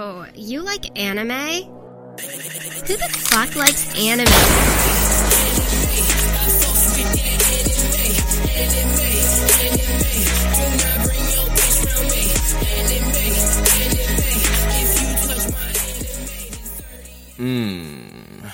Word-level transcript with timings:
Oh, 0.00 0.24
you 0.32 0.62
like 0.62 0.96
anime? 0.96 1.28
Who 1.28 2.96
the 2.96 3.08
fuck 3.10 3.56
likes 3.56 3.98
anime? 3.98 4.26
Mmm. 17.38 18.52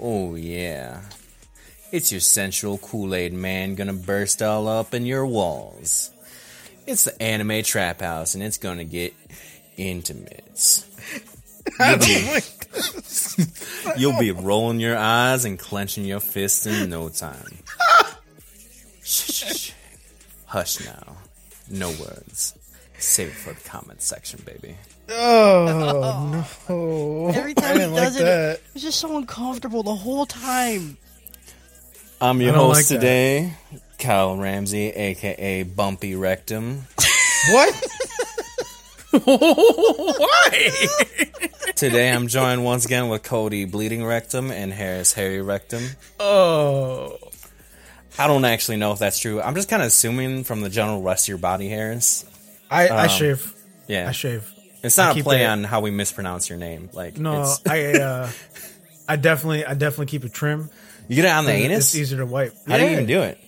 Oh, 0.00 0.36
yeah. 0.36 1.00
It's 1.90 2.12
your 2.12 2.20
sensual 2.20 2.78
Kool 2.78 3.16
Aid 3.16 3.32
man 3.32 3.74
gonna 3.74 3.92
burst 3.92 4.40
all 4.40 4.68
up 4.68 4.94
in 4.94 5.04
your 5.04 5.26
walls. 5.26 6.12
It's 6.86 7.02
the 7.02 7.20
anime 7.20 7.64
trap 7.64 8.02
house, 8.02 8.36
and 8.36 8.42
it's 8.44 8.58
gonna 8.58 8.84
get 8.84 9.14
intimate. 9.88 10.84
Oh 11.78 11.90
you'll 12.00 12.34
be, 12.40 13.42
you'll 14.00 14.18
be 14.18 14.30
rolling 14.32 14.80
your 14.80 14.96
eyes 14.96 15.44
and 15.44 15.58
clenching 15.58 16.04
your 16.04 16.20
fists 16.20 16.66
in 16.66 16.90
no 16.90 17.08
time. 17.10 17.58
Shh, 19.02 19.32
shh, 19.32 19.56
shh. 19.56 19.72
Hush 20.46 20.84
now. 20.84 21.16
No 21.70 21.88
words. 21.90 22.54
Save 22.98 23.28
it 23.28 23.34
for 23.34 23.52
the 23.52 23.60
comment 23.68 24.02
section, 24.02 24.42
baby. 24.44 24.74
Oh, 25.10 26.44
no. 26.68 27.28
Every 27.34 27.54
time 27.54 27.72
he 27.74 27.78
didn't 27.80 27.94
like 27.94 28.04
does 28.04 28.16
it, 28.16 28.24
that. 28.24 28.60
it's 28.74 28.82
just 28.84 28.98
so 29.00 29.16
uncomfortable 29.16 29.82
the 29.82 29.94
whole 29.94 30.26
time. 30.26 30.96
I'm 32.20 32.40
your 32.40 32.54
host 32.54 32.76
like 32.76 32.86
that. 32.88 32.94
today, 32.94 33.52
Kyle 33.98 34.36
Ramsey, 34.36 34.88
aka 34.90 35.62
Bumpy 35.62 36.14
Rectum. 36.14 36.86
What? 37.52 37.86
Why? 39.24 40.70
Today 41.74 42.10
I'm 42.10 42.28
joined 42.28 42.64
once 42.64 42.84
again 42.84 43.08
with 43.08 43.22
Cody 43.22 43.64
Bleeding 43.64 44.04
Rectum 44.04 44.50
and 44.50 44.72
Harris 44.72 45.12
Hairy 45.12 45.42
Rectum. 45.42 45.82
Oh. 46.18 47.16
I 48.18 48.26
don't 48.26 48.44
actually 48.44 48.76
know 48.76 48.92
if 48.92 48.98
that's 48.98 49.18
true. 49.18 49.40
I'm 49.40 49.54
just 49.54 49.68
kind 49.68 49.82
of 49.82 49.88
assuming 49.88 50.44
from 50.44 50.60
the 50.60 50.68
general 50.68 51.02
rest 51.02 51.24
of 51.24 51.28
your 51.30 51.38
body 51.38 51.68
hairs. 51.68 52.24
I, 52.70 52.88
I 52.88 53.02
Um, 53.04 53.08
shave. 53.08 53.54
Yeah. 53.88 54.08
I 54.08 54.12
shave. 54.12 54.48
It's 54.82 54.96
not 54.96 55.16
I 55.16 55.20
a 55.20 55.22
play 55.22 55.42
it- 55.42 55.46
on 55.46 55.64
how 55.64 55.80
we 55.80 55.90
mispronounce 55.90 56.48
your 56.48 56.58
name. 56.58 56.90
Like 56.92 57.16
No, 57.18 57.42
it's, 57.42 57.60
I 57.66 57.92
uh, 57.98 58.30
I 59.08 59.16
definitely 59.16 59.64
I 59.64 59.74
definitely 59.74 60.06
keep 60.06 60.24
it 60.24 60.32
trim. 60.32 60.70
you 61.08 61.16
get 61.16 61.24
it 61.24 61.30
on 61.32 61.44
the 61.46 61.52
anus? 61.52 61.78
It's 61.94 61.96
easier 61.96 62.18
to 62.18 62.26
wipe. 62.26 62.54
How 62.68 62.76
do 62.78 62.84
you 62.84 62.90
even 62.90 63.06
do 63.06 63.22
it? 63.22 63.38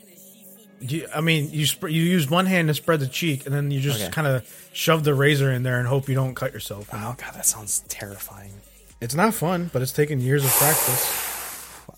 You, 0.80 1.06
I 1.14 1.20
mean, 1.20 1.50
you 1.52 1.66
sp- 1.70 1.90
you 1.94 2.02
use 2.02 2.28
one 2.28 2.46
hand 2.46 2.66
to 2.68 2.74
spread 2.74 2.98
the 2.98 3.06
cheek, 3.06 3.46
and 3.46 3.54
then 3.54 3.70
you 3.70 3.80
just 3.80 4.00
Okay. 4.02 4.10
kind 4.10 4.26
of 4.26 4.61
shove 4.72 5.04
the 5.04 5.14
razor 5.14 5.50
in 5.50 5.62
there 5.62 5.78
and 5.78 5.88
hope 5.88 6.08
you 6.08 6.14
don't 6.14 6.34
cut 6.34 6.52
yourself. 6.52 6.88
Oh 6.92 7.14
god, 7.18 7.34
that 7.34 7.46
sounds 7.46 7.80
terrifying. 7.88 8.52
It's 9.00 9.14
not 9.14 9.34
fun, 9.34 9.70
but 9.72 9.82
it's 9.82 9.92
taken 9.92 10.20
years 10.20 10.44
of 10.44 10.50
practice. 10.52 11.30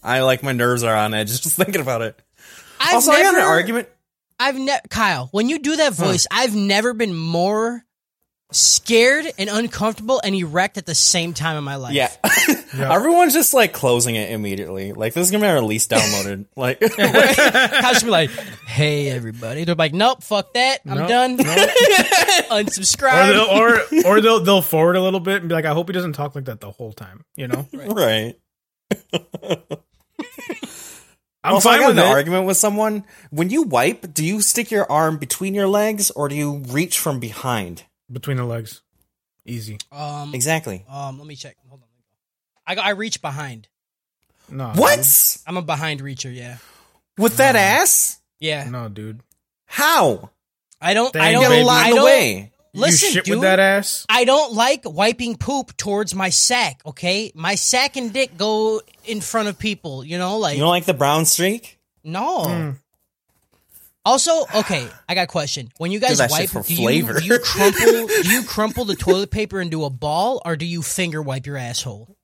I 0.03 0.21
like 0.23 0.43
my 0.43 0.53
nerves 0.53 0.83
are 0.83 0.95
on 0.95 1.15
edge 1.15 1.29
just 1.43 1.57
thinking 1.57 1.81
about 1.81 2.03
it. 2.03 2.21
I've 2.81 2.95
also, 2.95 3.13
never, 3.13 3.29
I 3.29 3.33
got 3.33 3.39
an 3.39 3.45
argument. 3.45 3.89
I've 4.39 4.59
never, 4.59 4.83
Kyle, 4.91 5.29
when 5.31 5.49
you 5.49 5.59
do 5.59 5.77
that 5.77 5.95
voice, 5.95 6.27
I've 6.31 6.55
never 6.55 6.93
been 6.93 7.15
more 7.15 7.85
scared 8.55 9.27
and 9.39 9.51
uncomfortable 9.51 10.21
and 10.25 10.35
erect 10.35 10.79
at 10.79 10.87
the 10.87 10.95
same 10.95 11.35
time 11.35 11.57
in 11.57 11.65
my 11.65 11.77
life. 11.77 11.95
Yeah. 12.75 12.93
Everyone's 12.93 13.33
just 13.35 13.55
like 13.55 13.73
closing 13.73 14.17
it 14.17 14.33
immediately. 14.33 14.93
Like 14.93 15.15
this 15.15 15.27
is 15.27 15.31
gonna 15.31 15.45
be 15.45 15.49
our 15.49 15.61
least 15.61 15.91
downloaded. 15.93 16.47
like 16.57 16.81
Kyle's 16.97 18.03
be 18.03 18.11
like, 18.11 18.31
"Hey, 18.67 19.11
everybody," 19.11 19.63
they're 19.63 19.77
like, 19.77 19.95
"Nope, 19.95 20.25
fuck 20.25 20.53
that, 20.55 20.81
I'm 20.85 20.99
Nope, 20.99 21.09
done." 21.09 21.37
nope. 21.37 21.47
Or 21.47 22.57
Unsubscribe. 22.57 23.29
they'll, 23.29 24.03
or 24.05 24.17
or 24.17 24.21
they'll 24.21 24.41
they'll 24.41 24.61
forward 24.61 24.97
a 24.97 25.01
little 25.01 25.21
bit 25.21 25.41
and 25.43 25.49
be 25.49 25.55
like, 25.55 25.67
I 25.67 25.73
hope 25.73 25.89
he 25.89 25.93
doesn't 25.93 26.15
talk 26.15 26.35
like 26.35 26.47
that 26.47 26.61
the 26.61 26.73
whole 26.73 26.93
time. 26.93 27.25
You 27.37 27.47
know, 27.47 27.69
right. 27.73 28.35
I'm 31.45 31.55
also, 31.55 31.69
I 31.69 31.73
fine 31.75 31.81
got 31.83 31.89
with 31.91 31.99
an 31.99 32.05
it. 32.05 32.09
argument 32.11 32.47
with 32.47 32.57
someone. 32.57 33.05
When 33.31 33.51
you 33.51 33.63
wipe, 33.63 34.13
do 34.13 34.25
you 34.25 34.41
stick 34.41 34.71
your 34.73 34.91
arm 34.91 35.19
between 35.19 35.55
your 35.55 35.69
legs 35.69 36.11
or 36.11 36.29
do 36.29 36.35
you 36.35 36.57
reach 36.69 36.99
from 36.99 37.21
behind? 37.21 37.85
Between 38.11 38.37
the 38.37 38.45
legs. 38.45 38.83
Easy. 39.47 39.79
um, 39.93 40.35
Exactly. 40.35 40.85
um, 40.89 41.19
let 41.19 41.27
me 41.27 41.37
check. 41.37 41.57
Hold 41.69 41.83
on. 41.83 41.89
I 42.67 42.75
got, 42.75 42.87
I 42.87 42.91
reach 42.91 43.21
behind. 43.21 43.69
No. 44.51 44.69
What? 44.75 45.37
I'm 45.47 45.57
a 45.57 45.63
behind 45.63 46.01
reacher. 46.01 46.35
Yeah, 46.35 46.57
With 47.19 47.37
that 47.39 47.57
ass? 47.57 48.21
yeah. 48.41 48.69
No, 48.69 48.89
dude. 48.89 49.21
How? 49.67 50.31
I 50.81 50.95
don't. 50.95 51.15
I 51.17 51.33
don't. 51.33 51.43
Get 51.43 51.51
a 51.51 51.55
baby. 51.55 51.65
lot 51.65 51.77
I 51.85 51.89
in 51.89 51.91
the 51.91 51.97
don't- 51.97 52.05
way. 52.05 52.51
Listen, 52.77 53.07
you 53.07 53.13
shit 53.15 53.25
dude. 53.25 53.35
with 53.37 53.43
that 53.43 53.61
ass. 53.61 54.05
I 54.09 54.25
don't 54.25 54.53
like 54.55 54.83
wiping 54.85 55.37
poop 55.37 55.77
towards 55.77 56.13
my 56.13 56.31
sack. 56.31 56.81
Okay, 56.85 57.31
my 57.35 57.55
sack 57.55 57.97
and 57.97 58.13
dick 58.13 58.37
go 58.37 58.81
in 59.05 59.21
front 59.21 59.47
of 59.49 59.59
people. 59.61 60.05
You 60.05 60.19
know, 60.19 60.39
like 60.39 60.57
You 60.57 60.61
don't 60.63 60.71
like 60.71 60.85
the 60.85 60.93
brown 60.95 61.25
streak? 61.25 61.79
no. 62.03 62.39
Mm. 62.47 62.77
Also, 64.07 64.45
okay, 64.55 64.87
I 65.09 65.15
got 65.15 65.23
a 65.23 65.27
question. 65.27 65.71
When 65.79 65.91
you 65.91 65.99
guys 65.99 66.21
wipe, 66.31 66.51
for 66.51 66.63
do 66.63 66.77
flavor. 66.77 67.15
you, 67.15 67.21
do 67.21 67.27
you 67.27 67.39
crumple 67.39 68.07
do 68.23 68.31
you 68.31 68.43
crumple 68.43 68.85
the 68.85 68.97
toilet 68.97 69.31
paper 69.31 69.61
into 69.61 69.85
a 69.85 69.91
ball, 69.91 70.43
or 70.45 70.57
do 70.57 70.67
you 70.67 70.83
finger 70.83 71.23
wipe 71.23 71.47
your 71.47 71.57
asshole? 71.57 72.15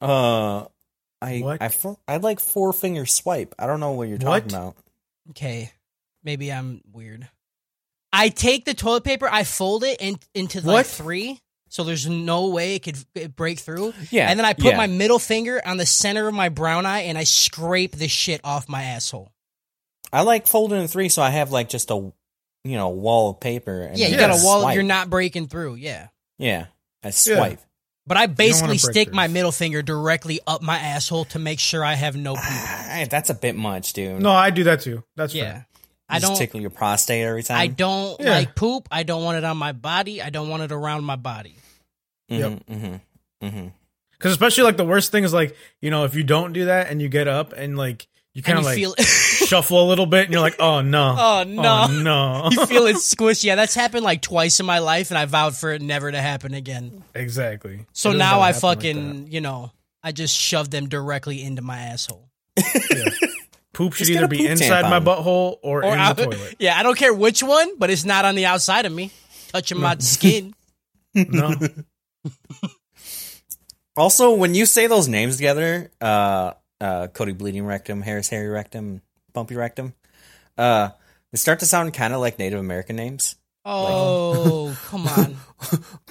Uh, 0.00 0.64
I 1.22 1.38
What? 1.40 1.62
I 1.62 1.68
fo- 1.68 1.98
I 2.06 2.16
like 2.18 2.40
four 2.40 2.72
finger 2.72 3.06
swipe. 3.06 3.54
I 3.58 3.66
don't 3.66 3.80
know 3.80 3.92
what 3.92 4.08
you're 4.08 4.18
What? 4.18 4.48
talking 4.48 4.54
about. 4.54 4.76
Okay, 5.30 5.70
maybe 6.24 6.52
I'm 6.52 6.80
weird. 6.92 7.28
I 8.12 8.28
take 8.28 8.64
the 8.64 8.74
toilet 8.74 9.04
paper, 9.04 9.28
I 9.30 9.44
fold 9.44 9.84
it 9.84 10.00
in, 10.00 10.18
into 10.34 10.58
like 10.60 10.74
What? 10.74 10.86
three, 10.86 11.40
so 11.68 11.84
there's 11.84 12.08
no 12.08 12.48
way 12.48 12.74
it 12.74 12.82
could 12.82 12.98
it 13.14 13.36
break 13.36 13.58
through. 13.60 13.94
Yeah, 14.10 14.28
and 14.28 14.38
then 14.38 14.44
I 14.46 14.52
put 14.52 14.72
yeah. 14.72 14.76
my 14.76 14.86
middle 14.86 15.18
finger 15.18 15.60
on 15.64 15.76
the 15.76 15.86
center 15.86 16.26
of 16.28 16.34
my 16.34 16.48
brown 16.48 16.86
eye, 16.86 17.02
and 17.02 17.16
I 17.16 17.24
scrape 17.24 17.96
the 17.96 18.08
shit 18.08 18.40
off 18.44 18.68
my 18.68 18.82
asshole. 18.82 19.32
I 20.12 20.22
like 20.22 20.46
folding 20.46 20.80
in 20.80 20.88
three, 20.88 21.08
so 21.08 21.22
I 21.22 21.30
have 21.30 21.50
like 21.52 21.68
just 21.68 21.90
a 21.90 21.94
you 22.64 22.76
know 22.76 22.88
wall 22.90 23.30
of 23.30 23.40
paper. 23.40 23.82
And 23.82 23.98
Yeah, 23.98 24.08
you 24.08 24.16
got 24.16 24.30
a 24.30 24.44
wall. 24.44 24.60
swipe. 24.62 24.74
You're 24.74 24.84
not 24.84 25.10
breaking 25.10 25.48
through. 25.48 25.76
Yeah. 25.76 26.08
Yeah, 26.38 26.66
I 27.02 27.10
swipe. 27.10 27.60
But 28.08 28.16
I 28.16 28.26
basically 28.26 28.78
stick 28.78 29.08
through. 29.08 29.16
my 29.16 29.26
middle 29.26 29.50
finger 29.50 29.82
directly 29.82 30.38
up 30.46 30.62
my 30.62 30.76
asshole 30.78 31.24
to 31.26 31.38
make 31.40 31.58
sure 31.58 31.84
I 31.84 31.94
have 31.94 32.14
no 32.14 32.34
poop. 32.34 32.44
Ah, 32.44 33.04
that's 33.10 33.30
a 33.30 33.34
bit 33.34 33.56
much, 33.56 33.94
dude. 33.94 34.22
No, 34.22 34.30
I 34.30 34.50
do 34.50 34.64
that 34.64 34.80
too. 34.82 35.02
That's 35.16 35.34
Yeah. 35.34 35.52
fair. 35.52 35.66
I 36.08 36.20
Just 36.20 36.30
don't 36.30 36.38
tickle 36.38 36.60
your 36.60 36.70
prostate 36.70 37.24
every 37.24 37.42
time. 37.42 37.58
I 37.58 37.66
don't 37.66 38.20
Yeah. 38.20 38.30
like 38.30 38.54
poop. 38.54 38.86
I 38.92 39.02
don't 39.02 39.24
want 39.24 39.38
it 39.38 39.44
on 39.44 39.56
my 39.56 39.72
body. 39.72 40.22
I 40.22 40.30
don't 40.30 40.48
want 40.48 40.62
it 40.62 40.70
around 40.70 41.02
my 41.02 41.16
body. 41.16 41.56
Mm-hmm, 42.30 42.72
mm-hmm, 42.72 43.46
mm-hmm. 43.46 43.68
Because 44.12 44.32
especially 44.32 44.64
like 44.64 44.76
the 44.76 44.84
worst 44.84 45.10
thing 45.10 45.24
is 45.24 45.32
like 45.34 45.56
you 45.80 45.90
know 45.90 46.04
if 46.04 46.14
you 46.14 46.22
don't 46.22 46.52
do 46.52 46.66
that 46.66 46.88
and 46.90 47.02
you 47.02 47.08
get 47.08 47.26
up 47.28 47.52
and 47.54 47.76
like 47.76 48.06
you 48.36 48.42
kind 48.42 48.58
And 48.58 48.66
of 48.66 48.70
like 48.70 48.76
feel 48.76 48.94
shuffle 49.46 49.82
a 49.82 49.86
little 49.88 50.04
bit 50.04 50.24
and 50.24 50.32
you're 50.32 50.42
like 50.42 50.56
oh 50.60 50.82
no 50.82 51.16
Oh 51.18 51.44
no. 51.46 51.86
oh, 51.88 52.02
no 52.02 52.48
you 52.52 52.66
feel 52.66 52.86
it 52.86 52.98
squish. 52.98 53.42
Yeah, 53.42 53.54
that's 53.54 53.74
happened 53.74 54.04
like 54.04 54.20
twice 54.20 54.60
in 54.60 54.66
my 54.66 54.80
life 54.80 55.10
and 55.10 55.16
I 55.16 55.24
vowed 55.24 55.56
for 55.56 55.72
it 55.72 55.80
never 55.80 56.12
to 56.12 56.20
happen 56.20 56.52
again. 56.52 57.02
exactly. 57.14 57.86
So 57.94 58.10
It 58.10 58.18
now 58.18 58.40
I 58.40 58.52
happen 58.52 58.68
like 58.68 58.78
fucking, 58.78 59.32
you 59.32 59.40
know, 59.40 59.72
I 60.02 60.12
just 60.12 60.36
shove 60.36 60.70
them 60.70 60.88
directly 60.88 61.42
into 61.42 61.62
my 61.62 61.78
asshole. 61.78 62.28
that. 62.56 63.32
poop 63.72 63.94
should 63.94 64.06
Just 64.06 64.16
either 64.16 64.26
a 64.26 64.28
be 64.28 64.38
poop 64.38 64.50
inside 64.50 64.82
my 64.82 65.00
butthole 65.00 65.56
or, 65.62 65.82
Or 65.84 65.92
in 65.94 65.98
out, 65.98 66.16
the 66.18 66.26
toilet. 66.26 66.56
Yeah, 66.58 66.78
I 66.78 66.82
don't 66.82 66.96
care 66.98 67.14
which 67.14 67.42
one, 67.42 67.78
but 67.78 67.88
it's 67.90 68.04
not 68.04 68.24
on 68.26 68.34
the 68.34 68.44
outside 68.46 68.84
of 68.86 68.92
me. 68.92 69.10
Touching 69.48 69.80
my 69.80 69.96
skin. 69.98 70.54
No, 71.14 71.52
Also, 73.96 74.34
when 74.34 74.54
you 74.54 74.66
say 74.66 74.86
those 74.86 75.08
names 75.08 75.36
together, 75.36 75.90
uh, 76.00 76.52
uh, 76.80 77.08
Cody 77.08 77.32
Bleeding 77.32 77.64
Rectum, 77.66 78.02
Harris 78.02 78.28
Hairy 78.28 78.48
Rectum, 78.48 79.02
Bumpy 79.32 79.54
Rectum, 79.56 79.94
uh, 80.58 80.90
they 81.32 81.36
start 81.38 81.60
to 81.60 81.66
sound 81.66 81.92
kind 81.94 82.14
of 82.14 82.20
like 82.20 82.38
Native 82.38 82.58
American 82.60 82.96
names. 82.96 83.36
Oh, 83.64 84.78
come 84.86 85.06
on. 85.08 85.36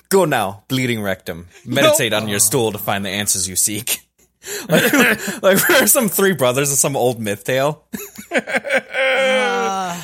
Go 0.09 0.25
now, 0.25 0.63
Bleeding 0.67 1.01
Rectum. 1.01 1.47
Meditate 1.65 2.13
on 2.13 2.27
your 2.27 2.39
stool 2.39 2.71
to 2.73 2.77
find 2.77 3.05
the 3.05 3.09
answers 3.09 3.47
you 3.47 3.55
seek. 3.55 3.99
like, 4.69 5.41
like 5.41 5.69
we're 5.69 5.87
some 5.87 6.09
three 6.09 6.33
brothers 6.33 6.71
of 6.71 6.77
some 6.77 6.95
old 6.95 7.19
myth 7.19 7.43
tale. 7.43 7.85
Uh, 8.31 9.99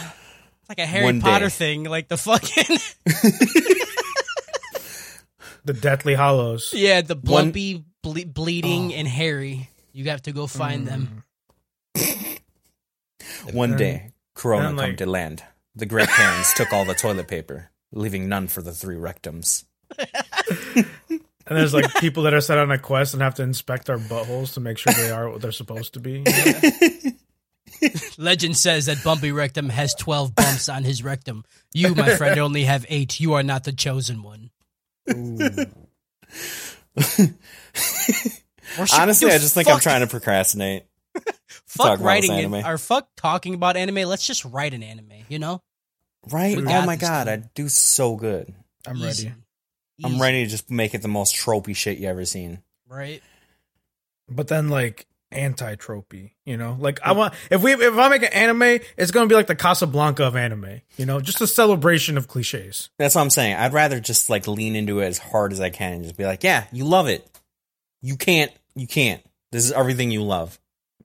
it's 0.61 0.69
like 0.69 0.79
a 0.79 0.85
Harry 0.85 1.03
One 1.05 1.21
Potter 1.21 1.45
day. 1.45 1.49
thing, 1.49 1.83
like 1.83 2.07
the 2.07 2.17
fucking 2.17 2.77
the 5.65 5.73
Deathly 5.73 6.13
Hollows. 6.15 6.73
yeah, 6.73 7.01
the 7.01 7.15
blumpy, 7.15 7.83
ble- 8.01 8.25
bleeding, 8.25 8.93
and 8.93 9.07
hairy. 9.07 9.69
You 9.93 10.05
have 10.09 10.21
to 10.23 10.31
go 10.31 10.47
find 10.47 10.87
them. 10.87 11.23
Hmm. 11.95 12.33
One 13.53 13.75
day, 13.75 14.11
Corona 14.33 14.73
then, 14.73 14.77
come 14.77 14.95
to 14.97 15.05
land. 15.05 15.43
The 15.75 15.85
great 15.85 16.09
parents 16.09 16.53
took 16.53 16.71
all 16.73 16.85
the 16.85 16.93
toilet 16.93 17.27
paper, 17.27 17.71
leaving 17.91 18.29
none 18.29 18.47
for 18.47 18.61
the 18.61 18.73
three 18.73 18.95
rectums. 18.97 19.65
And 21.51 21.57
there's 21.57 21.73
like 21.73 21.93
people 21.95 22.23
that 22.23 22.33
are 22.33 22.39
set 22.39 22.57
on 22.57 22.71
a 22.71 22.77
quest 22.77 23.13
and 23.13 23.21
have 23.21 23.35
to 23.35 23.43
inspect 23.43 23.89
our 23.89 23.97
buttholes 23.97 24.53
to 24.53 24.61
make 24.61 24.77
sure 24.77 24.93
they 24.93 25.11
are 25.11 25.29
what 25.29 25.41
they're 25.41 25.51
supposed 25.51 25.95
to 25.95 25.99
be. 25.99 26.23
Legend 28.17 28.55
says 28.55 28.85
that 28.85 29.03
Bumpy 29.03 29.33
Rectum 29.33 29.67
has 29.67 29.93
12 29.95 30.33
bumps 30.35 30.69
on 30.69 30.85
his 30.85 31.03
rectum. 31.03 31.43
You, 31.73 31.93
my 31.95 32.15
friend, 32.15 32.39
only 32.39 32.63
have 32.63 32.85
eight. 32.87 33.19
You 33.19 33.33
are 33.33 33.43
not 33.43 33.65
the 33.65 33.73
chosen 33.73 34.23
one. 34.23 34.51
Or 38.79 38.87
should- 38.87 38.99
Honestly, 38.99 39.27
dude, 39.27 39.35
I 39.35 39.39
just 39.39 39.53
think 39.53 39.69
I'm 39.69 39.79
trying 39.79 40.01
to 40.01 40.07
procrastinate. 40.07 40.83
fuck 41.65 41.99
writing 41.99 42.31
this 42.31 42.39
it 42.39 42.45
anime. 42.45 42.65
or 42.65 42.77
fuck 42.77 43.09
talking 43.17 43.53
about 43.53 43.75
anime. 43.75 44.07
Let's 44.07 44.25
just 44.25 44.45
write 44.45 44.73
an 44.73 44.81
anime. 44.83 45.11
You 45.27 45.39
know, 45.39 45.61
Right? 46.31 46.57
Oh 46.57 46.85
my 46.85 46.95
god, 46.95 47.27
thing. 47.27 47.33
I'd 47.33 47.53
do 47.53 47.67
so 47.67 48.15
good. 48.15 48.53
I'm 48.87 48.95
Easy. 48.97 49.27
ready. 49.27 49.35
I'm 50.03 50.11
Easy, 50.13 50.21
ready 50.21 50.43
to 50.45 50.49
just 50.49 50.69
make 50.71 50.93
it 50.93 51.01
the 51.01 51.07
most 51.07 51.35
tropey 51.35 51.75
shit 51.75 51.97
you 51.97 52.07
ever 52.07 52.25
seen. 52.25 52.59
Right. 52.87 53.21
But 54.29 54.47
then 54.47 54.69
like 54.69 55.05
anti-tropey, 55.31 56.31
you 56.45 56.57
know? 56.57 56.77
Like 56.79 56.99
I 57.03 57.11
want 57.13 57.33
if 57.49 57.61
we 57.61 57.73
if 57.73 57.97
I 57.97 58.07
make 58.09 58.23
an 58.23 58.33
anime, 58.33 58.79
it's 58.97 59.11
gonna 59.11 59.27
be 59.27 59.35
like 59.35 59.47
the 59.47 59.55
Casablanca 59.55 60.23
of 60.25 60.35
anime, 60.35 60.81
you 60.97 61.05
know, 61.05 61.19
just 61.19 61.41
a 61.41 61.47
celebration 61.47 62.17
of 62.17 62.27
cliches. 62.27 62.89
That's 62.97 63.15
what 63.15 63.21
I'm 63.21 63.29
saying. 63.29 63.55
I'd 63.55 63.73
rather 63.73 63.99
just 63.99 64.29
like 64.29 64.47
lean 64.47 64.75
into 64.75 64.99
it 64.99 65.07
as 65.07 65.17
hard 65.17 65.51
as 65.51 65.59
I 65.59 65.69
can 65.69 65.93
and 65.93 66.03
just 66.03 66.17
be 66.17 66.25
like, 66.25 66.43
yeah, 66.43 66.65
you 66.71 66.85
love 66.85 67.07
it. 67.07 67.27
You 68.01 68.15
can't. 68.17 68.51
You 68.75 68.87
can't. 68.87 69.21
This 69.51 69.65
is 69.65 69.71
everything 69.71 70.11
you 70.11 70.23
love. 70.23 70.59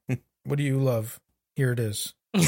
What 0.44 0.58
do 0.58 0.62
you 0.62 0.78
love? 0.78 1.18
Here 1.56 1.72
it 1.72 1.80
is. 1.80 2.14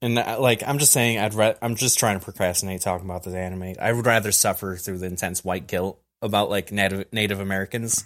And 0.00 0.16
uh, 0.16 0.36
like, 0.38 0.62
I'm 0.64 0.78
just 0.78 0.92
saying, 0.92 1.18
I'd. 1.18 1.34
Re- 1.34 1.56
I'm 1.60 1.74
just 1.74 1.98
trying 1.98 2.18
to 2.20 2.24
procrastinate 2.24 2.82
talking 2.82 3.04
about 3.04 3.24
this 3.24 3.34
anime. 3.34 3.74
I 3.80 3.92
would 3.92 4.06
rather 4.06 4.30
suffer 4.30 4.76
through 4.76 4.98
the 4.98 5.06
intense 5.06 5.42
white 5.42 5.66
guilt 5.66 6.00
about 6.22 6.50
like 6.50 6.70
Native 6.70 7.12
Native 7.12 7.40
Americans 7.40 8.04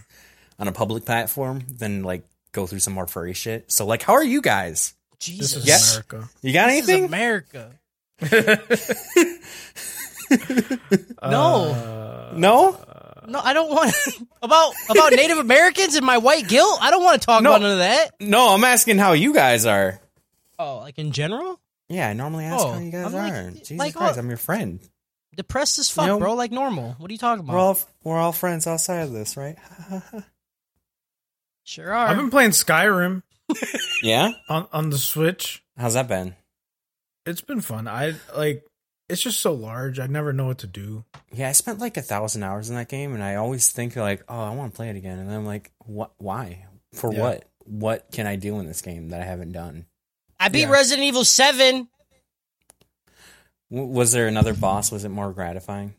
on 0.59 0.69
a 0.69 0.73
public 0.73 1.05
platform 1.05 1.63
than 1.71 2.03
like 2.03 2.25
go 2.53 2.67
through 2.67 2.79
some 2.79 2.95
more 2.95 3.07
furry 3.07 3.35
shit. 3.35 3.71
So 3.71 3.85
like, 3.85 4.01
how 4.03 4.15
are 4.15 4.25
you 4.25 4.41
guys? 4.41 4.95
This 5.21 5.27
Jesus. 5.37 5.57
is 5.57 5.67
Yes. 5.67 5.93
America. 5.97 6.31
You 6.41 6.53
got 6.55 6.69
This 6.69 6.83
is 6.85 6.89
anything? 6.89 7.05
America. 7.05 7.73
Uh, 11.21 11.31
No. 12.33 12.79
No. 13.27 13.33
No, 13.33 13.41
I 13.41 13.53
don't 13.53 13.71
want 13.71 13.95
about 14.43 14.75
about 14.89 15.13
Native 15.13 15.39
Americans 15.39 15.95
and 15.97 16.05
my 16.07 16.19
white 16.19 16.49
guilt. 16.49 16.79
I 16.81 16.91
don't 16.91 17.03
want 17.05 17.21
to 17.21 17.27
talk 17.27 17.43
No. 17.43 17.51
about 17.51 17.63
none 17.63 17.73
of 17.73 17.79
that. 17.79 18.11
No, 18.21 18.55
I'm 18.55 18.65
asking 18.65 18.99
how 18.99 19.13
you 19.13 19.33
guys 19.35 19.67
are. 19.67 20.01
Oh, 20.59 20.79
like 20.79 20.99
in 20.99 21.13
general, 21.13 21.59
Yeah, 21.89 22.09
I 22.09 22.13
normally 22.13 22.45
ask 22.45 22.65
Oh, 22.65 22.73
how 22.73 22.79
you 22.79 22.91
guys 22.91 23.07
I'm 23.07 23.13
like- 23.13 23.33
are. 23.33 23.51
Jesus 23.51 23.79
like 23.79 23.95
Christ, 23.95 24.17
what? 24.17 24.19
I'm 24.23 24.29
your 24.29 24.37
friend. 24.37 24.81
depressed 25.35 25.79
as 25.79 25.91
fuck, 25.91 26.05
You 26.05 26.13
know- 26.13 26.19
bro. 26.19 26.35
Like 26.35 26.53
normal. 26.53 26.95
What 26.99 27.11
are 27.11 27.13
you 27.15 27.19
talking 27.19 27.45
about? 27.45 27.53
We're 27.55 27.59
all 27.61 27.79
we're 28.05 28.19
all 28.19 28.33
friends 28.33 28.67
outside 28.67 29.01
of 29.03 29.13
this, 29.13 29.37
right? 29.37 29.57
sure 31.65 31.93
are. 31.93 32.09
I've 32.09 32.17
been 32.17 32.31
playing 32.31 32.51
Skyrim 32.51 33.23
yeah. 34.03 34.33
on 34.49 34.69
on 34.73 34.91
the 34.91 34.99
Switch. 34.99 35.63
How's 35.77 35.95
that 35.95 36.09
been? 36.09 36.35
It's 37.27 37.41
been 37.41 37.61
fun. 37.61 37.87
I 37.89 38.15
like 38.37 38.65
it's 39.13 39.23
just 39.23 39.41
so 39.41 39.53
large. 39.53 39.99
I 40.01 40.07
never 40.07 40.33
know 40.33 40.47
what 40.47 40.59
to 40.59 40.67
do. 40.67 41.05
Yeah, 41.33 41.49
I 41.49 41.53
spent 41.53 41.79
like 41.79 41.97
a 41.97 42.03
thousand 42.03 42.43
hours 42.43 42.69
in 42.71 42.77
that 42.77 42.89
game, 42.89 43.15
and 43.15 43.23
I 43.23 43.37
always 43.37 43.71
think 43.71 43.95
like, 43.97 44.25
oh, 44.29 44.41
I 44.43 44.55
want 44.55 44.73
to 44.73 44.77
play 44.77 44.89
it 44.91 44.97
again, 44.97 45.19
and 45.19 45.29
then 45.29 45.37
I'm 45.37 45.47
like, 45.47 45.71
what? 45.79 46.13
Why? 46.19 46.67
For 46.93 47.13
Yeah. 47.13 47.21
what? 47.21 47.45
What 47.65 48.11
can 48.13 48.27
I 48.27 48.37
do 48.37 48.59
in 48.59 48.67
this 48.67 48.83
game 48.83 49.11
that 49.11 49.21
I 49.21 49.25
haven't 49.25 49.53
done? 49.53 49.87
I 50.41 50.49
beat 50.49 50.63
Yeah. 50.63 50.71
Resident 50.71 51.07
Evil 51.07 51.25
Seven. 51.25 51.89
W- 53.71 53.89
was 53.91 54.13
there 54.13 54.27
another 54.29 54.55
boss? 54.55 54.91
Was 54.91 55.05
it 55.05 55.09
more 55.11 55.33
gratifying? 55.33 55.95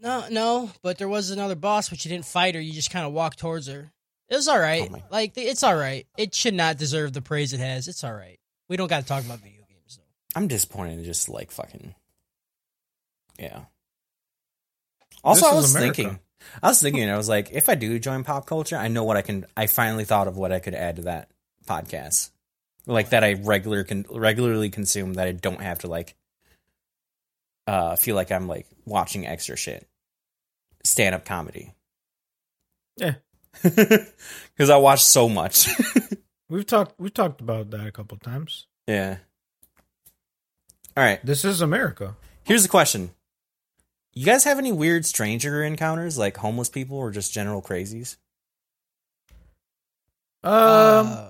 No, 0.00 0.24
no, 0.30 0.70
but 0.82 0.98
there 0.98 1.08
was 1.08 1.30
another 1.30 1.54
boss, 1.54 1.90
which 1.90 2.04
you 2.04 2.08
didn't 2.10 2.24
fight 2.26 2.54
her. 2.56 2.60
You 2.60 2.72
just 2.72 2.90
kind 2.90 3.06
of 3.06 3.12
walked 3.12 3.38
towards 3.38 3.68
her. 3.68 3.92
It 4.28 4.34
was 4.36 4.48
all 4.48 4.58
right. 4.58 4.90
Oh 4.92 4.98
like 5.10 5.32
it's 5.36 5.62
all 5.62 5.76
right. 5.76 6.06
It 6.16 6.34
should 6.34 6.54
not 6.54 6.78
deserve 6.78 7.12
the 7.12 7.22
praise 7.22 7.52
it 7.52 7.60
has. 7.60 7.86
It's 7.86 8.02
all 8.02 8.12
right. 8.14 8.38
We 8.68 8.76
don't 8.76 8.88
got 8.88 9.00
to 9.02 9.06
talk 9.06 9.24
about 9.24 9.38
video 9.40 9.62
games 9.68 9.98
though. 9.98 10.38
I'm 10.40 10.48
disappointed. 10.48 10.98
in 10.98 11.04
Just 11.04 11.28
like 11.28 11.50
fucking, 11.52 11.94
yeah. 13.38 13.64
Also, 15.24 15.46
I 15.46 15.54
was 15.54 15.74
America. 15.74 15.94
thinking, 15.94 16.20
I 16.62 16.68
was 16.68 16.82
thinking, 16.82 17.08
I 17.08 17.16
was 17.16 17.28
like, 17.28 17.50
if 17.52 17.68
I 17.68 17.74
do 17.74 17.98
join 17.98 18.24
pop 18.24 18.46
culture, 18.46 18.76
I 18.76 18.88
know 18.88 19.04
what 19.04 19.16
I 19.16 19.22
can. 19.22 19.46
I 19.56 19.66
finally 19.66 20.04
thought 20.04 20.28
of 20.28 20.36
what 20.36 20.52
I 20.52 20.58
could 20.58 20.74
add 20.74 20.96
to 20.96 21.02
that 21.02 21.30
podcast, 21.66 22.30
like 22.86 23.10
that 23.10 23.22
I 23.24 23.34
regular 23.34 23.84
con, 23.84 24.04
regularly 24.10 24.70
consume 24.70 25.14
that 25.14 25.28
I 25.28 25.32
don't 25.32 25.60
have 25.60 25.80
to 25.80 25.88
like, 25.88 26.16
uh, 27.66 27.96
feel 27.96 28.16
like 28.16 28.32
I'm 28.32 28.48
like 28.48 28.66
watching 28.84 29.26
extra 29.26 29.56
shit, 29.56 29.86
stand 30.82 31.14
up 31.14 31.24
comedy. 31.24 31.72
Yeah. 32.96 33.14
because 33.62 34.70
I 34.70 34.76
watch 34.76 35.02
so 35.02 35.28
much. 35.28 35.68
We've 36.48 36.66
talked 36.66 37.00
we've 37.00 37.14
talked 37.14 37.40
about 37.40 37.70
that 37.70 37.86
a 37.86 37.92
couple 37.92 38.18
times. 38.18 38.66
yeah. 38.86 39.16
All 40.94 41.02
right. 41.02 41.24
This 41.24 41.46
is 41.46 41.62
America. 41.62 42.14
Here's 42.44 42.62
the 42.62 42.68
question. 42.68 43.10
You 44.14 44.26
guys 44.26 44.44
have 44.44 44.58
any 44.58 44.72
weird 44.72 45.06
stranger 45.06 45.62
encounters, 45.64 46.18
like 46.18 46.36
homeless 46.36 46.68
people 46.68 46.98
or 46.98 47.10
just 47.10 47.32
general 47.32 47.62
crazies? 47.62 48.16
Um 50.44 50.52
Uh, 50.52 51.28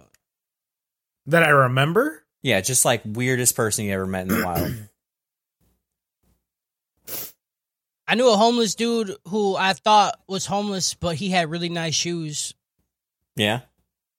that 1.26 1.42
I 1.44 1.50
remember? 1.50 2.24
Yeah, 2.42 2.60
just 2.60 2.84
like 2.84 3.02
weirdest 3.04 3.54
person 3.54 3.84
you 3.84 3.92
ever 3.92 4.06
met 4.06 4.22
in 4.22 4.28
the 4.28 4.44
wild. 4.44 4.74
I 8.08 8.14
knew 8.16 8.30
a 8.30 8.36
homeless 8.36 8.74
dude 8.74 9.14
who 9.28 9.54
I 9.54 9.72
thought 9.74 10.18
was 10.26 10.44
homeless, 10.44 10.94
but 10.94 11.14
he 11.14 11.30
had 11.30 11.50
really 11.50 11.68
nice 11.68 11.94
shoes. 11.94 12.52
Yeah. 13.36 13.60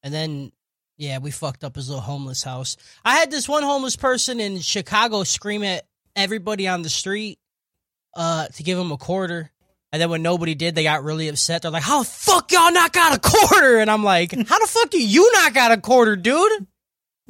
And 0.01 0.13
then, 0.13 0.51
yeah, 0.97 1.17
we 1.19 1.31
fucked 1.31 1.63
up 1.65 1.75
his 1.75 1.89
little 1.89 2.01
homeless 2.01 2.43
house. 2.43 2.77
I 3.03 3.17
had 3.17 3.29
this 3.29 3.47
one 3.49 3.63
homeless 3.63 3.95
person 3.97 4.39
in 4.39 4.59
Chicago 4.61 5.23
scream 5.23 5.63
at 5.63 5.85
everybody 6.15 6.67
on 6.67 6.81
the 6.81 6.89
street 6.89 7.39
uh, 8.15 8.47
to 8.47 8.63
give 8.63 8.77
him 8.77 8.91
a 8.91 8.97
quarter. 8.97 9.49
And 9.91 10.01
then 10.01 10.09
when 10.09 10.23
nobody 10.23 10.55
did, 10.55 10.73
they 10.75 10.83
got 10.83 11.03
really 11.03 11.27
upset. 11.27 11.61
They're 11.61 11.69
like, 11.71 11.83
"How 11.83 11.99
the 11.99 12.09
fuck 12.09 12.51
y'all 12.51 12.71
not 12.71 12.91
got 12.93 13.15
a 13.15 13.19
quarter?" 13.19 13.77
And 13.79 13.91
I'm 13.91 14.03
like, 14.03 14.31
"How 14.47 14.59
the 14.59 14.67
fuck 14.67 14.89
do 14.89 15.03
you 15.03 15.31
not 15.33 15.53
got 15.53 15.71
a 15.71 15.77
quarter, 15.79 16.15
dude? 16.15 16.67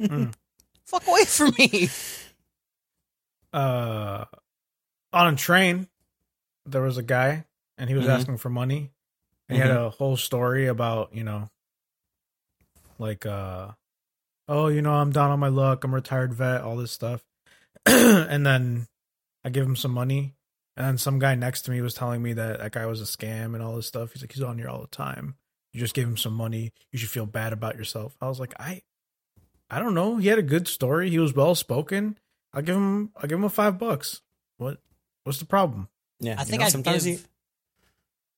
Mm. 0.00 0.32
fuck 0.86 1.06
away 1.06 1.24
from 1.24 1.52
me." 1.58 1.88
Uh 3.52 4.24
on 5.12 5.34
a 5.34 5.36
train 5.36 5.86
there 6.66 6.82
was 6.82 6.98
a 6.98 7.02
guy 7.04 7.44
and 7.78 7.88
he 7.88 7.94
was 7.94 8.06
Mhm. 8.06 8.08
asking 8.18 8.38
for 8.38 8.50
money. 8.50 8.90
And 9.48 9.56
he 9.56 9.62
had 9.62 9.70
a 9.70 9.90
whole 9.90 10.16
story 10.16 10.66
about, 10.66 11.14
you 11.14 11.22
know, 11.22 11.50
like 12.98 13.26
uh 13.26 13.68
oh, 14.48 14.66
you 14.68 14.82
know, 14.82 14.92
I'm 14.94 15.12
down 15.12 15.30
on 15.30 15.38
my 15.38 15.48
luck, 15.48 15.84
I'm 15.84 15.92
a 15.92 15.96
retired 15.96 16.34
vet, 16.34 16.62
all 16.62 16.76
this 16.76 16.90
stuff. 16.92 17.22
and 17.86 18.44
then 18.44 18.86
I 19.44 19.50
give 19.50 19.64
him 19.66 19.76
some 19.76 19.92
money. 19.92 20.34
And 20.76 20.86
then 20.86 20.98
some 20.98 21.18
guy 21.18 21.34
next 21.34 21.62
to 21.62 21.70
me 21.70 21.80
was 21.80 21.94
telling 21.94 22.20
me 22.22 22.32
that 22.32 22.58
that 22.58 22.72
guy 22.72 22.86
was 22.86 23.00
a 23.00 23.04
scam 23.04 23.54
and 23.54 23.62
all 23.62 23.76
this 23.76 23.86
stuff. 23.86 24.12
He's 24.12 24.22
like, 24.22 24.32
he's 24.32 24.42
on 24.42 24.58
here 24.58 24.68
all 24.68 24.80
the 24.80 24.88
time. 24.88 25.36
You 25.72 25.80
just 25.80 25.94
gave 25.94 26.06
him 26.06 26.16
some 26.16 26.34
money. 26.34 26.72
You 26.92 26.98
should 26.98 27.10
feel 27.10 27.26
bad 27.26 27.52
about 27.52 27.76
yourself. 27.76 28.16
I 28.20 28.28
was 28.28 28.40
like, 28.40 28.54
I, 28.58 28.82
I 29.70 29.78
don't 29.80 29.94
know. 29.94 30.16
He 30.16 30.28
had 30.28 30.38
a 30.38 30.42
good 30.42 30.66
story. 30.68 31.10
He 31.10 31.18
was 31.18 31.34
well 31.34 31.54
spoken. 31.54 32.18
I'll 32.52 32.62
give 32.62 32.76
him. 32.76 33.10
I'll 33.16 33.28
give 33.28 33.38
him 33.38 33.44
a 33.44 33.48
five 33.50 33.78
bucks. 33.78 34.20
What? 34.58 34.78
What's 35.24 35.38
the 35.38 35.46
problem? 35.46 35.88
Yeah. 36.20 36.36
I 36.38 36.42
you 36.42 36.46
think 36.46 36.60
know, 36.60 36.66
I'd 36.66 36.72
sometimes 36.72 37.04
give, 37.04 37.20
you- 37.20 37.24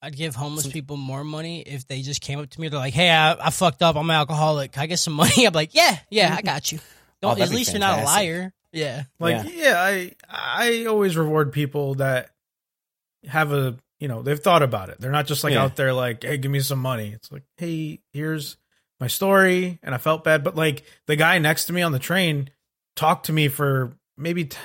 I'd 0.03 0.17
give 0.17 0.35
homeless 0.35 0.65
Some- 0.65 0.73
people 0.73 0.97
more 0.97 1.25
money 1.25 1.61
if 1.61 1.87
they 1.89 2.03
just 2.03 2.21
came 2.21 2.39
up 2.39 2.49
to 2.51 2.61
me. 2.61 2.69
They're 2.69 2.79
like, 2.79 2.95
"Hey, 2.95 3.11
I, 3.11 3.33
I 3.33 3.51
fucked 3.51 3.83
up. 3.83 3.97
I'm 3.97 4.09
an 4.09 4.17
alcoholic. 4.17 4.73
Can 4.73 4.83
I 4.83 4.87
get 4.87 4.99
some 4.99 5.15
money?" 5.15 5.33
I'm 5.47 5.53
like, 5.53 5.75
"Yeah, 5.75 5.99
yeah, 6.11 6.29
I 6.33 6.37
mm-hmm. 6.37 6.47
got 6.47 6.73
you." 6.73 6.79
Oh, 6.79 7.29
Don't, 7.29 7.39
that'd 7.39 7.45
at 7.45 7.51
be 7.51 7.57
least 7.57 7.73
you're 7.73 7.81
not 7.81 8.01
a 8.01 8.05
liar. 8.05 8.53
Yeah. 8.77 9.05
Like, 9.19 9.47
yeah. 9.55 9.75
I 9.79 10.13
I 10.29 10.85
always 10.87 11.17
reward 11.17 11.53
people 11.53 11.95
that 11.97 12.31
have 13.27 13.53
a 13.53 13.77
you 13.99 14.09
know 14.09 14.23
they've 14.23 14.39
thought 14.39 14.63
about 14.63 14.91
it. 14.91 15.01
They're 15.01 15.11
not 15.11 15.27
just 15.27 15.43
like 15.43 15.55
Yeah. 15.55 15.65
out 15.65 15.77
there 15.77 15.93
like, 15.93 16.23
hey, 16.23 16.37
give 16.39 16.51
me 16.51 16.61
some 16.61 16.79
money. 16.79 17.13
It's 17.13 17.33
like, 17.33 17.45
hey, 17.57 18.01
here's 18.13 18.57
my 19.01 19.07
story, 19.09 19.79
and 19.83 19.95
I 19.95 19.99
felt 19.99 20.25
bad, 20.25 20.45
but 20.45 20.55
like 20.57 20.85
the 21.07 21.17
guy 21.17 21.39
next 21.39 21.65
to 21.67 21.73
me 21.73 21.83
on 21.83 21.93
the 21.93 21.99
train 21.99 22.51
talked 22.95 23.27
to 23.27 23.33
me 23.33 23.49
for 23.49 23.97
maybe 24.17 24.45
t- 24.47 24.57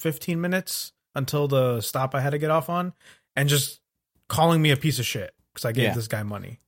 fifteen 0.00 0.40
minutes 0.40 0.92
until 1.14 1.48
the 1.48 1.80
stop 1.80 2.14
I 2.14 2.20
had 2.20 2.30
to 2.30 2.38
get 2.38 2.50
off 2.50 2.68
on, 2.70 2.92
and 3.36 3.48
just 3.48 3.80
calling 4.28 4.60
me 4.62 4.70
a 4.70 4.76
piece 4.76 4.98
of 4.98 5.06
shit 5.06 5.34
because 5.52 5.64
I 5.66 5.72
gave 5.72 5.84
Yeah. 5.84 5.94
this 5.94 6.08
guy 6.08 6.22
money. 6.22 6.60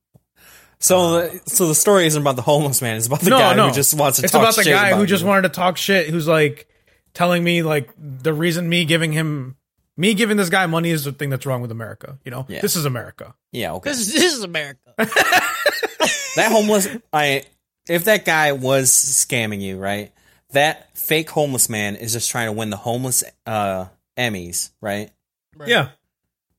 So, 0.79 1.21
the, 1.21 1.41
so 1.45 1.67
the 1.67 1.75
story 1.75 2.05
isn't 2.07 2.21
about 2.21 2.35
the 2.35 2.41
homeless 2.41 2.81
man. 2.81 2.97
It's 2.97 3.07
about 3.07 3.21
the 3.21 3.29
No, 3.31 3.39
guy 3.39 3.55
no. 3.55 3.67
who 3.69 3.73
just 3.73 3.93
wants 3.93 4.17
to 4.17 4.21
talk. 4.21 4.25
it's 4.25 4.31
talk 4.33 4.41
about 4.41 4.55
the 4.55 4.63
shit 4.63 4.73
guy 4.73 4.89
who 4.89 4.95
about 4.95 5.07
just 5.07 5.21
you. 5.23 5.27
wanted 5.29 5.41
to 5.43 5.49
talk 5.49 5.77
shit 5.77 6.09
who's 6.09 6.27
like 6.27 6.67
telling 7.13 7.43
me 7.43 7.63
like 7.63 7.89
the 7.97 8.33
reason 8.33 8.67
me 8.69 8.85
giving 8.85 9.11
him 9.13 9.55
me 9.97 10.13
giving 10.13 10.35
this 10.37 10.49
guy 10.49 10.65
money 10.65 10.89
is 10.91 11.05
the 11.05 11.11
thing 11.13 11.29
that's 11.29 11.45
wrong 11.45 11.61
with 11.61 11.71
america 11.71 12.19
you 12.25 12.31
know 12.31 12.45
Yeah. 12.49 12.59
this 12.61 12.75
is 12.75 12.85
america 12.85 13.33
Yeah. 13.53 13.73
Okay. 13.75 13.91
This, 13.91 14.11
this 14.11 14.33
is 14.33 14.43
America. 14.43 14.79
that 14.97 16.49
homeless 16.51 16.87
I 17.13 17.43
if 17.87 18.05
that 18.05 18.25
guy 18.25 18.51
was 18.51 18.89
scamming 18.91 19.61
you, 19.61 19.77
right? 19.77 20.11
That 20.51 20.95
fake 20.97 21.29
homeless 21.29 21.69
man 21.69 21.95
is 21.95 22.13
just 22.13 22.29
trying 22.29 22.47
to 22.47 22.51
win 22.51 22.69
the 22.69 22.77
homeless 22.77 23.23
uh 23.45 23.85
Emmys, 24.17 24.71
right? 24.81 25.09
Right. 25.55 25.69
yeah 25.69 25.89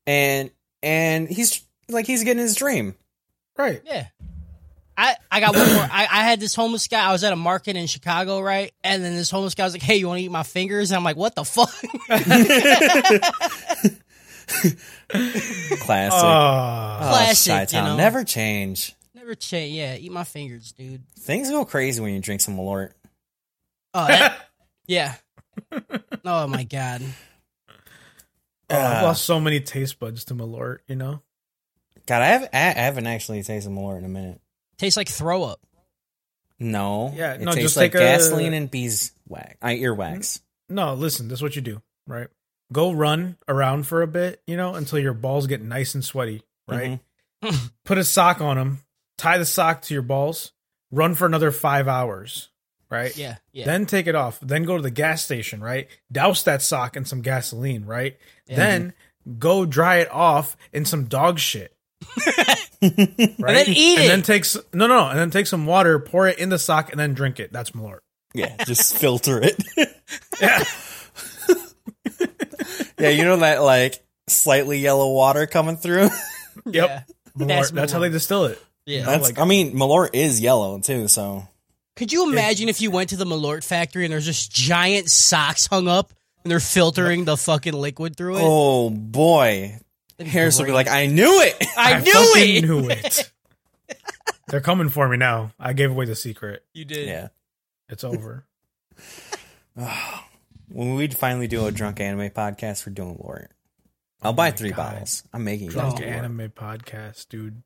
And 0.05 0.51
and 0.83 1.27
he's 1.29 1.63
like 1.89 2.05
he's 2.07 2.23
getting 2.23 2.41
his 2.41 2.55
dream. 2.55 2.95
Right 3.57 3.81
Yeah. 3.85 4.07
I, 4.99 5.15
I 5.31 5.39
got 5.41 5.55
one 5.55 5.71
more. 5.75 5.83
I, 5.83 6.07
I 6.09 6.23
had 6.23 6.39
this 6.39 6.55
homeless 6.55 6.87
guy. 6.87 7.07
I 7.07 7.11
was 7.11 7.23
at 7.23 7.31
a 7.31 7.35
market 7.35 7.75
in 7.75 7.85
Chicago, 7.85 8.39
right? 8.39 8.71
And 8.83 9.03
then 9.05 9.13
this 9.15 9.29
homeless 9.29 9.53
guy 9.53 9.63
was 9.65 9.73
like, 9.73 9.83
"Hey, 9.83 9.97
you 9.97 10.07
want 10.07 10.17
to 10.17 10.23
eat 10.23 10.31
my 10.31 10.41
fingers?" 10.41 10.89
And 10.89 10.97
I'm 10.97 11.03
like, 11.03 11.17
"What 11.17 11.35
the 11.35 11.45
fuck?" 11.45 11.71
Classic. 15.07 16.13
Ah. 16.13 16.97
Oh, 16.99 17.07
Classic, 17.09 17.51
Chi-Town. 17.53 17.83
you 17.83 17.89
know? 17.91 17.97
Never 17.97 18.23
change. 18.23 18.95
Never 19.13 19.35
change. 19.35 19.75
Yeah, 19.75 19.95
eat 19.95 20.11
my 20.11 20.23
fingers, 20.23 20.71
dude. 20.71 21.03
Things 21.19 21.49
go 21.49 21.65
crazy 21.65 22.01
when 22.01 22.13
you 22.13 22.19
drink 22.19 22.41
some 22.41 22.57
Malort. 22.57 22.91
Oh, 23.93 24.07
that, 24.07 24.47
yeah. 24.87 25.15
Oh 26.25 26.47
my 26.47 26.63
god. 26.63 27.01
Oh, 28.69 28.75
I've 28.77 29.03
Uh, 29.03 29.07
lost 29.07 29.25
so 29.25 29.39
many 29.39 29.59
taste 29.59 29.99
buds 29.99 30.25
to 30.25 30.33
Malort, 30.35 30.79
you 30.87 30.95
know? 30.95 31.21
God, 32.07 32.21
I, 32.21 32.25
have, 32.27 32.49
I 32.53 32.57
haven't 32.81 33.05
actually 33.07 33.43
tasted 33.43 33.69
Malort 33.69 33.99
in 33.99 34.05
a 34.05 34.09
minute. 34.09 34.41
Tastes 34.77 34.97
like 34.97 35.09
throw 35.09 35.43
up. 35.43 35.59
No. 36.59 37.13
Yeah, 37.15 37.33
it 37.33 37.41
no, 37.41 37.51
tastes 37.51 37.61
just 37.61 37.77
like 37.77 37.91
take 37.91 38.01
a- 38.01 38.03
gasoline 38.03 38.53
and 38.53 38.71
beeswax. 38.71 39.57
I 39.61 39.75
earwax. 39.75 40.39
No, 40.69 40.95
listen, 40.95 41.27
this 41.27 41.39
is 41.39 41.43
what 41.43 41.55
you 41.55 41.61
do, 41.61 41.81
right? 42.07 42.27
Go 42.73 42.91
run 42.91 43.37
around 43.47 43.87
for 43.87 44.01
a 44.01 44.07
bit, 44.07 44.41
you 44.47 44.57
know, 44.57 44.75
until 44.75 44.99
your 44.99 45.13
balls 45.13 45.47
get 45.47 45.61
nice 45.61 45.93
and 45.95 46.03
sweaty, 46.03 46.43
right? 46.67 46.99
Mhm. 47.43 47.71
Put 47.85 47.97
a 47.97 48.03
sock 48.03 48.41
on 48.41 48.57
them, 48.57 48.79
tie 49.17 49.37
the 49.37 49.45
sock 49.45 49.83
to 49.83 49.93
your 49.93 50.03
balls, 50.03 50.51
run 50.91 51.13
for 51.15 51.25
another 51.25 51.51
five 51.51 51.87
hours, 51.87 52.49
right? 52.89 53.15
Yeah, 53.15 53.37
yeah. 53.53 53.65
Then 53.65 53.85
take 53.85 54.07
it 54.07 54.15
off. 54.15 54.39
Then 54.41 54.63
go 54.63 54.75
to 54.75 54.83
the 54.83 54.91
gas 54.91 55.23
station, 55.23 55.61
right? 55.61 55.87
Douse 56.11 56.43
that 56.43 56.61
sock 56.61 56.97
in 56.97 57.05
some 57.05 57.21
gasoline, 57.21 57.85
right? 57.85 58.17
Then 58.47 58.93
go 59.37 59.65
dry 59.65 59.97
it 59.97 60.11
off 60.11 60.57
in 60.73 60.83
some 60.83 61.05
dog 61.05 61.39
shit. 61.39 61.73
right? 62.81 63.37
then 63.39 63.65
eat 63.69 63.97
and 63.97 64.05
it. 64.05 64.07
then 64.07 64.21
take 64.21 64.41
s- 64.43 64.57
no, 64.73 64.87
no, 64.87 65.07
and 65.07 65.17
then 65.19 65.29
take 65.31 65.47
some 65.47 65.65
water, 65.65 65.99
pour 65.99 66.27
it 66.27 66.37
in 66.39 66.49
the 66.49 66.59
sock, 66.59 66.91
and 66.91 66.99
then 66.99 67.13
drink 67.13 67.39
it. 67.39 67.51
That's 67.51 67.71
Malort. 67.71 67.99
Yeah, 68.33 68.55
just 68.65 68.97
filter 68.97 69.41
it. 69.41 69.61
Yeah, 70.39 70.63
yeah, 72.99 73.09
you 73.09 73.23
know 73.25 73.37
that 73.37 73.61
like 73.61 74.03
slightly 74.27 74.79
yellow 74.79 75.11
water 75.11 75.47
coming 75.47 75.77
through? 75.77 76.09
yep. 76.65 76.89
Yeah. 76.89 77.01
Malort. 77.37 77.47
That's 77.47 77.71
That's, 77.71 77.91
how 77.91 77.99
they 77.99 78.09
distill 78.09 78.45
it. 78.45 78.61
Yeah. 78.85 79.05
That's, 79.05 79.23
like- 79.23 79.39
I 79.39 79.45
mean, 79.45 79.73
Malort 79.75 80.11
is 80.13 80.39
yellow 80.39 80.79
too, 80.79 81.07
so 81.07 81.47
Could 81.95 82.11
you 82.13 82.31
imagine 82.31 82.69
if 82.69 82.81
you 82.81 82.89
went 82.91 83.09
to 83.09 83.15
the 83.17 83.25
Malort 83.25 83.63
factory 83.63 84.05
and 84.05 84.13
there's 84.13 84.25
just 84.25 84.51
giant 84.51 85.09
socks 85.09 85.67
hung 85.67 85.87
up 85.87 86.13
and 86.43 86.51
they're 86.51 86.59
filtering 86.59 87.25
the 87.25 87.35
fucking 87.37 87.73
liquid 87.73 88.15
through 88.15 88.37
it? 88.37 88.41
oh 88.43 88.89
boy, 88.89 89.77
Harris 90.19 90.57
will 90.57 90.65
be 90.65 90.71
like, 90.71 90.87
"I 90.87 91.05
knew 91.05 91.41
it." 91.41 91.63
I, 91.77 91.99
knew 91.99 92.11
fucking 92.11 92.55
it. 92.55 92.67
Knew 92.67 92.89
it. 92.89 93.31
They're 94.47 94.61
coming 94.61 94.89
for 94.89 95.07
me 95.07 95.17
now. 95.17 95.51
I 95.59 95.73
gave 95.73 95.91
away 95.91 96.05
the 96.05 96.15
secret. 96.15 96.63
You 96.73 96.85
did. 96.85 97.07
yeah, 97.07 97.27
It's 97.89 98.03
over. 98.03 98.45
when 100.69 100.95
we 100.95 101.07
finally 101.07 101.47
do 101.47 101.65
a 101.65 101.71
drunk 101.71 101.99
anime 101.99 102.29
podcast, 102.29 102.85
we're 102.85 102.93
doing 102.93 103.15
Malort. 103.15 103.47
I'll 104.21 104.31
oh 104.31 104.33
buy 104.33 104.51
three 104.51 104.71
God. 104.71 104.77
bottles. 104.93 105.23
I'm 105.33 105.43
making 105.43 105.69
Drunk 105.69 105.99
you 105.99 106.05
guys 106.05 106.15
anime 106.15 106.49
podcast, 106.49 107.29
dude. 107.29 107.61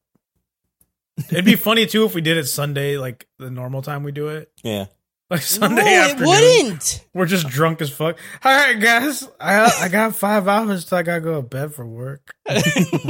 It'd 1.29 1.45
be 1.45 1.55
funny 1.55 1.85
too 1.85 2.05
if 2.05 2.15
we 2.15 2.21
did 2.21 2.37
it 2.37 2.45
Sunday, 2.45 2.97
like 2.97 3.27
the 3.37 3.51
normal 3.51 3.81
time 3.81 4.03
we 4.03 4.11
do 4.11 4.29
it, 4.29 4.51
Yeah, 4.63 4.87
like 5.31 5.41
Sunday 5.41 5.81
no, 5.81 5.87
it 5.87 6.11
afternoon. 6.11 6.27
wouldn't. 6.27 7.05
We're 7.13 7.25
just 7.25 7.47
drunk 7.47 7.81
as 7.81 7.89
fuck. 7.89 8.19
All 8.43 8.53
right, 8.53 8.79
guys, 8.79 9.27
I 9.39 9.71
I 9.79 9.87
got 9.87 10.13
five 10.13 10.47
hours 10.47 10.83
till 10.85 10.97
I 10.97 11.03
gotta 11.03 11.21
go 11.21 11.35
to 11.35 11.41
bed 11.41 11.73
for 11.73 11.85
work. 11.87 12.35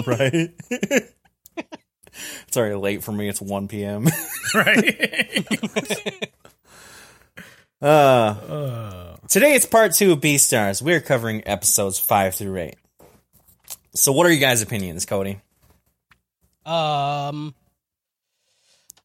right. 0.05 0.51
it's 0.77 2.55
already 2.55 2.75
late 2.75 3.03
for 3.03 3.11
me. 3.11 3.27
It's 3.27 3.41
one 3.41 3.67
p.m. 3.67 4.07
Right? 4.53 5.47
uh, 7.81 7.85
uh, 7.85 9.15
Today 9.27 9.55
it's 9.55 9.65
part 9.65 9.93
two 9.93 10.11
of 10.11 10.19
Beastars. 10.19 10.81
We're 10.81 11.01
covering 11.01 11.41
episodes 11.47 11.97
five 11.97 12.35
through 12.35 12.57
eight. 12.57 12.75
So, 13.95 14.11
what 14.11 14.27
are 14.27 14.31
you 14.31 14.39
guys' 14.39 14.61
opinions, 14.61 15.05
Cody? 15.05 15.39
Um, 16.65 17.55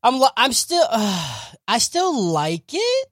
I'm 0.06 0.22
I'm 0.36 0.52
still 0.52 0.86
uh, 0.88 1.40
I 1.68 1.78
still 1.78 2.22
like 2.32 2.72
it, 2.72 3.08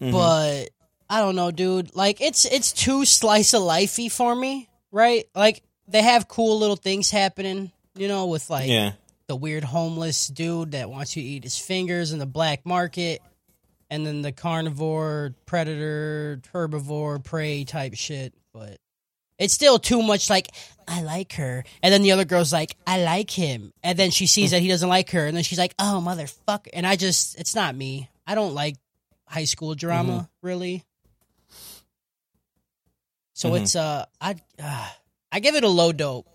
Mhm. 0.00 0.12
but 0.12 0.68
I 1.08 1.20
don't 1.20 1.36
know, 1.36 1.50
dude. 1.50 1.94
Like 1.94 2.20
it's 2.20 2.44
it's 2.44 2.72
too 2.72 3.04
slice 3.04 3.54
of 3.54 3.62
lifey 3.62 4.10
for 4.10 4.34
me, 4.34 4.68
right? 4.90 5.24
Like 5.34 5.62
they 5.88 6.02
have 6.02 6.28
cool 6.28 6.58
little 6.58 6.76
things 6.76 7.10
happening, 7.10 7.72
you 7.94 8.08
know, 8.08 8.26
with 8.26 8.48
like 8.50 8.68
yeah, 8.68 8.92
the 9.26 9.36
weird 9.36 9.64
homeless 9.64 10.26
dude 10.28 10.72
that 10.72 10.90
wants 10.90 11.16
you 11.16 11.22
to 11.22 11.28
eat 11.28 11.44
his 11.44 11.58
fingers 11.58 12.12
in 12.12 12.18
the 12.18 12.26
black 12.26 12.64
market, 12.66 13.20
and 13.90 14.06
then 14.06 14.22
the 14.22 14.32
carnivore, 14.32 15.34
predator, 15.46 16.40
herbivore, 16.52 17.22
prey 17.24 17.64
type 17.64 17.94
shit. 17.94 18.34
But 18.52 18.78
it's 19.42 19.52
still 19.54 19.78
too 19.78 20.02
much 20.02 20.30
like, 20.30 20.48
I 20.88 21.02
like 21.02 21.34
her. 21.34 21.64
And 21.82 21.92
then 21.92 22.02
the 22.02 22.12
other 22.12 22.24
girl's 22.24 22.52
like, 22.52 22.76
I 22.86 23.02
like 23.02 23.30
him. 23.30 23.72
And 23.82 23.98
then 23.98 24.10
she 24.10 24.26
sees 24.26 24.50
that 24.52 24.60
he 24.62 24.68
doesn't 24.68 24.88
like 24.88 25.10
her. 25.10 25.26
And 25.26 25.36
then 25.36 25.44
she's 25.44 25.58
like, 25.58 25.74
oh, 25.78 26.02
motherfucker. 26.04 26.68
And 26.72 26.86
I 26.86 26.96
just, 26.96 27.38
it's 27.38 27.54
not 27.54 27.74
me. 27.74 28.08
I 28.26 28.34
don't 28.34 28.54
like 28.54 28.76
high 29.26 29.44
school 29.44 29.74
drama, 29.74 30.28
really. 30.42 30.84
So 33.34 33.50
Mhm. 33.50 33.62
it's, 33.62 33.76
uh, 33.76 34.04
I, 34.20 34.36
uh, 34.62 34.88
I 35.30 35.40
give 35.40 35.54
it 35.54 35.64
a 35.64 35.68
low 35.68 35.92
dope. 35.92 36.26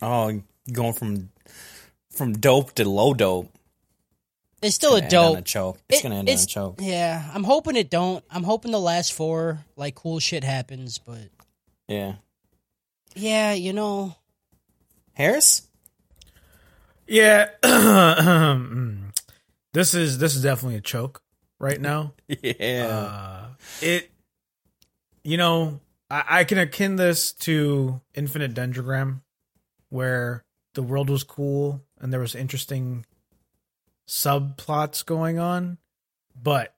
Oh, 0.00 0.42
going 0.72 0.92
from 0.92 1.30
from 2.10 2.34
dope 2.34 2.72
to 2.74 2.86
low 2.88 3.14
dope. 3.14 3.48
It's 4.60 4.74
still 4.74 4.94
a 4.94 5.00
end 5.00 5.14
on 5.14 5.32
dope. 5.32 5.38
a 5.38 5.42
choke. 5.42 5.78
It's 5.88 6.00
It- 6.00 6.02
gonna 6.02 6.16
end 6.16 6.28
on 6.28 6.30
a 6.30 6.32
it's- 6.32 6.46
choke. 6.46 6.78
Yeah, 6.80 7.30
I'm 7.32 7.44
hoping 7.44 7.74
it 7.76 7.88
don't. 7.90 8.22
I'm 8.30 8.44
hoping 8.44 8.70
the 8.70 8.80
last 8.80 9.12
four 9.14 9.64
like 9.76 9.94
cool 9.94 10.18
shit 10.20 10.44
happens, 10.44 10.98
but 10.98 11.30
Yeah, 11.92 12.14
yeah, 13.14 13.52
you 13.52 13.72
know, 13.72 14.14
Harris. 15.14 15.68
yeah. 17.06 17.50
this 19.72 19.94
is 19.94 20.18
this 20.18 20.34
is 20.34 20.42
definitely 20.42 20.76
a 20.76 20.80
choke 20.80 21.22
right 21.58 21.80
now. 21.80 22.14
Yeah, 22.42 22.86
Uh, 22.86 23.46
it, 23.82 24.10
you 25.22 25.36
know, 25.36 25.80
I, 26.10 26.24
I 26.40 26.44
can 26.44 26.58
akin 26.58 26.96
this 26.96 27.32
to 27.44 28.00
Infinite 28.14 28.54
Dendrogram, 28.54 29.20
where 29.90 30.44
the 30.74 30.82
world 30.82 31.10
was 31.10 31.24
cool 31.24 31.82
and 32.00 32.10
there 32.12 32.20
was 32.20 32.34
interesting 32.34 33.04
subplots 34.08 35.04
going 35.04 35.38
on, 35.38 35.76
but 36.40 36.74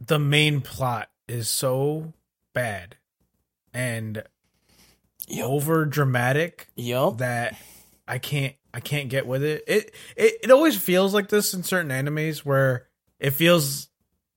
the 0.00 0.18
main 0.20 0.60
plot 0.60 1.10
is 1.28 1.48
so 1.48 2.12
bad 2.52 2.96
and 3.74 4.22
Yep. 5.28 5.44
over 5.46 5.84
dramatic 5.86 6.68
yup. 6.76 7.18
that 7.18 7.56
I 8.06 8.18
can't 8.18 8.54
I 8.72 8.80
can't 8.80 9.08
get 9.08 9.26
with 9.26 9.42
it. 9.42 9.64
It 9.66 9.94
it 10.16 10.34
it 10.44 10.50
always 10.50 10.76
feels 10.76 11.12
like 11.14 11.28
this 11.28 11.52
in 11.54 11.62
certain 11.62 11.90
animes 11.90 12.38
where 12.38 12.86
it 13.18 13.30
feels 13.30 13.88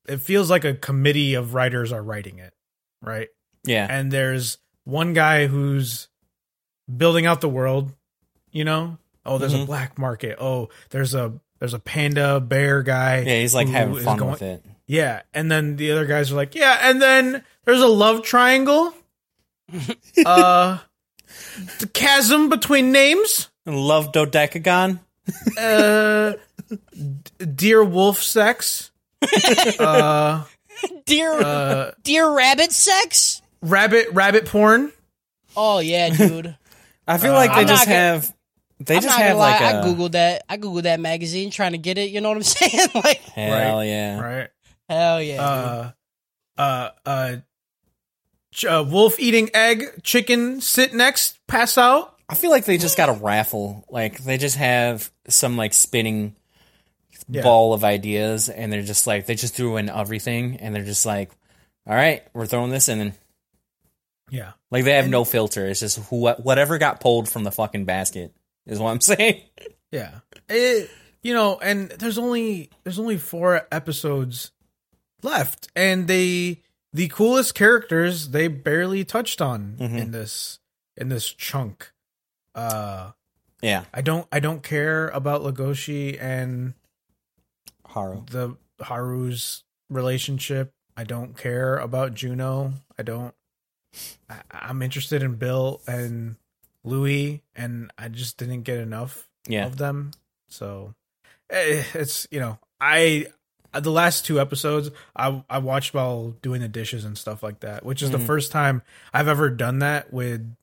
it 0.08 0.18
feels 0.22 0.50
like 0.50 0.64
a 0.66 0.74
committee 0.74 1.34
of 1.34 1.54
writers 1.54 1.92
are 1.92 2.02
writing 2.02 2.40
it, 2.40 2.54
right? 3.02 3.28
Yeah, 3.66 3.86
And 3.90 4.10
there's 4.12 4.60
one 4.86 5.12
guy 5.14 5.48
who's 5.48 6.08
building 6.96 7.26
out 7.26 7.42
the 7.42 7.50
world, 7.50 7.92
you 8.52 8.64
know? 8.64 8.98
Oh, 9.26 9.38
there's 9.38 9.54
a 9.54 9.58
Mhm. 9.58 9.66
black 9.66 9.98
market. 9.98 10.38
Oh, 10.40 10.70
there's 10.92 11.14
a 11.14 11.34
there's 11.60 11.74
a 11.74 11.80
panda 11.80 12.40
bear 12.40 12.82
guy. 12.84 13.22
yeah. 13.22 13.40
He's 13.42 13.54
like 13.56 13.68
having 13.68 14.00
fun 14.00 14.18
going- 14.20 14.32
with 14.32 14.42
it. 14.42 14.64
Yeah, 14.86 15.24
and 15.34 15.52
then 15.52 15.76
the 15.76 15.92
other 15.92 16.06
guys 16.06 16.32
are 16.32 16.36
like, 16.36 16.56
"Yeah," 16.56 16.78
and 16.82 17.02
then 17.02 17.44
there's 17.66 17.82
a 17.82 17.88
love 17.88 18.24
triangle. 18.24 18.94
uh 20.26 20.78
the 21.80 21.88
chasm 21.94 22.50
between 22.50 22.92
names. 22.92 23.50
And 23.66 23.76
Love 23.78 24.12
dodecagon. 24.12 25.00
uh 25.60 26.34
d- 26.70 27.46
deer 27.46 27.84
wolf 27.84 28.22
sex 28.22 28.92
uh 29.80 30.44
deer 31.06 31.32
uh 31.34 31.92
deer 32.04 32.30
rabbit 32.34 32.72
sex. 32.72 33.42
rabbit 33.62 34.08
rabbit 34.14 34.46
porn 34.46 34.92
Oh 35.56 35.80
yeah, 35.80 36.10
dude. 36.10 36.56
I 37.08 37.18
feel 37.18 37.32
Uh, 37.32 37.36
like 37.36 37.50
they 37.52 37.62
I'm 37.62 37.68
just 37.68 37.86
gonna- 37.86 37.96
have. 37.98 38.34
They 38.80 38.98
I'm 38.98 39.02
just 39.02 39.18
not 39.18 39.26
have 39.26 39.38
like 39.38 39.60
a 39.60 39.66
I 39.66 39.72
googled 39.84 40.12
that. 40.12 40.44
I 40.48 40.58
googled 40.58 40.84
that 40.84 41.00
magazine 41.00 41.50
trying 41.50 41.72
to 41.72 41.80
get 41.80 41.98
it. 41.98 42.12
You 42.12 42.22
know 42.22 42.30
what 42.30 42.38
I'm 42.38 42.44
saying? 42.44 42.90
like 42.94 43.18
hell 43.22 43.84
yeah. 43.84 44.20
right 44.20 44.50
hell 44.88 45.20
yeah. 45.22 45.36
dude. 45.36 45.94
uh 46.60 46.92
uh 47.06 47.36
uh 48.66 48.84
wolf 48.88 49.20
eating 49.20 49.50
egg 49.54 49.84
chicken 50.04 50.62
sit 50.62 50.94
next 50.94 51.38
pass 51.48 51.78
out 51.78 52.14
I 52.30 52.36
feel 52.36 52.52
like 52.52 52.66
they 52.66 52.78
just 52.78 52.98
got 52.98 53.08
a 53.08 53.14
raffle. 53.14 53.86
Like 53.90 54.22
they 54.22 54.38
just 54.38 54.58
have 54.58 55.10
some 55.30 55.56
like 55.56 55.74
spinning 55.74 56.36
Yeah. 57.30 57.42
ball 57.42 57.74
of 57.74 57.86
ideas, 57.86 58.50
and 58.50 58.72
they're 58.72 58.82
just 58.82 59.08
like 59.08 59.26
they 59.26 59.36
just 59.36 59.56
threw 59.56 59.78
in 59.78 59.90
everything, 59.90 60.58
and 60.58 60.76
they're 60.76 60.84
just 60.84 61.06
like, 61.06 61.32
"All 61.88 61.96
right, 61.96 62.24
we're 62.34 62.46
throwing 62.46 62.70
this 62.70 62.90
in." 62.90 63.00
And 63.00 63.14
yeah 64.30 64.52
like 64.72 64.84
they 64.84 64.92
have 64.96 65.08
no 65.08 65.24
filter. 65.24 65.68
It's 65.68 65.80
just 65.80 66.00
who 66.10 66.28
whatever 66.32 66.78
got 66.78 67.00
pulled 67.00 67.30
from 67.30 67.46
the 67.46 67.52
fucking 67.52 67.86
basket 67.86 68.34
is 68.66 68.78
what 68.78 68.92
I'm 68.92 69.00
saying. 69.16 69.42
yeah 69.94 70.20
it 70.50 70.90
you 71.24 71.34
know 71.34 71.58
and 71.60 71.88
there's 71.92 72.18
only 72.18 72.70
there's 72.84 73.00
only 73.00 73.18
four 73.18 73.66
episodes 73.72 74.52
left 75.24 75.70
and 75.78 76.08
they 76.10 76.62
the 76.94 77.08
coolest 77.10 77.54
characters 77.56 78.30
they 78.30 78.48
barely 78.48 79.04
touched 79.06 79.42
on 79.42 79.76
Mhm. 79.80 79.98
in 79.98 80.12
this 80.12 80.60
in 80.96 81.10
this 81.10 81.30
chunk. 81.34 81.92
Uh, 82.56 83.12
Yeah, 83.62 83.86
I 83.94 84.02
don't 84.02 84.28
I 84.32 84.40
don't 84.40 84.64
care 84.64 85.10
about 85.10 85.42
Legoshi 85.42 86.20
and 86.22 86.74
Haru. 87.86 88.24
the 88.30 88.58
Haru's 88.82 89.64
relationship. 89.90 90.74
I 90.96 91.04
don't 91.04 91.38
care 91.38 91.78
about 91.78 92.14
Juno. 92.16 92.74
I 92.98 93.04
don't. 93.04 93.34
I, 94.30 94.42
I'm 94.52 94.82
interested 94.82 95.24
in 95.24 95.36
Bill 95.36 95.82
and 95.88 96.36
Louis, 96.84 97.44
and 97.56 97.92
I 97.98 98.10
just 98.10 98.38
didn't 98.38 98.64
get 98.64 98.80
enough 98.80 99.28
Yeah, 99.48 99.66
of 99.68 99.78
them. 99.78 100.12
So 100.50 100.94
eh, 101.50 101.84
it's 101.94 102.28
you 102.32 102.40
know 102.40 102.60
I 102.80 103.28
the 103.80 103.92
last 103.92 104.26
two 104.26 104.40
episodes 104.40 104.90
I 105.16 105.44
I 105.50 105.58
watched 105.60 105.94
while 105.94 106.32
doing 106.42 106.62
the 106.62 106.68
dishes 106.68 107.06
and 107.06 107.18
stuff 107.18 107.44
like 107.44 107.60
that, 107.62 107.86
which 107.86 108.02
is 108.02 108.12
the 108.12 108.18
Mhm. 108.18 108.26
first 108.26 108.52
time 108.52 108.82
I've 109.14 109.28
ever 109.28 109.50
done 109.50 109.80
that 109.80 110.12
with 110.14 110.56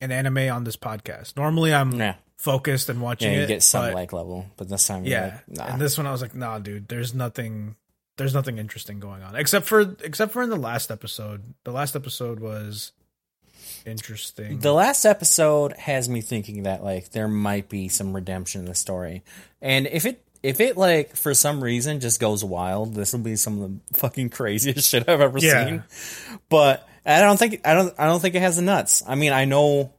an 0.00 0.12
anime 0.12 0.50
on 0.50 0.64
this 0.64 0.76
podcast. 0.76 1.36
Normally 1.36 1.72
I'm 1.74 1.92
yeah, 1.98 2.14
focused 2.36 2.88
and 2.88 3.00
watching 3.00 3.32
yeah. 3.32 3.38
You 3.38 3.44
it, 3.44 3.48
get 3.48 3.62
some 3.62 3.86
but- 3.86 3.94
like 3.94 4.12
level, 4.12 4.46
but 4.56 4.68
this 4.68 4.86
time, 4.86 5.04
yeah. 5.04 5.40
like, 5.48 5.58
nah. 5.58 5.64
And 5.66 5.80
this 5.80 5.96
one 5.96 6.06
I 6.06 6.12
was 6.12 6.20
like, 6.22 6.34
nah, 6.34 6.58
dude, 6.58 6.88
there's 6.88 7.14
nothing 7.14 7.76
there's 8.18 8.32
nothing 8.34 8.56
interesting 8.58 8.98
going 8.98 9.22
on. 9.22 9.36
Except 9.36 9.66
for 9.66 9.80
except 10.02 10.32
for 10.32 10.42
in 10.42 10.48
the 10.50 10.56
last 10.56 10.90
episode. 10.90 11.42
The 11.64 11.70
last 11.72 11.94
episode 11.94 12.40
was 12.40 12.92
interesting. 13.84 14.58
The 14.60 14.72
last 14.72 15.04
episode 15.04 15.72
has 15.76 16.08
me 16.08 16.20
thinking 16.20 16.64
that 16.64 16.82
like 16.84 17.10
there 17.10 17.28
might 17.28 17.68
be 17.68 17.88
some 17.88 18.14
redemption 18.14 18.60
in 18.62 18.66
the 18.66 18.74
story, 18.74 19.22
and 19.60 19.86
if 19.86 20.04
it 20.06 20.22
if 20.46 20.60
it 20.60 20.76
like 20.76 21.16
for 21.16 21.34
some 21.34 21.62
reason 21.62 22.00
just 22.00 22.20
goes 22.20 22.44
wild, 22.44 22.94
this 22.94 23.12
will 23.12 23.20
be 23.20 23.36
some 23.36 23.60
of 23.62 23.70
the 23.92 23.98
fucking 23.98 24.30
craziest 24.30 24.88
shit 24.90 25.08
I've 25.08 25.20
ever 25.20 25.38
Yeah. 25.38 25.64
seen. 25.66 25.84
But 26.48 26.88
I 27.04 27.20
don't 27.20 27.38
think 27.38 27.60
I 27.64 27.74
don't 27.74 27.94
I 27.98 28.06
don't 28.06 28.20
think 28.20 28.34
it 28.34 28.40
has 28.40 28.56
the 28.56 28.62
nuts. 28.62 29.02
I 29.06 29.14
mean, 29.14 29.32
I 29.32 29.44
know. 29.44 29.92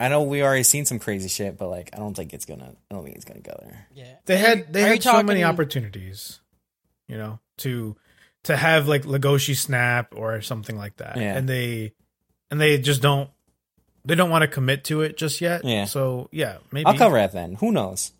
I 0.00 0.08
know 0.08 0.24
we 0.24 0.42
already 0.42 0.64
seen 0.64 0.84
some 0.86 0.98
crazy 0.98 1.28
shit, 1.28 1.56
but 1.56 1.68
like 1.68 1.90
I 1.94 1.98
don't 1.98 2.14
think 2.14 2.34
it's 2.34 2.44
gonna. 2.44 2.72
I 2.90 2.94
don't 2.94 3.04
think 3.04 3.16
it's 3.16 3.24
gonna 3.24 3.40
go 3.40 3.56
there. 3.62 3.86
Yeah. 3.94 4.14
they 4.26 4.36
had 4.36 4.72
they 4.72 4.82
Are 4.84 4.88
had 4.88 5.02
so 5.02 5.22
many 5.22 5.44
opportunities, 5.44 6.40
you 7.08 7.16
know, 7.16 7.38
to 7.58 7.96
to 8.44 8.56
have 8.56 8.88
like 8.88 9.04
Legoshi 9.04 9.56
snap 9.56 10.14
or 10.16 10.40
something 10.40 10.76
like 10.76 10.96
that. 10.96 11.16
Yeah. 11.16 11.36
And 11.36 11.48
they 11.48 11.92
and 12.50 12.60
they 12.60 12.78
just 12.78 13.02
don't 13.02 13.30
they 14.04 14.16
don't 14.16 14.30
want 14.30 14.42
to 14.42 14.48
commit 14.48 14.84
to 14.84 15.02
it 15.02 15.16
just 15.16 15.40
yet. 15.40 15.64
Yeah. 15.64 15.84
So 15.86 16.28
yeah, 16.32 16.58
maybe 16.72 16.86
I'll 16.86 16.98
cover 16.98 17.16
it 17.18 17.30
then. 17.32 17.54
Who 17.54 17.70
knows? 17.72 18.12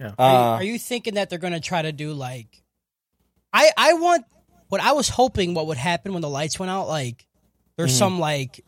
Yeah. 0.00 0.12
Uh, 0.18 0.22
Are, 0.22 0.62
you, 0.62 0.70
are 0.70 0.72
you 0.74 0.78
thinking 0.78 1.14
that 1.14 1.30
they're 1.30 1.38
gonna 1.38 1.60
try 1.60 1.82
to 1.82 1.92
do 1.92 2.12
like? 2.12 2.62
I 3.52 3.70
I 3.76 3.92
want 3.94 4.24
what 4.68 4.80
I 4.80 4.92
was 4.92 5.08
hoping 5.08 5.54
what 5.54 5.66
would 5.68 5.78
happen 5.78 6.12
when 6.12 6.22
the 6.22 6.28
lights 6.28 6.58
went 6.58 6.70
out. 6.70 6.88
Like, 6.88 7.26
there's 7.76 7.92
Mhm. 7.94 7.98
some 7.98 8.18
like, 8.20 8.64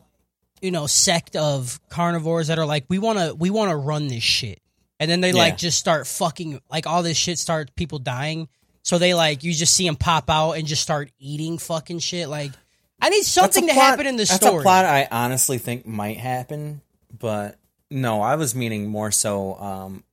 you 0.61 0.71
know, 0.71 0.87
sect 0.87 1.35
of 1.35 1.79
carnivores 1.89 2.47
that 2.47 2.59
are 2.59 2.65
like, 2.65 2.85
we 2.89 2.99
want 2.99 3.19
to 3.19 3.35
we 3.35 3.49
want 3.49 3.69
to 3.71 3.75
run 3.75 4.07
this 4.07 4.23
shit, 4.23 4.61
and 4.99 5.09
then 5.09 5.21
they 5.21 5.29
Yeah. 5.31 5.35
like 5.37 5.57
just 5.57 5.77
start 5.79 6.07
fucking 6.07 6.59
like 6.69 6.87
all 6.87 7.03
this 7.03 7.17
shit 7.17 7.37
start 7.39 7.75
people 7.75 7.99
dying. 7.99 8.47
So 8.83 8.97
they 8.97 9.13
like 9.13 9.43
you 9.43 9.53
just 9.53 9.75
see 9.75 9.85
them 9.85 9.95
pop 9.95 10.29
out 10.29 10.53
and 10.53 10.65
just 10.67 10.81
start 10.81 11.11
eating 11.19 11.59
fucking 11.59 11.99
shit. 11.99 12.27
Like, 12.29 12.51
I 12.99 13.09
need 13.09 13.23
something 13.23 13.67
to 13.67 13.73
plot- 13.73 13.85
happen 13.85 14.07
in 14.07 14.15
the 14.17 14.23
that's 14.25 14.35
story. 14.35 14.59
a 14.59 14.61
plot 14.63 14.85
I 14.85 15.07
honestly 15.11 15.59
think 15.59 15.85
might 15.85 16.17
happen, 16.17 16.81
but 17.17 17.57
no, 17.91 18.21
I 18.21 18.35
was 18.35 18.55
meaning 18.55 18.89
more 18.89 19.11
so. 19.11 19.55
Um, 19.55 20.03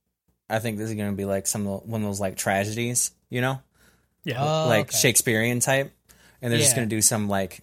I 0.49 0.59
think 0.59 0.77
this 0.77 0.89
is 0.89 0.95
going 0.95 1.11
to 1.11 1.15
be 1.15 1.25
like 1.25 1.47
some 1.47 1.65
one 1.65 2.01
of 2.01 2.07
those 2.07 2.19
like 2.19 2.35
tragedies, 2.35 3.11
you 3.29 3.41
know, 3.41 3.61
yeah. 4.23 4.43
Oh, 4.43 4.67
like 4.67 4.89
okay. 4.89 4.97
Shakespearean 4.97 5.59
type, 5.59 5.91
and 6.41 6.51
they're 6.51 6.59
just 6.59 6.75
going 6.75 6.89
to 6.89 6.95
do 6.95 7.01
some 7.01 7.29
like 7.29 7.61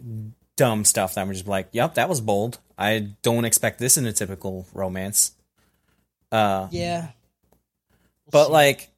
dumb 0.56 0.84
stuff 0.84 1.14
that 1.14 1.20
I'm 1.20 1.32
just 1.32 1.46
like, 1.46 1.68
yep, 1.72 1.94
that 1.94 2.08
was 2.08 2.20
bold. 2.20 2.58
I 2.78 3.10
don't 3.22 3.44
expect 3.44 3.78
this 3.78 3.96
in 3.96 4.06
a 4.06 4.12
typical 4.12 4.66
romance. 4.72 5.32
Uh, 6.32 6.68
Yeah. 6.70 7.08
We'll 8.26 8.30
but 8.32 8.46
see. 8.46 8.52
like, 8.52 8.90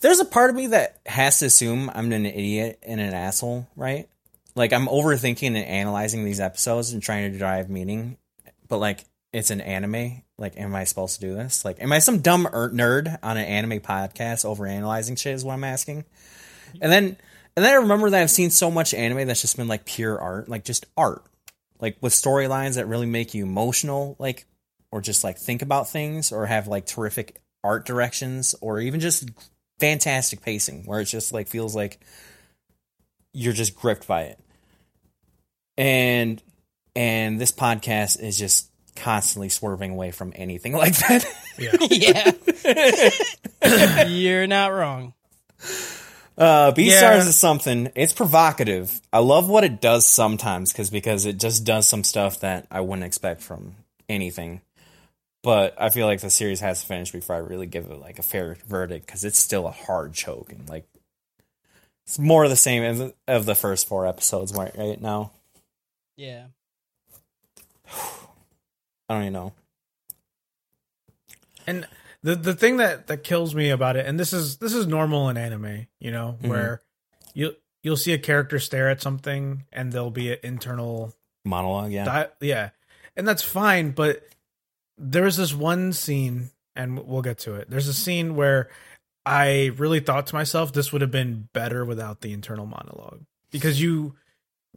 there's 0.00 0.20
a 0.20 0.24
part 0.24 0.50
of 0.50 0.56
me 0.56 0.68
that 0.68 0.98
has 1.06 1.38
to 1.38 1.46
assume 1.46 1.90
I'm 1.94 2.12
an 2.12 2.26
idiot 2.26 2.78
and 2.82 3.00
an 3.00 3.14
asshole, 3.14 3.66
right? 3.74 4.08
Like 4.54 4.72
I'm 4.72 4.86
overthinking 4.86 5.46
and 5.46 5.56
analyzing 5.56 6.24
these 6.24 6.40
episodes 6.40 6.92
and 6.92 7.02
trying 7.02 7.32
to 7.32 7.38
derive 7.38 7.70
meaning, 7.70 8.18
but 8.68 8.78
like 8.78 9.04
it's 9.32 9.50
an 9.50 9.60
anime. 9.60 10.22
Like, 10.38 10.58
am 10.58 10.74
I 10.74 10.84
supposed 10.84 11.20
to 11.20 11.26
do 11.26 11.34
this? 11.34 11.64
Like, 11.64 11.82
am 11.82 11.92
I 11.92 11.98
some 11.98 12.20
dumb 12.20 12.46
er- 12.46 12.70
nerd 12.70 13.18
on 13.22 13.36
an 13.36 13.44
anime 13.44 13.80
podcast 13.80 14.44
over 14.44 14.66
analyzing 14.66 15.16
shit? 15.16 15.34
Is 15.34 15.44
what 15.44 15.54
I'm 15.54 15.64
asking. 15.64 16.04
And 16.80 16.92
then, 16.92 17.16
and 17.56 17.64
then 17.64 17.72
I 17.72 17.76
remember 17.76 18.10
that 18.10 18.22
I've 18.22 18.30
seen 18.30 18.50
so 18.50 18.70
much 18.70 18.94
anime 18.94 19.26
that's 19.26 19.40
just 19.40 19.56
been 19.56 19.68
like 19.68 19.84
pure 19.84 20.18
art, 20.18 20.48
like 20.48 20.64
just 20.64 20.86
art, 20.96 21.24
like 21.80 21.96
with 22.00 22.12
storylines 22.12 22.76
that 22.76 22.86
really 22.86 23.06
make 23.06 23.34
you 23.34 23.44
emotional, 23.44 24.16
like, 24.18 24.46
or 24.90 25.00
just 25.00 25.24
like 25.24 25.38
think 25.38 25.62
about 25.62 25.88
things, 25.90 26.32
or 26.32 26.46
have 26.46 26.66
like 26.66 26.86
terrific 26.86 27.40
art 27.62 27.84
directions, 27.84 28.54
or 28.60 28.80
even 28.80 29.00
just 29.00 29.28
fantastic 29.78 30.40
pacing, 30.40 30.84
where 30.84 31.00
it 31.00 31.06
just 31.06 31.32
like 31.32 31.48
feels 31.48 31.74
like 31.74 32.00
you're 33.34 33.52
just 33.52 33.76
gripped 33.76 34.06
by 34.06 34.22
it. 34.22 34.40
And 35.76 36.42
and 36.96 37.40
this 37.40 37.52
podcast 37.52 38.20
is 38.20 38.38
just 38.38 38.70
constantly 38.98 39.48
swerving 39.48 39.92
away 39.92 40.10
from 40.10 40.32
anything 40.36 40.72
like 40.74 40.96
that. 40.98 41.24
yeah, 43.58 44.04
you're 44.08 44.46
not 44.46 44.72
wrong. 44.72 45.14
Uh, 46.36 46.72
Beastars 46.72 47.00
Yeah. 47.00 47.16
is 47.18 47.36
something. 47.36 47.90
It's 47.96 48.12
provocative. 48.12 49.00
I 49.12 49.18
love 49.18 49.48
what 49.48 49.64
it 49.64 49.80
does 49.80 50.06
sometimes 50.06 50.72
because 50.72 50.90
because 50.90 51.26
it 51.26 51.38
just 51.38 51.64
does 51.64 51.88
some 51.88 52.04
stuff 52.04 52.40
that 52.40 52.66
I 52.70 52.80
wouldn't 52.80 53.04
expect 53.06 53.42
from 53.42 53.74
anything. 54.08 54.60
But 55.42 55.74
I 55.80 55.88
feel 55.90 56.06
like 56.06 56.20
the 56.20 56.30
series 56.30 56.60
has 56.60 56.80
to 56.80 56.86
finish 56.86 57.10
before 57.12 57.36
I 57.36 57.40
really 57.40 57.66
give 57.66 57.86
it 57.90 58.00
like 58.00 58.18
a 58.18 58.22
fair 58.22 58.56
verdict 58.66 59.06
because 59.06 59.24
it's 59.24 59.38
still 59.38 59.66
a 59.66 59.72
hard 59.72 60.12
choke 60.12 60.52
and 60.52 60.68
like 60.68 60.84
it's 62.06 62.18
more 62.18 62.44
of 62.44 62.50
the 62.50 62.56
same 62.56 62.82
as 62.82 63.12
of 63.26 63.46
the 63.46 63.54
first 63.54 63.86
four 63.88 64.06
episodes 64.06 64.52
right, 64.52 64.72
right 64.76 65.00
now. 65.00 65.32
Yeah. 66.16 66.46
I 69.08 69.14
don't 69.14 69.22
even 69.24 69.32
know. 69.32 69.52
And 71.66 71.86
the 72.22 72.34
the 72.34 72.54
thing 72.54 72.78
that 72.78 73.06
that 73.08 73.22
kills 73.24 73.54
me 73.54 73.70
about 73.70 73.96
it, 73.96 74.06
and 74.06 74.18
this 74.18 74.32
is 74.32 74.58
this 74.58 74.74
is 74.74 74.86
normal 74.86 75.28
in 75.28 75.36
anime, 75.36 75.86
you 76.00 76.10
know, 76.10 76.38
Mhm. 76.42 76.48
where 76.48 76.82
you 77.34 77.56
you'll 77.82 77.96
see 77.96 78.12
a 78.12 78.18
character 78.18 78.58
stare 78.58 78.88
at 78.90 79.00
something, 79.00 79.64
and 79.72 79.92
there'll 79.92 80.10
be 80.10 80.32
an 80.32 80.38
internal, 80.42 81.14
Monologue, 81.44 81.92
yeah. 81.92 82.04
di- 82.04 82.46
yeah, 82.46 82.70
and 83.16 83.26
that's 83.26 83.42
fine. 83.42 83.92
But 83.92 84.26
there's 84.96 85.36
this 85.36 85.54
one 85.54 85.92
scene, 85.92 86.50
and 86.74 86.98
we'll 87.06 87.22
get 87.22 87.38
to 87.40 87.54
it. 87.54 87.70
There's 87.70 87.86
a 87.88 87.94
scene 87.94 88.34
where 88.34 88.68
I 89.24 89.66
really 89.76 90.00
thought 90.00 90.26
to 90.28 90.34
myself, 90.34 90.72
this 90.72 90.92
would 90.92 91.02
have 91.02 91.10
been 91.10 91.48
better 91.52 91.84
without 91.84 92.22
the 92.22 92.32
internal 92.32 92.66
monologue 92.66 93.20
because 93.50 93.80
you, 93.80 94.16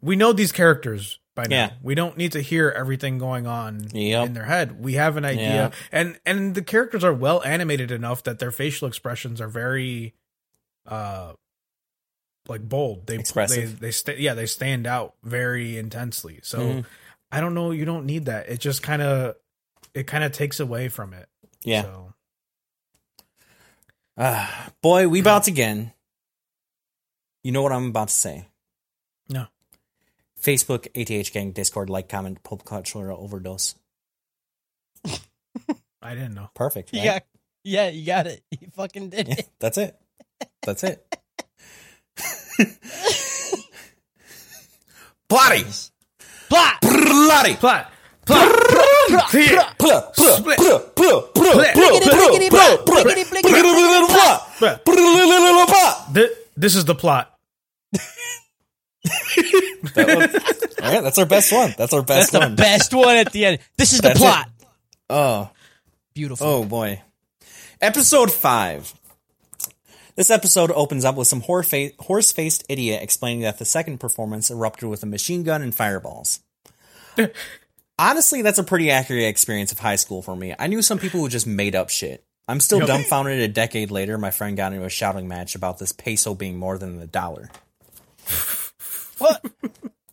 we 0.00 0.14
know 0.14 0.32
these 0.32 0.52
characters 0.52 1.18
by 1.34 1.46
now. 1.46 1.56
Yeah. 1.56 1.72
We 1.82 1.94
don't 1.94 2.16
need 2.16 2.32
to 2.32 2.40
hear 2.40 2.70
everything 2.70 3.18
going 3.18 3.46
on 3.46 3.88
Yep. 3.92 4.26
in 4.26 4.32
their 4.34 4.44
head. 4.44 4.82
We 4.84 4.94
have 4.94 5.16
an 5.16 5.24
idea, 5.24 5.48
Yeah. 5.54 5.70
and 5.90 6.20
and 6.26 6.54
the 6.54 6.62
characters 6.62 7.02
are 7.04 7.14
well 7.14 7.42
animated 7.42 7.90
enough 7.90 8.22
that 8.24 8.38
their 8.38 8.50
facial 8.52 8.86
expressions 8.88 9.40
are 9.40 9.48
very, 9.48 10.14
uh, 10.86 11.32
like 12.48 12.68
bold. 12.68 13.06
They 13.06 13.18
Expressive. 13.18 13.78
They 13.80 13.86
they 13.86 13.92
sta- 13.92 14.18
yeah 14.18 14.34
they 14.34 14.46
stand 14.46 14.86
out 14.86 15.14
very 15.22 15.78
intensely. 15.78 16.40
So 16.42 16.58
Mhm. 16.58 16.86
I 17.30 17.40
don't 17.40 17.54
know. 17.54 17.70
You 17.70 17.84
don't 17.84 18.04
need 18.04 18.26
that. 18.26 18.48
It 18.48 18.60
just 18.60 18.82
kind 18.82 19.00
of 19.00 19.36
it 19.94 20.06
kind 20.06 20.24
of 20.24 20.32
takes 20.32 20.58
away 20.60 20.88
from 20.88 21.12
it. 21.14 21.28
Yeah. 21.64 21.82
So. 21.82 22.14
Ah, 24.16 24.70
boy, 24.82 25.08
we 25.08 25.22
bounce 25.22 25.46
again. 25.46 25.92
You 27.42 27.52
know 27.52 27.62
what 27.62 27.72
I'm 27.72 27.86
about 27.88 28.08
to 28.08 28.14
say. 28.14 28.46
No. 30.46 30.52
Facebook, 30.52 30.86
ATH 30.94 31.32
Gang, 31.32 31.52
Discord, 31.52 31.90
like, 31.90 32.08
comment, 32.08 32.42
pop 32.42 32.64
culture 32.64 33.10
overdose. 33.12 33.74
I 36.02 36.14
didn't 36.14 36.34
know. 36.34 36.48
Perfect. 36.54 36.92
Right? 36.92 37.04
Yeah. 37.04 37.18
Yeah, 37.64 37.88
you 37.90 38.04
got 38.06 38.26
it. 38.26 38.42
You 38.60 38.68
fucking 38.74 39.10
did 39.10 39.28
Yeah, 39.28 39.34
it. 39.38 39.48
that's 39.60 39.78
it. 39.78 39.96
That's 40.62 40.82
it. 40.84 41.06
Bloody! 45.28 45.64
Plot. 46.48 46.80
Bloody! 46.82 47.54
Plot. 47.54 47.92
Plot. 48.26 48.52
Th- 56.14 56.30
This 56.56 56.74
is 56.76 56.84
the 56.84 56.94
plot. 56.94 57.34
All 59.04 60.92
right, 60.92 61.02
that's 61.02 61.18
our 61.18 61.26
best 61.26 61.52
one. 61.52 61.74
That's 61.76 61.92
our 61.92 62.02
best 62.02 62.30
That's 62.30 62.30
best 62.30 62.32
the 62.32 62.38
one. 62.38 62.54
best 62.56 62.94
one 62.94 63.16
at 63.16 63.32
the 63.32 63.44
end. 63.46 63.58
This 63.76 63.92
is 63.92 64.00
the 64.00 64.08
That's 64.08 64.20
plot. 64.20 64.48
Oh, 65.10 65.50
Beautiful. 66.14 66.46
oh 66.46 66.64
boy. 66.64 67.02
Episode 67.80 68.32
five. 68.32 68.94
This 70.14 70.30
episode 70.30 70.70
opens 70.72 71.04
up 71.04 71.16
with 71.16 71.26
some 71.26 71.40
horse 71.40 72.32
faced 72.32 72.64
idiot 72.68 73.02
explaining 73.02 73.42
that 73.42 73.58
the 73.58 73.64
second 73.64 73.98
performance 73.98 74.50
erupted 74.50 74.88
with 74.88 75.02
a 75.02 75.06
machine 75.06 75.42
gun 75.42 75.62
and 75.62 75.74
fireballs. 75.74 76.40
honestly, 77.98 78.42
that's 78.42 78.58
a 78.58 78.64
pretty 78.64 78.90
accurate 78.90 79.24
experience 79.24 79.72
of 79.72 79.78
high 79.78 79.96
school 79.96 80.22
for 80.22 80.36
me. 80.36 80.54
I 80.58 80.66
knew 80.66 80.82
some 80.82 80.98
people 80.98 81.20
who 81.20 81.28
just 81.28 81.46
made 81.46 81.74
up 81.74 81.88
shit. 81.88 82.24
I'm 82.46 82.60
still 82.60 82.84
dumbfounded 82.84 83.38
a 83.40 83.48
decade 83.48 83.90
later. 83.90 84.18
My 84.18 84.30
friend 84.30 84.56
got 84.56 84.72
into 84.72 84.84
a 84.84 84.90
shouting 84.90 85.28
match 85.28 85.54
about 85.54 85.78
this 85.78 85.92
peso 85.92 86.34
being 86.34 86.58
more 86.58 86.76
than 86.76 86.98
the 86.98 87.06
dollar. 87.06 87.48
What? 89.22 89.44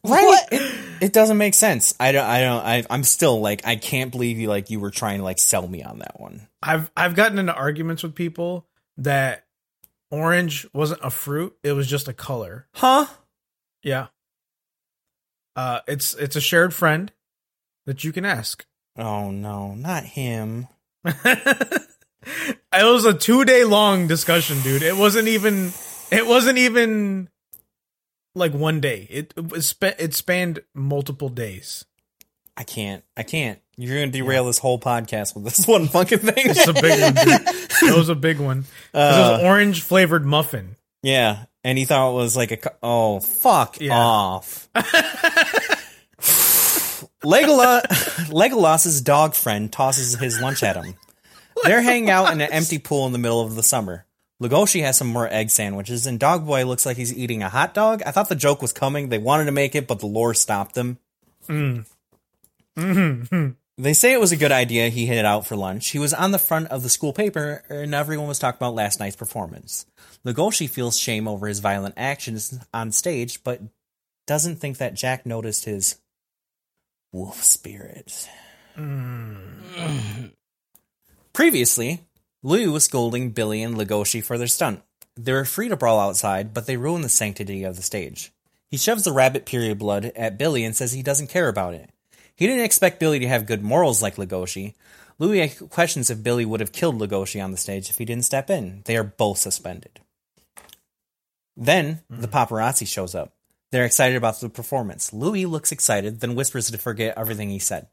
Right? 0.02 0.44
It, 0.52 0.86
it 1.02 1.14
doesn't 1.14 1.38
make 1.38 1.54
sense. 1.54 1.94
I 2.00 2.14
don't. 2.14 2.26
I 2.26 2.42
don't. 2.42 2.66
I, 2.66 2.84
I'm 2.90 3.04
still 3.04 3.42
like, 3.42 3.68
I 3.68 3.76
can't 3.76 4.12
believe 4.12 4.40
you 4.40 4.48
like 4.48 4.70
you 4.70 4.80
were 4.80 4.92
trying 4.92 5.18
to 5.18 5.26
like 5.26 5.40
sell 5.40 5.68
me 5.68 5.84
on 5.84 6.00
that 6.00 6.20
one. 6.20 6.48
I've 6.64 6.90
I've 6.96 7.16
gotten 7.16 7.38
into 7.38 7.54
arguments 7.54 8.02
with 8.02 8.16
people 8.16 8.66
that 8.98 9.46
orange 10.10 10.66
wasn't 10.74 11.02
a 11.04 11.10
fruit; 11.10 11.56
it 11.64 11.74
was 11.74 11.86
just 11.86 12.08
a 12.08 12.14
color. 12.14 12.68
Huh? 12.76 13.08
Yeah. 13.84 14.08
Uh, 15.56 15.82
it's 15.86 16.14
it's 16.14 16.38
a 16.38 16.42
shared 16.42 16.74
friend 16.74 17.12
that 17.86 18.06
you 18.06 18.14
can 18.14 18.24
ask. 18.24 18.66
Oh 18.98 19.32
no, 19.32 19.76
not 19.76 20.06
him. 20.06 20.68
it 21.04 21.88
was 22.74 23.06
a 23.06 23.14
two 23.14 23.44
day 23.44 23.66
long 23.66 24.08
discussion, 24.08 24.62
dude. 24.62 24.82
It 24.82 24.96
wasn't 24.96 25.28
even. 25.28 25.74
It 26.12 26.26
wasn't 26.26 26.58
even 26.58 27.30
like 28.36 28.54
one 28.54 28.80
day. 28.80 29.08
It 29.10 29.34
it, 29.38 29.52
was 29.52 29.70
spa- 29.70 29.94
it 30.00 30.14
spanned 30.14 30.60
multiple 30.74 31.30
days. 31.30 31.86
I 32.58 32.64
can't. 32.64 33.04
I 33.16 33.24
can't. 33.24 33.60
You're 33.78 33.98
gonna 34.00 34.12
derail 34.12 34.46
this 34.46 34.58
whole 34.58 34.80
podcast 34.80 35.34
with 35.36 35.46
this 35.46 35.66
one 35.68 35.88
fucking 35.88 36.20
thing. 36.20 36.34
It's 36.50 36.68
a 36.68 36.74
big 36.74 37.02
one. 37.02 37.14
Dude. 37.14 37.42
It 37.92 37.98
was 37.98 38.10
a 38.10 38.16
big 38.16 38.40
one. 38.40 38.64
'Cause 38.64 39.16
it 39.16 39.32
was 39.34 39.42
uh, 39.42 39.46
orange 39.46 39.82
flavored 39.84 40.26
muffin. 40.26 40.76
Yeah, 41.02 41.46
and 41.64 41.78
he 41.78 41.86
thought 41.86 42.12
it 42.12 42.16
was 42.16 42.36
like 42.36 42.52
a. 42.52 42.58
co- 42.58 42.76
Oh, 42.84 43.20
fuck 43.22 43.80
Yeah. 43.80 43.96
off. 43.98 44.68
Legolas, 47.24 48.32
Legolas's 48.32 49.02
dog 49.02 49.34
friend 49.36 49.72
tosses 49.72 50.16
his 50.20 50.40
lunch 50.42 50.64
at 50.64 50.76
him. 50.76 50.96
They're 51.64 51.82
hanging 51.82 52.10
out 52.10 52.32
in 52.32 52.40
an 52.42 52.52
empty 52.52 52.80
pool 52.80 53.06
in 53.08 53.12
the 53.14 53.18
middle 53.18 53.42
of 53.42 53.56
the 53.56 53.64
summer. 53.64 54.06
Legoshi 54.42 54.82
has 54.82 54.98
some 54.98 55.08
more 55.08 55.28
egg 55.32 55.50
sandwiches, 55.50 56.06
and 56.08 56.20
Dog 56.20 56.46
Boy 56.46 56.66
looks 56.66 56.86
like 56.86 56.98
he's 56.98 57.14
eating 57.14 57.44
a 57.44 57.50
hot 57.50 57.74
dog. 57.74 58.02
I 58.06 58.12
thought 58.12 58.30
the 58.30 58.36
joke 58.36 58.62
was 58.62 58.72
coming. 58.72 59.10
They 59.10 59.18
wanted 59.18 59.46
to 59.46 59.52
make 59.52 59.76
it, 59.76 59.88
but 59.88 60.00
the 60.00 60.06
lore 60.06 60.34
stopped 60.34 60.76
them. 60.76 60.98
Mm. 61.48 61.86
Mm-hmm. 62.78 63.50
They 63.78 63.94
say 63.94 64.14
it 64.14 64.20
was 64.20 64.32
a 64.32 64.38
good 64.38 64.52
idea 64.52 64.90
he 64.90 65.10
it 65.10 65.26
out 65.26 65.48
for 65.48 65.56
lunch. 65.56 65.90
He 65.90 66.00
was 66.00 66.14
on 66.14 66.32
the 66.32 66.38
front 66.38 66.68
of 66.68 66.84
the 66.84 66.90
school 66.90 67.14
paper, 67.14 67.64
and 67.70 67.94
everyone 67.94 68.28
was 68.28 68.40
talking 68.40 68.58
about 68.58 68.76
last 68.76 69.00
night's 69.00 69.16
performance. 69.16 69.86
Legoshi 70.26 70.70
feels 70.70 70.98
shame 70.98 71.28
over 71.28 71.48
his 71.48 71.60
violent 71.60 71.96
actions 71.98 72.60
on 72.74 72.92
stage, 72.92 73.44
but 73.44 73.62
doesn't 74.28 74.58
think 74.58 74.78
that 74.78 74.94
Jack 74.94 75.26
noticed 75.26 75.66
his 75.66 75.98
wolf 77.12 77.42
spirit. 77.42 78.30
Mm. 78.78 80.32
Previously, 81.34 82.02
Louis 82.42 82.68
was 82.68 82.86
scolding 82.86 83.32
Billy 83.32 83.62
and 83.62 83.76
Legoshi 83.76 84.24
for 84.24 84.38
their 84.38 84.48
stunt. 84.48 84.82
They 85.18 85.34
were 85.34 85.44
free 85.44 85.68
to 85.68 85.76
brawl 85.76 86.00
outside, 86.00 86.54
but 86.54 86.68
they 86.68 86.78
ruined 86.78 87.04
the 87.04 87.10
sanctity 87.10 87.64
of 87.64 87.76
the 87.76 87.82
stage. 87.82 88.32
He 88.72 88.78
shoves 88.78 89.04
the 89.04 89.12
rabbit 89.12 89.46
period 89.46 89.78
blood 89.78 90.06
at 90.16 90.38
Billy 90.38 90.64
and 90.64 90.76
says 90.76 90.94
he 90.94 91.04
doesn't 91.04 91.28
care 91.30 91.50
about 91.50 91.74
it. 91.74 91.90
He 92.36 92.48
didn't 92.48 92.64
expect 92.64 93.00
Billy 93.00 93.20
to 93.20 93.28
have 93.28 93.46
good 93.46 93.62
morals 93.62 94.02
like 94.02 94.16
Legoshi. 94.16 94.76
Louis 95.18 95.54
questions 95.70 96.10
if 96.10 96.24
Billy 96.24 96.46
would 96.46 96.62
have 96.62 96.72
killed 96.72 96.98
Legoshi 96.98 97.44
on 97.44 97.52
the 97.52 97.58
stage 97.58 97.90
if 97.90 97.98
he 97.98 98.06
didn't 98.06 98.24
step 98.24 98.50
in. 98.50 98.84
They 98.86 98.96
are 98.96 99.04
both 99.04 99.40
suspended. 99.40 100.00
Then 101.58 102.00
the 102.10 102.28
mm-hmm. 102.28 102.38
paparazzi 102.38 102.88
shows 102.88 103.14
up. 103.14 103.34
They're 103.72 103.86
excited 103.86 104.16
about 104.16 104.40
the 104.40 104.48
performance. 104.48 105.12
Louis 105.12 105.46
looks 105.46 105.74
excited, 105.74 106.22
then 106.22 106.36
whispers 106.36 106.72
to 106.72 106.78
forget 106.78 107.18
everything 107.18 107.50
he 107.50 107.60
said. 107.60 107.88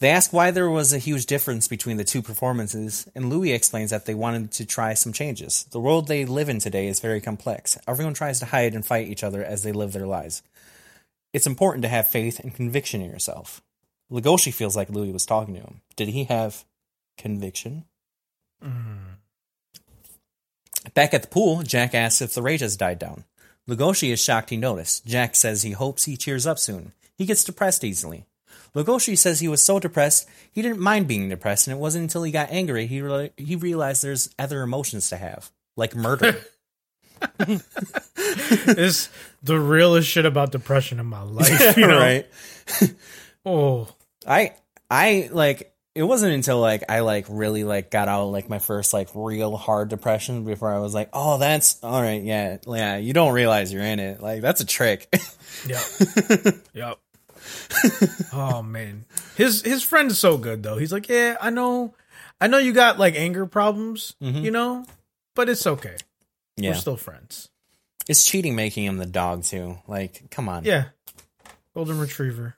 They 0.00 0.08
ask 0.08 0.32
why 0.32 0.50
there 0.50 0.70
was 0.70 0.94
a 0.94 0.98
huge 0.98 1.26
difference 1.26 1.68
between 1.68 1.98
the 1.98 2.04
two 2.04 2.22
performances, 2.22 3.06
and 3.14 3.28
Louis 3.28 3.52
explains 3.52 3.90
that 3.90 4.06
they 4.06 4.14
wanted 4.14 4.50
to 4.52 4.64
try 4.64 4.94
some 4.94 5.12
changes. 5.12 5.64
The 5.70 5.80
world 5.80 6.08
they 6.08 6.24
live 6.24 6.48
in 6.48 6.58
today 6.58 6.88
is 6.88 7.00
very 7.00 7.20
complex. 7.20 7.76
Everyone 7.86 8.14
tries 8.14 8.40
to 8.40 8.46
hide 8.46 8.74
and 8.74 8.84
fight 8.84 9.08
each 9.08 9.22
other 9.22 9.44
as 9.44 9.62
they 9.62 9.72
live 9.72 9.92
their 9.92 10.06
lives. 10.06 10.42
It's 11.34 11.46
important 11.46 11.82
to 11.82 11.88
have 11.88 12.08
faith 12.08 12.40
and 12.40 12.54
conviction 12.54 13.02
in 13.02 13.10
yourself. 13.10 13.60
Legoshi 14.10 14.52
feels 14.52 14.74
like 14.74 14.88
Louis 14.88 15.12
was 15.12 15.26
talking 15.26 15.54
to 15.54 15.60
him. 15.60 15.82
Did 15.96 16.08
he 16.08 16.24
have 16.24 16.64
conviction? 17.18 17.84
Hmm. 18.62 19.16
Back 20.94 21.12
at 21.12 21.22
the 21.22 21.28
pool, 21.28 21.62
Jack 21.62 21.94
asks 21.94 22.22
if 22.22 22.32
the 22.32 22.42
rage 22.42 22.60
has 22.60 22.76
died 22.76 22.98
down. 22.98 23.24
Legoshi 23.68 24.10
is 24.10 24.22
shocked 24.24 24.48
he 24.48 24.56
noticed. 24.56 25.04
Jack 25.04 25.36
says 25.36 25.62
he 25.62 25.72
hopes 25.72 26.04
he 26.04 26.16
cheers 26.16 26.46
up 26.46 26.58
soon. 26.58 26.92
He 27.18 27.26
gets 27.26 27.44
depressed 27.44 27.84
easily. 27.84 28.24
Legoshi 28.74 29.16
says 29.16 29.40
he 29.40 29.48
was 29.48 29.62
so 29.62 29.78
depressed 29.78 30.28
he 30.52 30.62
didn't 30.62 30.80
mind 30.80 31.08
being 31.08 31.28
depressed, 31.28 31.66
and 31.66 31.76
it 31.76 31.80
wasn't 31.80 32.02
until 32.02 32.22
he 32.22 32.32
got 32.32 32.50
angry 32.50 32.86
he 32.86 33.00
re- 33.00 33.32
he 33.36 33.56
realized 33.56 34.02
there's 34.02 34.34
other 34.38 34.62
emotions 34.62 35.08
to 35.10 35.16
have, 35.16 35.50
like 35.76 35.94
murder. 35.94 36.36
It's 38.16 39.10
the 39.42 39.58
realest 39.58 40.08
shit 40.08 40.24
about 40.24 40.52
depression 40.52 41.00
in 41.00 41.06
my 41.06 41.22
life. 41.22 41.76
You 41.76 41.86
know? 41.86 41.98
right? 41.98 42.26
Oh, 43.46 43.88
I 44.26 44.52
I 44.90 45.30
like 45.32 45.72
it 45.94 46.02
wasn't 46.02 46.34
until 46.34 46.60
like 46.60 46.84
I 46.90 47.00
like 47.00 47.24
really 47.30 47.64
like 47.64 47.90
got 47.90 48.06
out 48.06 48.26
like 48.26 48.50
my 48.50 48.58
first 48.58 48.92
like 48.92 49.08
real 49.14 49.56
hard 49.56 49.88
depression 49.88 50.44
before 50.44 50.70
I 50.70 50.78
was 50.78 50.92
like, 50.92 51.08
oh, 51.14 51.38
that's 51.38 51.82
all 51.82 52.02
right, 52.02 52.22
yeah, 52.22 52.58
yeah. 52.66 52.98
You 52.98 53.14
don't 53.14 53.32
realize 53.32 53.72
you're 53.72 53.82
in 53.82 53.98
it. 53.98 54.20
Like 54.20 54.42
that's 54.42 54.60
a 54.60 54.66
trick. 54.66 55.08
yep, 55.66 55.80
yep. 56.74 56.98
oh 58.32 58.62
man, 58.62 59.04
his 59.36 59.62
his 59.62 59.82
friend 59.82 60.10
is 60.10 60.18
so 60.18 60.38
good 60.38 60.62
though. 60.62 60.76
He's 60.76 60.92
like, 60.92 61.08
yeah, 61.08 61.36
I 61.40 61.50
know, 61.50 61.94
I 62.40 62.46
know 62.46 62.58
you 62.58 62.72
got 62.72 62.98
like 62.98 63.14
anger 63.16 63.46
problems, 63.46 64.14
mm-hmm. 64.22 64.44
you 64.44 64.50
know, 64.50 64.84
but 65.34 65.48
it's 65.48 65.66
okay. 65.66 65.96
yeah, 66.56 66.70
We're 66.70 66.76
still 66.76 66.96
friends. 66.96 67.48
it's 68.08 68.24
cheating 68.24 68.56
making 68.56 68.84
him 68.84 68.98
the 68.98 69.06
dog 69.06 69.44
too. 69.44 69.78
Like, 69.86 70.30
come 70.30 70.48
on. 70.48 70.64
Yeah, 70.64 70.86
golden 71.74 71.98
retriever. 71.98 72.56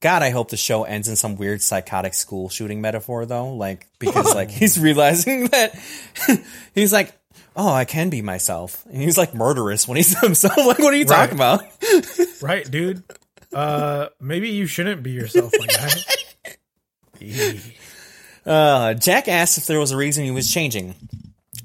God, 0.00 0.22
I 0.22 0.30
hope 0.30 0.48
the 0.48 0.56
show 0.56 0.84
ends 0.84 1.08
in 1.08 1.16
some 1.16 1.36
weird 1.36 1.60
psychotic 1.60 2.14
school 2.14 2.48
shooting 2.48 2.80
metaphor 2.80 3.26
though. 3.26 3.54
Like 3.54 3.86
because 3.98 4.34
like 4.34 4.50
he's 4.50 4.78
realizing 4.78 5.48
that 5.48 5.78
he's 6.74 6.92
like, 6.92 7.12
oh, 7.54 7.72
I 7.72 7.84
can 7.84 8.08
be 8.08 8.22
myself, 8.22 8.84
and 8.86 9.00
he's 9.02 9.18
like 9.18 9.34
murderous 9.34 9.86
when 9.86 9.96
he's 9.96 10.18
himself. 10.20 10.56
Like, 10.56 10.78
what 10.78 10.94
are 10.94 10.96
you 10.96 11.04
talking 11.04 11.34
about? 11.34 11.62
Right, 12.40 12.68
dude. 12.68 13.02
Uh, 13.52 14.08
maybe 14.20 14.50
you 14.50 14.66
shouldn't 14.66 15.02
be 15.02 15.10
yourself 15.10 15.52
like 15.58 15.70
that. 17.20 17.60
Uh, 18.46 18.94
Jack 18.94 19.28
asks 19.28 19.58
if 19.58 19.66
there 19.66 19.78
was 19.80 19.90
a 19.92 19.96
reason 19.96 20.24
he 20.24 20.30
was 20.30 20.50
changing. 20.50 20.94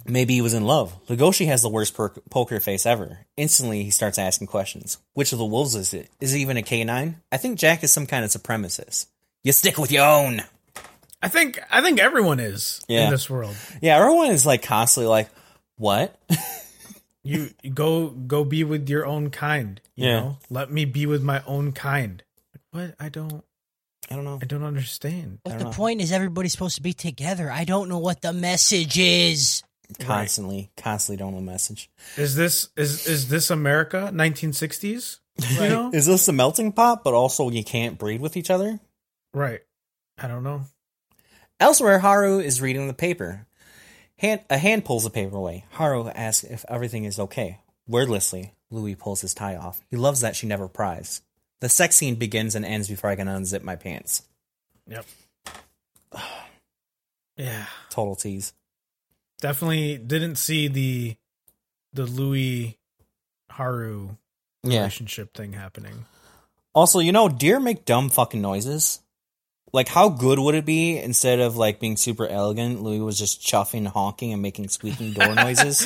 Maybe 0.07 0.35
he 0.35 0.41
was 0.41 0.53
in 0.53 0.65
love. 0.65 0.93
Legoshi 1.07 1.47
has 1.47 1.61
the 1.63 1.69
worst 1.69 1.95
per- 1.95 2.09
poker 2.29 2.59
face 2.59 2.85
ever. 2.85 3.19
Instantly, 3.37 3.83
he 3.83 3.89
starts 3.89 4.19
asking 4.19 4.47
questions. 4.47 4.99
Which 5.13 5.31
of 5.31 5.39
the 5.39 5.45
wolves 5.45 5.73
is 5.73 5.93
it? 5.93 6.09
Is 6.19 6.33
it 6.35 6.39
even 6.39 6.57
a 6.57 6.63
canine? 6.63 7.21
I 7.31 7.37
think 7.37 7.57
Jack 7.57 7.83
is 7.83 7.91
some 7.91 8.05
kind 8.05 8.23
of 8.23 8.29
supremacist. 8.29 9.07
You 9.43 9.51
stick 9.51 9.77
with 9.77 9.91
your 9.91 10.05
own. 10.05 10.41
I 11.23 11.27
think 11.27 11.59
I 11.71 11.81
think 11.81 11.99
everyone 11.99 12.39
is 12.39 12.81
Yeah. 12.87 13.05
in 13.05 13.11
this 13.11 13.29
world. 13.29 13.55
Yeah, 13.81 13.97
everyone 13.99 14.29
is 14.31 14.45
like 14.45 14.61
constantly 14.61 15.07
like, 15.09 15.29
what? 15.77 16.15
You, 17.25 17.49
you 17.63 17.71
go 17.71 18.09
go 18.09 18.43
be 18.45 18.63
with 18.63 18.87
your 18.89 19.05
own 19.05 19.29
kind. 19.31 19.81
You 19.95 20.05
Yeah. 20.07 20.19
know, 20.19 20.37
let 20.49 20.71
me 20.71 20.85
be 20.85 21.05
with 21.05 21.23
my 21.23 21.43
own 21.45 21.71
kind. 21.73 22.23
What? 22.71 22.95
I 22.99 23.09
don't. 23.09 23.43
I 24.09 24.15
don't 24.15 24.23
know. 24.23 24.37
I 24.41 24.45
don't 24.45 24.63
understand. 24.63 25.39
But 25.43 25.51
don't 25.51 25.57
the 25.59 25.63
know. 25.65 25.71
point 25.71 25.99
is, 26.01 26.11
everybody's 26.11 26.51
supposed 26.51 26.75
to 26.75 26.81
be 26.83 26.93
together. 26.93 27.49
I 27.49 27.63
don't 27.63 27.89
know 27.89 27.97
what 27.97 28.21
the 28.21 28.33
message 28.33 28.99
is. 28.99 29.63
Constantly, 29.99 30.71
constantly 30.77 31.17
don't 31.17 31.31
know 31.33 31.39
the 31.39 31.45
message. 31.51 31.89
Is 32.17 32.35
this 32.35 32.69
is 32.77 33.07
is 33.07 33.29
this 33.29 33.49
America 33.49 34.11
1960s? 34.13 35.19
You 35.59 35.69
know? 35.69 35.91
Is 35.93 36.05
this 36.05 36.27
a 36.27 36.33
melting 36.33 36.71
pot, 36.71 37.03
but 37.03 37.13
also 37.13 37.49
you 37.49 37.63
can't 37.63 37.97
breed 37.97 38.21
with 38.21 38.37
each 38.37 38.49
other? 38.49 38.79
right. 39.33 39.61
I 40.17 40.27
don't 40.27 40.43
know. 40.43 40.61
Elsewhere, 41.59 41.99
Haru 41.99 42.39
is 42.39 42.61
reading 42.61 42.87
the 42.87 42.93
paper. 42.93 43.47
Hand, 44.17 44.41
a 44.49 44.57
hand 44.57 44.85
pulls 44.85 45.03
the 45.03 45.09
paper 45.09 45.35
away. 45.35 45.65
Haru 45.71 46.07
asks 46.09 46.43
if 46.43 46.63
everything 46.69 47.03
is 47.05 47.19
okay. 47.19 47.59
Wordlessly, 47.87 48.53
Louis 48.71 48.95
pulls 48.95 49.21
his 49.21 49.33
tie 49.33 49.55
off. 49.57 49.81
He 49.89 49.97
loves 49.97 50.21
that 50.21 50.35
she 50.35 50.47
never 50.47 50.67
pries. 50.67 51.21
The 51.59 51.69
sex 51.69 51.95
scene 51.97 52.15
begins 52.15 52.55
and 52.55 52.65
ends 52.65 52.87
before 52.87 53.09
I 53.09 53.15
can 53.15 53.27
unzip 53.27 53.61
my 53.63 53.75
pants. 53.75 54.23
Yep. 54.87 55.05
Yeah. 57.37 57.65
Total 57.89 58.15
tease. 58.15 58.53
Definitely 59.41 59.97
didn't 59.97 60.37
see 60.37 60.69
the 60.69 61.17
the 61.91 62.05
Louis 62.05 62.77
Haru 63.49 64.11
Yeah. 64.63 64.79
relationship 64.79 65.33
thing 65.33 65.51
happening. 65.51 66.05
Also, 66.73 66.99
you 66.99 67.11
know, 67.11 67.27
deer 67.27 67.59
make 67.59 67.83
dumb 67.83 68.09
fucking 68.09 68.41
noises. 68.41 69.01
Like, 69.73 69.89
how 69.89 70.09
good 70.09 70.39
would 70.39 70.55
it 70.55 70.65
be 70.65 70.97
instead 70.97 71.39
of 71.39 71.57
like 71.57 71.79
being 71.79 71.97
super 71.97 72.25
elegant? 72.27 72.81
Louis 72.81 73.01
was 73.01 73.19
just 73.19 73.41
chuffing, 73.41 73.85
honking, 73.85 74.31
and 74.31 74.41
making 74.41 74.69
squeaking 74.69 75.13
door 75.13 75.35
noises. 75.35 75.85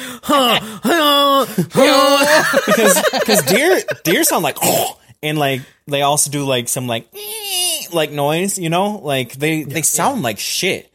because 2.66 3.02
because 3.20 3.42
deer 3.46 3.82
deer 4.04 4.24
sound 4.24 4.44
like 4.44 4.58
oh, 4.62 5.00
and 5.24 5.38
like 5.38 5.62
they 5.88 6.02
also 6.04 6.30
do 6.30 6.46
like 6.46 6.68
some 6.68 6.88
like 6.88 7.08
like 7.94 8.12
noise, 8.12 8.60
you 8.60 8.70
know, 8.70 8.98
like 8.98 9.34
they 9.34 9.64
they 9.64 9.82
sound 9.82 10.22
like 10.22 10.40
shit. 10.40 10.92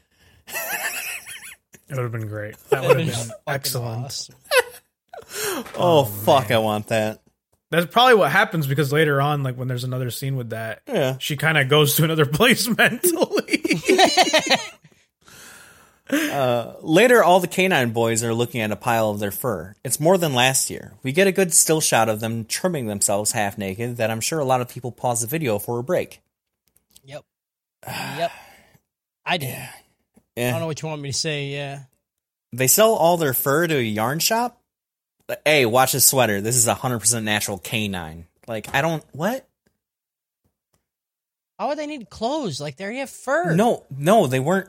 It 0.46 1.96
would 1.96 2.02
have 2.02 2.12
been 2.12 2.28
great. 2.28 2.56
That 2.70 2.82
That'd 2.82 3.06
have 3.06 3.16
been 3.16 3.28
been 3.28 3.36
excellent. 3.46 4.04
awesome. 4.06 4.34
Oh, 5.36 5.64
oh 5.76 6.04
fuck, 6.04 6.50
I 6.50 6.58
want 6.58 6.88
that. 6.88 7.20
That's 7.74 7.92
probably 7.92 8.14
what 8.14 8.30
happens 8.30 8.66
because 8.66 8.92
later 8.92 9.20
on, 9.20 9.42
like 9.42 9.56
when 9.56 9.68
there's 9.68 9.84
another 9.84 10.10
scene 10.10 10.36
with 10.36 10.50
that, 10.50 10.82
Yeah. 10.86 11.16
she 11.18 11.36
kind 11.36 11.58
of 11.58 11.68
goes 11.68 11.96
to 11.96 12.04
another 12.04 12.26
place 12.38 12.68
mentally. 12.68 13.64
Uh, 16.10 16.74
later, 16.82 17.24
all 17.24 17.40
the 17.40 17.48
canine 17.48 17.90
boys 17.92 18.22
are 18.22 18.34
looking 18.34 18.60
at 18.60 18.70
a 18.70 18.76
pile 18.76 19.08
of 19.08 19.20
their 19.20 19.30
fur. 19.30 19.74
It's 19.82 19.98
more 19.98 20.18
than 20.18 20.34
last 20.34 20.68
year. 20.68 20.92
We 21.02 21.12
get 21.12 21.26
a 21.26 21.32
good 21.32 21.52
still 21.54 21.80
shot 21.80 22.10
of 22.10 22.20
them 22.20 22.44
trimming 22.44 22.86
themselves 22.86 23.32
half 23.32 23.56
naked 23.56 23.96
that 23.96 24.10
I'm 24.10 24.20
sure 24.20 24.38
a 24.38 24.44
lot 24.44 24.60
of 24.60 24.68
people 24.68 24.92
pause 24.92 25.22
the 25.22 25.26
video 25.26 25.58
for 25.58 25.78
a 25.78 25.82
break. 25.82 26.20
Yep. 27.04 27.24
Yep. 27.86 28.32
I 29.26 29.36
did. 29.38 29.58
I 30.36 30.50
don't 30.50 30.60
know 30.60 30.66
what 30.66 30.82
you 30.82 30.88
want 30.88 31.00
me 31.00 31.10
to 31.10 31.16
say. 31.18 31.46
Yeah. 31.46 31.84
They 32.52 32.66
sell 32.66 32.92
all 32.92 33.16
their 33.16 33.32
fur 33.34 33.66
to 33.66 33.74
a 33.76 33.80
yarn 33.80 34.18
shop. 34.18 34.60
Hey, 35.44 35.66
watch 35.66 35.92
this 35.92 36.06
sweater. 36.06 36.40
This 36.40 36.56
is 36.56 36.68
a 36.68 36.74
100% 36.74 37.22
natural 37.22 37.58
canine. 37.58 38.26
Like, 38.46 38.74
I 38.74 38.82
don't. 38.82 39.04
What? 39.12 39.46
Why 41.56 41.66
would 41.66 41.78
they 41.78 41.86
need 41.86 42.10
clothes? 42.10 42.60
Like 42.60 42.76
they 42.76 42.84
already 42.84 42.98
have 42.98 43.10
fur. 43.10 43.54
No, 43.54 43.84
no, 43.90 44.26
they 44.26 44.40
weren't. 44.40 44.68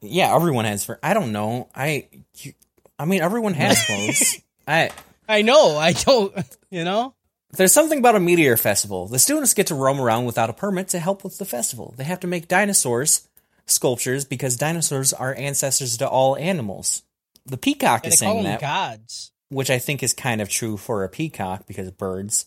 Yeah, 0.00 0.34
everyone 0.34 0.64
has 0.64 0.84
fur. 0.84 0.98
I 1.02 1.14
don't 1.14 1.32
know. 1.32 1.68
I. 1.74 2.08
You, 2.38 2.52
I 2.98 3.04
mean, 3.04 3.22
everyone 3.22 3.54
has 3.54 3.82
clothes. 3.86 4.40
I. 4.66 4.90
I 5.28 5.42
know. 5.42 5.76
I 5.78 5.92
don't. 5.92 6.34
You 6.70 6.84
know. 6.84 7.14
There's 7.50 7.72
something 7.72 7.98
about 7.98 8.16
a 8.16 8.20
meteor 8.20 8.56
festival. 8.56 9.06
The 9.08 9.18
students 9.18 9.52
get 9.52 9.66
to 9.66 9.74
roam 9.74 10.00
around 10.00 10.24
without 10.24 10.48
a 10.48 10.54
permit 10.54 10.88
to 10.88 10.98
help 10.98 11.22
with 11.22 11.36
the 11.36 11.44
festival. 11.44 11.94
They 11.98 12.04
have 12.04 12.20
to 12.20 12.26
make 12.26 12.48
dinosaurs 12.48 13.28
sculptures 13.66 14.24
because 14.24 14.56
dinosaurs 14.56 15.12
are 15.12 15.34
ancestors 15.34 15.98
to 15.98 16.08
all 16.08 16.34
animals. 16.38 17.02
The 17.44 17.58
peacock 17.58 18.04
And 18.04 18.14
is 18.14 18.18
saying 18.18 18.44
that, 18.44 18.62
gods. 18.62 19.32
Which 19.52 19.70
I 19.70 19.78
think 19.78 20.02
is 20.02 20.12
kind 20.12 20.40
of 20.40 20.48
true 20.48 20.76
for 20.76 21.04
a 21.04 21.08
peacock 21.08 21.66
because 21.66 21.90
birds. 21.90 22.46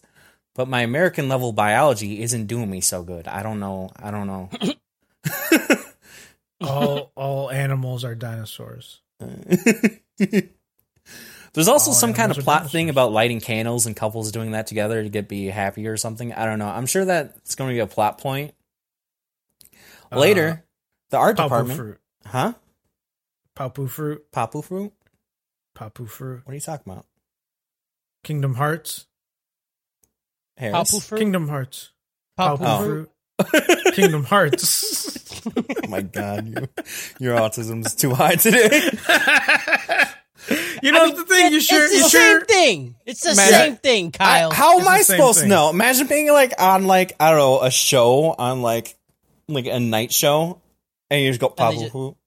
But 0.55 0.67
my 0.67 0.81
American 0.81 1.29
level 1.29 1.51
biology 1.51 2.21
isn't 2.21 2.47
doing 2.47 2.69
me 2.69 2.81
so 2.81 3.03
good. 3.03 3.27
I 3.27 3.43
don't 3.43 3.59
know. 3.59 3.89
I 4.01 4.11
don't 4.11 4.27
know. 4.27 4.49
all 6.61 7.11
all 7.15 7.51
animals 7.51 8.05
are 8.05 8.15
dinosaurs. 8.15 9.01
There's 11.53 11.69
also 11.69 11.91
All 11.91 11.95
some 11.95 12.13
kind 12.13 12.31
of 12.31 12.37
animals 12.37 12.39
are 12.39 12.43
plot 12.43 12.71
thing 12.71 12.89
about 12.89 13.11
lighting 13.11 13.39
candles 13.39 13.85
and 13.85 13.95
couples 13.95 14.31
doing 14.31 14.51
that 14.51 14.67
together 14.67 15.03
to 15.03 15.09
get 15.09 15.27
be 15.27 15.47
happy 15.47 15.87
or 15.87 15.97
something. 15.97 16.33
I 16.33 16.45
don't 16.45 16.59
know. 16.59 16.67
I'm 16.67 16.85
sure 16.85 17.05
that's 17.05 17.55
going 17.55 17.69
to 17.69 17.73
be 17.73 17.79
a 17.79 17.87
plot 17.87 18.17
point. 18.17 18.53
Later, 20.11 20.47
uh, 20.47 20.57
the 21.09 21.17
art 21.17 21.37
Papu 21.37 21.43
department, 21.43 21.77
fruit. 21.77 21.99
huh? 22.25 22.53
Papu 23.57 23.89
fruit. 23.89 24.31
Papu 24.31 24.63
fruit? 24.63 24.93
Papu 25.75 26.07
fruit. 26.07 26.41
What 26.45 26.51
are 26.51 26.55
you 26.55 26.61
talking 26.61 26.91
about? 26.91 27.05
Kingdom 28.23 28.55
Hearts. 28.55 29.05
Harris? 30.57 30.91
Papu 30.91 31.01
fruit. 31.03 31.17
Kingdom 31.19 31.47
Hearts. 31.49 31.91
Papu 32.39 32.57
Papu 32.57 32.77
fruit. 32.85 33.09
fruit. 33.41 33.63
Oh. 33.85 33.91
Kingdom 33.93 34.23
Hearts. 34.23 35.41
oh 35.47 35.87
my 35.89 36.01
god, 36.01 36.47
you, 36.47 36.67
your 37.19 37.37
autism 37.37 37.85
is 37.85 37.93
too 37.95 38.13
high 38.13 38.35
today. 38.35 38.81
You 40.83 40.91
know 40.91 41.09
the 41.09 41.23
thing. 41.23 41.51
You 41.53 41.57
It's 41.57 41.65
sure? 41.65 41.87
the 41.89 41.95
You 41.95 42.07
same 42.09 42.41
thing. 42.41 42.95
It's 43.07 43.21
the 43.21 43.33
Man, 43.35 43.49
same 43.49 43.75
thing, 43.77 44.11
Kyle. 44.11 44.51
I- 44.51 44.53
how 44.53 44.79
am 44.79 44.87
I 44.87 44.99
the 44.99 45.03
same 45.03 45.17
supposed 45.17 45.39
to 45.39 45.47
know? 45.47 45.71
Imagine 45.71 46.05
being 46.05 46.31
like 46.31 46.53
on 46.61 46.85
like 46.85 47.13
I 47.19 47.31
don't 47.31 47.39
know 47.39 47.61
a 47.63 47.71
show 47.71 48.35
on 48.37 48.61
like 48.61 48.95
like 49.47 49.65
a 49.65 49.79
night 49.79 50.11
show, 50.13 50.61
and 51.09 51.21
you 51.23 51.29
just 51.31 51.39
go 51.39 51.47
And 51.47 51.55
Papu 51.57 51.79
just- 51.79 52.17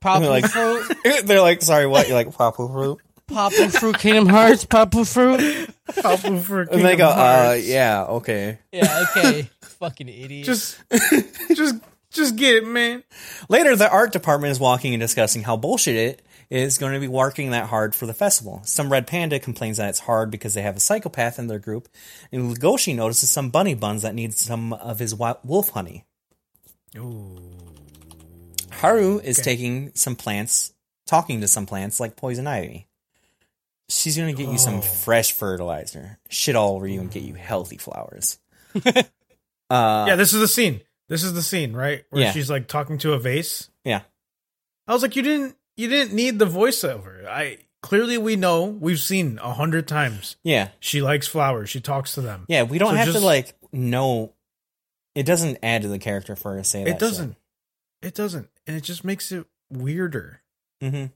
fruit. 0.00 0.10
Papu 0.10 0.28
like- 0.28 0.44
fruit. 0.46 0.96
They're 1.26 1.40
like, 1.40 1.62
sorry, 1.62 1.86
what? 1.86 2.08
You're 2.08 2.16
like 2.16 2.28
Papu 2.30 2.70
fruit. 2.72 2.98
Papu 3.28 3.70
fruit. 3.78 3.98
Kingdom 3.98 4.26
Hearts. 4.28 4.64
Papu 4.64 5.06
fruit. 5.06 5.40
Papu 5.88 6.40
fruit. 6.42 6.68
And 6.70 6.80
they 6.84 6.96
go, 6.96 7.06
Kingdom 7.06 7.08
uh, 7.08 7.14
Hearts. 7.44 7.66
yeah, 7.68 8.04
okay. 8.04 8.58
Yeah. 8.72 9.04
Okay. 9.16 9.50
Fucking 9.62 10.08
idiot. 10.08 10.44
Just, 10.46 10.78
just, 11.54 11.76
just 12.10 12.36
get 12.36 12.56
it, 12.56 12.66
man. 12.66 13.02
Later, 13.48 13.76
the 13.76 13.88
art 13.90 14.12
department 14.12 14.50
is 14.50 14.58
walking 14.60 14.92
and 14.94 15.00
discussing 15.00 15.42
how 15.42 15.56
bullshit 15.56 15.94
it 15.96 16.22
is 16.50 16.76
going 16.78 16.92
to 16.94 16.98
be 17.00 17.06
working 17.08 17.52
that 17.52 17.68
hard 17.68 17.94
for 17.94 18.06
the 18.06 18.12
festival. 18.12 18.60
Some 18.64 18.90
red 18.90 19.06
panda 19.06 19.38
complains 19.38 19.76
that 19.76 19.88
it's 19.88 20.00
hard 20.00 20.30
because 20.32 20.52
they 20.54 20.62
have 20.62 20.76
a 20.76 20.80
psychopath 20.80 21.38
in 21.38 21.46
their 21.46 21.60
group, 21.60 21.88
and 22.32 22.52
Legoshi 22.54 22.94
notices 22.96 23.30
some 23.30 23.50
bunny 23.50 23.74
buns 23.74 24.02
that 24.02 24.16
need 24.16 24.34
some 24.34 24.72
of 24.72 24.98
his 24.98 25.12
wi- 25.12 25.38
wolf 25.44 25.68
honey. 25.70 26.04
Haru 28.80 29.18
is 29.18 29.38
taking 29.38 29.92
some 29.94 30.16
plants, 30.16 30.72
talking 31.06 31.40
to 31.42 31.48
some 31.48 31.66
plants 31.66 32.00
like 32.00 32.16
poison 32.16 32.46
ivy. 32.46 32.86
She's 33.88 34.16
going 34.16 34.34
to 34.34 34.40
get 34.42 34.50
you 34.50 34.58
some 34.58 34.82
fresh 34.82 35.32
fertilizer, 35.32 36.18
shit 36.28 36.54
all 36.54 36.76
over 36.76 36.86
you, 36.86 37.00
and 37.00 37.10
get 37.10 37.22
you 37.24 37.34
healthy 37.34 37.76
flowers. 37.76 38.38
uh, 38.86 39.02
yeah, 39.70 40.16
this 40.16 40.32
is 40.32 40.40
the 40.40 40.48
scene. 40.48 40.80
This 41.08 41.24
is 41.24 41.32
the 41.34 41.42
scene, 41.42 41.72
right? 41.72 42.04
Where 42.10 42.22
Yeah. 42.22 42.32
she's 42.32 42.48
like 42.50 42.68
talking 42.68 42.98
to 42.98 43.12
a 43.14 43.18
vase. 43.18 43.68
yeah. 43.84 44.02
I 44.86 44.92
was 44.92 45.02
like, 45.02 45.14
you 45.14 45.22
didn't, 45.22 45.56
you 45.76 45.88
didn't 45.88 46.14
need 46.14 46.38
the 46.40 46.46
voiceover. 46.46 47.24
I 47.26 47.58
clearly 47.80 48.18
we 48.18 48.34
know 48.36 48.64
we've 48.64 48.98
seen 49.00 49.38
a 49.40 49.52
hundred 49.52 49.86
times. 49.86 50.36
Yeah. 50.42 50.68
She 50.80 51.00
likes 51.00 51.28
flowers. 51.28 51.70
She 51.70 51.80
talks 51.80 52.14
to 52.14 52.20
them. 52.20 52.44
Yeah, 52.48 52.64
we 52.64 52.78
don't 52.78 52.90
So 52.90 52.96
have 52.96 53.12
to 53.12 53.20
like 53.20 53.54
know. 53.72 54.32
It 55.14 55.26
doesn't 55.26 55.58
add 55.62 55.82
to 55.82 55.88
the 55.88 55.98
character 56.00 56.34
for 56.36 56.52
her 56.52 56.58
to 56.58 56.64
say 56.64 56.82
that. 56.84 56.90
it 56.90 56.98
doesn't. 56.98 57.36
It 58.02 58.14
doesn't, 58.14 58.48
and 58.70 58.76
it 58.76 58.84
just 58.84 59.04
makes 59.04 59.32
it 59.32 59.44
weirder. 59.68 60.42
hmm 60.80 61.06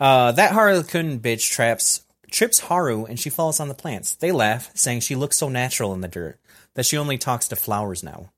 Uh, 0.00 0.32
that 0.32 0.50
Harlequin 0.50 1.20
bitch 1.20 1.48
traps 1.48 2.04
trips 2.28 2.58
Haru 2.58 3.04
and 3.04 3.20
she 3.20 3.30
falls 3.30 3.60
on 3.60 3.68
the 3.68 3.74
plants. 3.74 4.16
They 4.16 4.32
laugh, 4.32 4.72
saying 4.74 5.00
she 5.00 5.14
looks 5.14 5.36
so 5.38 5.48
natural 5.48 5.94
in 5.94 6.00
the 6.00 6.08
dirt 6.08 6.40
that 6.74 6.86
she 6.86 6.96
only 6.96 7.18
talks 7.18 7.46
to 7.48 7.56
flowers 7.56 8.02
now. 8.02 8.32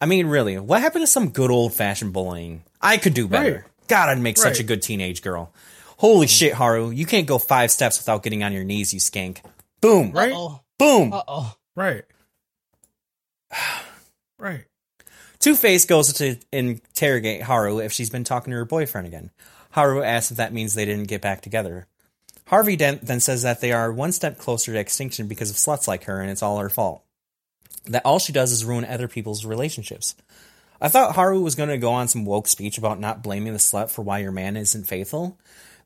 I 0.00 0.06
mean, 0.06 0.28
really, 0.28 0.56
what 0.56 0.82
happened 0.82 1.02
to 1.02 1.08
some 1.08 1.30
good 1.30 1.50
old 1.50 1.74
fashioned 1.74 2.12
bullying? 2.12 2.62
I 2.80 2.96
could 2.96 3.14
do 3.14 3.26
better. 3.26 3.52
Right. 3.52 3.88
God, 3.88 4.08
I'd 4.08 4.20
make 4.20 4.38
such 4.38 4.60
a 4.60 4.64
good 4.64 4.82
teenage 4.82 5.20
girl. 5.20 5.52
Holy 5.96 6.28
shit, 6.28 6.54
Haru! 6.54 6.90
You 6.90 7.06
can't 7.06 7.26
go 7.26 7.38
five 7.38 7.72
steps 7.72 7.98
without 7.98 8.22
getting 8.22 8.44
on 8.44 8.52
your 8.52 8.62
knees, 8.64 8.94
you 8.94 9.00
skank. 9.00 9.38
Boom! 9.80 10.12
Right? 10.12 10.32
Boom! 10.78 11.12
Uh 11.12 11.22
oh. 11.26 11.56
Right. 11.74 12.04
right. 14.38 14.64
Two 15.42 15.56
Face 15.56 15.86
goes 15.86 16.12
to 16.12 16.36
interrogate 16.52 17.42
Haru 17.42 17.80
if 17.80 17.90
she's 17.90 18.10
been 18.10 18.22
talking 18.22 18.52
to 18.52 18.56
her 18.58 18.64
boyfriend 18.64 19.08
again. 19.08 19.32
Haru 19.72 20.00
asks 20.00 20.30
if 20.30 20.36
that 20.36 20.52
means 20.52 20.74
they 20.74 20.84
didn't 20.84 21.08
get 21.08 21.20
back 21.20 21.40
together. 21.40 21.88
Harvey 22.46 22.76
then, 22.76 23.00
then 23.02 23.18
says 23.18 23.42
that 23.42 23.60
they 23.60 23.72
are 23.72 23.92
one 23.92 24.12
step 24.12 24.38
closer 24.38 24.72
to 24.72 24.78
extinction 24.78 25.26
because 25.26 25.50
of 25.50 25.56
sluts 25.56 25.88
like 25.88 26.04
her 26.04 26.20
and 26.20 26.30
it's 26.30 26.44
all 26.44 26.58
her 26.58 26.68
fault. 26.68 27.02
That 27.86 28.02
all 28.04 28.20
she 28.20 28.32
does 28.32 28.52
is 28.52 28.64
ruin 28.64 28.84
other 28.84 29.08
people's 29.08 29.44
relationships. 29.44 30.14
I 30.80 30.86
thought 30.86 31.16
Haru 31.16 31.40
was 31.40 31.56
going 31.56 31.70
to 31.70 31.78
go 31.78 31.90
on 31.90 32.06
some 32.06 32.24
woke 32.24 32.46
speech 32.46 32.78
about 32.78 33.00
not 33.00 33.24
blaming 33.24 33.52
the 33.52 33.58
slut 33.58 33.90
for 33.90 34.02
why 34.02 34.18
your 34.18 34.30
man 34.30 34.56
isn't 34.56 34.86
faithful. 34.86 35.40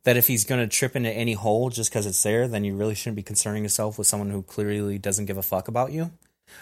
That 0.04 0.18
if 0.18 0.26
he's 0.26 0.44
going 0.44 0.60
to 0.60 0.66
trip 0.66 0.96
into 0.96 1.10
any 1.10 1.32
hole 1.32 1.70
just 1.70 1.90
because 1.90 2.04
it's 2.04 2.22
there, 2.22 2.46
then 2.46 2.64
you 2.64 2.76
really 2.76 2.94
shouldn't 2.94 3.16
be 3.16 3.22
concerning 3.22 3.62
yourself 3.62 3.96
with 3.96 4.06
someone 4.06 4.28
who 4.28 4.42
clearly 4.42 4.98
doesn't 4.98 5.24
give 5.24 5.38
a 5.38 5.42
fuck 5.42 5.66
about 5.66 5.92
you. 5.92 6.10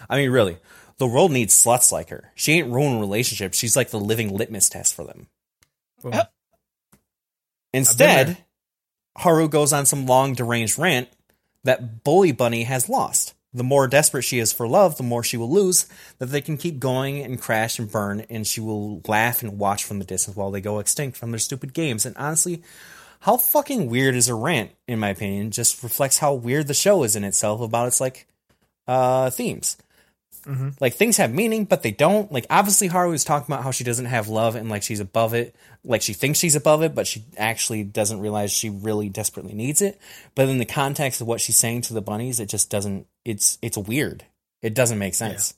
I 0.09 0.17
mean, 0.17 0.31
really, 0.31 0.57
the 0.97 1.07
world 1.07 1.31
needs 1.31 1.53
sluts 1.53 1.91
like 1.91 2.09
her. 2.09 2.31
She 2.35 2.53
ain't 2.53 2.71
ruining 2.71 2.99
relationships. 2.99 3.57
She's 3.57 3.75
like 3.75 3.89
the 3.89 3.99
living 3.99 4.35
litmus 4.35 4.69
test 4.69 4.95
for 4.95 5.03
them. 5.03 5.27
Boom. 6.01 6.13
Instead. 7.73 8.37
Haru 9.17 9.47
goes 9.47 9.71
on 9.71 9.85
some 9.85 10.05
long, 10.05 10.33
deranged 10.33 10.77
rant 10.77 11.07
that 11.63 12.03
Bully 12.03 12.33
Bunny 12.33 12.63
has 12.63 12.89
lost. 12.89 13.33
The 13.53 13.63
more 13.63 13.87
desperate 13.87 14.23
she 14.23 14.39
is 14.39 14.51
for 14.51 14.67
love, 14.67 14.97
the 14.97 15.03
more 15.03 15.23
she 15.23 15.37
will 15.37 15.49
lose, 15.49 15.87
that 16.19 16.25
they 16.25 16.41
can 16.41 16.57
keep 16.57 16.79
going 16.79 17.23
and 17.23 17.39
crash 17.39 17.79
and 17.79 17.89
burn, 17.89 18.25
and 18.29 18.45
she 18.45 18.59
will 18.59 19.01
laugh 19.07 19.41
and 19.41 19.57
watch 19.57 19.85
from 19.85 19.99
the 19.99 20.05
distance 20.05 20.35
while 20.35 20.51
they 20.51 20.59
go 20.59 20.79
extinct 20.79 21.15
from 21.15 21.31
their 21.31 21.39
stupid 21.39 21.73
games. 21.73 22.05
And 22.05 22.17
honestly, 22.17 22.61
how 23.21 23.37
fucking 23.37 23.89
weird 23.89 24.15
is 24.15 24.27
a 24.27 24.35
rant, 24.35 24.71
in 24.85 24.99
my 24.99 25.11
opinion, 25.11 25.51
just 25.51 25.81
reflects 25.81 26.17
how 26.17 26.33
weird 26.33 26.67
the 26.67 26.73
show 26.73 27.03
is 27.03 27.15
in 27.15 27.23
itself 27.23 27.61
about 27.61 27.87
its, 27.87 28.01
like, 28.01 28.27
uh, 28.87 29.29
themes. 29.29 29.77
Mm-hmm. 30.45 30.69
Like 30.79 30.93
things 30.93 31.17
have 31.17 31.33
meaning, 31.33 31.65
but 31.65 31.81
they 31.81 31.89
don't. 31.89 32.31
Like 32.31 32.45
obviously, 32.51 32.87
Haru 32.87 33.13
is 33.13 33.23
talking 33.23 33.51
about 33.51 33.63
how 33.63 33.71
she 33.71 33.83
doesn't 33.83 34.05
have 34.05 34.27
love 34.27 34.55
and 34.55 34.69
like 34.69 34.83
she's 34.83 34.99
above 34.99 35.33
it. 35.33 35.55
Like 35.83 36.03
she 36.03 36.13
thinks 36.13 36.37
she's 36.37 36.55
above 36.55 36.83
it, 36.83 36.93
but 36.93 37.07
she 37.07 37.23
actually 37.35 37.83
doesn't 37.83 38.19
realize 38.19 38.51
she 38.51 38.69
really 38.69 39.09
desperately 39.09 39.53
needs 39.53 39.81
it. 39.81 39.99
But 40.35 40.47
in 40.49 40.59
the 40.59 40.65
context 40.65 41.19
of 41.19 41.25
what 41.25 41.41
she's 41.41 41.57
saying 41.57 41.81
to 41.83 41.95
the 41.95 42.01
bunnies, 42.01 42.39
it 42.39 42.47
just 42.47 42.69
doesn't. 42.69 43.07
It's 43.23 43.57
it's 43.63 43.77
weird. 43.77 44.23
It 44.61 44.75
doesn't 44.75 44.99
make 44.99 45.15
sense. 45.15 45.55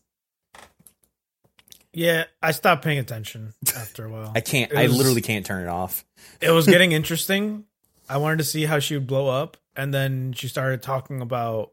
Yeah, 1.94 2.26
I 2.42 2.52
stopped 2.52 2.84
paying 2.84 3.00
attention 3.00 3.54
after 3.76 4.06
a 4.06 4.10
while. 4.10 4.32
I 4.36 4.42
can't. 4.42 4.74
I 4.74 4.84
was- 4.84 4.98
literally 4.98 5.22
can't 5.22 5.46
turn 5.46 5.64
it 5.64 5.70
off. 5.70 6.06
it 6.40 6.52
was 6.52 6.66
getting 6.66 6.92
interesting. 6.94 7.66
I 8.10 8.18
wanted 8.18 8.38
to 8.38 8.44
see 8.46 8.66
how 8.66 8.80
she 8.80 8.94
would 8.94 9.08
blow 9.08 9.28
up, 9.28 9.58
and 9.76 9.94
then 9.94 10.32
she 10.34 10.48
started 10.48 10.82
talking 10.82 11.20
about 11.22 11.72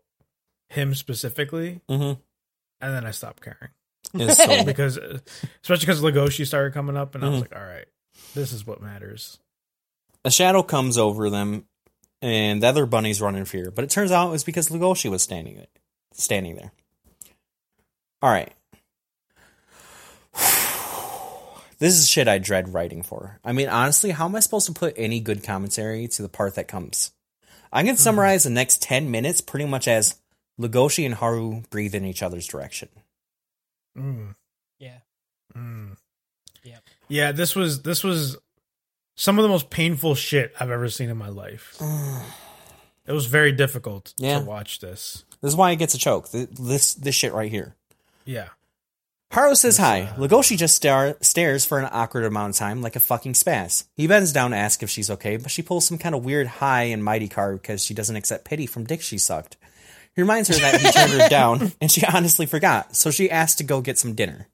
him 0.69 0.95
specifically, 0.95 1.81
Mm-hmm. 1.89 2.21
and 2.81 2.95
then 2.95 3.05
I 3.07 3.11
stopped 3.13 3.43
caring 3.43 3.71
so- 4.35 4.65
because, 4.67 4.97
especially 5.63 5.87
because 5.87 6.01
Legoshi 6.03 6.47
started 6.47 6.73
coming 6.75 6.97
up, 6.97 7.15
and 7.15 7.25
I 7.25 7.29
was 7.29 7.39
Mhm. 7.39 7.41
like, 7.43 7.57
all 7.57 7.65
right, 7.67 7.87
this 8.35 8.53
is 8.53 8.67
what 8.67 8.81
matters. 8.83 9.39
a 10.25 10.31
shadow 10.31 10.63
comes 10.63 10.97
over 10.99 11.29
them, 11.31 11.67
and 12.23 12.63
the 12.63 12.67
other 12.69 12.87
bunnies 12.87 13.21
run 13.21 13.37
in 13.37 13.45
fear. 13.45 13.71
But 13.71 13.85
it 13.85 13.91
turns 13.91 14.11
out 14.11 14.29
it 14.29 14.33
was 14.33 14.45
because 14.45 14.69
Legoshi 14.71 15.11
was 15.11 15.23
standing 15.23 15.57
there. 15.57 15.67
Standing 16.15 16.57
there. 16.57 16.73
All 18.23 18.31
right. 18.31 18.53
This 21.79 21.99
is 21.99 22.09
shit 22.09 22.29
I 22.29 22.39
dread 22.39 22.73
writing 22.73 23.03
for. 23.03 23.41
I 23.45 23.53
mean, 23.53 23.69
honestly, 23.69 24.11
how 24.13 24.27
am 24.27 24.37
I 24.37 24.41
supposed 24.41 24.67
to 24.67 24.73
put 24.73 24.95
any 24.97 25.19
good 25.21 25.43
commentary 25.43 26.07
to 26.09 26.23
the 26.23 26.29
part 26.29 26.55
that 26.55 26.69
comes? 26.69 27.13
I 27.73 27.83
can 27.83 27.97
summarize 27.97 28.45
the 28.45 28.51
next 28.51 28.81
10 28.81 29.11
minutes 29.11 29.41
pretty 29.41 29.67
much 29.67 29.89
as 29.89 30.15
Legoshi 30.61 31.05
and 31.05 31.15
Haru 31.17 31.63
breathe 31.71 31.95
in 31.95 32.05
each 32.05 32.23
other's 32.23 32.47
direction. 32.47 32.89
Mm, 33.99 34.35
Yeah. 34.79 34.99
mm. 35.57 35.97
Yep. 36.63 36.83
Yeah, 37.09 37.33
this 37.33 37.55
was 37.55 37.83
this 37.83 38.03
was 38.03 38.37
some 39.17 39.39
of 39.39 39.43
the 39.43 39.49
most 39.49 39.71
painful 39.71 40.15
shit 40.15 40.53
I've 40.59 40.71
ever 40.71 40.89
seen 40.89 41.11
in 41.11 41.17
my 41.17 41.29
life. 41.29 41.77
It 43.07 43.13
was 43.13 43.27
very 43.27 43.53
difficult 43.53 44.15
Yeah. 44.17 44.39
to 44.39 44.45
watch 44.47 44.81
this. 44.81 45.25
This 45.43 45.51
is 45.53 45.57
why 45.57 45.73
it 45.73 45.77
gets 45.77 45.93
a 45.95 45.99
choke. 45.99 46.31
This 46.31 46.95
this 46.95 47.15
shit 47.15 47.35
right 47.35 47.51
here. 47.51 47.77
Yeah. 48.25 48.49
Haru 49.31 49.55
says 49.57 49.77
hi. 49.77 50.03
uh, 50.05 50.15
Legoshi 50.15 50.57
just 50.57 50.75
star- 50.77 51.19
stares 51.21 51.67
for 51.67 51.79
an 51.79 51.89
awkward 51.93 52.25
amount 52.25 52.55
of 52.55 52.57
time, 52.59 52.81
like 52.81 52.97
a 52.97 53.01
fucking 53.01 53.35
spaz. 53.35 53.85
He 53.95 54.07
bends 54.07 54.33
down 54.33 54.53
to 54.53 54.57
ask 54.57 54.83
if 54.83 54.89
she's 54.89 55.11
okay, 55.11 55.37
but 55.37 55.51
she 55.51 55.61
pulls 55.61 55.85
some 55.87 55.99
kind 55.99 56.15
of 56.15 56.25
weird 56.25 56.47
high 56.47 56.85
and 56.85 57.05
mighty 57.05 57.29
card 57.29 57.61
because 57.61 57.85
she 57.85 57.93
doesn't 57.93 58.17
accept 58.17 58.47
pity 58.47 58.65
from 58.65 58.85
dick 58.85 59.03
she 59.03 59.19
sucked. 59.19 59.59
He 60.15 60.23
reminds 60.23 60.49
her 60.49 60.55
that 60.55 60.81
he 60.81 60.91
turned 60.91 61.13
her 61.13 61.29
down, 61.29 61.73
and 61.81 61.91
she 61.91 62.05
honestly 62.05 62.47
forgot, 62.47 62.95
so 62.95 63.11
she 63.11 63.31
asked 63.31 63.59
to 63.59 63.65
go 63.65 63.81
get 63.81 63.99
some 63.99 64.15
dinner. 64.15 64.49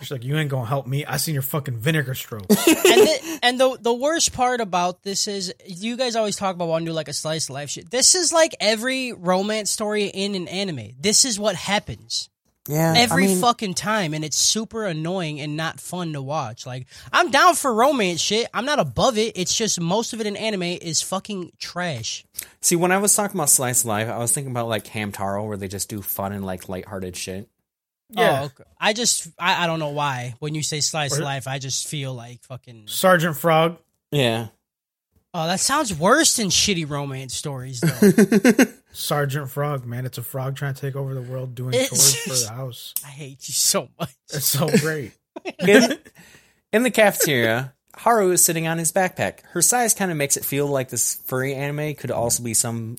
She's 0.00 0.10
like, 0.10 0.24
you 0.24 0.36
ain't 0.36 0.50
gonna 0.50 0.66
help 0.66 0.86
me. 0.86 1.06
I 1.06 1.16
seen 1.16 1.32
your 1.32 1.42
fucking 1.42 1.78
vinegar 1.78 2.14
stroke. 2.14 2.44
and 2.50 2.58
the, 2.58 3.38
and 3.42 3.60
the 3.60 3.78
the 3.80 3.94
worst 3.94 4.34
part 4.34 4.60
about 4.60 5.02
this 5.02 5.26
is 5.26 5.54
you 5.64 5.96
guys 5.96 6.14
always 6.14 6.36
talk 6.36 6.54
about 6.54 6.68
wanting 6.68 6.86
to 6.86 6.90
do 6.90 6.94
like 6.94 7.08
a 7.08 7.14
slice 7.14 7.48
of 7.48 7.54
life 7.54 7.70
shit. 7.70 7.90
This 7.90 8.14
is 8.14 8.30
like 8.30 8.54
every 8.60 9.12
romance 9.12 9.70
story 9.70 10.04
in 10.04 10.34
an 10.34 10.46
anime. 10.46 10.90
This 11.00 11.24
is 11.24 11.40
what 11.40 11.56
happens 11.56 12.28
Yeah, 12.66 12.94
every 12.96 13.34
fucking 13.34 13.74
time, 13.74 14.14
and 14.14 14.24
it's 14.24 14.38
super 14.38 14.86
annoying 14.86 15.38
and 15.38 15.54
not 15.54 15.80
fun 15.80 16.14
to 16.14 16.22
watch. 16.22 16.64
Like 16.64 16.86
I'm 17.12 17.30
down 17.30 17.54
for 17.56 17.72
romance 17.74 18.20
shit. 18.20 18.48
I'm 18.54 18.64
not 18.64 18.78
above 18.78 19.18
it. 19.18 19.36
It's 19.36 19.54
just 19.54 19.78
most 19.78 20.14
of 20.14 20.20
it 20.20 20.26
in 20.26 20.34
anime 20.36 20.62
is 20.62 21.02
fucking 21.02 21.52
trash. 21.58 22.24
See, 22.62 22.76
when 22.76 22.90
I 22.90 22.96
was 22.98 23.14
talking 23.14 23.36
about 23.36 23.50
slice 23.50 23.84
life, 23.84 24.08
I 24.08 24.16
was 24.16 24.32
thinking 24.32 24.50
about 24.50 24.68
like 24.68 24.84
Hamtaro, 24.86 25.46
where 25.46 25.58
they 25.58 25.68
just 25.68 25.90
do 25.90 26.00
fun 26.00 26.32
and 26.32 26.44
like 26.44 26.68
lighthearted 26.68 27.16
shit. 27.16 27.48
Oh, 28.16 28.22
yeah. 28.22 28.40
Oh, 28.40 28.44
okay. 28.46 28.64
I 28.80 28.92
just 28.94 29.28
I, 29.38 29.64
I 29.64 29.66
don't 29.66 29.78
know 29.78 29.90
why 29.90 30.34
when 30.38 30.54
you 30.54 30.62
say 30.62 30.80
slice 30.80 31.18
Or- 31.18 31.22
life, 31.22 31.46
I 31.46 31.58
just 31.58 31.86
feel 31.86 32.14
like 32.14 32.42
fucking. 32.44 32.84
Sergeant 32.86 33.36
Frog. 33.36 33.76
Yeah, 34.10 34.48
Oh, 35.36 35.48
that 35.48 35.58
sounds 35.58 35.92
worse 35.92 36.36
than 36.36 36.46
shitty 36.48 36.88
romance 36.88 37.34
stories 37.34 37.80
though. 37.80 38.64
Sergeant 38.92 39.50
Frog, 39.50 39.84
man. 39.84 40.06
It's 40.06 40.16
a 40.18 40.22
frog 40.22 40.54
trying 40.54 40.74
to 40.74 40.80
take 40.80 40.94
over 40.94 41.12
the 41.12 41.22
world 41.22 41.56
doing 41.56 41.74
It's- 41.74 41.88
chores 41.88 42.14
for 42.44 42.48
the 42.48 42.56
house. 42.56 42.94
I 43.04 43.08
hate 43.08 43.48
you 43.48 43.54
so 43.54 43.88
much. 43.98 44.14
It's 44.32 44.46
so 44.46 44.68
great. 44.78 45.12
in, 45.58 45.98
in 46.72 46.82
the 46.84 46.92
cafeteria, 46.92 47.74
Haru 47.96 48.30
is 48.30 48.44
sitting 48.44 48.68
on 48.68 48.78
his 48.78 48.92
backpack. 48.92 49.40
Her 49.50 49.60
size 49.62 49.92
kind 49.92 50.12
of 50.12 50.16
makes 50.16 50.36
it 50.36 50.44
feel 50.44 50.68
like 50.68 50.88
this 50.90 51.16
furry 51.24 51.56
anime 51.56 51.94
could 51.96 52.12
also 52.12 52.44
be 52.44 52.54
some, 52.54 52.98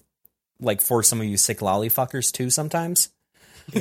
like, 0.60 0.82
for 0.82 1.02
some 1.04 1.22
of 1.22 1.28
you 1.28 1.38
sick 1.38 1.62
lolly 1.62 1.90
fuckers 1.90 2.34
too 2.34 2.50
sometimes. 2.50 3.10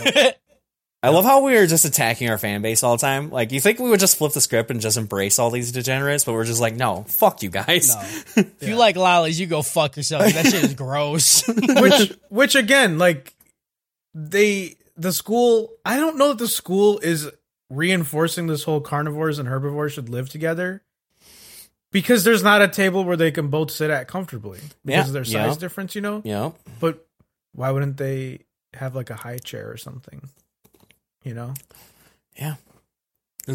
I 1.04 1.10
love 1.10 1.24
how 1.24 1.42
we 1.42 1.56
are 1.56 1.66
just 1.66 1.84
attacking 1.84 2.30
our 2.30 2.38
fan 2.38 2.62
base 2.62 2.82
all 2.82 2.96
the 2.96 3.00
time. 3.00 3.30
Like, 3.30 3.52
you 3.52 3.60
think 3.60 3.78
we 3.78 3.90
would 3.90 4.00
just 4.00 4.16
flip 4.16 4.32
the 4.32 4.40
script 4.40 4.70
and 4.70 4.80
just 4.80 4.96
embrace 4.96 5.38
all 5.38 5.50
these 5.50 5.70
degenerates, 5.72 6.24
but 6.24 6.32
we're 6.32 6.44
just 6.44 6.60
like, 6.60 6.74
no, 6.76 7.04
fuck 7.08 7.42
you 7.42 7.50
guys. 7.50 7.94
No. 8.36 8.42
If 8.60 8.68
you 8.68 8.76
like 8.76 8.96
lollies, 8.96 9.38
you 9.38 9.46
go 9.46 9.62
fuck 9.62 9.96
yourself. 9.96 10.24
That 10.32 10.46
shit 10.46 10.64
is 10.64 10.74
gross. 10.74 11.46
which 11.48 12.12
which 12.30 12.54
again 12.54 12.98
like 12.98 13.34
they 14.14 14.76
the 14.96 15.12
school 15.12 15.70
i 15.84 15.96
don't 15.96 16.16
know 16.16 16.28
that 16.28 16.38
the 16.38 16.46
school 16.48 16.98
is 17.00 17.28
reinforcing 17.68 18.46
this 18.46 18.62
whole 18.62 18.80
carnivores 18.80 19.38
and 19.40 19.48
herbivores 19.48 19.92
should 19.92 20.08
live 20.08 20.28
together 20.28 20.82
because 21.90 22.22
there's 22.24 22.42
not 22.44 22.62
a 22.62 22.68
table 22.68 23.02
where 23.04 23.16
they 23.16 23.32
can 23.32 23.48
both 23.48 23.70
sit 23.72 23.90
at 23.90 24.06
comfortably 24.06 24.60
because 24.84 25.04
Yeah, 25.04 25.06
of 25.08 25.12
their 25.12 25.24
size 25.24 25.32
yeah. 25.32 25.54
difference 25.60 25.94
you 25.96 26.00
know 26.00 26.22
Yeah. 26.24 26.52
but 26.78 27.04
why 27.52 27.70
wouldn't 27.72 27.96
they 27.96 28.44
have 28.74 28.94
like 28.94 29.10
a 29.10 29.16
high 29.16 29.38
chair 29.38 29.68
or 29.70 29.76
something 29.76 30.28
you 31.24 31.34
know 31.34 31.54
Yeah. 32.38 32.54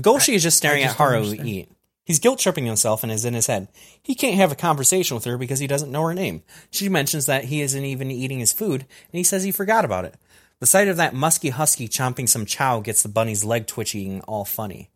Goshi 0.01 0.35
is 0.35 0.43
just 0.43 0.57
staring 0.57 0.83
I 0.83 0.87
at 0.87 0.95
Haru 0.95 1.17
understand. 1.17 1.47
eat. 1.47 1.69
He's 2.05 2.19
guilt 2.19 2.39
tripping 2.39 2.65
himself 2.65 3.03
and 3.03 3.11
is 3.11 3.25
in 3.25 3.33
his 3.35 3.47
head. 3.47 3.67
He 4.01 4.15
can't 4.15 4.35
have 4.35 4.51
a 4.51 4.55
conversation 4.55 5.15
with 5.15 5.25
her 5.25 5.37
because 5.37 5.59
he 5.59 5.67
doesn't 5.67 5.91
know 5.91 6.05
her 6.07 6.13
name. 6.13 6.41
She 6.71 6.89
mentions 6.89 7.27
that 7.27 7.45
he 7.45 7.61
isn't 7.61 7.85
even 7.85 8.09
eating 8.11 8.39
his 8.39 8.51
food, 8.51 8.81
and 8.81 9.17
he 9.17 9.23
says 9.23 9.43
he 9.43 9.51
forgot 9.51 9.85
about 9.85 10.05
it. 10.05 10.15
The 10.59 10.65
sight 10.65 10.87
of 10.87 10.97
that 10.97 11.13
musky 11.13 11.49
husky 11.49 11.87
chomping 11.87 12.27
some 12.27 12.45
chow 12.45 12.79
gets 12.81 13.03
the 13.03 13.09
bunny's 13.09 13.43
leg 13.43 13.67
twitching 13.67 14.21
all 14.21 14.45
funny. 14.45 14.89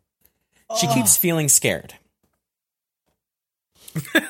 She 0.78 0.86
keeps 0.88 1.16
feeling 1.16 1.48
scared. 1.48 1.94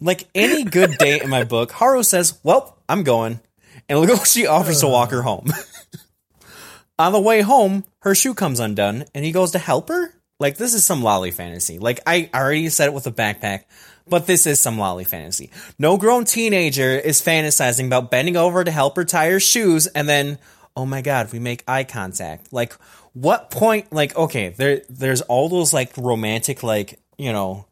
Like 0.00 0.28
any 0.34 0.62
good 0.62 0.96
date 0.98 1.22
in 1.22 1.30
my 1.30 1.42
book, 1.42 1.72
Haru 1.72 2.04
says, 2.04 2.38
Well, 2.44 2.78
I'm 2.88 3.02
going. 3.02 3.40
And 3.88 3.98
Legoshi 3.98 4.48
offers 4.48 4.80
to 4.80 4.88
walk 4.88 5.10
her 5.10 5.22
home. 5.22 5.52
On 6.98 7.12
the 7.12 7.20
way 7.20 7.42
home, 7.42 7.84
her 8.00 8.14
shoe 8.14 8.34
comes 8.34 8.60
undone 8.60 9.04
and 9.14 9.24
he 9.24 9.32
goes 9.32 9.52
to 9.52 9.58
help 9.58 9.88
her? 9.88 10.14
Like, 10.40 10.56
this 10.56 10.74
is 10.74 10.84
some 10.84 11.02
lolly 11.02 11.30
fantasy. 11.30 11.78
Like, 11.78 12.00
I 12.06 12.30
already 12.34 12.68
said 12.68 12.86
it 12.86 12.94
with 12.94 13.06
a 13.06 13.12
backpack, 13.12 13.64
but 14.06 14.26
this 14.26 14.46
is 14.46 14.60
some 14.60 14.78
lolly 14.78 15.04
fantasy. 15.04 15.50
No 15.78 15.96
grown 15.96 16.24
teenager 16.24 16.90
is 16.90 17.20
fantasizing 17.20 17.86
about 17.86 18.10
bending 18.10 18.36
over 18.36 18.62
to 18.62 18.70
help 18.70 18.96
her 18.96 19.04
tie 19.04 19.30
her 19.30 19.40
shoes 19.40 19.86
and 19.88 20.08
then, 20.08 20.38
oh 20.76 20.86
my 20.86 21.02
god, 21.02 21.32
we 21.32 21.38
make 21.38 21.64
eye 21.66 21.84
contact. 21.84 22.52
Like, 22.52 22.74
what 23.14 23.50
point, 23.50 23.92
like, 23.92 24.16
okay, 24.16 24.50
there, 24.50 24.82
there's 24.88 25.22
all 25.22 25.48
those, 25.48 25.72
like, 25.72 25.96
romantic, 25.96 26.62
like, 26.62 27.00
you 27.16 27.32
know, 27.32 27.66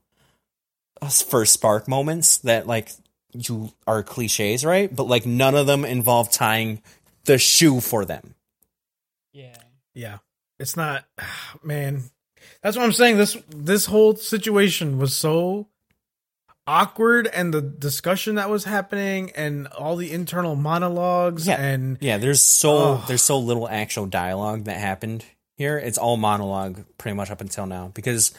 uh, 1.01 1.09
first 1.09 1.53
spark 1.53 1.87
moments 1.87 2.39
that, 2.39 2.67
like, 2.67 2.91
you 3.33 3.73
are 3.87 4.03
cliches, 4.03 4.65
right? 4.65 4.95
But, 4.95 5.05
like, 5.09 5.27
none 5.27 5.55
of 5.55 5.67
them 5.67 5.85
involve 5.85 6.31
tying 6.31 6.83
the 7.25 7.39
shoe 7.39 7.81
for 7.81 8.05
them. 8.05 8.35
yeah. 9.33 9.57
yeah 9.95 10.19
it's 10.61 10.77
not 10.77 11.05
man 11.65 12.03
that's 12.63 12.77
what 12.77 12.85
i'm 12.85 12.93
saying 12.93 13.17
this 13.17 13.37
this 13.51 13.85
whole 13.87 14.15
situation 14.15 14.97
was 14.99 15.15
so 15.17 15.67
awkward 16.67 17.27
and 17.27 17.53
the 17.53 17.61
discussion 17.63 18.37
that 18.37 18.49
was 18.51 18.65
happening 18.65 19.31
and 19.37 19.67
all 19.69 19.97
the 19.97 20.13
internal 20.13 20.57
monologues 20.57 21.47
Yeah. 21.47 21.61
and 21.61 21.99
Yeah, 22.01 22.19
there's 22.19 22.41
so 22.43 22.95
Ugh. 22.95 23.05
there's 23.09 23.23
so 23.23 23.39
little 23.39 23.69
actual 23.69 24.07
dialogue 24.07 24.65
that 24.65 24.77
happened 24.79 25.25
here. 25.57 25.79
It's 25.79 25.99
all 25.99 26.17
monologue 26.17 26.85
pretty 26.99 27.17
much 27.17 27.31
up 27.31 27.41
until 27.41 27.67
now 27.67 27.91
because 27.95 28.33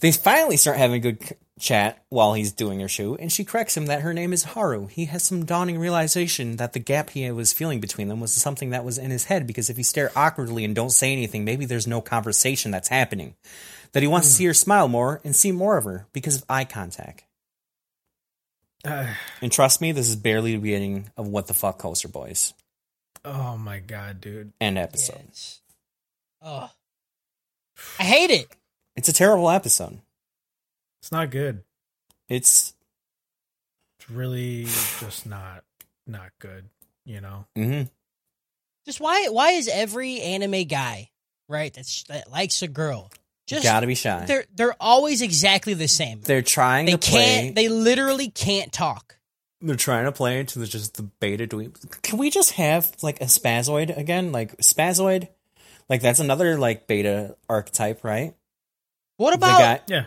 they 0.00 0.12
finally 0.12 0.56
start 0.56 0.76
having 0.76 1.00
good 1.02 1.22
c- 1.24 1.34
chat 1.60 2.02
while 2.08 2.34
he's 2.34 2.52
doing 2.52 2.80
her 2.80 2.88
shoe, 2.88 3.14
and 3.16 3.30
she 3.30 3.44
corrects 3.44 3.76
him 3.76 3.86
that 3.86 4.00
her 4.02 4.12
name 4.12 4.32
is 4.32 4.44
Haru. 4.44 4.86
He 4.86 5.04
has 5.06 5.22
some 5.22 5.44
dawning 5.44 5.78
realization 5.78 6.56
that 6.56 6.72
the 6.72 6.78
gap 6.78 7.10
he 7.10 7.30
was 7.30 7.52
feeling 7.52 7.80
between 7.80 8.08
them 8.08 8.18
was 8.20 8.32
something 8.32 8.70
that 8.70 8.84
was 8.84 8.98
in 8.98 9.10
his 9.10 9.24
head 9.24 9.46
because 9.46 9.70
if 9.70 9.78
you 9.78 9.84
stare 9.84 10.10
awkwardly 10.16 10.64
and 10.64 10.74
don't 10.74 10.90
say 10.90 11.12
anything, 11.12 11.44
maybe 11.44 11.64
there's 11.66 11.86
no 11.86 12.00
conversation 12.00 12.70
that's 12.70 12.88
happening. 12.88 13.34
That 13.92 14.02
he 14.02 14.08
wants 14.08 14.28
to 14.28 14.34
see 14.34 14.44
her 14.46 14.54
smile 14.54 14.88
more 14.88 15.20
and 15.24 15.34
see 15.36 15.52
more 15.52 15.76
of 15.76 15.84
her 15.84 16.06
because 16.12 16.36
of 16.36 16.44
eye 16.48 16.64
contact. 16.64 17.24
uh, 18.84 19.14
And 19.42 19.50
trust 19.52 19.80
me, 19.80 19.92
this 19.92 20.08
is 20.08 20.16
barely 20.16 20.52
the 20.52 20.58
beginning 20.60 21.10
of 21.16 21.28
what 21.28 21.46
the 21.46 21.54
fuck 21.54 21.78
Coaster 21.78 22.08
Boys 22.08 22.54
oh 23.22 23.54
my 23.58 23.78
god 23.80 24.18
dude 24.18 24.50
end 24.62 24.76
Yeah, 24.76 24.82
episode. 24.84 25.16
it's- 25.16 25.60
oh. 26.40 26.70
I 27.98 28.02
hate 28.02 28.30
it. 28.30 28.46
It's 28.96 29.10
a 29.10 29.12
terrible 29.12 29.50
episode. 29.50 30.00
It's 31.00 31.12
not 31.12 31.30
good 31.30 31.62
It's 32.28 32.74
it's 33.98 34.10
really 34.10 34.64
just 34.64 35.26
not 35.26 35.64
not 36.06 36.30
good 36.38 36.68
you 37.04 37.20
know 37.20 37.46
hmm 37.56 37.82
Just 38.86 39.00
why 39.00 39.28
why 39.30 39.52
is 39.52 39.68
every 39.68 40.20
anime 40.20 40.64
guy, 40.64 41.10
right, 41.48 41.72
that's 41.72 42.04
that 42.04 42.30
likes 42.30 42.62
a 42.62 42.68
girl, 42.68 43.10
just 43.46 43.62
gotta 43.64 43.86
be 43.86 43.94
shy. 43.94 44.24
They're, 44.26 44.26
they're 44.26 44.44
they're 44.54 44.76
always 44.80 45.22
exactly 45.22 45.74
the 45.74 45.88
same. 45.88 46.20
They're 46.22 46.42
trying 46.42 46.86
They 46.86 46.92
to 46.92 46.98
can't 46.98 47.54
they 47.54 47.68
literally 47.68 48.30
can't 48.30 48.72
talk. 48.72 49.16
They're 49.60 49.76
trying 49.76 50.06
to 50.06 50.12
play 50.12 50.40
into 50.40 50.58
the, 50.58 50.66
just 50.66 50.96
the 50.96 51.02
beta 51.02 51.46
dweeb. 51.46 52.00
Can 52.02 52.18
we 52.18 52.30
just 52.30 52.52
have 52.52 52.90
like 53.02 53.20
a 53.20 53.26
spazoid 53.26 53.94
again? 53.96 54.32
Like 54.32 54.56
spazoid, 54.58 55.28
like 55.88 56.00
that's 56.00 56.20
another 56.20 56.58
like 56.58 56.86
beta 56.86 57.36
archetype, 57.48 58.02
right? 58.02 58.34
What 59.18 59.34
about 59.34 59.58
guy. 59.60 59.80
yeah 59.86 60.06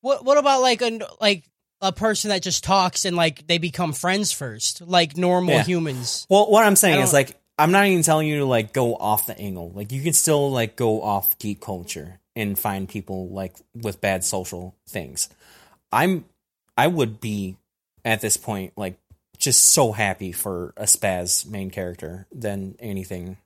what 0.00 0.24
what 0.24 0.38
about 0.38 0.60
like 0.62 0.82
a 0.82 1.00
like 1.20 1.44
a 1.80 1.92
person 1.92 2.30
that 2.30 2.42
just 2.42 2.64
talks 2.64 3.04
and 3.04 3.16
like 3.16 3.46
they 3.46 3.58
become 3.58 3.92
friends 3.92 4.32
first, 4.32 4.80
like 4.80 5.16
normal 5.16 5.54
Yeah. 5.54 5.64
humans. 5.64 6.26
Well, 6.28 6.50
what 6.50 6.64
I'm 6.64 6.76
saying 6.76 7.00
is 7.00 7.12
like 7.12 7.36
I'm 7.58 7.72
not 7.72 7.86
even 7.86 8.02
telling 8.02 8.28
you 8.28 8.38
to 8.38 8.44
like 8.44 8.72
go 8.72 8.94
off 8.96 9.26
the 9.26 9.38
angle. 9.38 9.70
Like 9.72 9.92
you 9.92 10.02
can 10.02 10.12
still 10.12 10.50
like 10.50 10.76
go 10.76 11.02
off 11.02 11.38
geek 11.38 11.60
culture 11.60 12.20
and 12.36 12.58
find 12.58 12.88
people 12.88 13.28
like 13.30 13.54
with 13.74 14.00
bad 14.00 14.24
social 14.24 14.74
things. 14.88 15.28
I'm 15.92 16.24
I 16.76 16.86
would 16.86 17.20
be 17.20 17.56
at 18.04 18.20
this 18.20 18.36
point 18.36 18.72
like 18.76 18.98
just 19.38 19.68
so 19.68 19.92
happy 19.92 20.32
for 20.32 20.72
a 20.76 20.82
spaz 20.84 21.46
main 21.48 21.70
character 21.70 22.26
than 22.32 22.74
anything. 22.80 23.36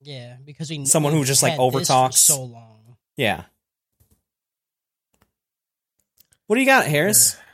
Yeah, 0.00 0.36
because 0.44 0.70
we 0.70 0.84
Someone 0.84 1.12
who 1.12 1.24
just, 1.24 1.42
like, 1.42 1.58
overtalks. 1.58 2.14
so 2.14 2.44
long. 2.44 2.96
Yeah. 3.16 3.44
What 6.48 6.56
do 6.56 6.60
you 6.60 6.66
got, 6.66 6.86
Harris? 6.86 7.36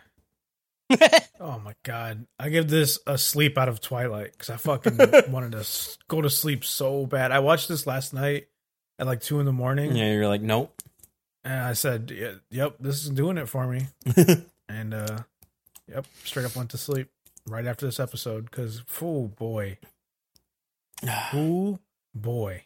Oh 1.40 1.58
my 1.62 1.74
god, 1.82 2.26
I 2.38 2.48
give 2.48 2.68
this 2.68 2.98
a 3.06 3.18
sleep 3.18 3.58
out 3.58 3.68
of 3.68 3.80
Twilight 3.80 4.32
because 4.32 4.48
I 4.50 4.56
fucking 4.56 4.96
wanted 5.32 5.52
to 5.52 5.58
s- 5.58 5.98
go 6.08 6.22
to 6.22 6.30
sleep 6.30 6.64
so 6.64 7.04
bad. 7.04 7.32
I 7.32 7.40
watched 7.40 7.68
this 7.68 7.86
last 7.86 8.14
night 8.14 8.46
at 8.98 9.06
like 9.06 9.20
two 9.20 9.40
in 9.40 9.46
the 9.46 9.52
morning, 9.52 9.94
Yeah, 9.96 10.12
you're 10.12 10.28
like, 10.28 10.40
nope. 10.40 10.72
and 11.42 11.60
I 11.60 11.72
said, 11.72 12.10
"Y- 12.16 12.34
"Yep, 12.50 12.76
this 12.80 13.02
is 13.04 13.10
doing 13.10 13.36
it 13.38 13.48
for 13.48 13.66
me." 13.66 13.88
and 14.68 14.94
uh, 14.94 15.18
yep, 15.88 16.06
straight 16.24 16.46
up 16.46 16.54
went 16.56 16.70
to 16.70 16.78
sleep 16.78 17.08
right 17.46 17.66
after 17.66 17.84
this 17.86 17.98
episode 18.00 18.44
because, 18.50 18.82
oh 19.02 19.26
boy, 19.28 19.76
oh 21.34 21.78
boy, 22.14 22.62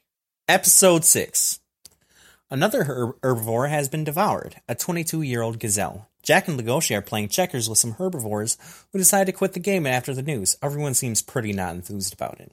Episode 0.49 1.05
6. 1.05 1.61
Another 2.51 2.85
herb- 2.85 3.21
herbivore 3.23 3.71
has 3.71 3.89
been 3.89 4.05
devoured, 4.05 4.57
a 4.69 4.75
22 4.75 5.23
year 5.23 5.43
old 5.43 5.59
gazelle. 5.59 6.08
Jack 6.23 6.49
and 6.49 6.59
Legoshi 6.59 6.97
are 6.97 7.03
playing 7.03 7.29
checkers 7.29 7.69
with 7.69 7.79
some 7.79 7.93
herbivores 7.93 8.59
who 8.93 8.99
decide 8.99 9.27
to 9.27 9.33
quit 9.33 9.53
the 9.53 9.61
game 9.61 9.87
after 9.87 10.15
the 10.15 10.23
news. 10.23 10.57
Everyone 10.63 10.95
seems 10.95 11.23
pretty 11.23 11.53
not 11.53 11.75
enthused 11.75 12.13
about 12.13 12.41
it. 12.41 12.53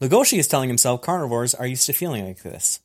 Legoshi 0.00 0.38
is 0.38 0.46
telling 0.46 0.68
himself 0.68 1.02
carnivores 1.02 1.54
are 1.54 1.66
used 1.66 1.86
to 1.86 1.92
feeling 1.92 2.26
like 2.26 2.42
this. 2.42 2.80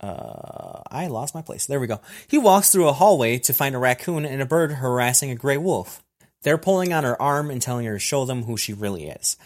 Uh, 0.00 0.80
I 0.90 1.08
lost 1.08 1.34
my 1.34 1.42
place. 1.42 1.66
There 1.66 1.80
we 1.80 1.86
go. 1.86 2.00
He 2.26 2.38
walks 2.38 2.70
through 2.70 2.88
a 2.88 2.92
hallway 2.92 3.38
to 3.40 3.52
find 3.52 3.74
a 3.74 3.78
raccoon 3.78 4.24
and 4.24 4.40
a 4.40 4.46
bird 4.46 4.72
harassing 4.72 5.30
a 5.30 5.34
gray 5.34 5.58
wolf. 5.58 6.02
They're 6.42 6.56
pulling 6.56 6.92
on 6.92 7.04
her 7.04 7.20
arm 7.20 7.50
and 7.50 7.60
telling 7.60 7.84
her 7.84 7.94
to 7.94 7.98
show 7.98 8.24
them 8.24 8.44
who 8.44 8.56
she 8.56 8.72
really 8.72 9.08
is. 9.08 9.36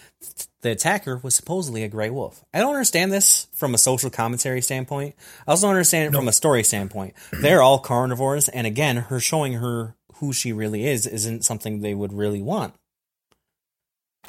The 0.63 0.71
attacker 0.71 1.19
was 1.23 1.35
supposedly 1.35 1.83
a 1.85 1.89
gray 1.89 2.09
wolf. 2.11 2.43
I 2.55 2.59
don't 2.61 2.73
understand 2.75 3.13
this 3.13 3.49
from 3.55 3.75
a 3.75 3.79
social 3.79 4.09
commentary 4.11 4.63
standpoint. 4.63 5.15
I 5.47 5.51
also 5.51 5.67
don't 5.67 5.75
understand 5.77 6.13
it 6.13 6.17
from 6.17 6.27
a 6.29 6.33
story 6.33 6.63
standpoint. 6.65 7.15
They're 7.33 7.61
all 7.63 7.79
carnivores, 7.79 8.49
and 8.49 8.67
again, 8.67 8.97
her 8.97 9.21
showing 9.21 9.55
her 9.55 9.95
who 10.17 10.33
she 10.33 10.53
really 10.53 10.87
is 10.87 11.07
isn't 11.07 11.45
something 11.45 11.81
they 11.81 11.95
would 11.95 12.13
really 12.13 12.41
want. 12.43 12.75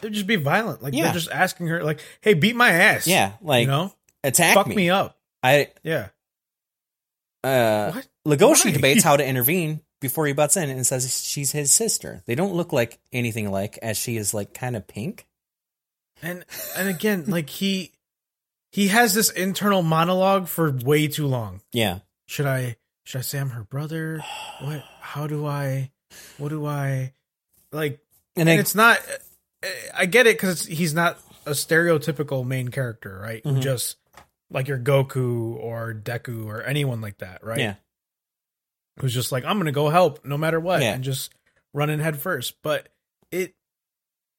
they'd 0.01 0.11
just 0.13 0.27
be 0.27 0.35
violent. 0.35 0.83
Like 0.83 0.93
Yeah. 0.93 1.03
they're 1.05 1.13
just 1.13 1.31
asking 1.31 1.67
her, 1.67 1.81
like, 1.83 2.01
"Hey, 2.21 2.33
beat 2.33 2.55
my 2.55 2.69
ass." 2.69 3.07
Yeah, 3.07 3.33
like 3.41 3.61
you 3.61 3.67
know, 3.67 3.93
attack 4.25 4.55
fuck 4.55 4.67
me. 4.67 4.75
me. 4.75 4.89
up. 4.89 5.17
I 5.41 5.69
Yeah. 5.83 6.09
uh 7.43 7.91
What? 7.93 8.07
Legoshi 8.27 8.65
Why? 8.65 8.71
debates 8.71 9.03
how 9.03 9.15
to 9.15 9.25
intervene 9.27 9.81
before 10.01 10.27
he 10.27 10.33
butts 10.33 10.57
in 10.57 10.69
and 10.69 10.85
says 10.85 11.23
she's 11.23 11.51
his 11.53 11.71
sister. 11.71 12.21
They 12.25 12.35
don't 12.35 12.53
look 12.53 12.73
like 12.73 12.99
anything 13.13 13.47
alike, 13.47 13.79
as 13.81 13.97
she 13.97 14.17
is 14.17 14.33
like 14.33 14.53
kind 14.53 14.75
of 14.75 14.85
pink. 14.87 15.27
And 16.21 16.45
and 16.77 16.87
again 16.89 17.25
like 17.27 17.49
he 17.49 17.91
he 18.71 18.87
has 18.89 19.13
this 19.13 19.29
internal 19.31 19.81
monologue 19.81 20.47
for 20.47 20.71
way 20.71 21.07
too 21.07 21.27
long. 21.27 21.61
Yeah, 21.71 21.99
should 22.27 22.45
i 22.45 22.77
should 23.03 23.19
i 23.19 23.21
say 23.21 23.39
i'm 23.39 23.49
her 23.51 23.63
brother? 23.63 24.23
What 24.61 24.83
how 24.99 25.27
do 25.27 25.45
i 25.45 25.91
what 26.37 26.49
do 26.49 26.65
i 26.65 27.13
like 27.71 27.99
and, 28.35 28.47
and 28.49 28.57
I, 28.57 28.61
it's 28.61 28.75
not 28.75 28.99
i 29.93 30.05
get 30.05 30.27
it 30.27 30.37
because 30.37 30.65
he's 30.65 30.93
not 30.93 31.19
a 31.45 31.51
stereotypical 31.51 32.45
main 32.45 32.69
character 32.69 33.19
right? 33.21 33.41
Who 33.43 33.53
Mhm. 33.53 33.61
just 33.61 33.97
like 34.49 34.67
your 34.67 34.79
goku 34.79 35.55
or 35.55 35.93
deku 35.93 36.45
or 36.45 36.61
anyone 36.63 37.01
like 37.01 37.17
that 37.19 37.43
right? 37.43 37.59
Yeah, 37.59 37.75
who's 38.99 39.13
just 39.13 39.31
like 39.31 39.43
i'm 39.45 39.57
gonna 39.57 39.71
go 39.71 39.89
help 39.89 40.23
no 40.25 40.37
matter 40.37 40.59
what 40.59 40.81
Yeah. 40.81 40.93
and 40.93 41.03
just 41.03 41.33
run 41.73 41.89
in 41.89 41.99
head 41.99 42.17
first. 42.19 42.55
But 42.63 42.89
it 43.31 43.53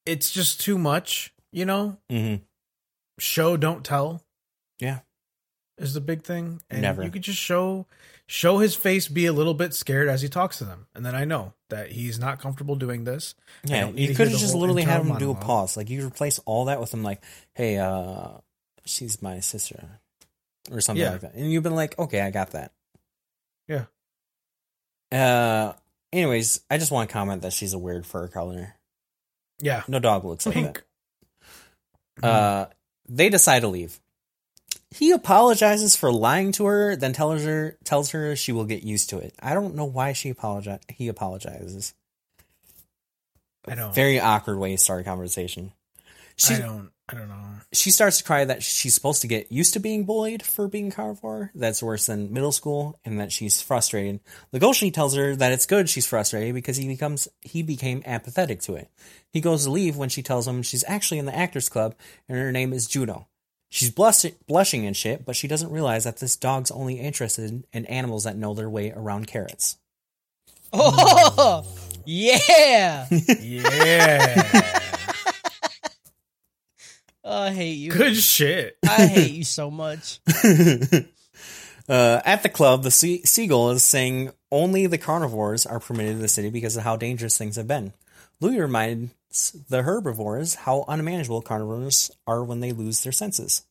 it's 0.06 0.30
just 0.30 0.60
too 0.60 0.78
much 0.78 1.32
you 1.56 1.64
know 1.64 1.96
hmm 2.08 2.36
show 3.18 3.56
don't 3.56 3.82
tell 3.84 4.22
Yeah. 4.78 4.98
is 5.78 5.94
the 5.94 6.00
big 6.00 6.22
thing 6.22 6.60
and 6.70 6.82
Never. 6.82 7.02
you 7.02 7.10
could 7.10 7.22
just 7.22 7.38
show 7.40 7.86
show 8.28 8.58
his 8.58 8.74
face 8.76 9.08
be 9.08 9.24
a 9.26 9.32
little 9.32 9.54
bit 9.54 9.72
scared 9.72 10.06
as 10.08 10.20
he 10.22 10.28
talks 10.28 10.58
to 10.58 10.64
them 10.64 10.86
and 10.94 11.04
then 11.06 11.14
i 11.14 11.24
know 11.24 11.54
that 11.70 11.92
he's 11.92 12.18
not 12.18 12.40
comfortable 12.40 12.76
doing 12.76 13.04
this 13.04 13.34
yeah. 13.64 13.88
You 13.88 14.14
could 14.14 14.28
have 14.28 14.38
just 14.38 14.54
literally 14.54 14.82
had 14.82 15.00
him 15.00 15.06
internal 15.10 15.34
do 15.34 15.38
a 15.40 15.42
pause. 15.42 15.76
Like 15.76 15.88
you 15.90 16.06
replace 16.06 16.38
all 16.40 16.66
that 16.66 16.78
with 16.78 16.92
him, 16.94 17.02
like, 17.02 17.20
"Hey, 17.54 17.78
uh, 17.78 18.28
she's 18.84 19.20
my 19.20 19.40
sister," 19.40 19.98
or 20.70 20.80
something 20.80 21.02
Yeah. 21.04 21.12
like 21.12 21.22
that, 21.22 21.34
and 21.34 21.50
you've 21.50 21.64
been 21.64 21.74
like, 21.74 21.98
"Okay, 21.98 22.20
I 22.20 22.30
got 22.30 22.50
that." 22.52 22.72
Yeah. 23.66 23.86
Uh. 25.10 25.72
Anyways, 26.12 26.60
I 26.70 26.78
just 26.78 26.92
want 26.92 27.08
to 27.08 27.12
comment 27.12 27.42
that 27.42 27.52
she's 27.52 27.72
a 27.72 27.78
weird 27.78 28.06
fur 28.06 28.28
color. 28.28 28.74
yeah 29.60 29.82
No 29.88 29.98
dog 29.98 30.24
looks 30.24 30.46
like 30.46 30.54
that. 30.54 30.82
Uh, 32.22 32.66
they 33.08 33.28
decide 33.28 33.60
to 33.60 33.68
leave. 33.68 34.00
He 34.90 35.10
apologizes 35.10 35.96
for 35.96 36.12
lying 36.12 36.52
to 36.52 36.64
her, 36.66 36.96
then 36.96 37.12
tells 37.12 37.44
her 37.44 37.76
tells 37.84 38.10
her 38.12 38.34
she 38.36 38.52
will 38.52 38.64
get 38.64 38.82
used 38.82 39.10
to 39.10 39.18
it. 39.18 39.34
I 39.40 39.52
don't 39.54 39.74
know 39.74 39.84
why 39.84 40.12
she 40.12 40.30
apologize. 40.30 40.80
He 40.88 41.08
apologizes. 41.08 41.92
i 43.66 43.74
don't 43.74 43.94
Very 43.94 44.20
awkward 44.20 44.58
way 44.58 44.72
to 44.72 44.78
start 44.78 45.00
a 45.00 45.04
conversation. 45.04 45.72
She 46.36 46.54
i 46.54 46.58
don't 46.60 46.90
i 47.08 47.14
don't 47.14 47.28
know 47.28 47.46
she 47.72 47.90
starts 47.90 48.18
to 48.18 48.24
cry 48.24 48.44
that 48.44 48.62
she's 48.62 48.94
supposed 48.94 49.22
to 49.22 49.28
get 49.28 49.50
used 49.50 49.72
to 49.74 49.80
being 49.80 50.04
bullied 50.04 50.42
for 50.42 50.68
being 50.68 50.90
carnivore. 50.90 51.50
That's 51.54 51.82
worse 51.82 52.06
than 52.06 52.32
middle 52.32 52.52
school, 52.52 52.98
and 53.04 53.20
that 53.20 53.32
she's 53.32 53.60
frustrated. 53.60 54.20
Legoshi 54.52 54.92
tells 54.92 55.14
her 55.16 55.34
that 55.36 55.52
it's 55.52 55.66
good 55.66 55.88
she's 55.88 56.06
frustrated 56.06 56.54
because 56.54 56.76
he 56.76 56.86
becomes 56.86 57.28
he 57.40 57.62
became 57.62 58.02
apathetic 58.06 58.60
to 58.62 58.74
it. 58.74 58.90
He 59.32 59.40
goes 59.40 59.64
to 59.64 59.70
leave 59.70 59.96
when 59.96 60.08
she 60.08 60.22
tells 60.22 60.46
him 60.46 60.62
she's 60.62 60.84
actually 60.86 61.18
in 61.18 61.26
the 61.26 61.36
actors 61.36 61.68
club 61.68 61.94
and 62.28 62.38
her 62.38 62.52
name 62.52 62.72
is 62.72 62.86
Juno. 62.86 63.28
She's 63.68 63.90
blush- 63.90 64.24
blushing 64.46 64.86
and 64.86 64.96
shit, 64.96 65.24
but 65.24 65.36
she 65.36 65.48
doesn't 65.48 65.72
realize 65.72 66.04
that 66.04 66.18
this 66.18 66.36
dog's 66.36 66.70
only 66.70 67.00
interested 67.00 67.64
in 67.72 67.86
animals 67.86 68.24
that 68.24 68.36
know 68.36 68.54
their 68.54 68.70
way 68.70 68.92
around 68.92 69.26
carrots. 69.26 69.76
Oh, 70.72 71.66
yeah. 72.06 73.06
yeah 73.40 74.85
Oh, 77.28 77.42
I 77.42 77.50
hate 77.50 77.72
you. 77.72 77.90
good 77.90 78.16
shit 78.16 78.78
I 78.88 79.06
hate 79.06 79.32
you 79.32 79.44
so 79.44 79.70
much. 79.70 80.20
Uh, 81.88 82.20
at 82.24 82.42
the 82.42 82.48
club, 82.48 82.82
the 82.82 82.90
sea- 82.90 83.22
seagull 83.24 83.70
is 83.70 83.84
saying 83.84 84.32
only 84.50 84.86
the 84.86 84.98
carnivores 84.98 85.64
are 85.64 85.78
permitted 85.78 86.12
in 86.16 86.20
the 86.20 86.26
city 86.28 86.50
because 86.50 86.76
of 86.76 86.82
how 86.82 86.96
dangerous 86.96 87.38
things 87.38 87.54
have 87.54 87.68
been. 87.68 87.92
Louis 88.40 88.58
reminds 88.58 89.52
the 89.68 89.82
herbivores 89.82 90.56
how 90.56 90.84
unmanageable 90.88 91.42
carnivores 91.42 92.10
are 92.26 92.42
when 92.42 92.58
they 92.58 92.72
lose 92.72 93.02
their 93.02 93.12
senses. 93.12 93.62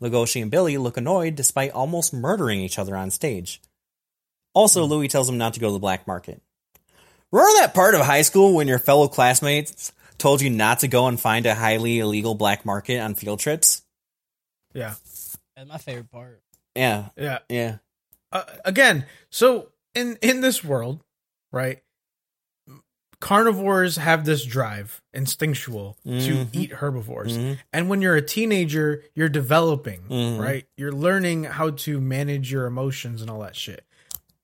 Legoshi 0.00 0.40
and 0.42 0.50
Billy 0.50 0.78
look 0.78 0.96
annoyed 0.96 1.34
despite 1.34 1.72
almost 1.72 2.14
murdering 2.14 2.60
each 2.60 2.78
other 2.78 2.94
on 2.96 3.10
stage. 3.10 3.60
Also, 4.54 4.84
Louis 4.84 5.08
tells 5.08 5.26
them 5.26 5.38
not 5.38 5.54
to 5.54 5.60
go 5.60 5.68
to 5.68 5.72
the 5.72 5.78
black 5.78 6.06
market. 6.06 6.40
Remember 7.32 7.58
that 7.58 7.74
part 7.74 7.94
of 7.94 8.00
high 8.02 8.22
school 8.22 8.54
when 8.54 8.68
your 8.68 8.78
fellow 8.78 9.08
classmates 9.08 9.92
told 10.18 10.40
you 10.40 10.50
not 10.50 10.80
to 10.80 10.88
go 10.88 11.06
and 11.06 11.18
find 11.20 11.46
a 11.46 11.54
highly 11.54 11.98
illegal 12.00 12.34
black 12.34 12.64
market 12.64 12.98
on 13.00 13.14
field 13.14 13.40
trips? 13.40 13.82
yeah 14.74 14.94
That's 15.56 15.68
my 15.68 15.78
favorite 15.78 16.10
part. 16.10 16.42
Yeah, 16.74 17.08
yeah 17.16 17.38
yeah. 17.48 17.78
uh, 18.32 18.44
again 18.64 19.06
so 19.30 19.70
in 19.94 20.18
in 20.22 20.40
this 20.42 20.62
world 20.62 21.02
right 21.52 21.82
carnivores 23.18 23.96
have 23.96 24.26
this 24.26 24.44
drive 24.44 25.00
instinctual 25.14 25.96
to 26.04 26.10
Mhm. 26.10 26.48
eat 26.52 26.70
herbivores 26.72 27.38
Mhm. 27.38 27.58
and 27.72 27.88
when 27.88 28.02
you're 28.02 28.14
a 28.16 28.20
teenager 28.22 29.02
you're 29.14 29.30
developing 29.30 30.02
Mhm. 30.02 30.38
right 30.38 30.66
you're 30.76 30.92
learning 30.92 31.44
how 31.44 31.70
to 31.70 31.98
manage 31.98 32.52
your 32.52 32.66
emotions 32.66 33.22
and 33.22 33.30
all 33.30 33.40
that 33.40 33.56
shit 33.56 33.86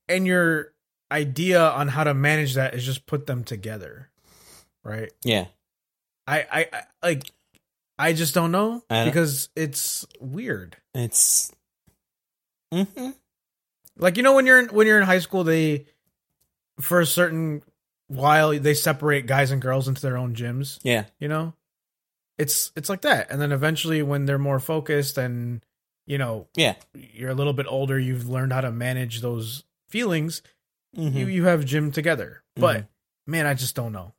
and 0.09 0.25
your 0.25 0.73
idea 1.11 1.61
on 1.61 1.89
how 1.89 2.03
to 2.03 2.15
manage 2.15 2.55
that 2.55 2.73
is 2.73 2.83
just 2.83 3.05
put 3.05 3.27
them 3.27 3.43
together 3.43 4.09
right 4.83 5.11
Yeah. 5.23 5.45
I 6.27 6.39
i, 6.51 6.67
I 6.73 6.83
like 7.07 7.23
i 7.99 8.13
just 8.13 8.33
don't 8.33 8.51
know 8.51 8.83
don't- 8.89 9.05
because 9.05 9.49
it's 9.55 10.05
weird 10.19 10.77
It's. 10.93 11.51
hmm 12.73 13.09
like 13.97 14.17
you 14.17 14.23
know 14.23 14.33
when 14.33 14.45
you're 14.45 14.59
in 14.59 14.67
when 14.69 14.87
you're 14.87 14.97
in 14.99 15.05
high 15.05 15.19
school 15.19 15.43
they 15.43 15.85
for 16.81 16.99
a 16.99 17.05
certain 17.05 17.61
while 18.07 18.57
they 18.59 18.73
separate 18.73 19.27
guys 19.27 19.51
and 19.51 19.61
girls 19.61 19.87
into 19.87 20.01
their 20.01 20.17
own 20.17 20.35
gyms 20.35 20.79
Yeah. 20.83 21.05
you 21.19 21.27
know 21.27 21.53
it's 22.37 22.71
it's 22.75 22.89
like 22.89 23.01
that 23.01 23.29
and 23.29 23.39
then 23.39 23.51
eventually 23.51 24.01
when 24.01 24.25
they're 24.25 24.39
more 24.39 24.59
focused 24.59 25.17
and 25.19 25.63
you 26.07 26.17
know 26.17 26.47
Yeah. 26.55 26.75
you're 26.95 27.29
a 27.29 27.35
little 27.35 27.53
bit 27.53 27.67
older 27.69 27.99
you've 27.99 28.27
learned 28.27 28.51
how 28.53 28.61
to 28.61 28.71
manage 28.71 29.21
those 29.21 29.63
feelings 29.89 30.41
Mm-hmm. 30.97 31.17
you 31.17 31.25
you 31.25 31.45
have 31.45 31.65
gym 31.65 31.91
together. 31.91 32.43
But 32.55 32.85
man, 33.25 33.47
I 33.47 33.55
just 33.55 33.75
don't 33.75 33.93
know. 33.93 34.13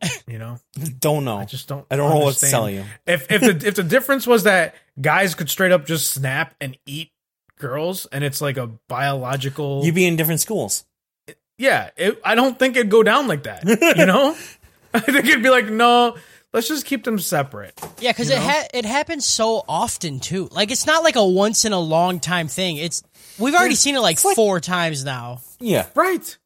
You 0.26 0.38
know, 0.38 0.58
Don't 1.00 1.24
know. 1.24 1.36
I 1.38 1.44
just 1.44 1.68
don't. 1.68 1.84
I 1.90 1.96
don't 1.96 2.08
know 2.10 2.18
what 2.18 2.36
to 2.36 2.50
tell 2.50 2.70
you. 2.70 2.84
If 3.06 3.30
if 3.30 3.40
the 3.40 3.68
if 3.68 3.74
the 3.74 3.82
difference 3.82 4.26
was 4.26 4.44
that 4.44 4.74
guys 5.00 5.34
could 5.34 5.50
straight 5.50 5.72
up 5.72 5.84
just 5.86 6.12
snap 6.12 6.54
and 6.60 6.76
eat 6.86 7.10
girls, 7.58 8.06
and 8.06 8.24
it's 8.24 8.40
like 8.40 8.56
a 8.56 8.68
biological. 8.88 9.84
You'd 9.84 9.94
be 9.94 10.06
in 10.06 10.16
different 10.16 10.40
schools. 10.40 10.84
yeah, 11.58 11.90
it, 11.96 12.20
I 12.24 12.34
don't 12.34 12.58
think 12.58 12.76
it'd 12.76 12.90
go 12.90 13.02
down 13.02 13.28
like 13.28 13.42
that. 13.44 13.64
You 13.96 14.06
know, 14.06 14.36
I 14.94 15.00
think 15.00 15.26
it'd 15.26 15.42
be 15.42 15.50
like, 15.50 15.66
no, 15.68 16.16
let's 16.52 16.68
just 16.68 16.86
keep 16.86 17.04
them 17.04 17.18
separate. 17.18 17.78
Yeah, 18.00 18.12
because 18.12 18.30
You 18.30 18.36
it 18.36 18.40
know? 18.40 18.46
ha- 18.48 18.66
it 18.74 18.84
happens 18.84 19.26
so 19.26 19.64
often 19.68 20.18
too. 20.20 20.48
Like 20.50 20.70
it's 20.70 20.86
not 20.86 21.02
like 21.04 21.16
a 21.16 21.26
once 21.26 21.64
in 21.64 21.72
a 21.72 21.80
long 21.80 22.20
time 22.20 22.48
thing. 22.48 22.76
It's 22.78 23.02
we've 23.38 23.54
already 23.54 23.74
seen 23.74 23.96
it 23.96 24.00
like, 24.00 24.22
like- 24.24 24.36
four 24.36 24.60
times 24.60 25.04
now. 25.04 25.40
Yeah. 25.60 25.86
Right. 25.94 26.36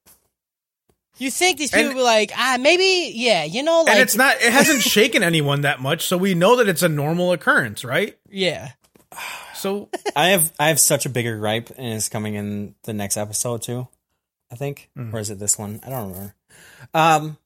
You 1.19 1.31
think 1.31 1.59
these 1.59 1.71
people 1.71 1.87
And- 1.89 1.95
be 1.97 2.03
like, 2.03 2.31
ah, 2.37 2.59
maybe, 2.61 3.13
yeah, 3.15 3.45
you 3.45 3.63
know, 3.63 3.83
like, 3.83 3.95
and 3.95 4.01
it's 4.03 4.17
not. 4.17 4.37
It 4.43 4.53
hasn't 4.53 4.83
shaken 4.83 5.23
anyone 5.23 5.63
that 5.63 5.81
much, 5.81 6.07
so 6.07 6.17
we 6.19 6.35
know 6.35 6.57
that 6.57 6.69
it's 6.69 6.83
a 6.83 6.89
normal 6.89 7.33
occurrence, 7.33 7.85
right? 7.85 8.19
yeah, 8.31 8.73
So 9.55 9.89
I 10.17 10.29
have 10.29 10.53
I 10.59 10.69
have 10.69 10.79
such 10.81 11.07
a 11.07 11.09
bigger 11.09 11.39
gripe, 11.39 11.71
and 11.79 11.95
it's 11.95 12.09
coming 12.11 12.35
in 12.35 12.75
the 12.85 12.93
next 12.93 13.17
episode 13.17 13.63
too. 13.63 13.89
I 14.53 14.57
think, 14.57 14.91
or 15.13 15.19
is 15.19 15.31
it 15.31 15.39
this 15.39 15.59
one? 15.59 15.81
I 15.85 15.89
don't 15.91 16.09
remember. 16.13 16.35
Um, 16.95 17.37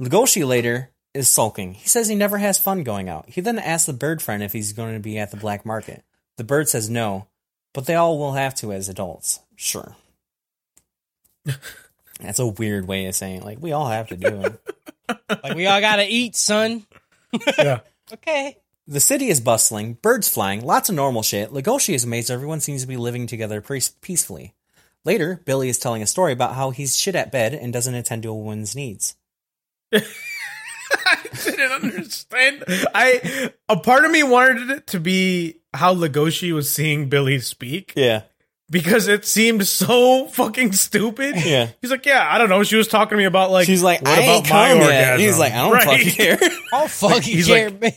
Legoshi 0.00 0.46
later 0.46 0.90
is 1.14 1.28
sulking. 1.28 1.74
He 1.74 1.88
says 1.88 2.08
he 2.08 2.14
never 2.16 2.36
has 2.38 2.58
fun 2.58 2.82
going 2.82 3.08
out. 3.08 3.28
He 3.28 3.40
then 3.40 3.58
asks 3.58 3.86
the 3.86 3.92
bird 3.92 4.20
friend 4.20 4.42
if 4.42 4.52
he's 4.52 4.72
going 4.72 4.92
to 4.94 5.00
be 5.00 5.18
at 5.18 5.30
the 5.30 5.36
black 5.38 5.64
market. 5.64 6.02
The 6.36 6.44
bird 6.44 6.68
says 6.68 6.90
no, 6.90 7.28
but 7.72 7.86
they 7.86 7.94
all 7.94 8.18
will 8.18 8.32
have 8.32 8.54
to 8.56 8.72
as 8.72 8.88
adults. 8.90 9.40
Sure. 9.56 9.94
That's 12.20 12.38
a 12.38 12.46
weird 12.46 12.86
way 12.86 13.06
of 13.06 13.14
saying 13.14 13.38
it. 13.38 13.44
like 13.44 13.60
we 13.60 13.72
all 13.72 13.88
have 13.88 14.08
to 14.08 14.16
do 14.16 14.42
it. 14.42 14.60
like 15.42 15.54
we 15.56 15.66
all 15.66 15.80
gotta 15.80 16.06
eat, 16.08 16.36
son. 16.36 16.86
yeah, 17.58 17.80
Okay. 18.12 18.56
The 18.88 19.00
city 19.00 19.28
is 19.28 19.40
bustling, 19.40 19.94
birds 19.94 20.28
flying, 20.28 20.64
lots 20.64 20.88
of 20.88 20.94
normal 20.96 21.22
shit. 21.22 21.50
Legoshi 21.50 21.94
is 21.94 22.04
amazed 22.04 22.30
everyone 22.30 22.60
seems 22.60 22.82
to 22.82 22.88
be 22.88 22.96
living 22.96 23.26
together 23.26 23.60
pre- 23.60 23.80
peacefully. 24.00 24.54
Later, 25.04 25.40
Billy 25.44 25.68
is 25.68 25.78
telling 25.78 26.02
a 26.02 26.06
story 26.06 26.32
about 26.32 26.54
how 26.54 26.70
he's 26.70 26.96
shit 26.98 27.14
at 27.14 27.32
bed 27.32 27.54
and 27.54 27.72
doesn't 27.72 27.94
attend 27.94 28.22
to 28.24 28.28
a 28.28 28.34
woman's 28.34 28.76
needs. 28.76 29.16
I 29.92 30.02
didn't 31.44 31.72
understand. 31.72 32.64
I 32.94 33.50
a 33.68 33.76
part 33.78 34.04
of 34.04 34.10
me 34.10 34.22
wanted 34.22 34.70
it 34.70 34.86
to 34.88 35.00
be 35.00 35.60
how 35.72 35.94
Legoshi 35.94 36.52
was 36.52 36.70
seeing 36.70 37.08
Billy 37.08 37.38
speak 37.40 37.92
Yeah. 37.96 38.22
Because 38.72 39.06
it 39.06 39.24
seemed 39.24 39.66
so 39.68 40.26
fucking 40.26 40.72
stupid. 40.72 41.36
Yeah. 41.36 41.70
He's 41.80 41.90
like, 41.92 42.04
yeah, 42.06 42.26
I 42.28 42.38
don't 42.38 42.48
know. 42.48 42.64
She 42.64 42.74
was 42.76 42.88
talking 42.88 43.10
to 43.10 43.16
me 43.16 43.24
about 43.26 43.52
like, 43.52 43.66
She's 43.66 43.82
like, 43.82 44.00
what 44.02 44.18
I 44.18 44.22
ain't 44.22 44.46
come 44.46 44.78
yet. 44.78 45.20
He's 45.20 45.38
like, 45.38 45.52
I 45.52 45.56
don't 45.58 45.72
Right. 45.72 45.84
fucking 45.84 46.10
care. 46.10 46.38
I'll 46.72 46.88
fucking 46.88 47.22
He's 47.22 47.46
care, 47.46 47.70
like- 47.70 47.80
man. 47.80 47.92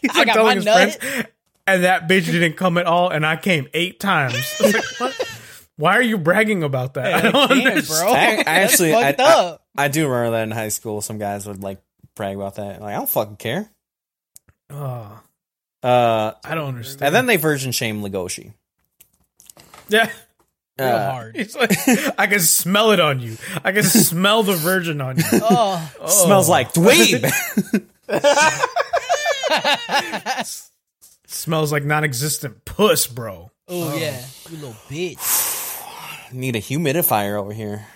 He's 0.00 0.10
I 0.14 0.18
like 0.18 0.26
got 0.28 0.32
telling 0.34 0.46
my 0.46 0.54
his 0.54 0.64
nut. 0.64 0.94
friends, 1.02 1.26
and 1.66 1.84
that 1.84 2.08
bitch 2.08 2.24
didn't 2.26 2.54
come 2.56 2.78
at 2.78 2.86
all, 2.86 3.10
and 3.10 3.26
I 3.26 3.36
came 3.36 3.68
eight 3.74 4.00
times. 4.00 4.34
I 4.60 4.64
was 4.64 4.74
like, 4.74 4.84
what? 5.00 5.28
Why 5.76 5.94
are 5.96 6.02
you 6.02 6.16
bragging 6.18 6.62
about 6.62 6.94
that? 6.94 7.12
I 7.12 7.30
don't 7.30 7.48
Damn, 7.48 7.66
understand. 7.66 8.02
bro. 8.04 8.12
I, 8.12 8.16
I 8.22 8.36
That's 8.36 8.48
actually, 8.72 8.94
I, 8.94 9.02
fucked 9.02 9.20
I, 9.20 9.24
up. 9.40 9.64
I 9.76 9.88
do 9.88 10.06
remember 10.08 10.36
that 10.36 10.42
in 10.44 10.50
high 10.52 10.68
school. 10.68 11.00
Some 11.00 11.18
guys 11.18 11.46
would 11.46 11.62
like 11.62 11.80
brag 12.14 12.36
about 12.36 12.54
that. 12.56 12.80
Like, 12.80 12.94
I 12.94 12.98
don't 12.98 13.08
fucking 13.10 13.36
care. 13.36 13.68
Oh, 14.70 15.20
Uh, 15.82 16.32
I 16.44 16.54
don't 16.54 16.68
understand. 16.68 17.02
and 17.08 17.14
then 17.14 17.26
they 17.26 17.36
version 17.36 17.72
shame 17.72 18.02
Legoshi. 18.02 18.52
Yeah. 19.92 20.10
Real 20.78 20.88
Uh, 20.88 21.10
hard. 21.12 21.36
He's 21.36 21.54
like, 21.54 21.70
I 22.18 22.26
can 22.26 22.40
smell 22.40 22.92
it 22.92 23.00
on 23.00 23.20
you. 23.20 23.36
I 23.62 23.72
can 23.72 23.82
smell 23.82 24.42
the 24.42 24.54
virgin 24.54 25.00
on 25.00 25.18
you. 25.18 25.24
Oh, 25.34 25.92
Smells 26.06 26.48
like 26.48 26.72
dweeb. 26.72 27.30
Smells 31.26 31.72
like 31.72 31.84
non-existent 31.84 32.64
puss, 32.64 33.06
bro. 33.06 33.50
oh 33.68 33.96
yeah, 33.98 34.24
you 34.50 34.56
little 34.56 34.76
bitch. 34.88 36.32
Need 36.32 36.56
a 36.56 36.60
humidifier 36.60 37.38
over 37.38 37.52
here. 37.52 37.86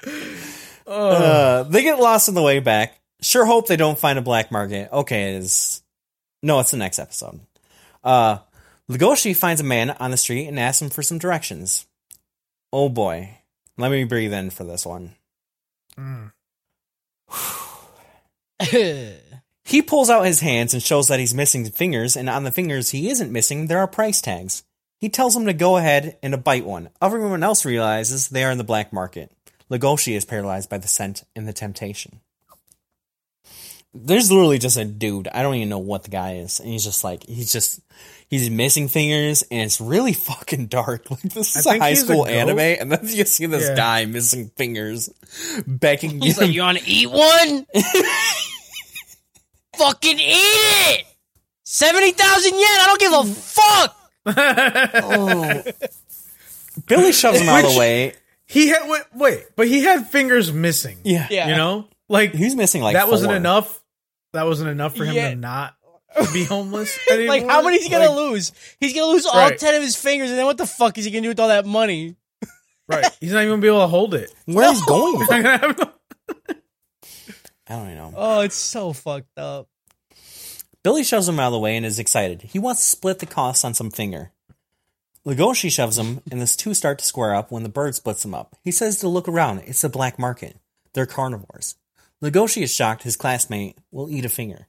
Uh, 0.86 1.62
they 1.64 1.82
get 1.82 1.98
lost 1.98 2.28
on 2.28 2.34
the 2.34 2.42
way 2.42 2.58
back. 2.58 2.98
Sure 3.20 3.44
hope 3.44 3.68
they 3.68 3.76
don't 3.76 3.98
find 3.98 4.18
a 4.18 4.22
black 4.22 4.50
market. 4.50 4.88
Okay, 4.92 5.34
it 5.34 5.42
is. 5.42 5.79
No, 6.42 6.60
it's 6.60 6.70
the 6.70 6.76
next 6.76 6.98
episode. 6.98 7.40
Uh, 8.02 8.38
Legoshi 8.88 9.36
finds 9.36 9.60
a 9.60 9.64
man 9.64 9.90
on 9.90 10.10
the 10.10 10.16
street 10.16 10.46
and 10.46 10.58
asks 10.58 10.82
him 10.82 10.90
for 10.90 11.02
some 11.02 11.18
directions. 11.18 11.86
Oh 12.72 12.88
boy. 12.88 13.38
Let 13.76 13.90
me 13.90 14.04
breathe 14.04 14.32
in 14.32 14.50
for 14.50 14.64
this 14.64 14.84
one. 14.86 15.14
Mm. 15.96 16.32
He 19.70 19.82
pulls 19.82 20.10
out 20.10 20.26
his 20.26 20.40
hands 20.40 20.74
and 20.74 20.82
shows 20.82 21.06
that 21.06 21.20
he's 21.20 21.32
missing 21.32 21.64
fingers, 21.64 22.16
and 22.16 22.28
on 22.28 22.42
the 22.42 22.50
fingers 22.50 22.90
he 22.90 23.08
isn't 23.08 23.30
missing, 23.30 23.68
there 23.68 23.78
are 23.78 23.86
price 23.86 24.20
tags. 24.20 24.64
He 24.98 25.08
tells 25.08 25.36
him 25.36 25.46
to 25.46 25.52
go 25.52 25.76
ahead 25.76 26.18
and 26.24 26.32
to 26.32 26.38
bite 26.38 26.66
one. 26.66 26.90
Everyone 27.00 27.44
else 27.44 27.64
realizes 27.64 28.28
they 28.28 28.42
are 28.42 28.50
in 28.50 28.58
the 28.58 28.64
black 28.64 28.92
market. 28.92 29.30
Legoshi 29.70 30.16
is 30.16 30.24
paralyzed 30.24 30.68
by 30.68 30.78
the 30.78 30.88
scent 30.88 31.22
and 31.36 31.46
the 31.46 31.52
temptation. 31.52 32.20
There's 33.92 34.30
literally 34.30 34.58
just 34.58 34.76
a 34.76 34.84
dude. 34.84 35.28
I 35.32 35.42
don't 35.42 35.56
even 35.56 35.68
know 35.68 35.78
what 35.78 36.04
the 36.04 36.10
guy 36.10 36.36
is. 36.36 36.60
And 36.60 36.68
he's 36.68 36.84
just 36.84 37.02
like, 37.02 37.24
he's 37.26 37.52
just, 37.52 37.80
he's 38.28 38.48
missing 38.48 38.86
fingers 38.88 39.42
and 39.50 39.60
it's 39.62 39.80
really 39.80 40.12
fucking 40.28 40.66
dark. 40.66 41.10
Like, 41.10 41.22
this 41.22 41.56
is 41.56 41.66
I 41.66 41.74
a 41.74 41.78
high 41.80 41.88
he's 41.90 42.02
a 42.02 42.04
school 42.06 42.26
anime. 42.26 42.58
And 42.60 42.92
then 42.92 43.00
you 43.04 43.24
see 43.24 43.46
this 43.46 43.68
Yeah. 43.68 43.74
guy 43.76 44.04
missing 44.06 44.50
fingers, 44.56 45.10
begging 45.66 46.20
He's 46.20 46.36
you. 46.38 46.44
like, 46.46 46.54
you 46.54 46.62
want 46.62 46.78
to 46.78 46.88
eat 46.88 47.10
one? 47.10 47.66
Fucking 49.76 50.18
eat 50.18 50.30
it. 50.30 51.06
Seventy 51.64 52.10
thousand 52.12 52.52
yen. 52.54 52.62
I 52.62 52.84
don't 52.86 53.00
give 53.00 53.12
a 53.12 53.24
fuck. 53.34 53.96
oh. 55.04 55.62
Billy 56.86 57.12
shoves 57.12 57.40
him 57.40 57.48
out 57.48 57.64
of 57.64 57.72
the 57.72 57.78
way. 57.78 58.14
He 58.46 58.68
had 58.68 58.88
wait, 58.88 59.02
wait, 59.14 59.46
but 59.56 59.68
he 59.68 59.82
had 59.82 60.06
fingers 60.08 60.52
missing. 60.52 60.98
Yeah. 61.04 61.26
Yeah. 61.30 61.48
You 61.48 61.56
know, 61.56 61.88
like 62.08 62.34
He 62.34 62.44
was 62.44 62.56
missing 62.56 62.82
like 62.82 62.94
that 62.94 63.08
wasn't 63.08 63.32
enough. 63.32 63.79
That 64.32 64.46
wasn't 64.46 64.70
enough 64.70 64.96
for 64.96 65.04
him 65.04 65.14
Yeah. 65.14 65.30
to 65.30 65.36
not 65.36 65.74
be 66.32 66.44
homeless. 66.44 66.98
Anymore. 67.10 67.28
Like, 67.36 67.46
how 67.48 67.62
many 67.62 67.76
is 67.76 67.84
he 67.84 67.90
gonna 67.90 68.08
Like, 68.10 68.16
lose? 68.16 68.52
He's 68.78 68.94
gonna 68.94 69.06
lose 69.12 69.26
all 69.26 69.34
Right. 69.34 69.58
ten 69.58 69.74
of 69.74 69.82
his 69.82 69.96
fingers, 69.96 70.30
and 70.30 70.38
then 70.38 70.46
what 70.46 70.58
the 70.58 70.66
fuck 70.66 70.98
is 70.98 71.04
he 71.04 71.10
gonna 71.10 71.22
do 71.22 71.28
with 71.28 71.40
all 71.40 71.48
that 71.48 71.66
money? 71.66 72.16
Right, 72.88 73.06
he's 73.20 73.32
not 73.32 73.40
even 73.40 73.50
gonna 73.52 73.62
be 73.62 73.68
able 73.68 73.80
to 73.82 73.86
hold 73.86 74.14
it. 74.14 74.32
Where 74.46 74.68
he's 74.70 74.82
going? 74.82 75.18
He's 75.20 75.28
gonna 75.28 75.58
have 75.58 75.78
no- 75.78 75.92
I 77.68 77.76
don't 77.76 77.86
even 77.86 77.96
know. 77.98 78.12
Oh, 78.16 78.40
it's 78.40 78.56
so 78.56 78.92
fucked 78.92 79.38
up. 79.38 79.68
Billy 80.82 81.04
shoves 81.04 81.28
him 81.28 81.38
out 81.38 81.48
of 81.48 81.52
the 81.52 81.58
way 81.60 81.76
and 81.76 81.86
is 81.86 81.98
excited. 82.00 82.42
He 82.42 82.58
wants 82.58 82.80
to 82.82 82.88
split 82.88 83.20
the 83.20 83.26
costs 83.26 83.64
on 83.64 83.74
some 83.74 83.90
finger. 83.90 84.32
Legoshi 85.26 85.70
shoves 85.70 85.98
him, 85.98 86.20
and 86.32 86.40
the 86.40 86.46
two 86.46 86.72
start 86.74 86.98
to 86.98 87.04
square 87.04 87.34
up 87.34 87.52
when 87.52 87.62
the 87.62 87.68
bird 87.68 87.94
splits 87.94 88.22
them 88.22 88.34
up. 88.34 88.56
He 88.64 88.72
says 88.72 88.96
to 88.98 89.08
look 89.08 89.28
around. 89.28 89.58
It's 89.66 89.84
a 89.84 89.88
black 89.90 90.18
market. 90.18 90.56
They're 90.94 91.06
carnivores. 91.06 91.76
Legoshi 92.22 92.62
is 92.62 92.74
shocked 92.74 93.02
his 93.02 93.16
classmate 93.16 93.78
will 93.90 94.10
eat 94.10 94.24
a 94.24 94.28
finger. 94.28 94.66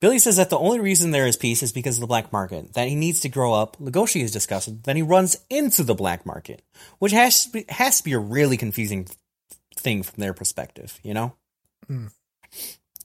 Billy 0.00 0.18
says 0.18 0.36
that 0.36 0.50
the 0.50 0.58
only 0.58 0.80
reason 0.80 1.12
there 1.12 1.26
is 1.26 1.36
peace 1.36 1.62
is 1.62 1.72
because 1.72 1.96
of 1.96 2.02
the 2.02 2.06
black 2.06 2.32
market, 2.32 2.74
that 2.74 2.88
he 2.88 2.94
needs 2.94 3.20
to 3.20 3.28
grow 3.28 3.54
up. 3.54 3.78
Legoshi 3.78 4.22
is 4.22 4.32
disgusted. 4.32 4.82
Then 4.82 4.96
he 4.96 5.02
runs 5.02 5.38
into 5.48 5.82
the 5.82 5.94
black 5.94 6.26
market, 6.26 6.62
which 6.98 7.12
has 7.12 7.46
to 7.46 7.52
be, 7.52 7.64
has 7.68 7.98
to 7.98 8.04
be 8.04 8.12
a 8.12 8.18
really 8.18 8.56
confusing 8.56 9.08
thing 9.76 10.02
from 10.02 10.20
their 10.20 10.34
perspective, 10.34 10.98
you 11.02 11.14
know? 11.14 11.34
Hmm. 11.86 12.08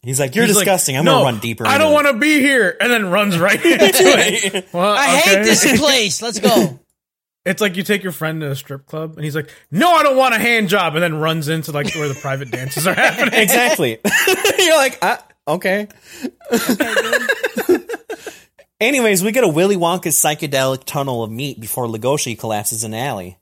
He's 0.01 0.19
like, 0.19 0.35
You're 0.35 0.45
He's 0.45 0.55
like, 0.55 0.65
disgusting. 0.65 0.97
I'm 0.97 1.05
no, 1.05 1.11
going 1.11 1.25
to 1.25 1.31
run 1.33 1.39
deeper. 1.41 1.67
I 1.67 1.77
don't 1.77 1.93
want 1.93 2.07
to 2.07 2.13
be 2.13 2.39
here, 2.39 2.75
and 2.79 2.91
then 2.91 3.11
runs 3.11 3.37
right 3.37 3.55
into 3.65 3.81
it. 3.81 4.67
Well, 4.73 4.93
I 4.93 5.17
hate 5.17 5.43
this 5.43 5.79
place. 5.79 6.21
Let's 6.21 6.39
go. 6.39 6.79
It's 7.45 7.61
like 7.61 7.77
you 7.77 7.83
take 7.83 8.03
your 8.03 8.11
friend 8.11 8.41
to 8.41 8.51
a 8.51 8.55
strip 8.55 8.85
club, 8.85 9.15
and 9.15 9.23
he's 9.23 9.35
like, 9.35 9.49
"No, 9.71 9.93
I 9.93 10.03
don't 10.03 10.17
want 10.17 10.35
a 10.35 10.39
hand 10.39 10.69
job," 10.69 10.95
and 10.95 11.03
then 11.03 11.15
runs 11.15 11.47
into 11.47 11.71
like 11.71 11.93
where 11.95 12.07
the 12.07 12.15
private 12.15 12.51
dances 12.51 12.85
are 12.85 12.93
happening. 12.93 13.33
exactly. 13.39 13.99
You're 14.59 14.75
like, 14.75 14.99
ah, 15.01 15.25
okay. 15.47 15.87
Anyways, 18.81 19.23
we 19.23 19.31
get 19.31 19.43
a 19.43 19.47
Willy 19.47 19.75
Wonka's 19.75 20.15
psychedelic 20.15 20.83
tunnel 20.85 21.23
of 21.23 21.31
meat 21.31 21.59
before 21.59 21.87
Legoshi 21.87 22.37
collapses 22.37 22.83
in 22.83 22.93
an 22.93 22.99
alley. 22.99 23.37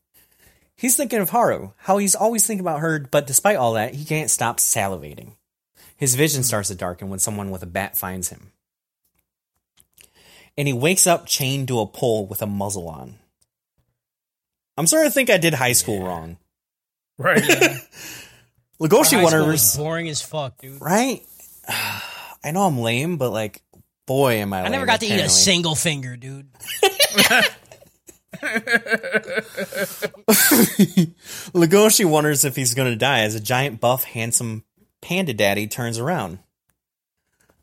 He's 0.75 0.95
thinking 0.95 1.19
of 1.19 1.31
Haru, 1.31 1.71
how 1.77 1.97
he's 1.97 2.15
always 2.15 2.45
thinking 2.45 2.63
about 2.63 2.81
her, 2.81 2.99
but 2.99 3.27
despite 3.27 3.55
all 3.55 3.73
that, 3.73 3.95
he 3.95 4.05
can't 4.05 4.29
stop 4.29 4.57
salivating. 4.57 5.33
His 5.95 6.13
vision 6.13 6.43
starts 6.43 6.69
to 6.69 6.75
darken 6.75 7.09
when 7.09 7.19
someone 7.19 7.49
with 7.49 7.63
a 7.63 7.67
bat 7.67 7.97
finds 7.97 8.29
him. 8.29 8.51
And 10.55 10.67
he 10.67 10.73
wakes 10.73 11.07
up 11.07 11.25
chained 11.25 11.67
to 11.69 11.79
a 11.79 11.87
pole 11.87 12.27
with 12.27 12.43
a 12.43 12.47
muzzle 12.47 12.87
on. 12.87 13.15
I'm 14.77 14.87
starting 14.87 15.09
to 15.09 15.13
think 15.13 15.29
I 15.29 15.37
did 15.37 15.53
high 15.53 15.71
school 15.73 16.03
wrong. 16.03 16.37
Right? 17.17 17.41
Legoshi 17.41 17.81
High 18.79 19.03
school 19.05 19.23
wonders, 19.23 19.75
boring 19.75 20.07
as 20.09 20.21
fuck, 20.21 20.59
dude. 20.59 20.79
right? 20.81 21.21
I 21.67 22.51
know 22.51 22.61
I'm 22.63 22.79
lame, 22.79 23.17
but 23.17 23.31
like, 23.31 23.61
Boy, 24.07 24.35
am 24.35 24.53
I! 24.53 24.59
I 24.59 24.63
lame, 24.63 24.71
never 24.71 24.85
got 24.85 25.01
to 25.01 25.05
eat 25.05 25.19
a 25.19 25.27
single 25.27 25.75
finger, 25.75 26.15
dude. 26.15 26.47
Legoshi 31.53 32.05
wonders 32.05 32.45
if 32.45 32.55
he's 32.55 32.73
going 32.73 32.89
to 32.89 32.95
die 32.95 33.21
as 33.21 33.35
a 33.35 33.39
giant, 33.41 33.81
buff, 33.81 34.05
handsome 34.05 34.63
panda 35.01 35.33
daddy 35.33 35.67
turns 35.67 35.97
around. 35.97 36.39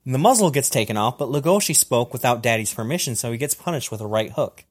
The 0.04 0.18
muzzle 0.18 0.50
gets 0.50 0.68
taken 0.68 0.98
off, 0.98 1.16
but 1.16 1.30
Legoshi 1.30 1.74
spoke 1.74 2.12
without 2.12 2.42
daddy's 2.42 2.74
permission, 2.74 3.16
so 3.16 3.32
he 3.32 3.38
gets 3.38 3.54
punished 3.54 3.90
with 3.90 4.02
a 4.02 4.06
right 4.06 4.32
hook. 4.32 4.66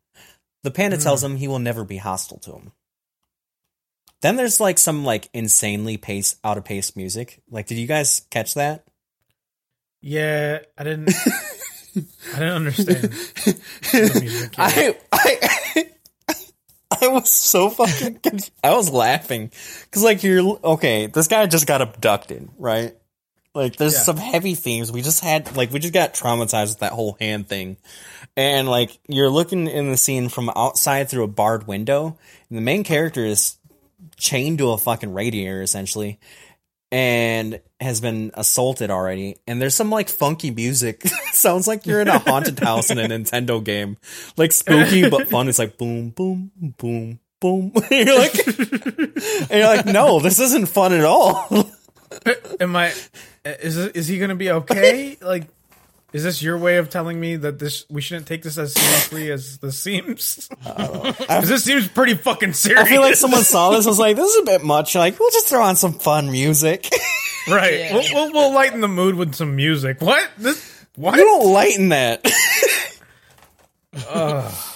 The 0.64 0.72
panda 0.72 0.98
tells 0.98 1.22
mm. 1.22 1.28
him 1.28 1.36
he 1.38 1.48
will 1.48 1.60
never 1.60 1.84
be 1.84 1.98
hostile 1.98 2.40
to 2.40 2.54
him. 2.54 2.72
Then 4.22 4.38
there's 4.38 4.62
like 4.62 4.80
some 4.80 5.04
like 5.04 5.30
insanely 5.34 5.98
pace 5.98 6.38
out 6.44 6.58
of 6.58 6.64
pace 6.64 6.96
music. 6.96 7.42
Like, 7.52 7.68
did 7.68 7.78
you 7.78 7.88
guys 7.88 8.26
catch 8.32 8.54
that? 8.54 8.86
Yeah, 10.02 10.60
I 10.78 10.84
didn't. 10.84 11.14
I 12.34 12.40
didn't 12.40 12.54
understand 12.54 12.98
the 13.04 14.20
music. 14.22 14.56
I 14.58 14.98
I 15.12 15.86
I 17.02 17.08
was 17.10 17.30
so 17.30 17.70
fucking 17.70 18.20
conf- 18.20 18.52
I 18.64 18.76
was 18.76 18.90
laughing 18.90 19.52
cuz 19.92 20.04
like 20.04 20.24
you're 20.24 20.58
okay, 20.64 21.08
this 21.08 21.28
guy 21.28 21.46
just 21.46 21.68
got 21.68 21.82
abducted, 21.82 22.50
right? 22.58 22.96
Like 23.56 23.76
there's 23.76 23.94
Yeah. 23.94 24.00
some 24.02 24.18
heavy 24.18 24.56
themes. 24.56 24.92
We 24.92 25.02
just 25.02 25.24
had 25.24 25.56
like 25.56 25.72
we 25.72 25.80
just 25.80 25.94
got 25.94 26.14
traumatized 26.14 26.70
with 26.70 26.80
that 26.80 26.92
whole 26.94 27.18
hand 27.20 27.48
thing. 27.48 27.78
And 28.36 28.68
like 28.68 28.98
you're 29.08 29.30
looking 29.30 29.68
in 29.68 29.92
the 29.92 29.98
scene 29.98 30.30
from 30.30 30.50
outside 30.56 31.10
through 31.10 31.24
a 31.24 31.28
barred 31.28 31.68
window, 31.68 32.18
and 32.50 32.58
the 32.58 32.62
main 32.62 32.84
character 32.84 33.24
is 33.26 33.58
chained 34.18 34.58
to 34.60 34.72
a 34.72 34.78
fucking 34.78 35.14
radiator 35.14 35.62
essentially 35.62 36.20
and 36.92 37.60
has 37.80 38.00
been 38.02 38.32
assaulted 38.36 38.92
already. 38.92 39.36
And 39.48 39.62
there's 39.62 39.76
some 39.76 39.90
like 39.90 40.10
funky 40.10 40.52
music. 40.52 41.04
Sounds 41.32 41.68
like 41.68 41.86
you're 41.86 42.02
in 42.02 42.08
a 42.08 42.20
haunted 42.20 42.60
house 42.60 42.90
in 42.92 42.98
a 43.00 43.08
Nintendo 43.08 43.64
game. 43.64 43.98
Like 44.38 44.52
spooky 44.52 45.10
but 45.10 45.30
fun. 45.32 45.48
It's 45.48 45.60
like 45.60 45.78
boom, 45.78 46.10
boom, 46.10 46.52
boom, 46.78 47.20
boom. 47.40 47.72
and 47.76 47.92
you're 48.08 48.18
like, 48.20 48.48
and 48.48 49.50
you're 49.52 49.66
like, 49.68 49.86
no, 49.86 50.20
this 50.20 50.40
isn't 50.40 50.68
fun 50.68 50.94
at 50.94 51.06
all. 51.06 51.48
Am 52.60 52.76
I? 52.76 52.94
Is 53.46 53.78
is 53.78 54.08
he 54.08 54.20
gonna 54.20 54.36
be 54.36 54.52
okay? 54.52 55.18
Like, 55.22 55.48
is 56.14 56.24
this 56.24 56.44
your 56.44 56.58
way 56.58 56.78
of 56.78 56.90
telling 56.90 57.20
me 57.20 57.36
that 57.38 57.58
this 57.58 57.86
we 57.90 58.02
shouldn't 58.02 58.28
take 58.28 58.44
this 58.44 58.58
as 58.58 58.74
seriously 58.74 59.32
as 59.32 59.58
this 59.58 59.80
seems? 59.80 60.48
Uh, 60.64 61.12
because 61.12 61.50
this 61.50 61.64
seems 61.64 61.88
pretty 61.88 62.14
fucking 62.14 62.54
serious. 62.54 62.84
I 62.84 62.88
feel 62.88 63.02
like 63.02 63.16
someone 63.16 63.42
saw 63.42 63.72
this 63.72 63.86
and 63.86 63.92
was 63.92 64.00
like, 64.00 64.16
this 64.16 64.30
is 64.30 64.42
a 64.44 64.46
bit 64.46 64.64
much. 64.64 64.94
Like, 64.96 65.20
we'll 65.20 65.32
just 65.32 65.48
throw 65.48 65.64
on 65.64 65.76
some 65.76 65.94
fun 65.94 66.32
music. 66.32 66.88
right. 67.48 67.80
Yeah. 67.80 67.94
We'll, 67.94 68.04
we'll, 68.14 68.32
we'll 68.34 68.54
lighten 68.54 68.82
the 68.82 68.88
mood 68.88 69.16
with 69.16 69.34
some 69.34 69.56
music. 69.56 70.02
What? 70.02 70.30
This? 70.38 70.86
What? 70.96 71.18
You 71.18 71.24
don't 71.24 71.52
lighten 71.52 71.90
that. 71.90 72.24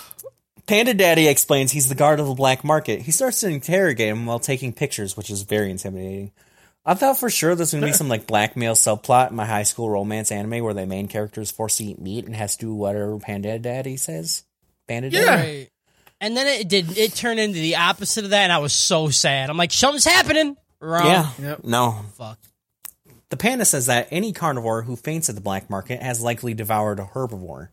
Panda 0.68 0.94
Daddy 0.94 1.28
explains 1.28 1.72
he's 1.72 1.88
the 1.88 1.96
guard 1.96 2.20
of 2.20 2.28
the 2.28 2.34
black 2.34 2.64
market. 2.64 3.02
He 3.02 3.12
starts 3.12 3.40
to 3.42 3.48
interrogate 3.48 4.10
him 4.10 4.26
while 4.26 4.40
taking 4.40 4.74
pictures, 4.74 5.16
which 5.16 5.30
is 5.30 5.44
very 5.44 5.72
intimidating. 5.72 6.32
I 6.88 6.94
thought 6.94 7.20
for 7.20 7.30
sure 7.30 7.54
there's 7.54 7.72
going 7.72 7.82
to 7.82 7.88
be 7.88 7.92
some 7.92 8.08
like 8.08 8.28
blackmail 8.28 8.74
subplot 8.74 9.30
in 9.30 9.36
my 9.36 9.46
high 9.46 9.64
school 9.64 9.90
romance 9.90 10.32
anime 10.32 10.64
where 10.64 10.74
the 10.74 10.86
main 10.86 11.10
character 11.10 11.42
is 11.42 11.52
forced 11.52 11.80
to 11.80 11.84
eat 11.84 12.00
meat 12.00 12.26
and 12.26 12.34
has 12.34 12.56
to 12.56 12.68
do 12.68 12.74
whatever 12.74 13.20
Panda 13.20 13.60
Daddy 13.60 13.98
says. 13.98 14.46
Panda 14.88 15.10
Daddy? 15.10 15.26
Yeah. 15.26 15.36
Right. 15.36 15.70
And 16.22 16.38
then 16.38 16.48
it 16.48 16.70
did. 16.70 16.98
It 16.98 17.14
turned 17.14 17.42
into 17.42 17.60
the 17.60 17.76
opposite 17.76 18.24
of 18.24 18.30
that, 18.32 18.44
and 18.44 18.54
I 18.54 18.60
was 18.60 18.72
so 18.72 19.10
sad. 19.10 19.50
I'm 19.50 19.58
like, 19.58 19.74
something's 19.74 20.06
happening. 20.06 20.56
Wrong. 20.80 21.06
Yeah. 21.06 21.30
Yep. 21.40 21.64
No. 21.66 22.06
Fuck. 22.16 22.40
The 23.30 23.38
panda 23.38 23.66
says 23.66 23.88
that 23.88 24.08
any 24.10 24.32
carnivore 24.32 24.84
who 24.84 24.96
faints 24.96 25.28
at 25.28 25.36
the 25.36 25.42
black 25.42 25.70
market 25.70 26.02
has 26.02 26.24
likely 26.24 26.54
devoured 26.54 27.02
a 27.02 27.04
herbivore. 27.04 27.70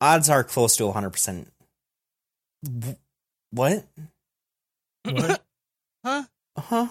Odds 0.00 0.30
are 0.30 0.42
close 0.42 0.76
to 0.78 0.84
100%. 0.84 1.46
What? 3.50 3.84
What? 5.04 5.42
Huh? 6.04 6.22
Huh? 6.56 6.88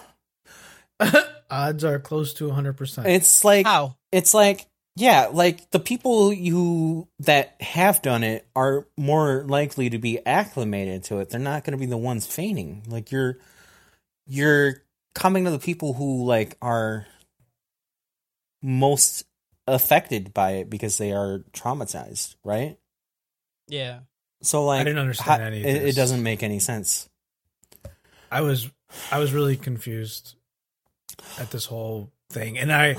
Odds 1.50 1.84
are 1.84 1.98
close 1.98 2.34
to 2.34 2.48
100%. 2.48 3.06
It's 3.06 3.44
like 3.44 3.66
How? 3.66 3.96
it's 4.12 4.34
like 4.34 4.66
yeah 4.96 5.28
like 5.32 5.70
the 5.72 5.78
people 5.80 6.32
you 6.32 7.06
that 7.20 7.54
have 7.60 8.00
done 8.02 8.24
it 8.24 8.46
are 8.56 8.86
more 8.96 9.44
likely 9.46 9.90
to 9.90 9.98
be 9.98 10.24
acclimated 10.24 11.04
to 11.04 11.18
it 11.18 11.28
they're 11.28 11.38
not 11.38 11.64
going 11.64 11.72
to 11.72 11.78
be 11.78 11.84
the 11.84 11.96
ones 11.98 12.26
fainting 12.26 12.82
like 12.88 13.12
you're 13.12 13.36
you're 14.26 14.82
coming 15.14 15.44
to 15.44 15.50
the 15.50 15.58
people 15.58 15.92
who 15.92 16.24
like 16.24 16.56
are 16.62 17.06
most 18.62 19.24
affected 19.66 20.32
by 20.32 20.52
it 20.52 20.70
because 20.70 20.96
they 20.98 21.12
are 21.12 21.40
traumatized 21.52 22.36
right 22.44 22.78
Yeah. 23.68 24.00
so 24.42 24.64
like 24.64 24.80
I 24.80 24.84
didn't 24.84 25.00
understand 25.00 25.42
any 25.42 25.60
of 25.60 25.66
it, 25.66 25.82
it 25.88 25.94
doesn't 25.96 26.22
make 26.22 26.42
any 26.42 26.58
sense 26.58 27.08
I 28.30 28.40
was 28.40 28.70
I 29.10 29.18
was 29.18 29.32
really 29.32 29.56
confused 29.56 30.36
at 31.38 31.50
this 31.50 31.66
whole 31.66 32.10
thing, 32.30 32.58
and 32.58 32.72
I, 32.72 32.96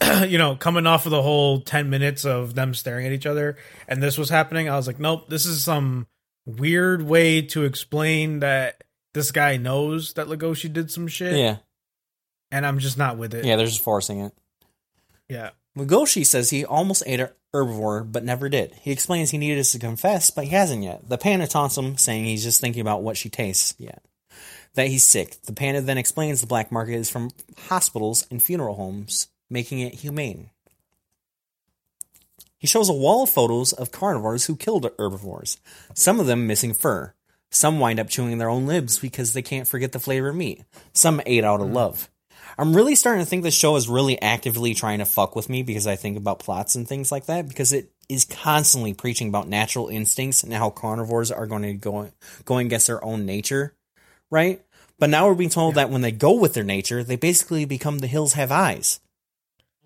you 0.26 0.38
know, 0.38 0.56
coming 0.56 0.86
off 0.86 1.06
of 1.06 1.10
the 1.10 1.22
whole 1.22 1.60
ten 1.60 1.90
minutes 1.90 2.24
of 2.24 2.54
them 2.54 2.74
staring 2.74 3.06
at 3.06 3.12
each 3.12 3.26
other, 3.26 3.56
and 3.88 4.02
this 4.02 4.18
was 4.18 4.28
happening, 4.28 4.68
I 4.68 4.76
was 4.76 4.86
like, 4.86 5.00
nope, 5.00 5.28
this 5.28 5.46
is 5.46 5.64
some 5.64 6.06
weird 6.46 7.02
way 7.02 7.42
to 7.42 7.64
explain 7.64 8.40
that 8.40 8.82
this 9.14 9.30
guy 9.32 9.56
knows 9.56 10.14
that 10.14 10.26
Legoshi 10.28 10.72
did 10.72 10.90
some 10.90 11.08
shit, 11.08 11.36
yeah 11.36 11.56
and 12.52 12.66
I'm 12.66 12.80
just 12.80 12.98
not 12.98 13.16
with 13.16 13.32
it. 13.32 13.44
yeah 13.44 13.54
they're 13.54 13.66
just 13.66 13.84
forcing 13.84 14.20
it 14.20 14.32
yeah. 15.30 15.50
Legoshi 15.78 16.26
says 16.26 16.50
he 16.50 16.64
almost 16.64 17.04
ate 17.06 17.20
a 17.20 17.32
herbivore, 17.54 18.10
but 18.10 18.24
never 18.24 18.48
did. 18.48 18.74
He 18.82 18.90
explains 18.90 19.30
he 19.30 19.38
needed 19.38 19.60
us 19.60 19.72
to 19.72 19.78
confess, 19.78 20.30
but 20.30 20.44
he 20.44 20.50
hasn't 20.50 20.82
yet. 20.82 21.08
The 21.08 21.16
panda 21.16 21.46
taunts 21.46 21.78
him, 21.78 21.96
saying 21.96 22.24
he's 22.24 22.42
just 22.42 22.60
thinking 22.60 22.80
about 22.80 23.02
what 23.02 23.16
she 23.16 23.30
tastes 23.30 23.74
yet. 23.78 24.04
That 24.74 24.88
he's 24.88 25.04
sick. 25.04 25.42
The 25.42 25.52
panda 25.52 25.80
then 25.80 25.98
explains 25.98 26.40
the 26.40 26.46
black 26.46 26.70
market 26.70 26.94
is 26.94 27.10
from 27.10 27.30
hospitals 27.68 28.26
and 28.30 28.42
funeral 28.42 28.76
homes, 28.76 29.28
making 29.48 29.80
it 29.80 29.94
humane. 29.94 30.50
He 32.58 32.66
shows 32.66 32.88
a 32.88 32.94
wall 32.94 33.24
of 33.24 33.30
photos 33.30 33.72
of 33.72 33.90
carnivores 33.90 34.46
who 34.46 34.54
killed 34.54 34.90
herbivores, 34.98 35.56
some 35.94 36.20
of 36.20 36.26
them 36.26 36.46
missing 36.46 36.74
fur. 36.74 37.14
Some 37.52 37.80
wind 37.80 37.98
up 37.98 38.08
chewing 38.08 38.38
their 38.38 38.48
own 38.48 38.66
lips 38.66 38.98
because 38.98 39.32
they 39.32 39.42
can't 39.42 39.66
forget 39.66 39.90
the 39.90 39.98
flavor 39.98 40.28
of 40.28 40.36
meat. 40.36 40.62
Some 40.92 41.20
ate 41.26 41.44
out 41.44 41.60
of 41.60 41.68
hmm. 41.68 41.74
love. 41.74 42.08
I'm 42.56 42.74
really 42.74 42.94
starting 42.94 43.24
to 43.24 43.28
think 43.28 43.42
this 43.42 43.54
show 43.54 43.76
is 43.76 43.88
really 43.88 44.20
actively 44.20 44.74
trying 44.74 44.98
to 44.98 45.04
fuck 45.04 45.34
with 45.34 45.48
me 45.48 45.62
because 45.62 45.86
I 45.86 45.96
think 45.96 46.16
about 46.16 46.40
plots 46.40 46.74
and 46.74 46.86
things 46.86 47.10
like 47.10 47.26
that 47.26 47.48
because 47.48 47.72
it 47.72 47.90
is 48.08 48.24
constantly 48.24 48.92
preaching 48.92 49.28
about 49.28 49.48
natural 49.48 49.88
instincts 49.88 50.42
and 50.42 50.52
how 50.52 50.70
carnivores 50.70 51.30
are 51.30 51.46
going 51.46 51.62
to 51.62 51.72
go 51.74 52.10
going 52.44 52.66
against 52.66 52.88
their 52.88 53.02
own 53.04 53.24
nature, 53.24 53.74
right? 54.30 54.62
But 54.98 55.10
now 55.10 55.26
we're 55.28 55.34
being 55.34 55.50
told 55.50 55.76
that 55.76 55.90
when 55.90 56.02
they 56.02 56.12
go 56.12 56.32
with 56.32 56.54
their 56.54 56.64
nature, 56.64 57.02
they 57.02 57.16
basically 57.16 57.64
become 57.64 57.98
the 57.98 58.06
hills 58.06 58.34
have 58.34 58.52
eyes. 58.52 59.00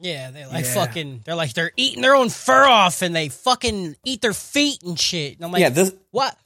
Yeah, 0.00 0.30
they 0.32 0.44
like 0.46 0.64
Yeah. 0.64 0.74
fucking. 0.74 1.20
They're 1.24 1.36
like 1.36 1.52
they're 1.54 1.70
eating 1.76 2.02
their 2.02 2.16
own 2.16 2.28
fur 2.28 2.64
off, 2.64 3.00
and 3.00 3.14
they 3.14 3.28
fucking 3.28 3.96
eat 4.04 4.20
their 4.20 4.32
feet 4.32 4.82
and 4.82 4.98
shit. 4.98 5.36
And 5.36 5.44
I'm 5.44 5.52
like, 5.52 5.60
yeah, 5.60 5.68
this 5.68 5.94
what? 6.10 6.36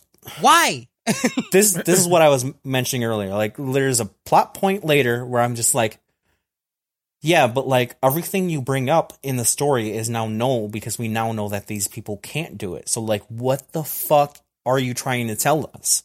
Why? 0.41 0.87
this 1.53 1.73
this 1.73 1.99
is 1.99 2.07
what 2.07 2.21
I 2.21 2.29
was 2.29 2.45
mentioning 2.63 3.05
earlier. 3.05 3.31
Like 3.31 3.57
there's 3.59 4.01
a 4.01 4.05
plot 4.05 4.53
point 4.53 4.85
later 4.85 5.25
where 5.25 5.41
I'm 5.41 5.55
just 5.55 5.75
like 5.75 5.99
yeah, 7.21 7.47
but 7.49 7.67
like 7.67 7.97
everything 8.03 8.49
you 8.49 8.61
bring 8.63 8.89
up 8.89 9.13
in 9.23 9.37
the 9.37 9.45
story 9.45 9.97
is 9.97 10.09
now 10.09 10.29
null 10.29 10.69
because 10.69 10.99
we 10.99 11.09
now 11.09 11.33
know 11.33 11.49
that 11.49 11.67
these 11.67 11.89
people 11.89 12.19
can't 12.19 12.57
do 12.59 12.75
it. 12.75 12.89
So 12.89 13.01
like 13.01 13.25
what 13.29 13.73
the 13.73 13.83
fuck 13.83 14.39
are 14.67 14.79
you 14.79 14.93
trying 14.95 15.29
to 15.29 15.37
tell 15.37 15.71
us? 15.75 16.03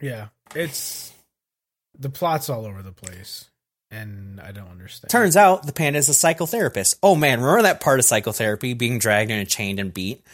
Yeah, 0.00 0.28
it's 0.54 1.12
the 1.98 2.10
plot's 2.10 2.48
all 2.48 2.64
over 2.66 2.82
the 2.82 2.92
place, 2.92 3.50
and 3.90 4.40
I 4.40 4.52
don't 4.52 4.68
understand. 4.70 5.10
Turns 5.10 5.36
out 5.36 5.66
the 5.66 5.72
panda 5.72 5.98
is 5.98 6.08
a 6.08 6.12
psychotherapist. 6.12 6.96
Oh 7.02 7.14
man, 7.14 7.40
remember 7.40 7.62
that 7.62 7.80
part 7.80 7.98
of 7.98 8.04
psychotherapy 8.06 8.74
being 8.74 8.98
dragged 8.98 9.30
and 9.30 9.46
chained 9.48 9.78
and 9.78 9.92
beat? 9.92 10.24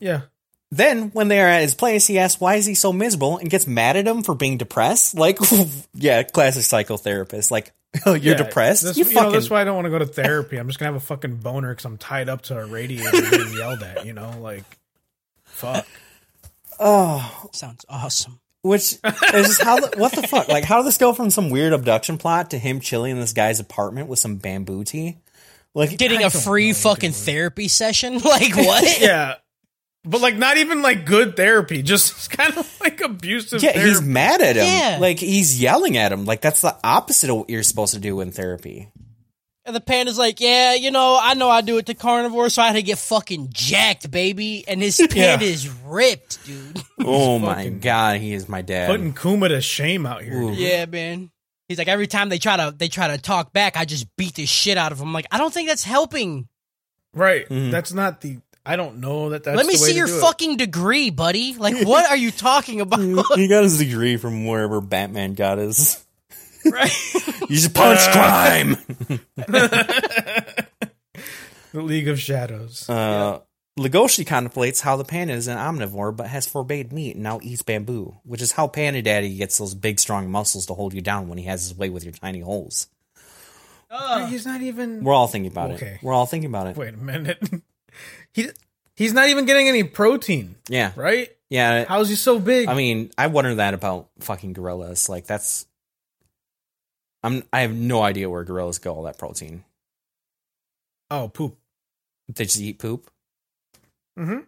yeah, 0.00 0.22
Then, 0.70 1.10
when 1.10 1.28
they 1.28 1.40
are 1.40 1.46
at 1.48 1.62
his 1.62 1.74
place, 1.74 2.06
he 2.06 2.18
asks 2.18 2.40
why 2.40 2.54
is 2.56 2.66
he 2.66 2.74
so 2.74 2.92
miserable 2.92 3.36
and 3.38 3.50
gets 3.50 3.66
mad 3.66 3.96
at 3.96 4.06
him 4.08 4.22
for 4.22 4.34
being 4.34 4.56
depressed. 4.56 5.14
Like, 5.16 5.38
yeah, 5.94 6.22
classic 6.22 6.62
psychotherapist. 6.62 7.50
Like, 7.50 7.72
oh, 8.06 8.14
you're 8.14 8.36
Yeah, 8.36 8.42
depressed. 8.42 8.82
This, 8.84 8.96
you 8.96 9.04
you, 9.04 9.10
fucking. 9.10 9.28
know, 9.28 9.32
that's 9.32 9.50
why 9.50 9.60
I 9.60 9.64
don't 9.64 9.76
want 9.76 9.84
to 9.86 9.90
go 9.90 9.98
to 9.98 10.06
therapy. 10.06 10.56
I'm 10.56 10.66
just 10.66 10.78
gonna 10.78 10.92
have 10.92 11.00
a 11.02 11.04
fucking 11.04 11.36
boner 11.36 11.70
because 11.72 11.84
I'm 11.84 11.98
tied 11.98 12.28
up 12.30 12.40
to 12.42 12.58
a 12.58 12.64
radiator 12.66 13.10
getting 13.12 13.52
yelled 13.52 13.82
at. 13.82 14.06
You 14.06 14.14
know, 14.14 14.38
like 14.40 14.64
fuck. 15.44 15.86
oh, 16.80 17.48
Sounds 17.52 17.84
awesome. 17.88 18.40
Which 18.62 18.92
is 18.92 18.98
just 19.02 19.62
how. 19.62 19.78
the- 19.80 19.98
What 19.98 20.12
the 20.12 20.22
fuck? 20.26 20.48
Like, 20.48 20.64
how 20.64 20.78
did 20.78 20.86
this 20.86 20.98
go 20.98 21.12
from 21.12 21.30
some 21.30 21.50
weird 21.50 21.72
abduction 21.72 22.18
plot 22.18 22.50
to 22.50 22.58
him 22.58 22.80
chilling 22.80 23.12
in 23.12 23.20
this 23.20 23.32
guy's 23.32 23.60
apartment 23.60 24.08
with 24.08 24.18
some 24.18 24.36
bamboo 24.36 24.84
tea? 24.84 25.18
Like, 25.74 25.96
Getting 25.98 26.18
I 26.22 26.26
a 26.26 26.30
free 26.30 26.68
know, 26.68 26.74
fucking 26.74 27.10
dude. 27.12 27.16
therapy 27.20 27.68
session? 27.68 28.14
Like 28.24 28.54
what? 28.56 29.00
Yeah, 29.00 29.34
but 30.04 30.20
like 30.20 30.36
not 30.36 30.56
even 30.58 30.82
like 30.82 31.06
good 31.06 31.36
therapy. 31.36 31.82
Just 31.82 32.30
kind 32.36 32.56
of 32.56 32.80
like 32.80 33.00
abusive. 33.00 33.62
yeah, 33.62 33.72
therapy. 33.72 33.88
he's 33.90 34.02
mad 34.02 34.40
at 34.42 34.56
him. 34.56 34.64
Yeah. 34.66 34.98
Like, 35.00 35.18
he's 35.18 35.60
yelling 35.60 35.96
at 35.96 36.12
him. 36.12 36.24
Like, 36.24 36.40
that's 36.40 36.60
the 36.60 36.76
opposite 36.84 37.30
of 37.30 37.36
what 37.36 37.50
you're 37.50 37.62
supposed 37.62 37.94
to 37.94 38.00
do 38.00 38.20
in 38.20 38.32
therapy. 38.32 38.90
And 39.64 39.76
the 39.76 39.80
panda's 39.80 40.18
like, 40.18 40.40
yeah, 40.40 40.74
you 40.74 40.90
know, 40.90 41.16
I 41.22 41.34
know 41.34 41.48
I 41.48 41.60
do 41.60 41.78
it 41.78 41.86
to 41.86 41.94
carnivores, 41.94 42.54
so 42.54 42.62
I 42.62 42.66
had 42.66 42.72
to 42.74 42.82
get 42.82 42.98
fucking 42.98 43.50
jacked, 43.52 44.10
baby. 44.10 44.64
And 44.66 44.82
his 44.82 44.96
panda 45.10 45.44
is 45.44 45.68
ripped, 45.84 46.44
dude. 46.44 46.82
Oh 47.04 47.38
my 47.38 47.54
fucking- 47.56 47.78
god, 47.80 48.20
he 48.20 48.32
is 48.32 48.48
my 48.48 48.62
dad. 48.62 48.88
Putting 48.90 49.12
Kuma 49.14 49.48
to 49.50 49.60
shame 49.60 50.04
out 50.06 50.22
here. 50.22 50.34
Ooh. 50.40 50.50
dude. 50.50 50.58
yeah, 50.58 50.86
man. 50.86 51.30
He's 51.68 51.78
like, 51.78 51.88
every 51.88 52.06
time 52.08 52.28
they 52.28 52.38
try 52.38 52.56
to 52.56 52.74
they 52.76 52.88
try 52.88 53.08
to 53.08 53.18
talk 53.22 53.52
back, 53.52 53.76
I 53.76 53.84
just 53.84 54.06
beat 54.16 54.34
the 54.34 54.46
shit 54.46 54.76
out 54.76 54.92
of 54.92 55.00
him. 55.00 55.12
Like, 55.12 55.26
I 55.30 55.38
don't 55.38 55.52
think 55.54 55.68
that's 55.68 55.84
helping. 55.84 56.48
Right. 57.14 57.48
Mhm. 57.48 57.70
That's 57.70 57.92
not 57.92 58.20
the. 58.20 58.38
I 58.66 58.76
don't 58.76 58.98
know 58.98 59.30
that 59.30 59.44
that's. 59.44 59.56
Let 59.56 59.66
me 59.66 59.74
the 59.76 59.80
way 59.82 59.86
see 59.86 59.92
to 59.92 59.98
your 59.98 60.06
do 60.06 60.16
it. 60.18 60.20
fucking 60.20 60.56
degree, 60.58 61.10
buddy. 61.10 61.54
Like, 61.54 61.86
what 61.86 62.08
are 62.10 62.16
you 62.16 62.30
talking 62.30 62.80
about? 62.82 63.00
he 63.00 63.48
got 63.48 63.62
his 63.64 63.78
degree 63.78 64.16
from 64.16 64.44
wherever 64.46 64.80
Batman 64.80 65.34
got 65.34 65.58
his. 65.58 66.04
Right? 66.70 66.92
You 67.48 67.58
should 67.58 67.74
punch 67.74 68.00
crime. 68.12 68.76
The 71.72 71.80
League 71.82 72.08
of 72.08 72.20
Shadows. 72.20 72.88
Uh, 72.88 73.40
Legoshi 73.78 74.26
contemplates 74.26 74.82
how 74.82 74.96
the 74.96 75.04
panda 75.04 75.32
is 75.32 75.48
an 75.48 75.56
omnivore 75.56 76.14
but 76.14 76.26
has 76.26 76.46
forbade 76.46 76.92
meat 76.92 77.14
and 77.14 77.22
now 77.22 77.40
eats 77.42 77.62
bamboo, 77.62 78.14
which 78.24 78.42
is 78.42 78.52
how 78.52 78.68
Panda 78.68 79.00
Daddy 79.00 79.34
gets 79.36 79.56
those 79.56 79.74
big, 79.74 79.98
strong 79.98 80.30
muscles 80.30 80.66
to 80.66 80.74
hold 80.74 80.92
you 80.92 81.00
down 81.00 81.28
when 81.28 81.38
he 81.38 81.44
has 81.44 81.62
his 81.62 81.74
way 81.74 81.88
with 81.88 82.04
your 82.04 82.12
tiny 82.12 82.40
holes. 82.40 82.88
Uh, 83.90 84.26
he's 84.26 84.44
not 84.44 84.60
even. 84.60 85.02
We're 85.02 85.14
all 85.14 85.28
thinking 85.28 85.50
about 85.50 85.70
Okay. 85.72 85.86
it. 85.94 86.02
We're 86.02 86.12
all 86.12 86.26
thinking 86.26 86.50
about 86.50 86.66
it. 86.66 86.76
Wait 86.76 86.92
a 86.92 86.98
minute. 86.98 87.38
he 88.34 88.48
he's 88.94 89.14
not 89.14 89.28
even 89.30 89.46
getting 89.46 89.68
any 89.68 89.84
protein, 89.84 90.56
Yeah, 90.68 90.92
right? 90.96 91.30
yeah. 91.48 91.84
How's 91.86 92.10
he 92.10 92.16
so 92.16 92.38
big? 92.38 92.68
I 92.68 92.74
mean, 92.74 93.10
I 93.16 93.28
wonder 93.28 93.54
that 93.56 93.72
about 93.72 94.08
fucking 94.20 94.52
gorillas. 94.52 95.08
Like 95.08 95.26
that's, 95.26 95.66
I'm. 97.22 97.44
I 97.52 97.60
have 97.60 97.74
no 97.74 98.02
idea 98.02 98.28
where 98.28 98.44
gorillas 98.44 98.78
get 98.78 98.90
all 98.90 99.04
that 99.04 99.18
protein. 99.18 99.64
oh, 101.10 101.28
poop. 101.28 101.56
They 102.28 102.44
just 102.44 102.60
eat 102.60 102.78
poop. 102.78 103.10
Mm-hmm. 104.18 104.40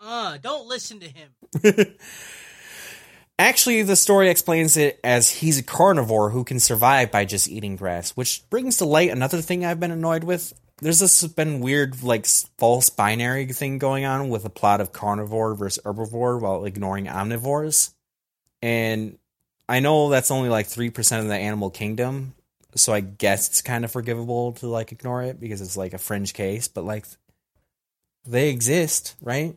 uh, 0.00 0.38
don't 0.38 0.68
listen 0.68 1.00
to 1.00 1.08
him. 1.08 1.94
Actually, 3.38 3.82
the 3.82 3.96
story 3.96 4.30
explains 4.30 4.76
it 4.76 4.98
as 5.04 5.30
he's 5.30 5.58
a 5.58 5.62
carnivore 5.62 6.30
who 6.30 6.42
can 6.42 6.58
survive 6.58 7.10
by 7.10 7.24
just 7.24 7.48
eating 7.48 7.76
grass, 7.76 8.12
which 8.12 8.48
brings 8.48 8.78
to 8.78 8.86
light 8.86 9.10
another 9.10 9.42
thing 9.42 9.64
I've 9.64 9.80
been 9.80 9.90
annoyed 9.90 10.24
with. 10.24 10.54
There's 10.80 11.00
this 11.00 11.22
been 11.26 11.60
weird, 11.60 12.02
like, 12.02 12.26
false 12.58 12.88
binary 12.88 13.46
thing 13.46 13.78
going 13.78 14.04
on 14.04 14.30
with 14.30 14.44
a 14.44 14.50
plot 14.50 14.80
of 14.80 14.92
carnivore 14.92 15.54
versus 15.54 15.82
herbivore 15.84 16.40
while 16.40 16.64
ignoring 16.64 17.06
omnivores. 17.06 17.92
And 18.62 19.18
I 19.68 19.80
know 19.80 20.08
that's 20.10 20.30
only 20.30 20.48
like 20.48 20.68
3% 20.68 21.20
of 21.20 21.28
the 21.28 21.34
animal 21.34 21.70
kingdom, 21.70 22.34
so 22.74 22.92
I 22.92 23.00
guess 23.00 23.48
it's 23.48 23.62
kind 23.62 23.84
of 23.84 23.90
forgivable 23.90 24.52
to, 24.54 24.68
like, 24.68 24.92
ignore 24.92 25.22
it 25.22 25.40
because 25.40 25.60
it's 25.60 25.76
like 25.76 25.92
a 25.92 25.98
fringe 25.98 26.34
case, 26.34 26.68
but, 26.68 26.84
like, 26.84 27.06
they 28.24 28.50
exist, 28.50 29.16
right? 29.20 29.56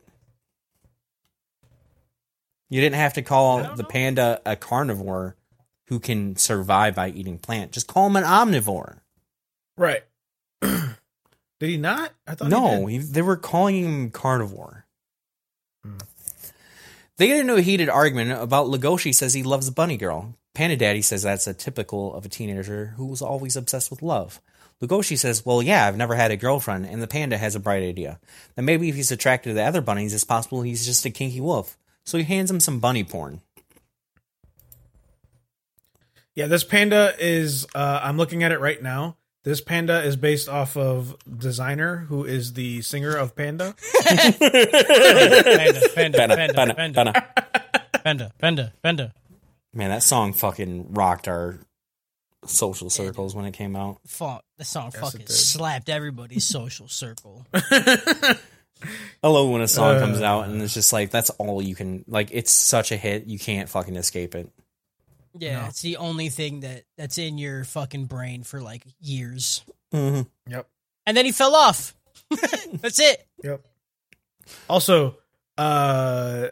You 2.70 2.82
didn't 2.82 2.96
have 2.96 3.14
to 3.14 3.22
call 3.22 3.76
the 3.76 3.84
panda 3.84 4.42
a 4.46 4.56
carnivore 4.56 5.36
who 5.88 6.00
can 6.00 6.36
survive 6.36 6.96
by 6.96 7.10
eating 7.10 7.40
plant. 7.40 7.72
Just 7.72 7.88
call 7.88 8.08
him 8.08 8.16
an 8.16 8.24
omnivore. 8.24 9.00
Right. 9.76 10.04
did 10.62 10.96
he 11.62 11.78
not? 11.78 12.12
I 12.28 12.36
thought. 12.36 12.50
No, 12.50 12.86
He 12.86 12.98
he, 12.98 13.04
they 13.04 13.24
were 13.24 13.38
calling 13.38 13.84
him 13.84 14.12
carnivore. 14.12 14.86
Hmm. 15.84 15.98
They 17.20 17.28
get 17.28 17.42
into 17.42 17.56
a 17.56 17.62
heated 17.62 17.90
argument 17.90 18.32
about 18.32 18.68
Legoshi 18.68 19.14
says 19.14 19.34
he 19.34 19.44
loves 19.44 19.70
Bunny 19.70 19.98
Girl. 19.98 20.36
Panda 20.54 20.78
Daddy 20.78 21.02
says 21.02 21.22
that's 21.22 21.48
a 21.48 21.54
typical 21.54 22.16
of 22.16 22.24
a 22.24 22.30
teenager 22.30 22.94
who 22.96 23.08
was 23.08 23.22
always 23.22 23.58
obsessed 23.58 23.92
with 23.92 24.02
love. 24.02 24.40
Legoshi 24.82 25.18
says, 25.18 25.46
Well, 25.46 25.62
yeah, 25.62 25.86
I've 25.86 25.98
never 25.98 26.16
had 26.16 26.32
a 26.32 26.38
girlfriend, 26.38 26.86
and 26.86 27.02
the 27.02 27.08
panda 27.08 27.38
has 27.38 27.56
a 27.56 27.60
bright 27.60 27.84
idea. 27.84 28.22
That 28.56 28.62
maybe 28.62 28.88
if 28.88 28.96
he's 28.96 29.12
attracted 29.12 29.50
to 29.50 29.54
the 29.56 29.66
other 29.66 29.82
bunnies, 29.82 30.14
it's 30.14 30.24
possible 30.24 30.62
he's 30.62 30.86
just 30.86 31.06
a 31.06 31.10
kinky 31.10 31.42
wolf. 31.42 31.78
So 32.06 32.18
he 32.18 32.24
hands 32.24 32.50
him 32.50 32.62
some 32.62 32.80
bunny 32.80 33.04
porn. 33.04 33.42
Yeah, 36.36 36.48
this 36.48 36.64
panda 36.64 37.16
is. 37.20 37.68
Uh, 37.76 38.00
I'm 38.02 38.16
looking 38.16 38.44
at 38.44 38.54
it 38.54 38.62
right 38.62 38.82
now. 38.82 39.18
This 39.44 39.62
panda 39.62 40.04
is 40.04 40.16
based 40.18 40.50
off 40.50 40.76
of 40.76 41.16
Desiigner, 41.30 42.06
who 42.08 42.26
is 42.26 42.54
the 42.54 42.82
singer 42.82 43.16
of 43.16 43.36
Panda. 43.36 43.74
Panda, 44.04 44.38
panda, 44.40 45.90
Panda, 45.96 46.18
panda, 46.18 46.36
panda, 46.36 46.74
panda, 46.76 46.94
panda. 46.94 47.14
panda, 48.04 48.32
panda, 48.38 48.74
panda. 48.84 49.14
Man, 49.74 49.90
that 49.90 50.04
song 50.04 50.34
fucking 50.34 50.94
rocked 50.94 51.28
our 51.28 51.60
social 52.46 52.90
circles 52.90 53.34
when 53.36 53.46
it 53.46 53.54
came 53.54 53.76
out. 53.76 54.00
Fuck, 54.08 54.44
the 54.58 54.66
song 54.66 54.92
Yes, 54.94 55.02
fucking 55.02 55.28
slapped 55.28 55.90
everybody's 55.90 56.44
social 56.46 56.88
circle. 56.88 57.46
I 57.54 58.38
love 59.28 59.50
when 59.50 59.62
a 59.62 59.68
song 59.68 59.96
Uh. 59.96 60.00
comes 60.00 60.22
out 60.22 60.48
and 60.50 60.62
it's 60.62 60.74
just 60.74 60.92
like 60.94 61.12
that's 61.12 61.30
all 61.32 61.62
you 61.62 61.76
can 61.76 62.04
like. 62.08 62.30
It's 62.32 62.52
such 62.52 62.92
a 62.92 62.98
hit, 62.98 63.26
you 63.26 63.40
can't 63.40 63.70
fucking 63.70 63.96
escape 63.96 64.36
it. 64.36 64.50
Yeah, 65.38 65.62
No. 65.62 65.68
it's 65.68 65.82
the 65.82 65.98
only 65.98 66.30
thing 66.30 66.62
that 66.62 66.84
that's 66.98 67.18
in 67.18 67.38
your 67.38 67.64
fucking 67.64 68.06
brain 68.06 68.44
for 68.44 68.62
like 68.62 68.84
years. 69.00 69.64
Mm-hmm. 69.94 70.52
Yep. 70.52 70.68
And 71.06 71.18
then 71.18 71.26
he 71.26 71.32
fell 71.32 71.56
off. 71.56 71.96
that's 72.74 73.00
it. 73.00 73.26
Yep. 73.44 73.66
Also, 74.70 75.18
uh, 75.58 76.48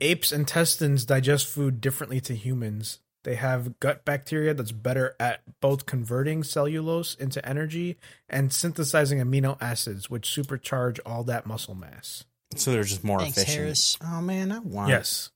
apes' 0.00 0.32
intestines 0.32 1.04
digest 1.04 1.46
food 1.46 1.80
differently 1.80 2.20
to 2.22 2.34
humans. 2.34 3.00
They 3.24 3.34
have 3.34 3.78
gut 3.80 4.04
bacteria 4.04 4.54
that's 4.54 4.72
better 4.72 5.14
at 5.20 5.42
both 5.60 5.86
converting 5.86 6.42
cellulose 6.44 7.14
into 7.14 7.46
energy 7.46 7.98
and 8.28 8.52
synthesizing 8.52 9.18
amino 9.18 9.56
acids, 9.60 10.08
which 10.08 10.28
supercharge 10.28 10.98
all 11.04 11.24
that 11.24 11.44
muscle 11.46 11.74
mass. 11.74 12.24
So 12.56 12.72
they're 12.72 12.84
just 12.84 13.04
more 13.04 13.18
Thanks, 13.20 13.36
efficient. 13.36 13.58
Harris. 13.58 13.98
Oh 14.02 14.20
man, 14.22 14.52
I 14.52 14.60
want. 14.60 14.88
Yes. 14.88 15.30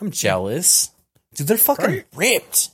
I'm 0.00 0.10
jealous. 0.10 0.90
Dude, 1.34 1.46
they're 1.46 1.56
fucking 1.56 1.84
Right? 1.86 2.04
ripped. 2.14 2.70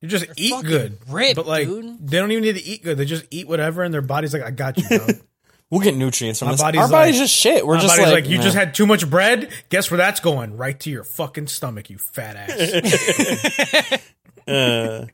You 0.00 0.08
just 0.08 0.26
They're 0.26 0.34
eat 0.38 0.50
fucking 0.50 0.68
good. 0.70 0.98
ripped, 1.08 1.36
but 1.36 1.46
like 1.46 1.66
dude. 1.66 2.08
they 2.08 2.18
don't 2.18 2.30
even 2.32 2.42
need 2.44 2.54
to 2.56 2.62
eat 2.64 2.82
good. 2.82 2.96
They 2.96 3.04
just 3.04 3.26
eat 3.30 3.46
whatever 3.46 3.82
and 3.82 3.92
their 3.92 4.00
body's 4.02 4.32
like, 4.32 4.42
I 4.42 4.50
got 4.50 4.78
you, 4.78 4.88
bro. 4.88 5.06
We'll 5.70 5.80
get 5.82 5.94
nutrients 5.94 6.40
from 6.40 6.46
My 6.48 6.52
this. 6.54 6.60
body's 6.62 6.80
Our 6.80 6.88
body's 6.88 7.14
like- 7.14 7.22
just 7.22 7.34
shit. 7.36 7.64
We're 7.64 7.76
My 7.76 7.82
just 7.82 7.96
body's 7.96 8.12
like, 8.12 8.24
like, 8.24 8.30
you 8.32 8.38
just 8.38 8.56
had 8.56 8.74
too 8.74 8.86
much 8.86 9.08
bread. 9.08 9.50
Guess 9.68 9.88
where 9.88 9.98
that's 9.98 10.18
going? 10.18 10.56
Right 10.56 10.78
to 10.80 10.90
your 10.90 11.04
fucking 11.04 11.46
stomach, 11.46 11.90
you 11.90 11.98
fat 11.98 12.34
ass. 12.34 14.02
Uh, 14.48 15.06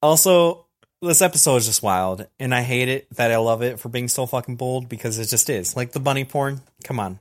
also, 0.00 0.66
this 1.02 1.20
episode 1.20 1.56
is 1.56 1.66
just 1.66 1.82
wild, 1.82 2.26
and 2.40 2.54
I 2.54 2.62
hate 2.62 2.88
it 2.88 3.06
that 3.16 3.30
I 3.30 3.36
love 3.36 3.62
it 3.62 3.78
for 3.78 3.88
being 3.90 4.08
so 4.08 4.24
fucking 4.24 4.56
bold 4.56 4.88
because 4.88 5.18
it 5.18 5.26
just 5.26 5.50
is. 5.50 5.76
Like 5.76 5.92
the 5.92 6.00
bunny 6.00 6.24
porn. 6.24 6.60
Come 6.84 6.98
on. 6.98 7.18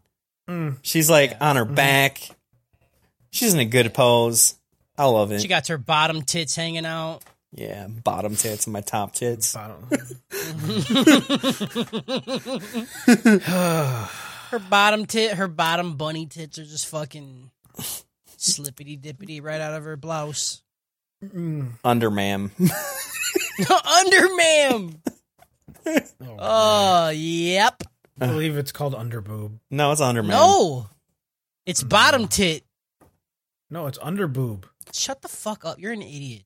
Mm. 0.49 0.77
She's 0.83 1.09
like 1.09 1.31
on 1.41 1.57
Mm-hmm. 1.57 1.69
her 1.69 1.75
back. 1.75 2.29
She's 3.31 3.53
in 3.53 3.59
a 3.59 3.65
good 3.65 3.93
pose. 3.93 4.55
I 4.97 5.05
love 5.05 5.31
it. 5.31 5.41
She 5.41 5.47
got 5.47 5.67
her 5.67 5.77
bottom 5.77 6.21
tits 6.21 6.55
hanging 6.55 6.85
out. 6.85 7.23
yeah, 7.51 7.87
bottom 7.87 8.35
tits 8.35 8.67
and 8.67 8.73
my 8.73 8.81
top 8.81 9.13
tits. 9.13 9.55
I 9.55 9.69
don't- 9.69 9.91
Her 14.51 14.59
bottom 14.59 15.05
tit, 15.05 15.35
her 15.37 15.47
bottom 15.47 15.95
bunny 15.95 16.25
tits 16.25 16.59
are 16.59 16.65
just 16.65 16.87
fucking 16.87 17.49
slippity 18.37 18.99
dippity 18.99 19.41
right 19.41 19.61
out 19.61 19.73
of 19.75 19.85
her 19.85 19.95
blouse. 19.95 20.61
Mm. 21.23 21.69
Under 21.85 22.11
ma'am. 22.11 22.51
Under 22.59 24.35
ma'am. 24.35 25.01
Oh, 25.85 26.01
Oh, 26.39 27.09
yep. 27.09 27.81
I 28.19 28.27
believe 28.27 28.57
it's 28.57 28.73
called 28.73 28.93
underboob. 28.93 29.59
no, 29.69 29.91
it's 29.93 30.01
under 30.01 30.21
ma'am. 30.21 30.31
No. 30.31 30.89
It's 31.65 31.81
bottom 31.83 32.27
tit. 32.27 32.63
No, 33.71 33.87
it's 33.87 33.97
underboob. 33.99 34.65
Shut 34.93 35.21
the 35.21 35.29
fuck 35.29 35.63
up. 35.63 35.79
You're 35.79 35.93
an 35.93 36.01
idiot. 36.01 36.43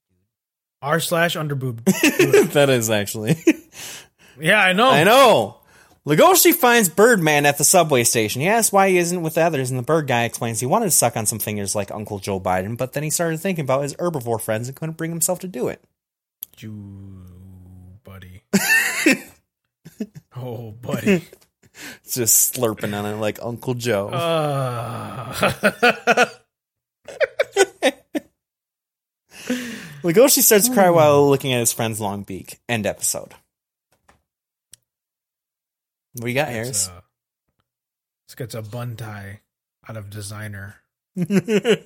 R 0.82 1.00
slash 1.00 1.36
underboob. 1.36 1.84
that 2.54 2.70
is 2.70 2.92
actually. 2.92 3.44
yeah, 4.40 4.60
I 4.60 4.74
know. 4.74 4.90
I 4.92 5.04
know. 5.04 5.58
Legoshi 6.06 6.54
finds 6.54 6.88
Birdman 6.88 7.48
at 7.48 7.58
the 7.58 7.64
subway 7.64 8.04
station. 8.04 8.42
He 8.42 8.48
asks 8.48 8.72
why 8.72 8.90
he 8.90 9.00
isn't 9.00 9.24
with 9.24 9.34
the 9.34 9.42
others, 9.42 9.72
and 9.72 9.80
the 9.80 9.84
bird 9.84 10.06
guy 10.06 10.26
explains 10.26 10.60
he 10.60 10.68
wanted 10.68 10.86
to 10.86 10.92
suck 10.92 11.18
on 11.18 11.26
some 11.26 11.40
fingers 11.40 11.74
like 11.74 11.90
Uncle 11.90 12.20
Joe 12.20 12.40
Biden, 12.40 12.78
but 12.78 12.94
then 12.94 13.02
he 13.02 13.10
started 13.10 13.40
thinking 13.40 13.64
about 13.64 13.82
his 13.82 13.96
herbivore 13.96 14.40
friends 14.40 14.68
and 14.68 14.78
couldn't 14.78 14.98
bring 14.98 15.10
himself 15.10 15.40
to 15.40 15.48
do 15.48 15.68
it. 15.68 15.84
You, 16.60 17.26
buddy. 18.04 18.44
oh, 20.36 20.74
buddy. 20.74 21.24
Just 22.08 22.54
slurping 22.56 22.96
on 22.96 23.08
it 23.08 23.16
like 23.16 23.40
Uncle 23.42 23.74
Joe. 23.74 24.10
Uh, 24.10 25.40
Legoshi 30.06 30.42
starts 30.42 30.68
to 30.70 30.74
cry 30.74 30.90
while 30.92 31.28
looking 31.30 31.52
at 31.54 31.60
his 31.60 31.74
friend's 31.74 32.00
long 32.00 32.24
beak. 32.24 32.60
End 32.70 32.86
episode. 32.86 33.34
What 36.20 36.28
you 36.28 36.34
got, 36.36 36.48
it's, 36.50 36.54
Harris? 36.54 36.88
uh, 36.88 37.02
this 38.28 38.36
gets 38.36 38.54
a 38.56 38.62
bun 38.62 38.96
tie 38.96 39.42
out 39.90 39.98
of 39.98 40.10
Desiigner. 40.10 40.76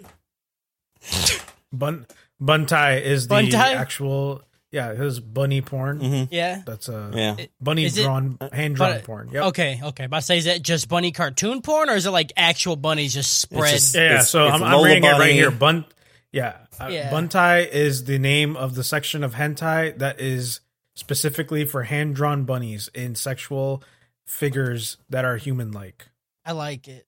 Bun 1.71 2.07
bun 2.41 2.65
tie 2.65 2.97
is 2.97 3.27
the 3.27 3.35
Bun 3.35 3.49
tie? 3.49 3.73
actual 3.73 4.41
Yeah, 4.71 4.93
his 4.95 5.19
bunny 5.19 5.61
porn. 5.61 5.99
hmm 5.99 6.23
Yeah. 6.31 6.61
That's 6.65 6.89
a 6.89 7.11
Yeah. 7.13 7.35
bunny 7.61 7.85
Is 7.85 7.97
it- 7.97 8.03
drawn, 8.03 8.37
hand 8.51 8.75
drawn 8.75 8.93
but- 8.95 9.03
porn. 9.03 9.29
Yep. 9.31 9.43
Okay, 9.45 9.79
okay. 9.83 10.07
But 10.07 10.17
I 10.17 10.19
say, 10.21 10.37
is 10.39 10.45
that 10.45 10.61
just 10.63 10.89
bunny 10.89 11.11
cartoon 11.11 11.61
porn, 11.61 11.89
or 11.89 11.93
is 11.95 12.05
it 12.07 12.11
like 12.11 12.33
actual 12.35 12.75
bunnies 12.75 13.13
just 13.13 13.39
spread? 13.39 13.71
just- 13.71 13.93
Yeah, 13.95 14.01
yeah, 14.01 14.07
It's- 14.13 14.29
so 14.29 14.45
it's 14.47 14.55
I'm, 14.55 14.63
I'm 14.63 14.71
Lola 14.73 14.87
reading 14.87 15.03
it 15.05 15.11
right 15.11 15.33
here. 15.33 15.51
Bun, 15.51 15.85
yeah, 16.31 16.57
uh, 16.79 16.87
Yeah. 16.91 17.09
buntai 17.11 17.67
is 17.69 18.05
the 18.05 18.19
name 18.19 18.55
of 18.55 18.75
the 18.75 18.83
section 18.83 19.23
of 19.23 19.35
hentai 19.35 19.97
that 19.99 20.19
is 20.19 20.59
specifically 20.95 21.65
for 21.65 21.83
hand 21.83 22.15
drawn 22.15 22.43
bunnies 22.45 22.89
in 22.93 23.15
sexual 23.15 23.83
figures 24.25 24.97
that 25.09 25.25
are 25.25 25.37
human 25.37 25.71
like. 25.71 26.07
I 26.45 26.51
like 26.51 26.87
it. 26.87 27.05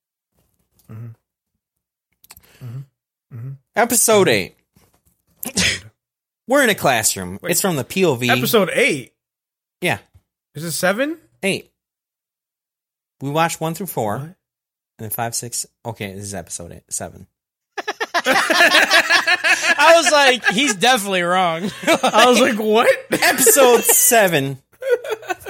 Mm-hmm. 0.90 2.64
Mm-hmm. 2.64 2.78
Mm-hmm. 3.36 3.50
Episode 3.76 4.28
eight. 4.28 4.56
We're 6.48 6.62
in 6.64 6.70
a 6.70 6.74
classroom. 6.74 7.38
Wait. 7.42 7.52
It's 7.52 7.60
from 7.60 7.76
the 7.76 7.84
POV. 7.84 8.28
Episode 8.28 8.70
eight 8.72 9.14
Yeah, 9.80 9.98
is 10.54 10.64
it 10.64 10.72
seven? 10.72 11.18
eight. 11.42 11.70
We 13.20 13.30
watched 13.30 13.60
one 13.60 13.74
through 13.74 13.86
four, 13.86 14.14
What? 14.18 14.22
and 14.26 14.34
then 14.98 15.10
five, 15.10 15.34
six. 15.34 15.64
Okay, 15.84 16.12
this 16.12 16.24
is 16.24 16.34
episode 16.34 16.72
eight, 16.72 16.82
seven. 16.90 17.26
I 18.24 19.92
was 19.96 20.10
like, 20.12 20.44
he's 20.54 20.74
definitely 20.74 21.22
wrong. 21.22 21.70
I 21.86 22.26
was 22.28 22.40
like, 22.40 22.58
what? 22.58 22.88
Episode 23.10 23.82
seven. 23.82 24.58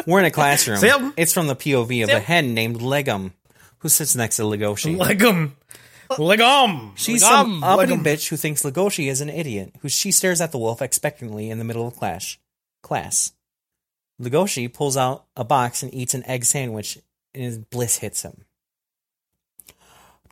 We're 0.07 0.20
in 0.20 0.25
a 0.27 0.31
classroom. 0.31 0.79
Sam? 0.79 1.14
It's 1.16 1.33
from 1.33 1.47
the 1.47 1.57
POV 1.57 2.05
of 2.05 2.11
a 2.11 2.20
hen 2.20 2.55
named 2.55 2.81
Legom, 2.81 3.33
who 3.79 3.89
sits 3.89 4.14
next 4.16 4.37
to 4.37 4.43
Legoshi. 4.43 4.97
Legom, 4.97 5.53
legom. 6.11 6.93
She's 6.97 7.23
Legom. 7.23 7.29
some 7.29 7.64
uppity 7.64 7.95
Legom. 7.95 8.05
bitch 8.05 8.29
who 8.29 8.37
thinks 8.37 8.62
Legoshi 8.62 9.09
is 9.11 9.20
an 9.20 9.29
idiot, 9.31 9.75
who 9.81 9.89
she 9.89 10.11
stares 10.11 10.41
at 10.41 10.53
the 10.53 10.59
wolf 10.59 10.83
expectantly 10.83 11.51
in 11.51 11.59
the 11.59 11.64
middle 11.64 11.87
of 11.87 11.97
class. 11.97 12.37
Class. 12.83 13.33
Legoshi 14.20 14.73
pulls 14.73 14.97
out 14.97 15.25
a 15.37 15.45
box 15.45 15.83
and 15.83 15.93
eats 15.95 16.14
an 16.14 16.25
egg 16.27 16.45
sandwich, 16.45 16.99
and 17.35 17.43
his 17.43 17.59
bliss 17.59 17.99
hits 17.99 18.23
him. 18.23 18.45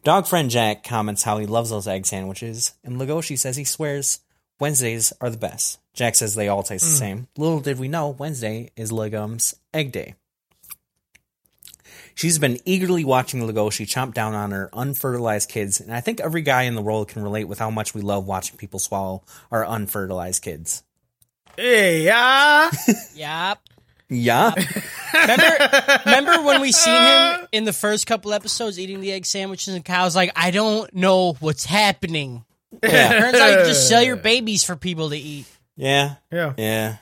Dog 0.03 0.27
friend 0.27 0.51
Jack 0.51 0.83
comments 0.83 1.25
how 1.25 1.37
he 1.37 1.47
loves 1.47 1.69
those 1.69 1.87
egg 1.87 2.07
sandwiches, 2.07 2.73
and 2.83 2.99
Legoshi 2.99 3.39
says 3.39 3.57
he 3.57 3.65
swears 3.65 4.21
Wednesdays 4.59 5.13
are 5.21 5.29
the 5.29 5.37
best. 5.37 5.79
Jack 5.93 6.15
says 6.15 6.35
they 6.35 6.49
all 6.49 6.63
taste 6.63 6.85
the 6.87 6.91
hmm. 6.91 6.97
same. 6.97 7.29
Little 7.37 7.61
did 7.61 7.79
we 7.79 7.87
know 7.87 8.09
Wednesday 8.09 8.71
is 8.77 8.93
Legom's 8.93 9.55
egg 9.75 9.93
day. 9.93 10.15
She's 12.15 12.39
been 12.39 12.59
eagerly 12.65 13.05
watching 13.05 13.43
Legoshi 13.43 13.87
chomp 13.87 14.15
down 14.15 14.35
on 14.35 14.53
her 14.53 14.71
unfertilized 14.73 15.51
kids, 15.51 15.81
and 15.81 15.93
I 15.93 16.01
think 16.01 16.21
every 16.21 16.43
guy 16.43 16.63
in 16.63 16.75
the 16.75 16.83
world 16.83 17.09
can 17.09 17.23
relate 17.23 17.45
with 17.45 17.59
how 17.59 17.71
much 17.71 17.95
we 17.95 18.01
love 18.01 18.27
watching 18.27 18.57
people 18.57 18.79
swallow 18.79 19.23
our 19.51 19.65
unfertilized 19.65 20.43
kids. 20.43 20.83
Hey, 21.57 22.05
yeah. 22.05 22.71
yep. 23.15 23.59
Yeah. 24.11 24.53
Remember, 25.15 26.01
remember 26.05 26.43
when 26.43 26.61
we 26.61 26.73
seen 26.73 27.01
him 27.01 27.47
in 27.53 27.65
the 27.65 27.73
first 27.73 28.07
couple 28.07 28.33
episodes 28.33 28.79
eating 28.79 29.01
the 29.01 29.13
egg 29.13 29.25
sandwiches, 29.25 29.75
and 29.75 29.85
Kyle's 29.85 30.17
like, 30.17 30.33
I 30.35 30.51
don't 30.51 30.93
know 30.95 31.35
what's 31.41 31.65
happening. 31.65 32.45
yeah. 32.83 33.21
Turns 33.21 33.37
out 33.37 33.61
you 33.61 33.65
just 33.67 33.89
sell 33.89 34.03
your 34.03 34.17
babies 34.17 34.65
for 34.65 34.77
people 34.77 35.11
to 35.11 35.17
eat. 35.17 35.47
Yeah. 35.77 36.17
Yeah. 36.33 36.55
Yeah. 36.59 36.97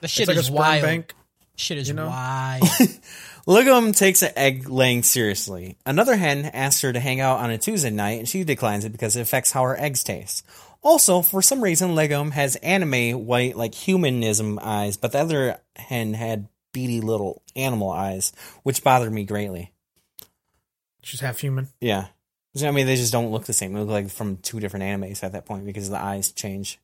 The 0.00 0.08
shit 0.08 0.28
like 0.28 0.36
a 0.36 0.40
is 0.40 0.46
sperm 0.46 0.56
wild. 0.56 0.82
bank. 0.82 1.14
Shit 1.56 1.78
is 1.78 1.88
you 1.88 1.94
know? 1.94 2.06
wild. 2.06 2.62
Legom 3.46 3.96
takes 3.96 4.22
an 4.22 4.30
egg 4.36 4.68
laying 4.68 5.02
seriously. 5.02 5.76
Another 5.84 6.16
hen 6.16 6.44
asks 6.44 6.82
her 6.82 6.92
to 6.92 7.00
hang 7.00 7.20
out 7.20 7.38
on 7.40 7.50
a 7.50 7.58
Tuesday 7.58 7.90
night, 7.90 8.18
and 8.20 8.28
she 8.28 8.44
declines 8.44 8.84
it 8.84 8.92
because 8.92 9.16
it 9.16 9.20
affects 9.20 9.50
how 9.50 9.62
her 9.64 9.78
eggs 9.78 10.04
taste. 10.04 10.44
Also, 10.82 11.22
for 11.22 11.40
some 11.40 11.62
reason, 11.62 11.90
Legom 11.90 12.32
has 12.32 12.56
anime 12.56 13.24
white, 13.24 13.56
like 13.56 13.74
humanism 13.74 14.58
eyes, 14.60 14.96
but 14.96 15.12
the 15.12 15.20
other 15.20 15.60
hen 15.76 16.14
had 16.14 16.48
beady 16.72 17.00
little 17.00 17.42
animal 17.54 17.90
eyes, 17.90 18.32
which 18.64 18.82
bothered 18.82 19.12
me 19.12 19.24
greatly. 19.24 19.72
She's 21.02 21.20
half 21.20 21.38
human. 21.38 21.68
Yeah. 21.80 22.08
I 22.60 22.70
mean, 22.70 22.86
they 22.86 22.96
just 22.96 23.12
don't 23.12 23.30
look 23.30 23.44
the 23.44 23.52
same. 23.52 23.72
They 23.72 23.80
look 23.80 23.88
like 23.88 24.10
from 24.10 24.36
two 24.38 24.60
different 24.60 24.84
animes 24.84 25.22
at 25.22 25.32
that 25.32 25.46
point 25.46 25.64
because 25.64 25.88
the 25.88 26.02
eyes 26.02 26.32
change. 26.32 26.78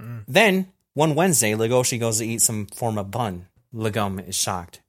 Hmm. 0.00 0.18
Then, 0.26 0.72
one 0.94 1.14
Wednesday, 1.14 1.52
Legoshi 1.52 2.00
goes 2.00 2.18
to 2.18 2.26
eat 2.26 2.42
some 2.42 2.66
form 2.66 2.98
of 2.98 3.10
bun. 3.10 3.46
Legom 3.74 4.26
is 4.26 4.34
shocked. 4.34 4.80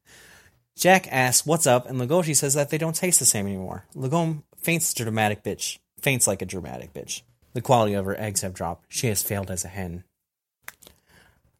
Jack 0.75 1.07
asks, 1.11 1.45
What's 1.45 1.67
up? 1.67 1.87
And 1.89 1.99
Legoshi 1.99 2.35
says 2.35 2.53
that 2.53 2.69
they 2.69 2.77
don't 2.77 2.95
taste 2.95 3.19
the 3.19 3.25
same 3.25 3.47
anymore. 3.47 3.85
Legom 3.95 4.43
faints 4.57 4.93
a 4.93 4.95
dramatic 4.95 5.43
bitch. 5.43 5.79
Faints 6.01 6.27
like 6.27 6.41
a 6.41 6.45
dramatic 6.45 6.93
bitch. 6.93 7.21
The 7.57 7.61
quality 7.63 7.95
of 7.95 8.05
her 8.05 8.15
eggs 8.21 8.41
have 8.41 8.53
dropped. 8.53 8.85
She 8.87 9.07
has 9.07 9.23
failed 9.23 9.49
as 9.49 9.65
a 9.65 9.67
hen. 9.67 10.03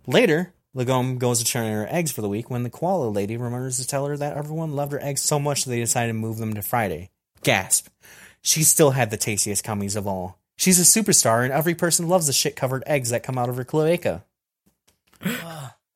Later, 0.05 0.53
Legom 0.75 1.17
goes 1.17 1.39
to 1.39 1.45
turn 1.45 1.65
in 1.65 1.73
her 1.73 1.87
eggs 1.89 2.11
for 2.11 2.21
the 2.21 2.29
week 2.29 2.51
when 2.51 2.61
the 2.61 2.69
koala 2.69 3.09
lady 3.09 3.35
remembers 3.35 3.79
to 3.79 3.87
tell 3.87 4.05
her 4.05 4.15
that 4.15 4.37
everyone 4.37 4.75
loved 4.75 4.91
her 4.91 5.03
eggs 5.03 5.23
so 5.23 5.39
much 5.39 5.63
that 5.63 5.71
they 5.71 5.79
decided 5.79 6.09
to 6.09 6.13
move 6.13 6.37
them 6.37 6.53
to 6.53 6.61
Friday. 6.61 7.09
Gasp. 7.41 7.87
She 8.43 8.61
still 8.61 8.91
had 8.91 9.09
the 9.09 9.17
tastiest 9.17 9.65
cummies 9.65 9.95
of 9.95 10.05
all. 10.05 10.37
She's 10.55 10.79
a 10.79 10.83
superstar, 10.83 11.43
and 11.43 11.51
every 11.51 11.73
person 11.73 12.07
loves 12.07 12.27
the 12.27 12.33
shit 12.33 12.55
covered 12.55 12.83
eggs 12.85 13.09
that 13.09 13.23
come 13.23 13.39
out 13.39 13.49
of 13.49 13.57
her 13.57 13.65
cloaca. 13.65 14.23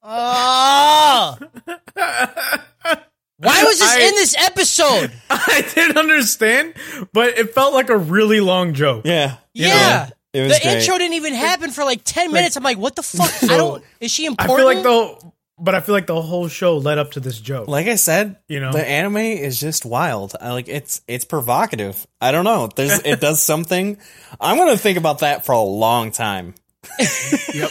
Oh! 0.01 1.37
Why 3.41 3.63
was 3.63 3.79
this 3.79 3.89
I- 3.95 3.99
in 3.99 4.15
this 4.15 4.35
episode? 4.37 5.11
I 5.29 5.65
didn't 5.73 5.97
understand, 5.97 6.73
but 7.13 7.37
it 7.37 7.53
felt 7.53 7.73
like 7.73 7.89
a 7.89 7.97
really 7.97 8.39
long 8.41 8.73
joke. 8.73 9.03
Yeah. 9.05 9.37
Yeah. 9.53 10.09
It 10.33 10.43
was 10.43 10.53
the 10.53 10.63
great. 10.63 10.77
intro 10.79 10.97
didn't 10.97 11.15
even 11.15 11.33
happen 11.33 11.71
for 11.71 11.83
like 11.83 12.01
10 12.05 12.31
minutes. 12.31 12.55
I'm 12.55 12.63
like, 12.63 12.77
what 12.77 12.95
the 12.95 13.03
fuck? 13.03 13.31
I 13.43 13.57
don't. 13.57 13.83
Is 13.99 14.11
she 14.11 14.25
important? 14.25 14.51
I 14.51 14.61
important? 14.77 14.83
feel 14.85 15.05
like 15.07 15.19
the, 15.21 15.31
but 15.59 15.75
I 15.75 15.81
feel 15.81 15.93
like 15.93 16.07
the 16.07 16.21
whole 16.21 16.47
show 16.47 16.77
led 16.77 16.97
up 16.97 17.11
to 17.11 17.19
this 17.19 17.39
joke. 17.39 17.67
Like 17.67 17.87
I 17.87 17.95
said, 17.95 18.37
You 18.47 18.59
know? 18.61 18.71
the 18.71 18.83
anime 18.87 19.17
is 19.17 19.59
just 19.59 19.85
wild. 19.85 20.33
I 20.39 20.53
like 20.53 20.67
it's 20.69 21.01
it's 21.07 21.25
provocative. 21.25 22.07
I 22.21 22.31
don't 22.31 22.45
know. 22.45 22.69
There's 22.75 22.99
it 22.99 23.19
does 23.19 23.43
something. 23.43 23.97
I'm 24.39 24.57
gonna 24.57 24.77
think 24.77 24.97
about 24.97 25.19
that 25.19 25.45
for 25.45 25.51
a 25.51 25.61
long 25.61 26.11
time. 26.11 26.55
Yep, 26.99 27.69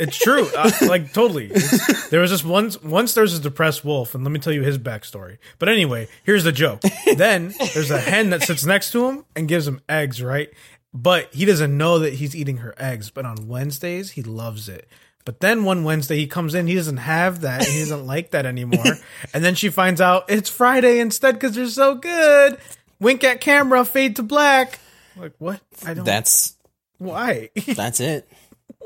it's 0.00 0.16
true. 0.16 0.48
Uh, 0.56 0.70
like 0.82 1.12
totally. 1.12 1.46
It's- 1.50 2.08
there 2.10 2.20
was 2.20 2.30
this 2.30 2.44
once. 2.44 2.80
Once 2.82 3.14
there's 3.14 3.34
a 3.38 3.40
depressed 3.40 3.84
wolf, 3.84 4.14
and 4.14 4.24
let 4.24 4.30
me 4.30 4.38
tell 4.40 4.52
you 4.52 4.62
his 4.62 4.78
backstory. 4.78 5.38
But 5.58 5.68
anyway, 5.68 6.08
here's 6.24 6.44
the 6.44 6.52
joke. 6.52 6.80
then 7.16 7.54
there's 7.74 7.90
a 7.90 7.98
hen 8.00 8.30
that 8.30 8.42
sits 8.42 8.64
next 8.64 8.90
to 8.92 9.08
him 9.08 9.24
and 9.36 9.46
gives 9.48 9.66
him 9.68 9.80
eggs, 9.88 10.22
right? 10.22 10.50
But 10.94 11.32
he 11.34 11.44
doesn't 11.44 11.76
know 11.76 11.98
that 12.00 12.14
he's 12.14 12.34
eating 12.34 12.58
her 12.58 12.74
eggs. 12.78 13.10
But 13.10 13.26
on 13.26 13.46
Wednesdays, 13.48 14.12
he 14.12 14.22
loves 14.22 14.68
it. 14.68 14.88
But 15.24 15.40
then 15.40 15.64
one 15.64 15.84
Wednesday 15.84 16.16
he 16.16 16.26
comes 16.26 16.54
in, 16.54 16.66
he 16.66 16.74
doesn't 16.74 16.96
have 16.96 17.42
that, 17.42 17.62
he 17.62 17.80
doesn't 17.80 18.06
like 18.06 18.30
that 18.30 18.46
anymore. 18.46 18.84
And 19.34 19.44
then 19.44 19.54
she 19.54 19.68
finds 19.68 20.00
out 20.00 20.24
it's 20.28 20.48
Friday 20.48 21.00
instead 21.00 21.34
because 21.34 21.54
they're 21.54 21.66
so 21.66 21.94
good. 21.96 22.58
Wink 22.98 23.22
at 23.24 23.40
camera, 23.42 23.84
fade 23.84 24.16
to 24.16 24.22
black. 24.22 24.78
Like 25.16 25.32
what? 25.38 25.60
I 25.84 25.92
don't. 25.94 26.04
That's 26.06 26.56
why? 26.96 27.50
that's 27.76 28.00
it. 28.00 28.26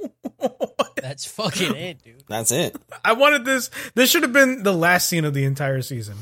That's 1.02 1.24
fucking 1.26 1.74
it, 1.76 2.02
dude. 2.02 2.24
That's 2.28 2.52
it. 2.52 2.76
I 3.04 3.12
wanted 3.14 3.44
this. 3.44 3.70
This 3.94 4.10
should 4.10 4.22
have 4.22 4.32
been 4.32 4.62
the 4.62 4.72
last 4.72 5.08
scene 5.08 5.24
of 5.24 5.34
the 5.34 5.44
entire 5.44 5.82
season. 5.82 6.16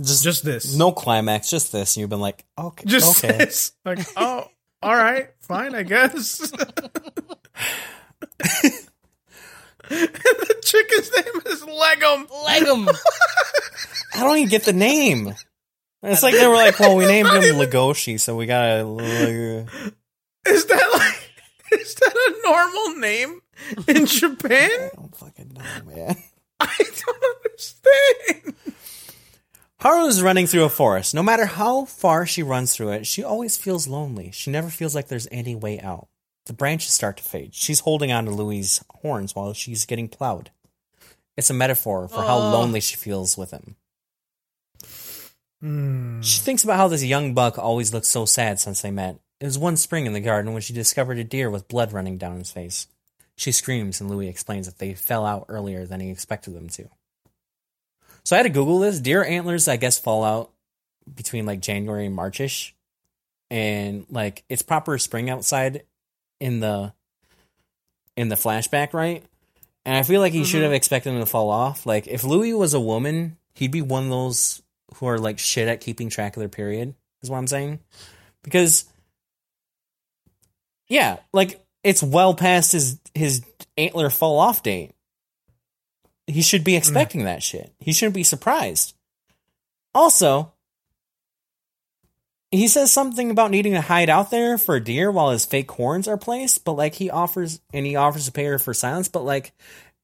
Just 0.00 0.22
Just 0.22 0.44
this. 0.44 0.76
no 0.76 0.92
climax. 0.92 1.50
Just 1.50 1.72
this. 1.72 1.96
You've 1.96 2.10
been 2.10 2.20
like, 2.20 2.44
okay, 2.56 2.84
Just 2.86 3.24
okay. 3.24 3.36
this. 3.44 3.72
Like, 3.84 3.98
oh, 4.16 4.46
all 4.82 4.94
right, 4.96 5.30
fine, 5.40 5.74
I 5.74 5.82
guess. 5.82 6.38
the 9.88 10.54
chicken's 10.62 11.10
name 11.16 11.42
is 11.46 11.62
Legom. 11.62 12.44
Leg 12.44 12.62
'em. 12.68 12.88
I 14.14 14.24
don't 14.24 14.36
even 14.38 14.48
get 14.48 14.64
the 14.64 14.72
name. 14.72 15.34
It's 16.02 16.22
like 16.22 16.34
they 16.34 16.46
were 16.46 16.54
like, 16.54 16.78
well, 16.78 16.96
we 16.96 17.06
named 17.06 17.28
him 17.28 17.56
Legoshi, 17.56 18.20
so 18.20 18.36
we 18.36 18.46
gotta. 18.46 18.86
Is 20.46 20.64
that 20.66 20.90
like? 20.94 21.27
Is 21.80 21.94
that 21.96 22.14
a 22.14 22.48
normal 22.48 23.00
name 23.00 23.40
in 23.88 24.06
Japan? 24.06 24.70
I 24.70 24.90
don't 24.96 25.16
fucking 25.16 25.52
know, 25.54 25.94
man. 25.94 26.16
I 26.60 26.76
don't 26.78 27.24
understand. 27.44 28.54
Haru 29.80 30.06
is 30.06 30.20
running 30.22 30.46
through 30.48 30.64
a 30.64 30.68
forest. 30.68 31.14
No 31.14 31.22
matter 31.22 31.46
how 31.46 31.84
far 31.84 32.26
she 32.26 32.42
runs 32.42 32.74
through 32.74 32.90
it, 32.90 33.06
she 33.06 33.22
always 33.22 33.56
feels 33.56 33.86
lonely. 33.86 34.30
She 34.32 34.50
never 34.50 34.70
feels 34.70 34.94
like 34.94 35.06
there's 35.06 35.28
any 35.30 35.54
way 35.54 35.78
out. 35.80 36.08
The 36.46 36.52
branches 36.52 36.90
start 36.92 37.18
to 37.18 37.22
fade. 37.22 37.54
She's 37.54 37.80
holding 37.80 38.10
on 38.10 38.24
to 38.24 38.30
Louis' 38.32 38.82
horns 39.02 39.36
while 39.36 39.52
she's 39.52 39.84
getting 39.86 40.08
plowed. 40.08 40.50
It's 41.36 41.50
a 41.50 41.54
metaphor 41.54 42.08
for 42.08 42.22
how 42.22 42.38
Oh. 42.38 42.50
lonely 42.50 42.80
she 42.80 42.96
feels 42.96 43.36
with 43.38 43.52
him. 43.52 43.76
Hmm. 45.60 46.20
She 46.22 46.40
thinks 46.40 46.64
about 46.64 46.76
how 46.76 46.88
this 46.88 47.04
young 47.04 47.34
buck 47.34 47.58
always 47.58 47.92
looked 47.92 48.06
so 48.06 48.24
sad 48.24 48.58
since 48.58 48.80
they 48.82 48.90
met. 48.90 49.18
It 49.40 49.44
was 49.44 49.58
one 49.58 49.76
spring 49.76 50.06
in 50.06 50.12
the 50.12 50.20
garden 50.20 50.52
when 50.52 50.62
she 50.62 50.72
discovered 50.72 51.18
a 51.18 51.24
deer 51.24 51.50
with 51.50 51.68
blood 51.68 51.92
running 51.92 52.18
down 52.18 52.38
his 52.38 52.50
face. 52.50 52.88
She 53.36 53.52
screams, 53.52 54.00
and 54.00 54.10
Louis 54.10 54.28
explains 54.28 54.66
that 54.66 54.78
they 54.78 54.94
fell 54.94 55.24
out 55.24 55.46
earlier 55.48 55.86
than 55.86 56.00
he 56.00 56.10
expected 56.10 56.54
them 56.54 56.68
to. 56.70 56.88
So 58.24 58.34
I 58.34 58.38
had 58.38 58.42
to 58.42 58.48
Google 58.50 58.80
this. 58.80 58.98
Deer 58.98 59.24
antlers, 59.24 59.68
I 59.68 59.76
guess, 59.76 59.98
fall 59.98 60.24
out 60.24 60.50
between 61.14 61.46
like 61.46 61.60
January 61.60 62.06
and 62.06 62.16
Marchish, 62.16 62.74
and 63.50 64.06
like 64.10 64.44
it's 64.48 64.62
proper 64.62 64.98
spring 64.98 65.30
outside 65.30 65.84
in 66.40 66.60
the 66.60 66.92
in 68.16 68.28
the 68.28 68.34
flashback, 68.34 68.92
right? 68.92 69.22
And 69.86 69.96
I 69.96 70.02
feel 70.02 70.20
like 70.20 70.32
he 70.32 70.44
should 70.44 70.56
mm-hmm. 70.56 70.64
have 70.64 70.72
expected 70.72 71.10
them 71.10 71.20
to 71.20 71.26
fall 71.26 71.50
off. 71.50 71.86
Like 71.86 72.08
if 72.08 72.24
Louis 72.24 72.52
was 72.52 72.74
a 72.74 72.80
woman, 72.80 73.36
he'd 73.54 73.70
be 73.70 73.82
one 73.82 74.04
of 74.04 74.10
those 74.10 74.62
who 74.96 75.06
are 75.06 75.18
like 75.18 75.38
shit 75.38 75.68
at 75.68 75.80
keeping 75.80 76.10
track 76.10 76.36
of 76.36 76.40
their 76.40 76.48
period. 76.48 76.94
Is 77.22 77.30
what 77.30 77.38
I'm 77.38 77.46
saying. 77.46 77.78
Because 78.42 78.84
yeah, 80.88 81.18
like 81.32 81.64
it's 81.84 82.02
well 82.02 82.34
past 82.34 82.72
his 82.72 82.98
his 83.14 83.42
antler 83.76 84.10
fall 84.10 84.38
off 84.38 84.62
date. 84.62 84.94
He 86.26 86.42
should 86.42 86.64
be 86.64 86.76
expecting 86.76 87.24
that 87.24 87.42
shit. 87.42 87.72
He 87.78 87.92
shouldn't 87.92 88.14
be 88.14 88.22
surprised. 88.22 88.94
Also, 89.94 90.52
he 92.50 92.68
says 92.68 92.92
something 92.92 93.30
about 93.30 93.50
needing 93.50 93.72
to 93.72 93.80
hide 93.80 94.08
out 94.08 94.30
there 94.30 94.58
for 94.58 94.76
a 94.76 94.84
deer 94.84 95.10
while 95.10 95.30
his 95.30 95.44
fake 95.44 95.70
horns 95.70 96.08
are 96.08 96.16
placed, 96.16 96.64
but 96.64 96.72
like 96.72 96.94
he 96.94 97.10
offers 97.10 97.60
and 97.72 97.86
he 97.86 97.96
offers 97.96 98.26
to 98.26 98.32
pay 98.32 98.44
her 98.44 98.58
for 98.58 98.74
silence, 98.74 99.08
but 99.08 99.24
like 99.24 99.52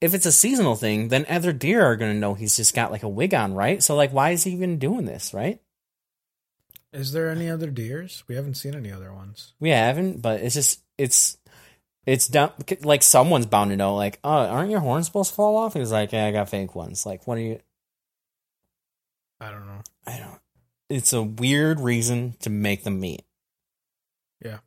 if 0.01 0.12
it's 0.12 0.26
a 0.26 0.32
seasonal 0.32 0.76
thing, 0.76 1.09
then 1.09 1.24
other 1.28 1.53
deer 1.53 1.85
are 1.85 1.97
gonna 1.97 2.14
know 2.14 2.35
he's 2.35 2.57
just 2.57 2.74
got 2.74 2.91
like 2.91 3.03
a 3.03 3.09
wig 3.09 3.35
on, 3.35 3.55
right? 3.55 3.82
So 3.82 3.97
like 3.97 4.12
why 4.12 4.30
is 4.30 4.45
he 4.45 4.53
even 4.53 4.78
doing 4.78 5.05
this, 5.07 5.32
right? 5.32 5.61
Is 6.95 7.12
there 7.12 7.28
any 7.28 7.51
other 7.51 7.70
deers? 7.70 8.22
We 8.28 8.36
haven't 8.36 8.55
seen 8.55 8.74
any 8.74 8.90
other 8.92 9.12
ones. 9.12 9.53
We 9.61 9.70
haven't, 9.70 10.22
but 10.22 10.40
it's 10.40 10.55
just 10.55 10.80
it's 10.97 11.36
it's 12.07 12.28
down 12.28 12.53
like 12.82 13.03
someone's 13.03 13.47
bound 13.47 13.70
to 13.70 13.76
know. 13.76 13.95
Like, 13.97 14.18
oh, 14.22 14.30
aren't 14.30 14.70
your 14.70 14.80
horns 14.80 15.07
supposed 15.07 15.30
to 15.30 15.34
fall 15.36 15.57
off? 15.57 15.74
He's 15.74 15.90
like, 15.92 16.12
yeah, 16.12 16.26
I 16.26 16.32
got 16.32 16.49
fake 16.51 16.74
ones. 16.74 17.05
Like, 17.05 17.26
what 17.26 17.36
are 17.38 17.42
you? 17.42 17.59
I 19.40 19.51
don't 19.51 19.66
know. 19.66 19.82
I 20.07 20.18
don't. 20.18 20.40
It's 20.88 21.12
a 21.12 21.22
weird 21.22 21.80
reason 21.80 22.34
to 22.40 22.51
make 22.51 22.84
them 22.84 23.01
meet. 23.01 23.22
Yeah. 24.45 24.59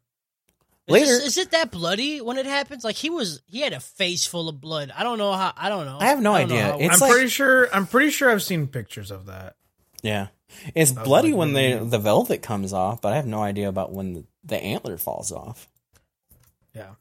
Is 0.87 0.93
Later- 0.93 1.05
this- 1.05 1.25
is 1.25 1.37
it 1.37 1.51
that 1.51 1.71
bloody 1.71 2.21
when 2.21 2.37
it 2.37 2.45
happens? 2.45 2.83
Like 2.83 2.95
he 2.95 3.09
was, 3.09 3.41
he 3.45 3.61
had 3.61 3.73
a 3.73 3.79
face 3.79 4.25
full 4.25 4.49
of 4.49 4.59
blood. 4.59 4.91
I 4.95 5.03
don't 5.03 5.17
know 5.17 5.31
how. 5.33 5.53
I 5.55 5.69
don't 5.69 5.85
know. 5.85 5.97
I 5.99 6.05
have 6.07 6.19
no 6.21 6.33
don't 6.37 6.51
idea. 6.51 6.63
how- 6.63 6.77
It's 6.79 6.95
I'm 6.95 6.99
like- 6.99 7.11
pretty 7.11 7.29
sure. 7.29 7.73
I'm 7.73 7.87
pretty 7.87 8.09
sure 8.09 8.29
I've 8.31 8.43
seen 8.43 8.67
pictures 8.67 9.11
of 9.11 9.27
that. 9.27 9.55
Yeah, 10.03 10.27
it's 10.73 10.91
bloody 10.91 11.31
like 11.31 11.37
when 11.37 11.53
the 11.53 11.79
the 11.83 11.99
velvet 11.99 12.41
comes 12.41 12.73
off, 12.73 13.01
but 13.01 13.13
I 13.13 13.17
have 13.17 13.25
no 13.25 13.41
idea 13.41 13.69
about 13.69 13.93
when 13.93 14.13
the, 14.13 14.23
the 14.43 14.57
antler 14.57 14.97
falls 14.97 15.31
off. 15.31 15.67
Yeah. 16.73 16.95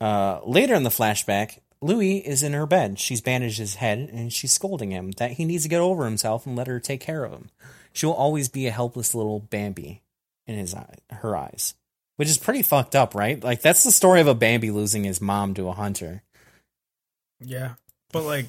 Uh, 0.00 0.40
later 0.44 0.74
in 0.74 0.82
the 0.82 0.90
flashback, 0.90 1.58
Louis 1.82 2.18
is 2.18 2.42
in 2.42 2.52
her 2.52 2.66
bed. 2.66 2.98
She's 2.98 3.20
bandaged 3.20 3.58
his 3.58 3.76
head 3.76 4.10
and 4.12 4.32
she's 4.32 4.52
scolding 4.52 4.90
him 4.90 5.12
that 5.12 5.32
he 5.32 5.44
needs 5.44 5.64
to 5.64 5.68
get 5.68 5.80
over 5.80 6.04
himself 6.04 6.46
and 6.46 6.56
let 6.56 6.66
her 6.66 6.80
take 6.80 7.00
care 7.00 7.24
of 7.24 7.32
him. 7.32 7.50
She 7.92 8.06
will 8.06 8.14
always 8.14 8.48
be 8.48 8.66
a 8.66 8.70
helpless 8.72 9.14
little 9.14 9.40
Bambi 9.40 10.02
in 10.46 10.56
his 10.56 10.74
eye, 10.74 10.96
her 11.10 11.36
eyes, 11.36 11.74
which 12.16 12.28
is 12.28 12.38
pretty 12.38 12.62
fucked 12.62 12.94
up, 12.94 13.14
right? 13.14 13.42
Like 13.42 13.62
that's 13.62 13.82
the 13.82 13.90
story 13.90 14.20
of 14.20 14.26
a 14.26 14.34
Bambi 14.34 14.70
losing 14.70 15.04
his 15.04 15.20
mom 15.20 15.54
to 15.54 15.68
a 15.68 15.72
hunter. 15.72 16.22
Yeah. 17.40 17.74
But 18.12 18.24
like, 18.24 18.46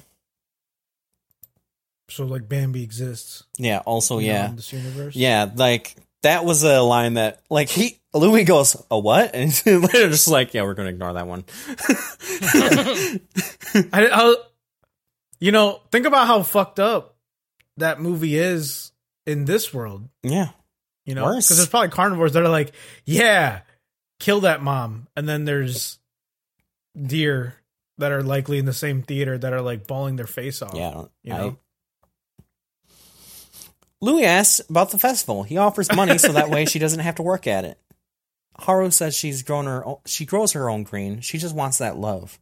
so 2.12 2.26
like 2.26 2.48
Bambi 2.48 2.82
exists. 2.82 3.44
Yeah. 3.58 3.78
Also, 3.78 4.16
know, 4.16 4.20
yeah, 4.20 4.50
in 4.50 4.56
this 4.56 4.72
universe. 4.72 5.16
yeah. 5.16 5.50
Like 5.54 5.96
that 6.22 6.44
was 6.44 6.62
a 6.62 6.80
line 6.80 7.14
that 7.14 7.40
like 7.50 7.68
he 7.68 7.98
Louis 8.14 8.44
goes 8.44 8.76
a 8.90 8.98
what 8.98 9.34
and 9.34 9.50
they're 9.50 10.08
just 10.08 10.28
like 10.28 10.54
yeah 10.54 10.62
we're 10.62 10.74
gonna 10.74 10.90
ignore 10.90 11.14
that 11.14 11.26
one. 11.26 11.44
I, 13.92 14.08
I, 14.12 14.34
you 15.40 15.50
know, 15.52 15.80
think 15.90 16.06
about 16.06 16.26
how 16.26 16.42
fucked 16.42 16.78
up 16.78 17.16
that 17.78 18.00
movie 18.00 18.36
is 18.36 18.92
in 19.26 19.44
this 19.44 19.72
world. 19.72 20.08
yeah. 20.22 20.50
You 21.04 21.16
know, 21.16 21.24
because 21.26 21.56
there's 21.56 21.68
probably 21.68 21.88
carnivores 21.88 22.34
that 22.34 22.44
are 22.44 22.48
like, 22.48 22.72
yeah, 23.04 23.62
kill 24.20 24.42
that 24.42 24.62
mom, 24.62 25.08
and 25.16 25.28
then 25.28 25.44
there's 25.44 25.98
deer 26.96 27.56
that 27.98 28.12
are 28.12 28.22
likely 28.22 28.58
in 28.58 28.66
the 28.66 28.72
same 28.72 29.02
theater 29.02 29.36
that 29.36 29.52
are 29.52 29.60
like 29.60 29.88
bawling 29.88 30.14
their 30.14 30.28
face 30.28 30.62
off. 30.62 30.74
Yeah, 30.74 31.06
you 31.24 31.32
know? 31.32 31.58
Louis 34.02 34.24
asks 34.24 34.60
about 34.68 34.90
the 34.90 34.98
festival. 34.98 35.44
He 35.44 35.56
offers 35.56 35.94
money 35.94 36.18
so 36.18 36.32
that 36.32 36.50
way 36.50 36.66
she 36.66 36.80
doesn't 36.80 37.00
have 37.00 37.14
to 37.14 37.22
work 37.22 37.46
at 37.46 37.64
it. 37.64 37.78
Haru 38.58 38.90
says 38.90 39.16
she's 39.16 39.44
grown 39.44 39.66
her 39.66 39.86
own, 39.86 39.98
she 40.06 40.26
grows 40.26 40.52
her 40.52 40.68
own 40.68 40.82
green. 40.82 41.20
She 41.20 41.38
just 41.38 41.54
wants 41.54 41.78
that 41.78 41.96
love. 41.96 42.38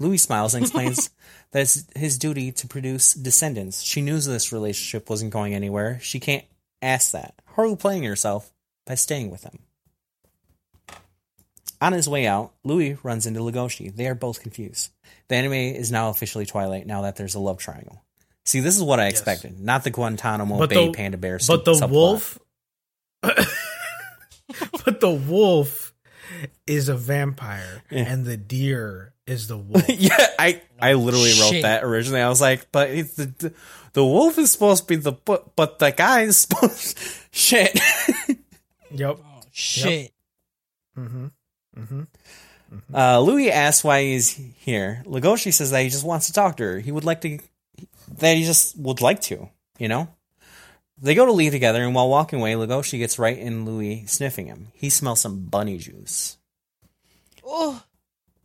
Louis 0.00 0.18
smiles 0.18 0.54
and 0.54 0.64
explains 0.64 1.10
that 1.52 1.62
it's 1.62 1.86
his 1.94 2.18
duty 2.18 2.50
to 2.52 2.66
produce 2.66 3.14
descendants. 3.14 3.80
She 3.80 4.02
knew 4.02 4.18
this 4.18 4.52
relationship 4.52 5.08
wasn't 5.08 5.32
going 5.32 5.54
anywhere. 5.54 6.00
She 6.02 6.18
can't 6.18 6.44
ask 6.82 7.12
that. 7.12 7.40
Haru 7.46 7.76
playing 7.76 8.02
herself 8.02 8.52
by 8.84 8.96
staying 8.96 9.30
with 9.30 9.44
him. 9.44 9.60
On 11.80 11.92
his 11.92 12.08
way 12.08 12.26
out, 12.26 12.52
Louis 12.64 12.98
runs 13.04 13.24
into 13.24 13.40
Legoshi. 13.40 13.94
They 13.94 14.08
are 14.08 14.16
both 14.16 14.42
confused. 14.42 14.90
The 15.28 15.36
anime 15.36 15.52
is 15.52 15.92
now 15.92 16.10
officially 16.10 16.44
Twilight 16.44 16.86
now 16.86 17.02
that 17.02 17.14
there's 17.14 17.36
a 17.36 17.40
love 17.40 17.58
triangle. 17.58 18.02
See, 18.44 18.60
this 18.60 18.76
is 18.76 18.82
what 18.82 19.00
I 19.00 19.06
expected, 19.06 19.58
not 19.60 19.84
the 19.84 19.90
Guantanamo 19.90 20.58
But 20.58 20.70
Bay 20.70 20.86
the- 20.86 20.92
Panda 20.92 21.16
Bear. 21.16 21.38
but 21.46 21.64
the 21.64 21.72
subplot. 21.72 21.90
wolf, 21.90 22.38
but 23.22 25.00
the 25.00 25.10
wolf 25.10 25.94
is 26.66 26.88
a 26.88 26.94
vampire, 26.96 27.82
Yeah. 27.90 28.04
and 28.12 28.24
the 28.24 28.36
deer 28.36 29.14
is 29.26 29.48
the 29.48 29.56
wolf. 29.58 29.84
yeah, 29.88 30.16
I 30.38 30.60
I 30.80 30.92
literally 30.94 31.32
wrote 31.40 31.62
that 31.62 31.84
originally. 31.84 32.20
I 32.20 32.28
was 32.28 32.40
like, 32.40 32.70
but 32.72 32.90
it's 32.90 33.14
the, 33.14 33.26
the 33.38 33.52
the 33.94 34.04
wolf 34.04 34.38
is 34.38 34.52
supposed 34.52 34.82
to 34.84 34.88
be 34.88 34.96
the 34.96 35.12
but 35.12 35.56
but 35.56 35.78
the 35.78 35.90
guy 35.92 36.22
is 36.22 36.36
supposed 36.48 36.98
shit. 37.30 37.78
yep. 38.90 39.18
Oh, 39.24 39.40
shit. 39.52 40.12
Mm-hmm. 40.98 41.26
Mm-hmm. 41.78 42.02
Uh, 42.94 43.20
Louis 43.20 43.50
asks 43.50 43.84
why 43.84 44.02
he's 44.02 44.30
here. 44.58 45.02
Legoshi 45.06 45.52
says 45.52 45.70
that 45.70 45.82
he 45.82 45.88
just 45.88 46.04
wants 46.04 46.26
to 46.26 46.32
talk 46.32 46.56
to 46.58 46.62
her. 46.64 46.78
He 46.80 46.90
would 46.92 47.04
like 47.04 47.20
to, 47.22 47.38
that 48.18 48.36
he 48.36 48.44
just 48.44 48.76
would 48.78 49.00
like 49.00 49.20
to, 49.22 49.48
you 49.78 49.88
know? 49.88 50.08
They 51.00 51.14
go 51.14 51.26
to 51.26 51.32
leave 51.32 51.52
together, 51.52 51.82
and 51.82 51.94
while 51.94 52.08
walking 52.08 52.40
away, 52.40 52.52
Legoshi 52.54 52.98
gets 52.98 53.18
right 53.18 53.36
in 53.36 53.64
Louis 53.64 54.06
sniffing 54.06 54.46
him. 54.46 54.68
He 54.74 54.90
smells 54.90 55.20
some 55.20 55.40
bunny 55.46 55.78
juice. 55.78 56.36
Oh, 57.44 57.82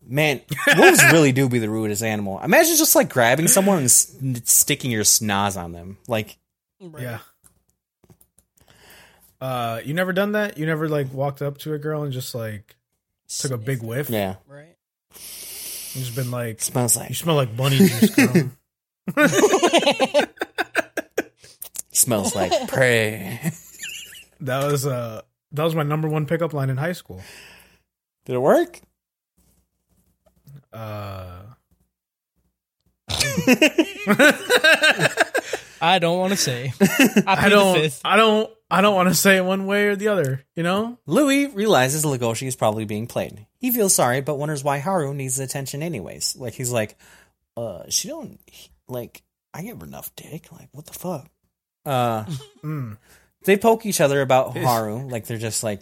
Man, 0.07 0.41
wolves 0.78 1.03
really 1.11 1.32
do 1.32 1.47
be 1.47 1.59
the 1.59 1.70
rudest 1.70 2.01
animal. 2.01 2.39
Imagine 2.41 2.76
just 2.78 2.95
like 2.95 3.09
grabbing 3.09 3.47
someone 3.47 3.78
and 3.78 3.86
s- 3.86 4.15
sticking 4.45 4.89
your 4.89 5.03
snoz 5.03 5.55
on 5.61 5.72
them. 5.72 5.97
Like. 6.07 6.38
Yeah. 6.97 7.20
Uh, 9.39 9.82
you 9.86 9.93
never 9.93 10.11
done 10.13 10.34
that? 10.34 10.57
You 10.57 10.65
never 10.65 10.89
like 10.89 11.13
walked 11.13 11.41
up 11.41 11.59
to 11.59 11.74
a 11.74 11.78
girl 11.78 12.03
and 12.03 12.11
just 12.11 12.34
like 12.36 12.76
took 13.28 13.51
a 13.51 13.57
big 13.57 13.82
whiff? 13.84 14.09
yeah, 14.09 14.36
Right. 14.47 14.76
And 15.11 16.03
just 16.03 16.15
been 16.15 16.32
like, 16.32 16.61
smells 16.61 16.97
like 16.97 17.09
you 17.09 17.15
smell 17.15 17.36
like 17.36 17.55
bunny 17.55 17.78
juice, 17.78 18.09
girl. 18.15 18.51
smells 21.91 22.36
like 22.36 22.68
prey. 22.68 23.51
that 24.41 24.72
was 24.72 24.86
uh 24.86 25.22
that 25.51 25.64
was 25.64 25.76
my 25.76 25.84
number 25.84 26.07
one 26.07 26.26
pickup 26.26 26.53
line 26.53 26.70
in 26.70 26.78
high 26.78 26.93
school. 26.93 27.22
Did 28.26 28.36
it 28.36 28.39
work? 28.39 28.80
Uh, 30.72 31.41
I 35.82 35.99
don't 35.99 36.20
want 36.20 36.32
to 36.32 36.38
say. 36.38 36.74
I, 37.26 37.45
I 37.45 37.49
don't, 37.49 37.76
fifth. 37.76 38.01
I 38.05 38.18
don't, 38.18 38.51
I 38.70 38.82
don't 38.82 38.95
want 38.95 39.10
to 39.10 39.16
say 39.16 39.38
it 39.38 39.45
one 39.45 39.66
way 39.66 39.88
or 39.88 39.95
the 39.95 40.10
other. 40.10 40.45
You 40.55 40.64
know? 40.64 40.97
Louis 41.05 41.47
realizes 41.47 42.05
Legoshi 42.05 42.47
is 42.47 42.55
probably 42.55 42.86
being 42.86 43.07
played. 43.07 43.45
He 43.57 43.72
feels 43.72 43.95
sorry, 43.95 44.22
but 44.22 44.36
wonders 44.36 44.64
why 44.64 44.80
Haru 44.80 45.14
needs 45.14 45.38
the 45.38 45.43
attention 45.43 45.82
anyways. 45.82 46.36
Like 46.36 46.53
he's 46.53 46.72
like, 46.72 46.97
uh, 47.57 47.84
she 47.89 48.07
don't 48.07 48.39
like. 48.90 49.22
I 49.54 49.64
give 49.64 49.80
her 49.80 49.88
enough 49.88 50.16
dick. 50.16 50.52
Like 50.52 50.70
what 50.74 50.86
the 50.86 50.94
fuck? 50.94 51.28
Uh, 51.86 52.26
Mm. 52.64 52.98
they 53.46 53.58
poke 53.58 53.86
each 53.86 54.00
other 54.02 54.22
about 54.22 54.56
Haru. 54.56 55.08
Like 55.10 55.26
they're 55.26 55.38
just 55.40 55.64
like 55.64 55.82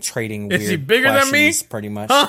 trading. 0.00 0.50
Is 0.52 0.60
weird 0.60 0.70
he 0.70 0.76
bigger 0.76 1.12
than 1.12 1.30
me? 1.30 1.46
questions, 1.46 1.62
Pretty 1.64 1.88
much. 1.90 2.10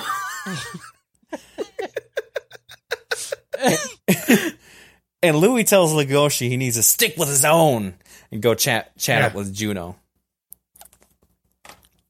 and 5.22 5.36
Louis 5.36 5.64
tells 5.64 5.92
Legoshi 5.92 6.48
he 6.48 6.56
needs 6.56 6.76
to 6.76 6.82
stick 6.82 7.14
with 7.16 7.28
his 7.28 7.44
own 7.44 7.94
and 8.30 8.40
go 8.42 8.54
chat 8.54 8.96
chat 8.96 9.20
Yeah. 9.20 9.26
up 9.26 9.34
with 9.34 9.54
Juno. 9.54 9.96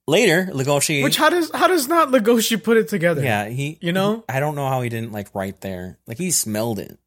Later, 0.07 0.49
Legoshi. 0.53 1.03
Which 1.03 1.17
how 1.17 1.29
does 1.31 1.51
how 1.53 1.69
does 1.69 1.87
not 1.89 2.09
Legoshi 2.09 2.63
put 2.63 2.77
it 2.77 2.89
together? 2.89 3.23
yeah, 3.23 3.49
he. 3.49 3.79
You 3.81 3.93
know? 3.93 4.25
I 4.29 4.41
don't 4.41 4.55
know 4.57 4.69
how 4.69 4.83
he 4.83 4.89
didn't 4.89 5.13
like 5.13 5.35
right 5.35 5.59
there. 5.61 5.99
Like 6.07 6.19
he 6.19 6.31
smelled 6.31 6.79
it. 6.79 6.99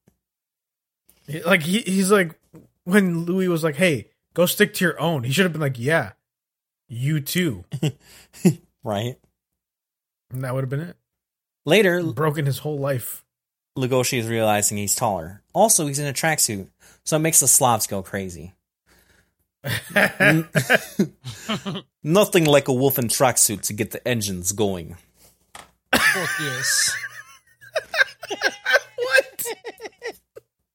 Like 1.45 1.63
he, 1.63 1.79
he's 1.81 2.11
like 2.11 2.35
when 2.83 3.25
Louis 3.25 3.47
was 3.47 3.63
like, 3.63 3.75
"Hey, 3.75 4.09
go 4.33 4.45
stick 4.45 4.73
to 4.75 4.85
your 4.85 4.99
own." 4.99 5.23
He 5.23 5.31
should 5.31 5.45
have 5.45 5.53
been 5.53 5.61
like, 5.61 5.79
"Yeah, 5.79 6.11
you 6.89 7.21
too," 7.21 7.63
Right. 8.83 9.15
and 10.31 10.43
that 10.43 10.53
would 10.53 10.63
have 10.63 10.69
been 10.69 10.81
it. 10.81 10.97
Later, 11.65 12.03
Broken 12.03 12.45
his 12.45 12.57
whole 12.59 12.77
life. 12.77 13.23
Legoshi 13.77 14.19
is 14.19 14.27
realizing 14.27 14.77
he's 14.77 14.93
taller. 14.95 15.41
Also, 15.53 15.87
he's 15.87 15.97
in 15.99 16.07
a 16.07 16.13
tracksuit, 16.13 16.67
so 17.05 17.15
it 17.15 17.19
makes 17.19 17.39
the 17.39 17.47
Slavs 17.47 17.87
go 17.87 18.03
crazy. 18.03 18.53
Nothing 22.03 22.43
like 22.45 22.67
a 22.67 22.73
wolf 22.73 22.99
in 22.99 23.07
tracksuit 23.07 23.61
to 23.61 23.73
get 23.73 23.91
the 23.91 24.05
engines 24.05 24.51
going. 24.51 24.97
Fuck 25.95 26.29
yes. 26.41 26.95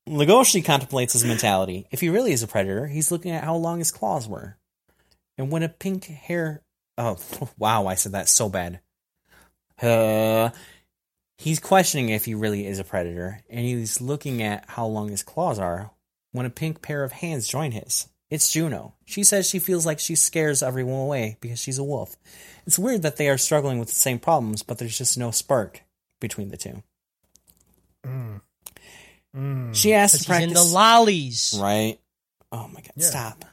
Legoshi 0.09 0.64
contemplates 0.64 1.12
his 1.12 1.24
mentality. 1.24 1.86
If 1.90 2.00
he 2.00 2.09
really 2.09 2.32
is 2.32 2.42
a 2.42 2.48
predator, 2.48 2.86
he's 2.86 3.12
looking 3.12 3.32
at 3.32 3.44
how 3.44 3.56
long 3.56 3.78
his 3.78 3.90
claws 3.90 4.28
were. 4.28 4.56
And 5.36 5.50
when 5.50 5.62
a 5.62 5.68
pink 5.68 6.04
hair. 6.06 6.62
Oh, 6.96 7.16
wow, 7.59 7.86
I 7.86 7.94
said 7.94 8.12
that 8.12 8.28
so 8.28 8.48
bad. 8.48 8.80
Uh, 9.80 10.50
he's 11.36 11.61
questioning 11.61 12.09
if 12.09 12.24
he 12.24 12.34
really 12.34 12.66
is 12.66 12.78
a 12.78 12.84
predator, 12.84 13.40
and 13.48 13.64
he's 13.64 14.00
looking 14.00 14.42
at 14.42 14.64
how 14.68 14.86
long 14.86 15.09
his 15.09 15.22
claws 15.22 15.59
are 15.59 15.92
when 16.32 16.46
a 16.46 16.50
pink 16.50 16.82
pair 16.82 17.04
of 17.04 17.12
hands 17.12 17.48
join 17.48 17.72
his. 17.72 18.09
It's 18.30 18.52
Juno. 18.52 18.94
She 19.06 19.24
says 19.24 19.48
she 19.48 19.59
feels 19.59 19.86
like 19.86 19.98
she 19.98 20.14
scares 20.14 20.62
everyone 20.62 21.00
away 21.00 21.38
because 21.40 21.59
she's 21.59 21.78
a 21.78 21.84
wolf. 21.84 22.16
It's 22.66 22.78
weird 22.78 23.02
that 23.02 23.16
they 23.16 23.28
are 23.30 23.38
struggling 23.38 23.78
with 23.78 23.88
the 23.88 23.94
same 23.94 24.18
problems, 24.18 24.62
but 24.62 24.78
there's 24.78 24.98
just 24.98 25.16
no 25.16 25.30
spark 25.30 25.82
between 26.20 26.50
the 26.50 26.59
two. 26.59 26.82
Mm. 28.04 28.42
Mm. 29.39 29.74
She 29.74 29.93
asks 29.95 30.20
to 30.22 30.26
practice. 30.26 30.49
in 30.49 30.55
the 30.55 30.62
lollies. 30.64 31.57
right? 31.61 31.99
Oh 32.51 32.66
my 32.68 32.80
god! 32.80 32.93
Yeah. 32.97 33.07
Stop. 33.07 33.45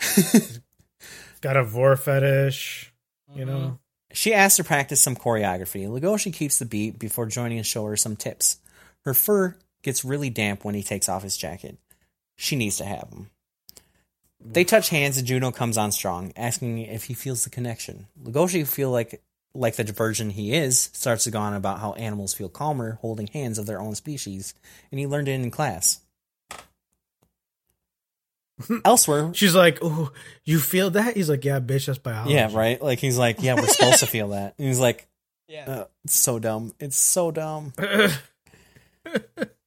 Got 1.40 1.56
a 1.56 1.64
vor 1.64 1.96
fetish, 1.96 2.92
you 3.34 3.44
Mm-hmm. 3.44 3.50
know. 3.50 3.78
She 4.12 4.34
asks 4.34 4.56
to 4.58 4.64
practice 4.64 5.00
some 5.00 5.16
choreography. 5.16 5.88
Legoshi 5.88 6.32
keeps 6.32 6.58
the 6.58 6.66
beat 6.66 6.98
before 6.98 7.24
joining 7.26 7.56
and 7.56 7.66
show 7.66 7.86
her 7.86 7.96
some 7.96 8.14
tips. 8.14 8.58
Her 9.06 9.14
fur 9.14 9.56
gets 9.82 10.04
really 10.04 10.28
damp 10.28 10.64
when 10.64 10.74
he 10.74 10.82
takes 10.82 11.08
off 11.08 11.22
his 11.22 11.36
jacket. 11.36 11.78
She 12.36 12.54
needs 12.56 12.76
to 12.76 12.84
have 12.84 13.08
him. 13.10 13.30
They 14.44 14.64
touch 14.64 14.90
hands 14.90 15.16
and 15.16 15.26
Juno 15.26 15.50
comes 15.50 15.78
on 15.78 15.92
strong, 15.92 16.32
asking 16.36 16.78
if 16.78 17.04
he 17.04 17.14
feels 17.14 17.44
the 17.44 17.50
connection. 17.50 18.06
Legoshi 18.22 18.66
feel 18.68 18.90
like 18.90 19.22
like 19.54 19.76
the 19.76 19.84
version 19.84 20.30
he 20.30 20.52
is, 20.54 20.90
starts 20.92 21.24
to 21.24 21.30
go 21.30 21.38
on 21.40 21.54
about 21.54 21.78
how 21.80 21.92
animals 21.92 22.34
feel 22.34 22.48
calmer 22.48 22.98
holding 23.02 23.26
hands 23.28 23.58
of 23.58 23.66
their 23.66 23.80
own 23.80 23.94
species, 23.94 24.54
and 24.90 24.98
he 24.98 25.06
learned 25.06 25.28
it 25.28 25.32
in 25.32 25.50
class. 25.50 26.00
Elsewhere, 28.84 29.32
She's 29.34 29.54
like, 29.54 29.78
"Oh, 29.82 30.12
you 30.44 30.58
feel 30.60 30.90
that?" 30.90 31.16
He's 31.16 31.28
like, 31.28 31.44
"Yeah, 31.44 31.58
bitch, 31.60 31.86
that's 31.86 31.98
biology." 31.98 32.34
yeah, 32.34 32.48
right. 32.52 32.80
Like 32.80 32.98
he's 33.00 33.18
like, 33.18 33.42
yeah, 33.42 33.54
we're 33.54 33.66
supposed 33.66 34.00
to 34.00 34.06
feel 34.06 34.28
that. 34.28 34.54
And 34.58 34.68
he's 34.68 34.78
like, 34.78 35.06
Yeah. 35.48 35.64
uh, 35.66 35.84
it's 36.04 36.16
so 36.16 36.38
dumb. 36.38 36.72
It's 36.78 36.96
so 36.96 37.30
dumb. 37.30 37.72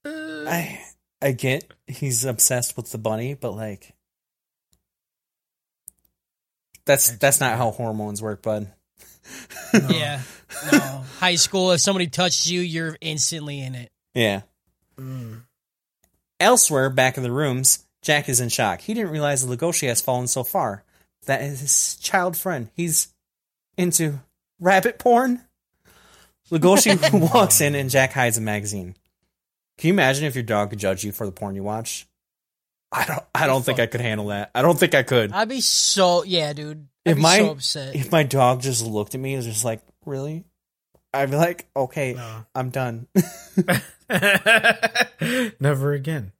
I 0.05 0.81
I 1.21 1.31
get 1.31 1.65
he's 1.87 2.23
obsessed 2.25 2.77
with 2.77 2.91
the 2.91 2.97
bunny, 2.97 3.33
but 3.33 3.51
like 3.51 3.93
that's 6.85 7.11
that's 7.17 7.39
not 7.39 7.57
how 7.57 7.71
hormones 7.71 8.21
work, 8.21 8.41
bud. 8.43 8.71
Yeah. 9.89 10.21
No. 10.71 11.03
High 11.19 11.35
school, 11.35 11.71
if 11.71 11.81
somebody 11.81 12.07
touched 12.07 12.47
you, 12.47 12.61
you're 12.61 12.97
instantly 13.01 13.61
in 13.61 13.75
it. 13.75 13.91
Yeah. 14.13 14.41
Mm. 14.97 15.41
Elsewhere, 16.39 16.89
back 16.89 17.17
in 17.17 17.23
the 17.23 17.31
rooms, 17.31 17.85
Jack 18.01 18.29
is 18.29 18.39
in 18.39 18.49
shock. 18.49 18.81
He 18.81 18.93
didn't 18.93 19.11
realize 19.11 19.45
that 19.45 19.57
Legoshi 19.57 19.87
has 19.87 20.01
fallen 20.01 20.27
so 20.27 20.43
far. 20.43 20.83
That 21.25 21.41
is 21.41 21.59
his 21.59 21.95
child 21.97 22.37
friend. 22.37 22.69
He's 22.75 23.13
into 23.77 24.19
rabbit 24.59 24.99
porn. 24.99 25.41
Legoshi 26.51 27.33
walks 27.33 27.61
in 27.61 27.75
and 27.75 27.89
Jack 27.89 28.13
hides 28.13 28.37
a 28.37 28.41
magazine. 28.41 28.95
Can 29.77 29.89
you 29.89 29.93
imagine 29.93 30.25
if 30.25 30.35
your 30.35 30.43
dog 30.43 30.69
could 30.69 30.79
judge 30.79 31.03
you 31.03 31.11
for 31.11 31.25
the 31.25 31.31
porn 31.31 31.55
you 31.55 31.63
watch? 31.63 32.07
I 32.91 33.05
don't. 33.05 33.23
I 33.33 33.47
don't 33.47 33.65
think 33.65 33.79
I 33.79 33.87
could 33.87 33.99
handle 33.99 34.27
that. 34.27 34.51
I 34.55 34.61
don't 34.61 34.79
think 34.79 34.95
I 34.95 35.03
could. 35.03 35.33
I'd 35.33 35.49
be 35.49 35.59
so 35.59 36.23
yeah, 36.23 36.53
dude. 36.53 36.87
If 37.05 37.17
my 37.17 37.37
so 37.37 37.51
upset. 37.51 37.95
if 37.95 38.11
my 38.11 38.23
dog 38.23 38.61
just 38.61 38.85
looked 38.85 39.15
at 39.15 39.21
me 39.21 39.33
and 39.33 39.37
was 39.37 39.45
just 39.45 39.63
like, 39.63 39.81
"Really?" 40.05 40.43
I'd 41.13 41.29
be 41.29 41.37
like, 41.37 41.67
"Okay, 41.75 42.13
No. 42.13 42.45
I'm 42.53 42.71
done." 42.71 43.07
Never 45.59 45.93
again. 45.93 46.31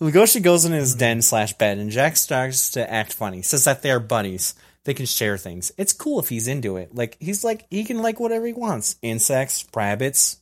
Legoshi 0.00 0.42
goes 0.42 0.64
in 0.64 0.72
his 0.72 0.94
den 0.94 1.22
slash 1.22 1.54
bed, 1.54 1.78
and 1.78 1.90
Jack 1.90 2.16
starts 2.16 2.70
to 2.72 2.90
act 2.90 3.12
funny. 3.12 3.42
Says 3.42 3.64
that 3.64 3.82
they 3.82 3.90
are 3.90 4.00
buddies. 4.00 4.54
They 4.84 4.94
can 4.94 5.06
share 5.06 5.36
things. 5.36 5.72
It's 5.76 5.92
cool 5.92 6.20
if 6.20 6.28
he's 6.28 6.48
into 6.48 6.76
it. 6.76 6.94
Like 6.94 7.16
he's 7.20 7.44
like 7.44 7.66
he 7.70 7.84
can 7.84 8.00
like 8.00 8.20
whatever 8.20 8.46
he 8.46 8.52
wants. 8.52 8.96
Insects, 9.02 9.66
rabbits. 9.74 10.38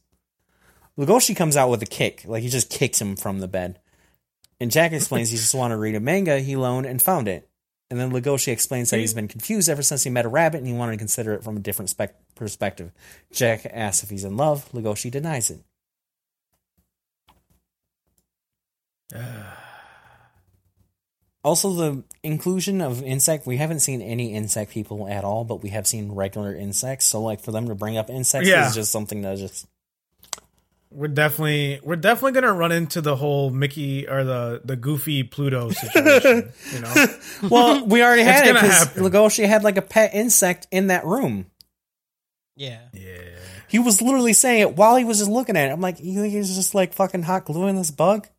Legoshi 0.99 1.37
comes 1.37 1.57
out 1.57 1.71
with 1.71 1.83
a 1.83 1.87
kick, 1.87 2.25
like 2.27 2.43
he 2.43 2.49
just 2.49 2.71
kicks 2.71 3.01
him 3.01 3.17
from 3.17 3.41
the 3.41 3.49
bed. 3.49 3.81
And 4.61 4.71
Jack 4.71 4.93
explains 4.93 5.31
he 5.31 5.37
just 5.37 5.55
wanted 5.55 5.75
to 5.75 5.81
read 5.81 5.95
a 5.95 6.01
manga 6.01 6.39
he 6.39 6.57
loaned 6.57 6.87
and 6.87 7.01
found 7.01 7.29
it. 7.29 7.49
And 7.91 8.01
then 8.01 8.11
Legoshi 8.11 8.53
explains 8.53 8.91
that 8.91 8.99
he's 8.99 9.13
hmm. 9.13 9.19
been 9.19 9.29
confused 9.29 9.69
ever 9.69 9.83
since 9.83 10.03
he 10.03 10.11
met 10.11 10.25
a 10.25 10.29
rabbit 10.29 10.59
and 10.59 10.67
he 10.67 10.73
wanted 10.73 10.93
to 10.93 10.99
consider 10.99 11.35
it 11.35 11.45
from 11.45 11.57
a 11.57 11.61
different 11.61 11.91
spec- 11.91 12.17
perspective. 12.35 12.91
Jack 13.33 13.67
asks 13.71 14.03
if 14.03 14.11
he's 14.11 14.25
in 14.25 14.37
love. 14.37 14.69
Legoshi 14.73 15.11
denies 15.11 15.51
it. 15.51 15.61
Also, 21.45 21.73
the 21.75 22.03
inclusion 22.25 22.81
of 22.81 23.05
insect, 23.05 23.47
we 23.47 23.57
haven't 23.57 23.79
seen 23.79 24.03
any 24.03 24.35
insect 24.35 24.73
people 24.73 25.07
at 25.07 25.23
all, 25.23 25.45
but 25.45 25.63
we 25.63 25.69
have 25.69 25.87
seen 25.87 26.11
regular 26.11 26.53
insects. 26.53 27.05
So, 27.05 27.23
like, 27.23 27.41
for 27.41 27.53
them 27.53 27.69
to 27.69 27.77
bring 27.77 27.97
up 27.97 28.11
insects 28.11 28.49
Yeah. 28.49 28.67
is 28.67 28.75
just 28.75 28.91
something 28.91 29.23
that 29.23 29.39
just. 29.39 29.65
We're 30.91 31.09
definitely 31.09 31.81
we're 31.83 31.97
definitely 31.97 32.33
gonna 32.41 32.53
run 32.55 32.73
into 32.73 33.01
the 33.01 33.17
whole 33.17 33.51
Mickey 33.51 34.09
or 34.09 34.25
the 34.25 34.61
the 34.65 34.77
Goofy 34.77 35.25
Pluto 35.25 35.71
situation. 35.71 36.53
you 36.73 36.81
know, 36.81 37.07
Well, 37.51 37.85
we 37.87 38.03
already 38.03 38.23
had 38.23 38.45
it 38.45 38.55
gonna 38.55 38.61
because 38.63 38.85
happen. 38.85 39.03
Legoshi 39.03 39.47
had 39.47 39.63
like 39.65 39.77
a 39.77 39.83
pet 39.83 40.15
insect 40.15 40.67
in 40.71 40.87
that 40.87 41.05
room. 41.05 41.47
yeah. 42.57 42.81
yeah. 42.93 43.19
He 43.69 43.81
was 43.81 44.01
literally 44.01 44.33
saying 44.33 44.61
it 44.61 44.77
while 44.77 44.95
he 44.97 45.05
was 45.05 45.19
just 45.19 45.31
looking 45.31 45.57
at 45.57 45.69
it. 45.69 45.73
I'm 45.73 45.81
like, 45.81 45.99
you 46.01 46.23
think 46.23 46.33
he's 46.33 46.55
just 46.55 46.73
like 46.75 46.95
fucking 46.95 47.25
hot 47.25 47.45
gluing 47.47 47.77
this 47.77 47.91
bug? 47.91 48.29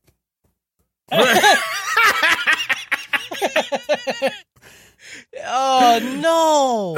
Oh 5.46 6.00
no. 6.22 6.96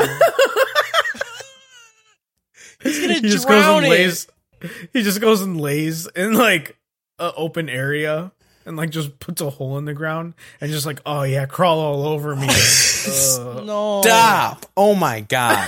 He's 2.81 2.99
gonna 3.01 3.13
He 3.15 3.21
just 3.21 3.47
goes 3.47 3.61
drown 3.61 3.77
and 3.83 3.87
it. 3.87 3.89
lays. 3.89 4.27
He 4.93 5.03
just 5.03 5.21
goes 5.21 5.41
and 5.41 5.59
lays 5.59 6.07
in 6.07 6.33
like 6.33 6.77
a 7.17 7.33
open 7.35 7.69
area 7.69 8.31
and 8.65 8.77
like 8.77 8.89
just 8.89 9.19
puts 9.19 9.41
a 9.41 9.49
hole 9.49 9.77
in 9.77 9.85
the 9.85 9.93
ground 9.93 10.33
and 10.61 10.71
just 10.71 10.85
like, 10.85 11.01
oh 11.05 11.23
yeah, 11.23 11.45
crawl 11.45 11.79
all 11.79 12.05
over 12.05 12.35
me. 12.35 12.47
Ugh. 13.07 13.63
No. 13.65 13.99
Uh, 13.99 14.03
Stop! 14.03 14.65
Oh 14.75 14.93
my 14.95 15.21
god, 15.21 15.67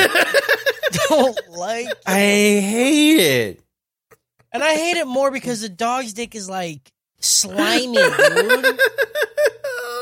Don't 1.07 1.37
like 1.49 1.87
I 2.05 2.19
hate 2.19 3.19
it. 3.19 3.61
And 4.51 4.61
I 4.61 4.73
hate 4.75 4.97
it 4.97 5.07
more 5.07 5.31
because 5.31 5.61
the 5.61 5.69
dog's 5.69 6.13
dick 6.13 6.35
is 6.35 6.49
like 6.49 6.91
slimy, 7.19 7.93
dude. 7.93 8.79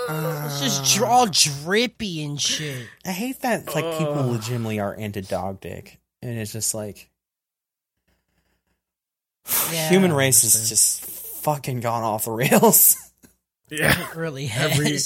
It's 0.10 0.62
just 0.62 0.82
uh. 0.82 0.98
dr- 0.98 1.12
all 1.12 1.28
drippy 1.28 2.24
and 2.24 2.42
shit. 2.42 2.88
I 3.06 3.12
hate 3.12 3.42
that 3.42 3.74
like 3.76 3.98
people 3.98 4.20
uh. 4.20 4.26
legitimately 4.26 4.80
are 4.80 4.94
into 4.94 5.22
dog 5.22 5.62
dick, 5.62 6.00
and 6.22 6.38
it's 6.38 6.52
just 6.52 6.74
like 6.74 7.09
Yeah, 9.72 9.90
human 9.90 10.14
race 10.14 10.42
has 10.44 10.70
just 10.70 11.06
fucking 11.06 11.80
gone 11.80 12.04
off 12.04 12.26
the 12.26 12.32
rails. 12.32 12.96
yeah. 13.70 14.10
It 14.10 14.16
really 14.16 14.52
Every- 14.56 14.98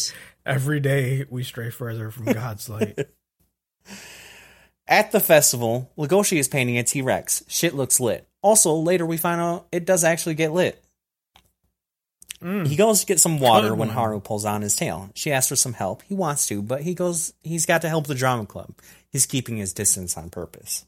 Every 0.45 0.79
day 0.81 1.25
we 1.29 1.43
stray 1.43 1.69
further 1.69 2.11
from 2.11 2.25
God's 2.25 2.67
light. 2.67 2.99
At 4.87 5.11
the 5.13 5.21
festival, 5.21 5.89
Legoshi 5.97 6.37
is 6.37 6.49
painting 6.49 6.77
a 6.77 6.83
T 6.83 7.01
Rex. 7.01 7.43
Shit 7.47 7.73
looks 7.73 8.01
lit. 8.01 8.27
Also, 8.41 8.73
later 8.73 9.05
we 9.05 9.15
find 9.15 9.39
out 9.39 9.67
it 9.71 9.85
does 9.85 10.03
actually 10.03 10.35
get 10.35 10.51
lit. 10.51 10.83
Mm. 12.41 12.67
He 12.67 12.75
goes 12.75 12.99
to 12.99 13.05
get 13.05 13.21
some 13.21 13.39
water 13.39 13.69
Good 13.69 13.79
when 13.79 13.87
one. 13.87 13.95
Haru 13.97 14.19
pulls 14.19 14.43
on 14.43 14.61
his 14.61 14.75
tail. 14.75 15.09
She 15.15 15.31
asks 15.31 15.47
for 15.47 15.55
some 15.55 15.71
help. 15.71 16.01
He 16.03 16.13
wants 16.13 16.45
to, 16.47 16.61
but 16.61 16.81
he 16.81 16.93
goes 16.93 17.33
he's 17.41 17.65
got 17.65 17.83
to 17.83 17.89
help 17.89 18.05
the 18.07 18.15
drama 18.15 18.45
club. 18.45 18.73
He's 19.09 19.25
keeping 19.25 19.55
his 19.55 19.71
distance 19.71 20.17
on 20.17 20.29
purpose. 20.29 20.85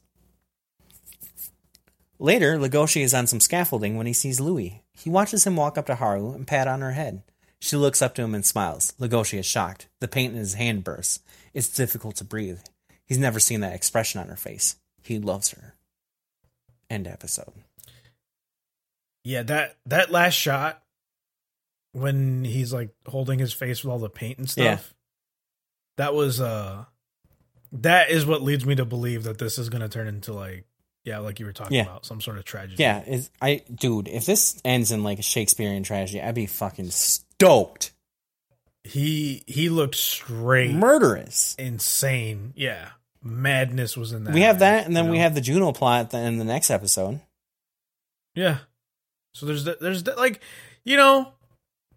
Later, 2.18 2.58
Legoshi 2.58 3.02
is 3.02 3.12
on 3.12 3.26
some 3.26 3.40
scaffolding 3.40 3.96
when 3.96 4.06
he 4.06 4.12
sees 4.12 4.40
Louis. 4.40 4.82
He 4.94 5.10
watches 5.10 5.46
him 5.46 5.56
walk 5.56 5.76
up 5.76 5.86
to 5.86 5.96
Haru 5.96 6.32
and 6.32 6.46
pat 6.46 6.66
on 6.66 6.80
her 6.80 6.92
head. 6.92 7.22
She 7.58 7.76
looks 7.76 8.00
up 8.02 8.14
to 8.14 8.22
him 8.22 8.34
and 8.34 8.44
smiles. 8.44 8.94
Legoshi 8.98 9.38
is 9.38 9.46
shocked. 9.46 9.88
The 10.00 10.08
paint 10.08 10.32
in 10.32 10.38
his 10.38 10.54
hand 10.54 10.84
bursts. 10.84 11.20
It's 11.52 11.68
difficult 11.68 12.16
to 12.16 12.24
breathe. 12.24 12.60
He's 13.04 13.18
never 13.18 13.40
seen 13.40 13.60
that 13.60 13.74
expression 13.74 14.20
on 14.20 14.28
her 14.28 14.36
face. 14.36 14.76
He 15.02 15.18
loves 15.18 15.50
her. 15.50 15.74
End 16.90 17.06
episode. 17.06 17.52
Yeah, 19.24 19.42
that 19.44 19.76
that 19.86 20.10
last 20.10 20.34
shot 20.34 20.82
when 21.92 22.44
he's 22.44 22.72
like 22.72 22.90
holding 23.06 23.38
his 23.38 23.52
face 23.52 23.82
with 23.82 23.90
all 23.90 23.98
the 23.98 24.08
paint 24.08 24.38
and 24.38 24.48
stuff. 24.48 24.64
Yeah. 24.64 24.78
That 25.96 26.14
was 26.14 26.40
uh 26.40 26.84
that 27.72 28.10
is 28.10 28.26
what 28.26 28.42
leads 28.42 28.64
me 28.64 28.74
to 28.76 28.84
believe 28.84 29.24
that 29.24 29.38
this 29.38 29.58
is 29.58 29.68
gonna 29.68 29.88
turn 29.88 30.06
into 30.06 30.32
like 30.32 30.66
yeah, 31.06 31.18
like 31.20 31.40
you 31.40 31.46
were 31.46 31.52
talking 31.54 31.76
Yeah. 31.76 31.84
about, 31.84 32.04
some 32.04 32.20
sort 32.20 32.36
of 32.36 32.44
tragedy. 32.44 32.82
Yeah, 32.82 33.02
it's, 33.06 33.30
I 33.40 33.62
dude, 33.74 34.08
if 34.08 34.26
this 34.26 34.60
ends 34.64 34.92
in 34.92 35.02
like 35.02 35.18
a 35.18 35.22
Shakespearean 35.22 35.82
tragedy, 35.84 36.20
I'd 36.20 36.34
be 36.34 36.44
fucking 36.46 36.90
stoked. 36.90 37.92
He 38.84 39.42
he 39.46 39.68
looked 39.70 39.94
straight 39.94 40.74
Murderous. 40.74 41.54
insane. 41.58 42.52
Yeah. 42.56 42.90
Madness 43.22 43.96
was 43.96 44.12
in 44.12 44.24
that. 44.24 44.34
we 44.34 44.42
have 44.42 44.58
that, 44.60 44.86
and 44.86 44.94
then 44.96 45.06
you 45.06 45.12
we 45.12 45.18
have 45.18 45.34
the 45.34 45.40
Juno 45.40 45.72
plot 45.72 46.12
in 46.14 46.38
the 46.38 46.44
next 46.44 46.70
episode. 46.70 47.20
Yeah. 48.34 48.58
So 49.34 49.46
there's 49.46 49.64
the- 49.64 49.78
there's 49.80 50.02
the- 50.04 50.14
like, 50.14 50.40
you 50.84 50.96
know, 50.96 51.32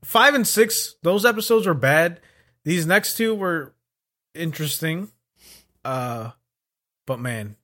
five 0.03 0.33
and 0.33 0.47
six. 0.47 0.95
Those 1.03 1.25
episodes 1.25 1.67
were 1.67 1.73
bad. 1.75 2.19
These 2.63 2.85
next 2.87 3.15
two 3.17 3.35
were 3.35 3.73
interesting. 4.33 5.11
Uh, 5.85 6.31
but 7.05 7.19
man, 7.19 7.55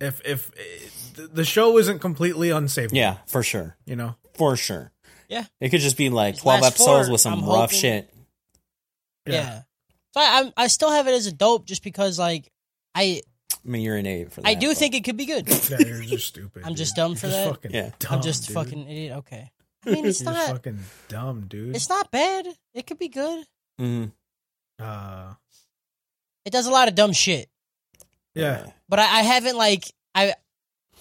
if 0.00 0.20
if 0.24 0.50
eh, 0.58 1.26
the 1.32 1.44
show 1.44 1.78
isn't 1.78 2.00
completely 2.00 2.48
unsavable, 2.50 2.92
Yeah, 2.94 3.16
for 3.26 3.42
sure. 3.42 3.76
you 3.86 3.96
know, 3.96 4.16
For 4.34 4.56
sure. 4.56 4.92
Yeah. 5.28 5.44
It 5.60 5.70
could 5.70 5.80
just 5.80 5.96
be 5.96 6.08
like 6.10 6.34
These 6.34 6.42
12 6.42 6.60
last 6.60 6.74
episodes 6.74 7.06
four, 7.06 7.12
with 7.12 7.20
some 7.20 7.32
I'm 7.34 7.40
rough 7.46 7.70
hoping- 7.72 7.78
shit. 7.78 8.14
Yeah. 9.26 9.62
So 10.14 10.20
I, 10.20 10.40
I'm, 10.40 10.52
I 10.56 10.66
still 10.68 10.90
have 10.90 11.08
it 11.08 11.12
as 11.14 11.26
a 11.26 11.32
dope 11.32 11.66
just 11.66 11.82
because 11.82 12.18
like 12.18 12.50
I 12.94 13.22
I 13.64 13.68
mean, 13.68 13.82
you're 13.82 13.96
an 13.96 14.06
idiot 14.06 14.32
for 14.32 14.42
that. 14.42 14.48
I 14.48 14.54
do 14.54 14.68
but- 14.68 14.76
think 14.76 14.94
it 14.94 15.04
could 15.04 15.16
be 15.16 15.26
good. 15.26 15.48
yeah, 15.70 15.78
you're 15.80 16.02
just 16.02 16.26
stupid. 16.32 16.62
I'm 16.64 16.70
dude. 16.70 16.78
just 16.78 16.94
dumb 16.96 17.12
You're 17.12 17.16
for 17.18 17.26
just 17.26 17.36
that? 17.44 17.48
Fucking 17.50 17.70
Yeah. 17.74 17.90
dumb, 17.98 18.12
I'm 18.12 18.22
just 18.22 18.46
dude. 18.46 18.54
fucking 18.54 18.88
idiot. 18.88 19.12
Okay. 19.18 19.50
I 19.86 19.90
mean, 19.90 20.06
it's 20.06 20.20
You're 20.22 20.32
not. 20.32 20.48
fucking 20.50 20.78
dumb, 21.08 21.46
dude. 21.48 21.74
It's 21.76 21.88
not 21.88 22.10
bad. 22.10 22.46
It 22.74 22.86
could 22.86 22.98
be 22.98 23.08
good. 23.08 23.44
Mhm. 23.80 24.12
Uh, 24.78 25.34
It 26.44 26.50
does 26.52 26.66
a 26.66 26.70
lot 26.70 26.86
of 26.88 26.94
dumb 26.94 27.12
shit, 27.12 27.48
yeah, 28.36 28.66
but 28.88 28.98
I, 28.98 29.02
I 29.02 29.22
haven't 29.22 29.56
like 29.56 29.84
I 30.14 30.34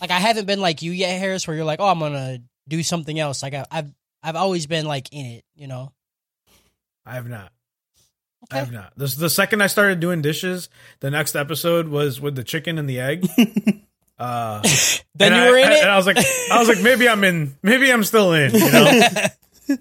like 0.02 0.12
I 0.12 0.20
haven't 0.20 0.46
been 0.46 0.60
like 0.62 0.82
you 0.82 0.92
yet, 0.92 1.20
Harris, 1.20 1.48
where 1.48 1.56
you're 1.56 1.66
like, 1.66 1.80
oh, 1.80 1.88
I'm 1.88 2.00
gonna 2.00 2.40
do 2.68 2.82
something 2.82 3.20
else. 3.20 3.44
Like 3.44 3.54
I, 3.54 3.66
I've 3.70 3.92
I've 4.24 4.36
always 4.36 4.66
been 4.66 4.86
like 4.86 5.10
in 5.12 5.26
it, 5.26 5.46
you 5.56 5.68
know. 5.68 5.92
I 7.06 7.14
have 7.16 7.30
not. 7.30 7.52
I 8.52 8.58
have 8.58 8.72
not. 8.72 8.94
This 8.98 9.16
the 9.16 9.30
second 9.30 9.62
I 9.62 9.68
started 9.68 10.00
doing 10.00 10.22
dishes. 10.22 10.70
The 11.00 11.12
next 11.12 11.36
episode 11.36 11.88
was 11.88 12.20
with 12.20 12.36
the 12.36 12.44
chicken 12.44 12.78
and 12.80 12.90
the 12.90 13.00
egg. 13.00 13.28
Uh, 14.18 14.62
Then 15.16 15.34
and 15.34 15.36
you 15.36 15.42
I- 15.42 15.50
were 15.52 15.58
in 15.58 15.72
it. 15.74 15.82
and 15.82 15.92
I 15.92 15.98
was 15.98 16.06
like, 16.06 16.16
I 16.18 16.58
was 16.58 16.70
like, 16.70 16.82
maybe 16.82 17.10
I'm 17.10 17.22
in, 17.26 17.54
maybe 17.62 17.92
I'm 17.92 18.06
still 18.06 18.32
in, 18.32 18.54
you 18.54 18.72
know. 18.72 19.02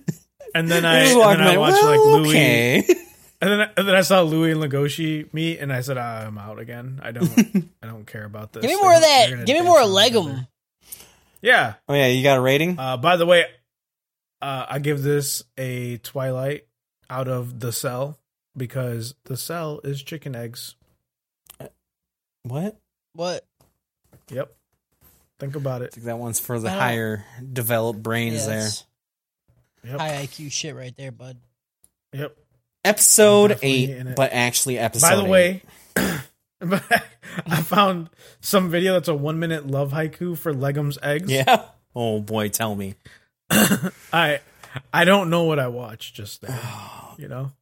And 0.56 0.68
then 0.68 0.84
I, 0.84 1.02
and 1.04 1.10
then 1.20 1.40
I 1.40 1.46
like, 1.50 1.58
watched 1.58 1.82
like 1.84 1.98
well, 1.98 2.18
Louis, 2.20 2.28
okay. 2.30 2.84
And 3.44 3.60
then 3.60 3.70
and 3.76 3.86
then 3.88 3.94
I 3.94 4.00
saw 4.00 4.22
Louis 4.22 4.52
and 4.52 4.62
Legoshi 4.62 5.32
meet, 5.34 5.58
and 5.58 5.70
I 5.70 5.82
said, 5.82 5.98
ah, 5.98 6.24
I'm 6.26 6.38
out 6.38 6.58
again. 6.58 6.98
I 7.02 7.10
don't, 7.12 7.68
I 7.82 7.86
don't 7.86 8.06
care 8.06 8.24
about 8.24 8.54
this. 8.54 8.62
Give 8.62 8.70
me 8.70 8.74
They're 8.76 8.82
more 8.82 8.94
of 8.94 9.00
that. 9.02 9.46
Give 9.46 9.58
me 9.58 9.62
more 9.62 9.80
on 9.80 9.88
each 9.90 10.12
legom. 10.14 10.48
Yeah. 11.42 11.74
Oh, 11.86 11.92
yeah, 11.94 12.06
you 12.06 12.22
got 12.22 12.38
a 12.38 12.40
rating? 12.40 12.78
Uh, 12.78 12.96
by 12.96 13.18
the 13.18 13.26
way, 13.26 13.44
uh, 14.40 14.64
I 14.66 14.78
give 14.78 15.02
this 15.02 15.42
a 15.58 15.98
Twilight 15.98 16.66
out 17.10 17.28
of 17.28 17.60
the 17.60 17.70
cell 17.70 18.18
because 18.56 19.14
the 19.24 19.36
cell 19.36 19.78
is 19.84 20.02
chicken 20.02 20.34
eggs. 20.34 20.74
what? 22.44 22.78
What? 23.12 23.44
Yep. 24.30 24.54
Think 25.38 25.54
about 25.56 25.82
I 25.82 25.86
it. 25.86 25.92
think 25.92 26.06
that 26.06 26.18
one's 26.18 26.40
for 26.40 26.58
the 26.58 26.70
higher 26.70 27.26
developed 27.52 28.02
brains 28.02 28.46
Yeah, 28.46 28.54
there. 28.54 28.70
Yep. 29.90 30.00
High 30.00 30.26
IQ 30.26 30.50
shit 30.50 30.74
right 30.74 30.96
there, 30.96 31.12
bud. 31.12 31.36
Yep. 32.14 32.34
Episode 32.84 33.58
eight, 33.62 34.04
but 34.16 34.32
actually 34.32 34.78
episode. 34.78 35.08
By 35.08 35.16
the 35.16 35.22
eight. 35.24 35.28
way, 35.30 35.62
I 37.46 37.62
found 37.62 38.10
some 38.40 38.70
video 38.70 38.92
that's 38.94 39.08
a 39.08 39.14
one 39.14 39.38
minute 39.38 39.66
love 39.66 39.92
haiku 39.92 40.36
for 40.36 40.52
Legom's 40.52 40.98
eggs. 41.02 41.30
yeah. 41.30 41.64
Oh 41.96 42.18
boy, 42.20 42.48
tell 42.48 42.74
me. 42.74 42.96
I 44.12 44.40
I 44.92 45.04
don't 45.04 45.30
know 45.30 45.44
what 45.44 45.60
I 45.60 45.68
watched 45.68 46.16
just 46.16 46.40
there. 46.42 46.58
You 47.18 47.28
know? 47.28 47.52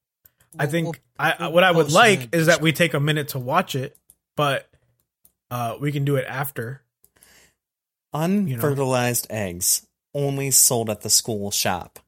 I 0.58 0.64
We'll- 0.64 0.70
think 0.70 0.86
we'll- 0.86 0.94
I 1.18 1.34
we'll 1.38 1.52
what 1.52 1.64
I 1.64 1.70
would 1.70 1.84
post 1.86 1.94
like 1.94 2.34
is 2.34 2.46
that 2.46 2.62
we 2.62 2.72
take 2.72 2.94
a 2.94 3.00
minute 3.00 3.28
to 3.28 3.38
watch 3.38 3.74
it, 3.74 3.94
but 4.34 4.66
uh 5.50 5.76
we 5.78 5.92
can 5.92 6.06
do 6.06 6.16
it 6.16 6.24
after. 6.26 6.80
Unfertilized 8.14 9.26
eggs 9.28 9.86
only 10.14 10.50
sold 10.50 10.88
at 10.88 11.02
the 11.02 11.10
school 11.10 11.50
shop. 11.50 11.98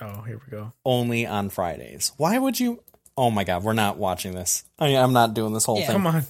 Oh, 0.00 0.22
here 0.22 0.40
we 0.44 0.50
go. 0.50 0.72
Only 0.84 1.26
on 1.26 1.50
Fridays. 1.50 2.12
Why 2.16 2.38
would 2.38 2.58
you? 2.58 2.82
Oh 3.16 3.30
my 3.30 3.44
god, 3.44 3.62
we're 3.64 3.72
not 3.74 3.98
watching 3.98 4.34
this. 4.34 4.64
I 4.78 4.88
mean, 4.88 4.96
I'm 4.96 5.12
not 5.12 5.34
doing 5.34 5.52
this 5.52 5.64
whole 5.64 5.78
Yeah. 5.78 5.88
thing. 5.88 5.96
Come 5.96 6.06
on. 6.06 6.24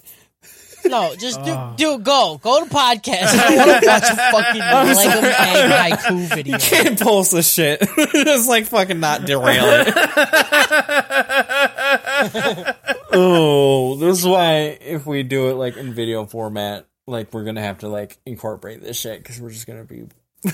No, 0.86 1.14
just 1.14 1.44
do, 1.44 1.50
Oh. 1.50 1.74
do 1.76 1.98
go. 1.98 2.40
Go 2.42 2.64
to 2.64 2.70
podcast. 2.70 3.26
I 3.38 3.54
want 3.54 3.82
to 3.82 3.86
watch 3.86 4.02
a 4.02 4.16
fucking 4.16 4.62
Legom 4.62 5.22
egg 5.22 5.70
haiku 5.98 6.34
video. 6.34 6.56
Can't 6.58 6.98
post 6.98 7.32
this 7.32 7.52
shit. 7.52 7.78
it's 7.82 8.48
like 8.48 8.64
fucking 8.64 8.98
not 8.98 9.26
derail 9.26 9.64
it. 9.66 9.94
oh, 13.12 13.96
this 13.96 14.18
is 14.20 14.26
why 14.26 14.78
if 14.80 15.06
we 15.06 15.22
do 15.22 15.50
it 15.50 15.54
like 15.54 15.76
in 15.76 15.92
video 15.92 16.24
format, 16.26 16.86
like 17.06 17.32
we're 17.34 17.44
gonna 17.44 17.60
have 17.62 17.78
to 17.78 17.88
like 17.88 18.18
incorporate 18.24 18.80
this 18.82 18.98
shit 18.98 19.22
because 19.22 19.38
we're 19.40 19.50
just 19.50 19.66
gonna 19.66 19.84
be 19.84 20.04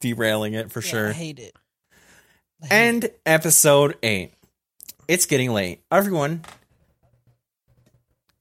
derailing 0.00 0.54
it 0.54 0.70
for 0.70 0.80
Yeah, 0.80 0.86
sure. 0.90 1.08
I 1.08 1.12
hate 1.12 1.38
it. 1.38 1.54
I 2.62 2.66
hate 2.66 2.72
it. 2.72 2.74
End 2.74 3.10
episode 3.26 3.96
eight. 4.02 4.32
It's 5.08 5.26
getting 5.26 5.52
late. 5.52 5.80
Everyone. 5.90 6.42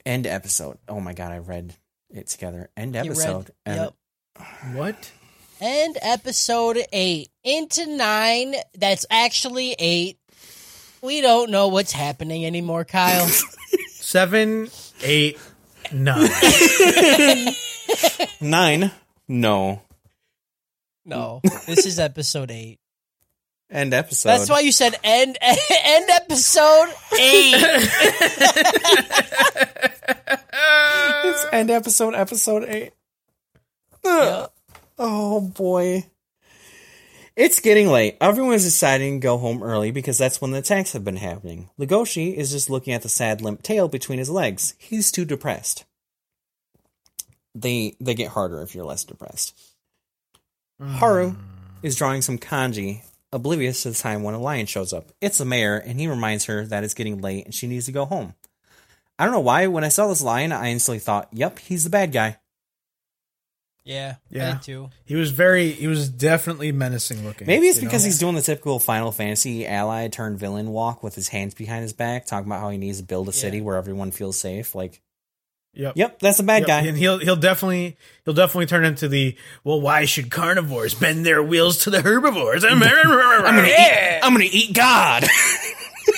End 0.05 0.25
episode. 0.27 0.77
Oh 0.87 0.99
my 0.99 1.13
god, 1.13 1.31
I 1.31 1.37
read 1.39 1.75
it 2.09 2.27
together. 2.27 2.69
End 2.77 2.95
You 2.95 3.01
read- 3.01 3.09
episode. 3.11 3.51
And 3.65 3.75
Yep. 3.77 3.93
What? 4.73 5.11
And 5.61 5.97
episode 6.01 6.77
eight 6.93 7.29
into 7.43 7.85
nine. 7.85 8.55
That's 8.77 9.05
actually 9.09 9.75
eight. 9.77 10.17
We 11.01 11.21
don't 11.21 11.51
know 11.51 11.67
what's 11.67 11.91
happening 11.91 12.45
anymore, 12.45 12.85
Kyle. 12.85 13.27
Seven, 13.89 14.69
eight, 15.03 15.37
nine. 15.91 16.29
Nine. 18.41 18.91
No. 19.27 19.81
No, 21.05 21.41
this 21.67 21.85
is 21.85 21.99
episode 21.99 22.51
eight. 22.51 22.79
End 23.71 23.93
episode. 23.93 24.29
That's 24.29 24.49
why 24.49 24.61
you 24.61 24.71
said 24.71 24.95
end 25.03 25.37
end 25.41 26.09
episode 26.09 26.89
eight. 27.13 27.53
it's 31.23 31.45
end 31.51 31.69
episode 31.69 32.15
episode 32.15 32.63
eight. 32.67 32.93
Yeah. 34.03 34.47
Oh 34.97 35.41
boy. 35.41 36.05
It's 37.35 37.59
getting 37.59 37.87
late. 37.87 38.17
Everyone's 38.19 38.63
deciding 38.63 39.21
to 39.21 39.23
go 39.23 39.37
home 39.37 39.61
early 39.63 39.91
because 39.91 40.17
that's 40.17 40.41
when 40.41 40.51
the 40.51 40.57
attacks 40.57 40.91
have 40.93 41.05
been 41.05 41.15
happening. 41.15 41.69
Legoshi 41.79 42.33
is 42.33 42.51
just 42.51 42.69
looking 42.69 42.93
at 42.93 43.03
the 43.03 43.07
sad 43.07 43.39
limp 43.39 43.61
tail 43.61 43.87
between 43.87 44.19
his 44.19 44.29
legs. 44.29 44.73
He's 44.77 45.11
too 45.11 45.25
depressed. 45.25 45.85
They 47.53 47.95
they 48.01 48.15
get 48.15 48.29
harder 48.29 48.61
if 48.61 48.73
you're 48.73 48.83
less 48.83 49.03
depressed. 49.03 49.55
Mm. 50.81 50.95
Haru 50.95 51.35
is 51.83 51.95
drawing 51.95 52.21
some 52.21 52.37
kanji, 52.37 53.03
oblivious 53.31 53.83
to 53.83 53.91
the 53.91 53.97
time 53.97 54.23
when 54.23 54.33
a 54.35 54.39
lion 54.39 54.65
shows 54.65 54.91
up. 54.93 55.11
It's 55.21 55.37
the 55.37 55.45
mayor, 55.45 55.77
and 55.77 55.99
he 55.99 56.07
reminds 56.07 56.45
her 56.45 56.65
that 56.65 56.83
it's 56.83 56.93
getting 56.93 57.21
late 57.21 57.45
and 57.45 57.53
she 57.53 57.67
needs 57.67 57.85
to 57.87 57.91
go 57.91 58.05
home. 58.05 58.33
I 59.17 59.25
don't 59.25 59.33
know 59.33 59.39
why, 59.41 59.67
when 59.67 59.83
I 59.83 59.89
saw 59.89 60.07
this 60.07 60.21
lion, 60.21 60.51
I 60.51 60.69
instantly 60.71 60.99
thought, 60.99 61.27
yep, 61.33 61.59
he's 61.59 61.83
the 61.83 61.89
bad 61.89 62.11
guy. 62.11 62.37
Yeah, 63.83 64.15
Yeah. 64.29 64.53
did 64.53 64.61
too. 64.61 64.89
He 65.05 65.15
was 65.15 65.31
very 65.31 65.71
he 65.71 65.87
was 65.87 66.09
definitely 66.09 66.71
menacing 66.71 67.25
looking. 67.25 67.47
Maybe 67.47 67.67
it's 67.67 67.77
you 67.77 67.83
know? 67.83 67.87
because 67.87 68.03
he's 68.03 68.19
doing 68.19 68.35
the 68.35 68.41
typical 68.41 68.77
Final 68.77 69.11
Fantasy 69.11 69.65
ally 69.65 70.07
turned 70.09 70.37
villain 70.37 70.69
walk 70.69 71.01
with 71.01 71.15
his 71.15 71.29
hands 71.29 71.55
behind 71.55 71.81
his 71.81 71.93
back, 71.93 72.25
talking 72.27 72.45
about 72.47 72.59
how 72.59 72.69
he 72.69 72.77
needs 72.77 72.99
to 72.99 73.03
build 73.03 73.27
a 73.29 73.31
city 73.31 73.57
Yeah. 73.57 73.63
where 73.63 73.77
everyone 73.77 74.11
feels 74.11 74.37
safe. 74.37 74.75
Like, 74.75 75.01
Yep. 75.79 75.93
yep, 75.95 76.19
that's 76.19 76.39
a 76.39 76.43
bad 76.43 76.63
Yep, 76.63 76.67
guy. 76.67 76.81
And 76.81 76.97
he'll 76.97 77.19
he'll 77.19 77.37
definitely 77.37 77.95
he'll 78.25 78.33
definitely 78.33 78.65
turn 78.65 78.83
into 78.83 79.07
the 79.07 79.37
well. 79.63 79.79
Why 79.79 80.03
should 80.03 80.29
carnivores 80.29 80.93
bend 80.93 81.25
their 81.25 81.41
wheels 81.41 81.77
to 81.85 81.89
the 81.89 82.01
herbivores? 82.01 82.65
I'm, 82.65 82.83
I'm 82.83 83.55
gonna 83.55 83.65
eat. 83.67 84.19
I'm 84.21 84.33
gonna 84.33 84.43
eat 84.51 84.75
God. 84.75 85.23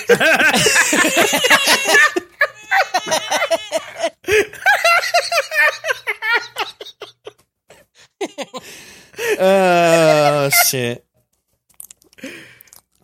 Oh 9.38 10.50
shit. 10.68 11.04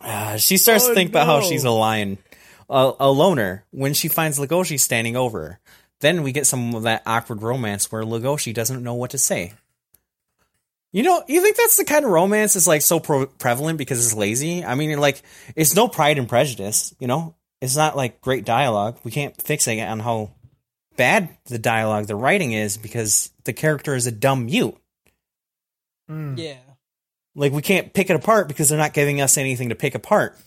Uh, 0.01 0.37
she 0.37 0.57
starts 0.57 0.85
to 0.85 0.91
Oh, 0.91 0.95
think 0.95 1.09
about 1.09 1.25
how 1.27 1.41
she's 1.41 1.63
a 1.65 1.71
lion, 1.71 2.17
a, 2.69 2.93
a 2.99 3.11
loner, 3.11 3.65
when 3.71 3.93
she 3.93 4.07
finds 4.07 4.39
Legoshi 4.39 4.79
standing 4.79 5.15
over 5.15 5.39
her. 5.41 5.59
Then 6.01 6.23
we 6.23 6.31
get 6.31 6.47
some 6.47 6.73
of 6.75 6.83
that 6.83 7.03
awkward 7.05 7.41
romance 7.41 7.91
where 7.91 8.03
Legoshi 8.03 8.53
doesn't 8.53 8.83
know 8.83 8.93
what 8.93 9.11
to 9.11 9.17
say. 9.17 9.53
You 10.91 11.03
know, 11.03 11.23
you 11.27 11.41
think 11.41 11.55
that's 11.57 11.77
the 11.77 11.83
kind 11.85 12.03
of 12.05 12.11
romance 12.11 12.53
that's 12.53 12.65
like 12.67 12.81
so 12.81 12.99
pro- 12.99 13.27
prevalent 13.27 13.77
because 13.77 14.03
it's 14.03 14.15
lazy? 14.15 14.63
I 14.65 14.75
mean, 14.75 14.97
like, 14.99 15.21
it's 15.55 15.75
no 15.75 15.87
Pride 15.87 16.17
and 16.17 16.27
Prejudice, 16.27 16.95
you 16.99 17.07
know? 17.07 17.35
It's 17.61 17.75
not 17.75 17.95
like 17.97 18.21
great 18.21 18.45
dialogue. 18.45 18.97
We 19.03 19.11
can't 19.11 19.39
fix 19.39 19.67
it 19.67 19.79
on 19.79 19.99
how 19.99 20.31
bad 20.95 21.29
the 21.45 21.59
dialogue, 21.59 22.07
the 22.07 22.15
writing 22.15 22.53
is 22.53 22.77
because 22.77 23.29
the 23.43 23.53
character 23.53 23.93
is 23.93 24.07
a 24.07 24.11
dumb 24.11 24.45
mute. 24.45 24.75
Mm. 26.09 26.37
Yeah. 26.39 26.57
Like, 27.35 27.51
we 27.51 27.61
can't 27.61 27.93
pick 27.93 28.09
it 28.09 28.15
apart 28.15 28.47
because 28.47 28.69
they're 28.69 28.77
not 28.77 28.93
giving 28.93 29.21
us 29.21 29.37
anything 29.37 29.69
to 29.69 29.75
pick 29.75 29.93
apart. 29.93 30.37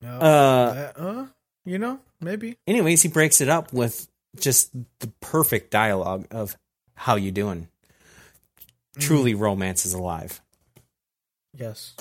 No, 0.00 0.18
Uh, 0.18 0.74
that- 0.74 0.98
uh, 0.98 1.26
you 1.64 1.78
know, 1.78 2.00
maybe. 2.24 2.56
anyways, 2.66 3.02
he 3.02 3.08
breaks 3.08 3.40
it 3.40 3.48
up 3.48 3.72
with 3.72 4.08
just 4.38 4.70
the 5.00 5.08
perfect 5.20 5.70
dialogue 5.70 6.26
of 6.30 6.56
how 6.94 7.16
you 7.16 7.30
doing. 7.30 7.68
truly 8.98 9.34
mm. 9.34 9.40
romance 9.40 9.86
is 9.86 9.92
alive. 9.92 10.40
Yes. 11.56 11.94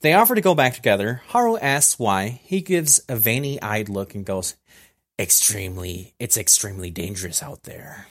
They 0.00 0.14
offer 0.14 0.34
to 0.34 0.40
go 0.40 0.54
back 0.54 0.74
together. 0.74 1.22
Haru 1.28 1.56
asks 1.56 1.98
why. 1.98 2.40
He 2.44 2.60
gives 2.60 3.00
a 3.08 3.16
veiny 3.16 3.62
eyed 3.62 3.88
look 3.88 4.14
and 4.14 4.24
goes, 4.24 4.56
Extremely, 5.18 6.14
it's 6.18 6.36
extremely 6.36 6.90
dangerous 6.90 7.42
out 7.42 7.62
there. 7.62 8.06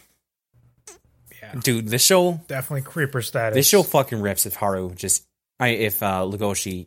Yeah. 1.42 1.56
Dude, 1.62 1.88
this 1.90 2.06
show, 2.06 2.40
Definitely 2.48 2.84
creeper 2.84 3.22
status. 3.22 3.56
this 3.56 3.68
show 3.68 3.84
fucking 3.84 4.22
rips 4.22 4.46
if 4.46 4.54
Haru 4.56 4.94
just, 4.94 5.26
I, 5.62 5.68
if 5.70 6.02
uh, 6.02 6.26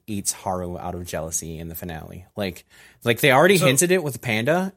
eats 0.06 0.32
Haru 0.32 0.76
out 0.76 0.94
of 0.94 1.06
jealousy 1.06 1.58
in 1.58 1.68
the 1.68 1.74
finale. 1.74 2.26
Like, 2.36 2.64
like 3.04 3.20
they 3.20 3.30
already 3.32 3.56
So- 3.58 3.66
hinted 3.66 3.90
it 3.92 4.02
with 4.02 4.20
panda 4.20 4.72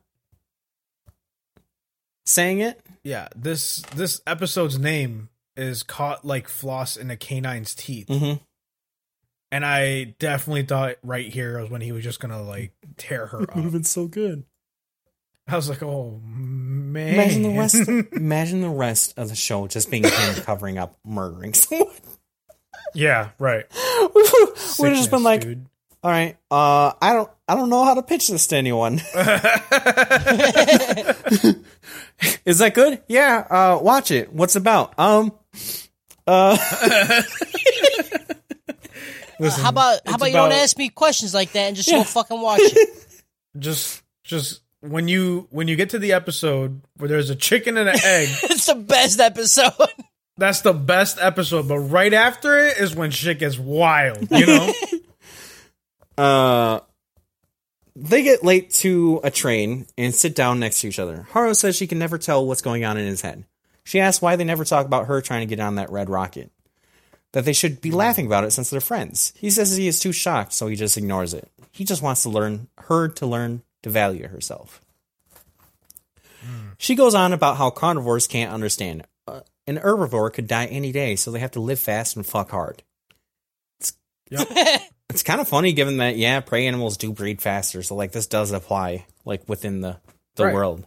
saying 2.25 2.59
it. 2.59 2.79
Yeah. 3.03 3.27
This 3.35 3.81
this 3.95 4.21
episode's 4.27 4.77
name 4.77 5.29
is 5.55 5.81
caught 5.83 6.25
like 6.25 6.47
floss 6.47 6.97
in 6.97 7.09
a 7.09 7.17
canine's 7.17 7.73
teeth. 7.73 8.07
Mm-hmm. 8.07 8.43
And 9.51 9.65
I 9.65 10.15
definitely 10.19 10.63
thought 10.63 10.97
right 11.03 11.25
here 11.31 11.59
was 11.61 11.69
when 11.69 11.81
he 11.81 11.91
was 11.91 12.03
just 12.03 12.19
gonna 12.19 12.43
like 12.43 12.73
tear 12.97 13.27
her 13.27 13.41
up. 13.49 13.53
been 13.55 13.83
so 13.83 14.07
good. 14.07 14.43
I 15.47 15.55
was 15.55 15.69
like, 15.69 15.81
oh 15.81 16.19
man. 16.23 17.13
Imagine 17.13 17.41
the 17.43 17.57
rest. 17.57 17.87
imagine 18.11 18.61
the 18.61 18.69
rest 18.69 19.13
of 19.17 19.29
the 19.29 19.35
show 19.35 19.65
just 19.67 19.89
being 19.89 20.03
him 20.03 20.35
covering 20.43 20.77
up 20.77 20.97
murdering 21.05 21.53
someone. 21.55 21.87
Yeah, 22.93 23.29
right. 23.39 23.65
We'd 24.15 24.89
have 24.89 24.97
just 24.97 25.11
been 25.11 25.23
like, 25.23 25.41
dude. 25.41 25.65
all 26.03 26.11
right, 26.11 26.37
uh, 26.51 26.93
I 27.01 27.13
don't, 27.13 27.29
I 27.47 27.55
don't 27.55 27.69
know 27.69 27.83
how 27.83 27.93
to 27.93 28.03
pitch 28.03 28.27
this 28.27 28.47
to 28.47 28.57
anyone. 28.57 28.95
Is 32.45 32.59
that 32.59 32.73
good? 32.73 33.01
Yeah, 33.07 33.45
uh, 33.49 33.79
watch 33.81 34.11
it. 34.11 34.33
What's 34.33 34.55
it 34.55 34.59
about? 34.59 34.97
Um, 34.99 35.31
uh, 36.25 36.57
Listen, 39.39 39.63
how 39.63 39.69
about 39.69 39.99
how 40.05 40.15
about 40.15 40.25
you 40.27 40.33
don't 40.33 40.51
ask 40.51 40.77
me 40.77 40.89
questions 40.89 41.33
like 41.33 41.51
that 41.51 41.67
and 41.67 41.75
just 41.75 41.89
go 41.89 42.03
fucking 42.03 42.41
watch 42.41 42.59
it? 42.63 43.21
just 43.57 44.01
just 44.23 44.61
when 44.81 45.07
you 45.07 45.47
when 45.51 45.67
you 45.67 45.75
get 45.75 45.91
to 45.91 45.99
the 45.99 46.13
episode 46.13 46.81
where 46.97 47.07
there's 47.07 47.29
a 47.29 47.35
chicken 47.35 47.77
and 47.77 47.87
an 47.87 47.95
egg, 48.03 48.29
it's 48.43 48.65
the 48.65 48.75
best 48.75 49.19
episode. 49.19 49.73
That's 50.37 50.61
the 50.61 50.73
best 50.73 51.17
episode. 51.19 51.67
But 51.67 51.79
right 51.79 52.13
after 52.13 52.57
it 52.57 52.77
is 52.77 52.95
when 52.95 53.11
shit 53.11 53.39
gets 53.39 53.57
wild. 53.57 54.29
You 54.31 54.45
know? 54.45 54.73
uh, 56.17 56.79
they 57.95 58.23
get 58.23 58.43
late 58.43 58.71
to 58.75 59.19
a 59.23 59.31
train 59.31 59.87
and 59.97 60.13
sit 60.13 60.35
down 60.35 60.59
next 60.59 60.81
to 60.81 60.87
each 60.87 60.99
other. 60.99 61.27
Haru 61.31 61.53
says 61.53 61.75
she 61.75 61.87
can 61.87 61.99
never 61.99 62.17
tell 62.17 62.45
what's 62.45 62.61
going 62.61 62.85
on 62.85 62.97
in 62.97 63.07
his 63.07 63.21
head. 63.21 63.45
She 63.83 63.99
asks 63.99 64.21
why 64.21 64.35
they 64.35 64.43
never 64.43 64.65
talk 64.65 64.85
about 64.85 65.07
her 65.07 65.21
trying 65.21 65.47
to 65.47 65.55
get 65.55 65.63
on 65.63 65.75
that 65.75 65.91
red 65.91 66.09
rocket. 66.09 66.51
That 67.33 67.45
they 67.45 67.53
should 67.53 67.81
be 67.81 67.91
laughing 67.91 68.25
about 68.25 68.43
it 68.43 68.51
since 68.51 68.69
they're 68.69 68.81
friends. 68.81 69.33
He 69.37 69.49
says 69.49 69.75
he 69.75 69.87
is 69.87 69.99
too 69.99 70.11
shocked, 70.11 70.53
so 70.53 70.67
he 70.67 70.75
just 70.75 70.97
ignores 70.97 71.33
it. 71.33 71.49
He 71.71 71.83
just 71.83 72.01
wants 72.01 72.23
to 72.23 72.29
learn 72.29 72.67
her 72.77 73.07
to 73.09 73.25
learn 73.25 73.63
to 73.83 73.89
value 73.89 74.27
herself. 74.27 74.81
She 76.77 76.95
goes 76.95 77.15
on 77.15 77.33
about 77.33 77.57
how 77.57 77.69
carnivores 77.69 78.27
can't 78.27 78.53
understand. 78.53 79.05
An 79.67 79.77
herbivore 79.77 80.31
could 80.31 80.47
die 80.47 80.65
any 80.65 80.91
day, 80.91 81.15
so 81.17 81.29
they 81.29 81.39
have 81.39 81.51
to 81.51 81.59
live 81.59 81.79
fast 81.79 82.15
and 82.15 82.25
fuck 82.25 82.51
hard. 82.51 82.83
Yep. 84.29 84.47
It's 85.09 85.23
kind 85.23 85.41
of 85.41 85.47
funny 85.47 85.73
given 85.73 85.97
that 85.97 86.17
yeah, 86.17 86.39
prey 86.39 86.67
animals 86.67 86.97
do 86.97 87.11
breed 87.11 87.41
faster, 87.41 87.83
so 87.83 87.95
like 87.95 88.11
this 88.13 88.27
does 88.27 88.51
apply 88.51 89.05
like 89.25 89.47
within 89.47 89.81
the 89.81 89.97
the 90.35 90.45
Right. 90.45 90.53
world. 90.53 90.85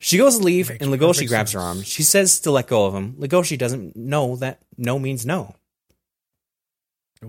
She 0.00 0.16
goes 0.18 0.38
to 0.38 0.42
leave 0.44 0.70
Makes 0.70 0.82
and 0.84 0.92
Legoshi 0.92 0.98
perfect 1.16 1.28
grabs 1.28 1.52
her 1.52 1.60
arm. 1.60 1.82
She 1.82 2.02
says 2.02 2.40
to 2.40 2.50
let 2.50 2.66
go 2.66 2.86
of 2.86 2.94
him. 2.94 3.14
Legoshi 3.14 3.56
doesn't 3.58 3.96
know 3.96 4.36
that 4.36 4.60
no 4.78 4.98
means 4.98 5.26
no. 5.26 5.54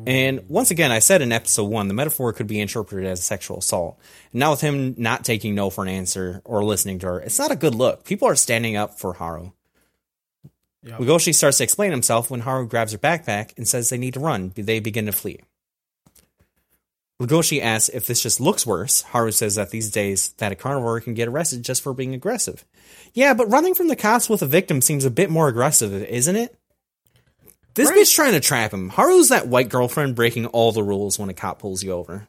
And 0.07 0.47
once 0.47 0.71
again, 0.71 0.89
I 0.89 0.99
said 0.99 1.21
in 1.21 1.33
episode 1.33 1.65
one, 1.65 1.89
the 1.89 1.93
metaphor 1.93 2.31
could 2.31 2.47
be 2.47 2.61
interpreted 2.61 3.05
as 3.05 3.21
sexual 3.25 3.57
assault. 3.57 3.99
And 4.31 4.39
now 4.39 4.51
with 4.51 4.61
him 4.61 4.95
not 4.97 5.25
taking 5.25 5.53
no 5.53 5.69
for 5.69 5.83
an 5.83 5.89
answer 5.89 6.41
or 6.45 6.63
listening 6.63 6.99
to 6.99 7.07
her, 7.07 7.19
it's 7.19 7.37
not 7.37 7.51
a 7.51 7.57
good 7.57 7.75
look. 7.75 8.05
People 8.05 8.29
are 8.29 8.35
standing 8.37 8.77
up 8.77 8.97
for 8.97 9.11
Haru. 9.13 9.51
Yep. 10.83 10.99
Legoshi 10.99 11.33
starts 11.35 11.57
to 11.59 11.63
explain 11.63 11.91
himself 11.91 12.31
when 12.31 12.39
Haru 12.41 12.67
grabs 12.67 12.91
her 12.91 12.97
backpack 12.97 13.55
and 13.57 13.67
says 13.67 13.89
they 13.89 13.97
need 13.97 14.15
to 14.15 14.19
run. 14.19 14.51
They 14.55 14.79
begin 14.79 15.05
to 15.05 15.11
flee. 15.11 15.39
Legoshi 17.21 17.61
asks 17.61 17.89
if 17.89 18.07
this 18.07 18.23
just 18.23 18.39
looks 18.39 18.65
worse. 18.65 19.01
Haru 19.03 19.31
says 19.31 19.53
that 19.55 19.69
these 19.69 19.91
days 19.91 20.33
that 20.39 20.51
a 20.51 20.55
carnivore 20.55 20.99
can 21.01 21.13
get 21.13 21.27
arrested 21.27 21.63
just 21.63 21.83
for 21.83 21.93
being 21.93 22.15
aggressive. 22.15 22.65
Yeah, 23.13 23.35
but 23.35 23.45
running 23.51 23.75
from 23.75 23.89
the 23.89 23.95
cops 23.95 24.27
with 24.27 24.41
a 24.41 24.47
victim 24.47 24.81
seems 24.81 25.05
a 25.05 25.11
bit 25.11 25.29
more 25.29 25.47
aggressive, 25.47 25.93
isn't 25.93 26.35
it? 26.35 26.57
This 27.75 27.89
Right. 27.89 27.99
bitch 27.99 28.15
trying 28.15 28.33
to 28.33 28.39
trap 28.39 28.73
him. 28.73 28.89
Haru's 28.89 29.29
that 29.29 29.47
white 29.47 29.69
girlfriend 29.69 30.15
breaking 30.15 30.47
all 30.47 30.71
the 30.71 30.83
rules 30.83 31.19
when 31.19 31.29
a 31.29 31.33
cop 31.33 31.59
pulls 31.59 31.83
you 31.83 31.91
over. 31.91 32.27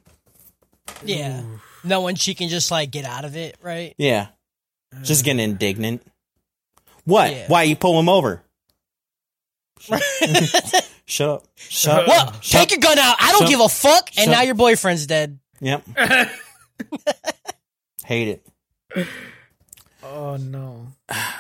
yeah, 1.04 1.40
no 1.40 1.58
knowing 1.84 2.14
she 2.16 2.34
can 2.34 2.48
just 2.50 2.70
like 2.70 2.90
get 2.90 3.04
out 3.06 3.24
of 3.24 3.34
it, 3.34 3.56
right? 3.62 3.94
Yeah. 3.96 4.26
Just 5.02 5.24
getting 5.24 5.40
indignant. 5.40 6.02
What? 7.04 7.30
Yeah. 7.32 7.46
Why 7.48 7.62
you 7.64 7.76
pull 7.76 7.98
him 7.98 8.08
over? 8.08 8.42
Shut 11.04 11.28
up. 11.28 11.44
Shut 11.56 11.98
up. 12.02 12.06
Well, 12.08 12.32
take 12.42 12.70
your 12.70 12.80
gun 12.80 12.98
out. 12.98 13.16
I 13.20 13.32
don't 13.32 13.42
Shut- 13.42 13.50
give 13.50 13.60
a 13.60 13.68
fuck. 13.68 14.10
And 14.16 14.24
shut- 14.26 14.32
now 14.32 14.42
your 14.42 14.54
boyfriend's 14.54 15.06
dead. 15.06 15.38
Yep. 15.60 15.84
Hate 18.04 18.28
it. 18.28 18.46
oh 20.04 20.36
no. 20.36 20.88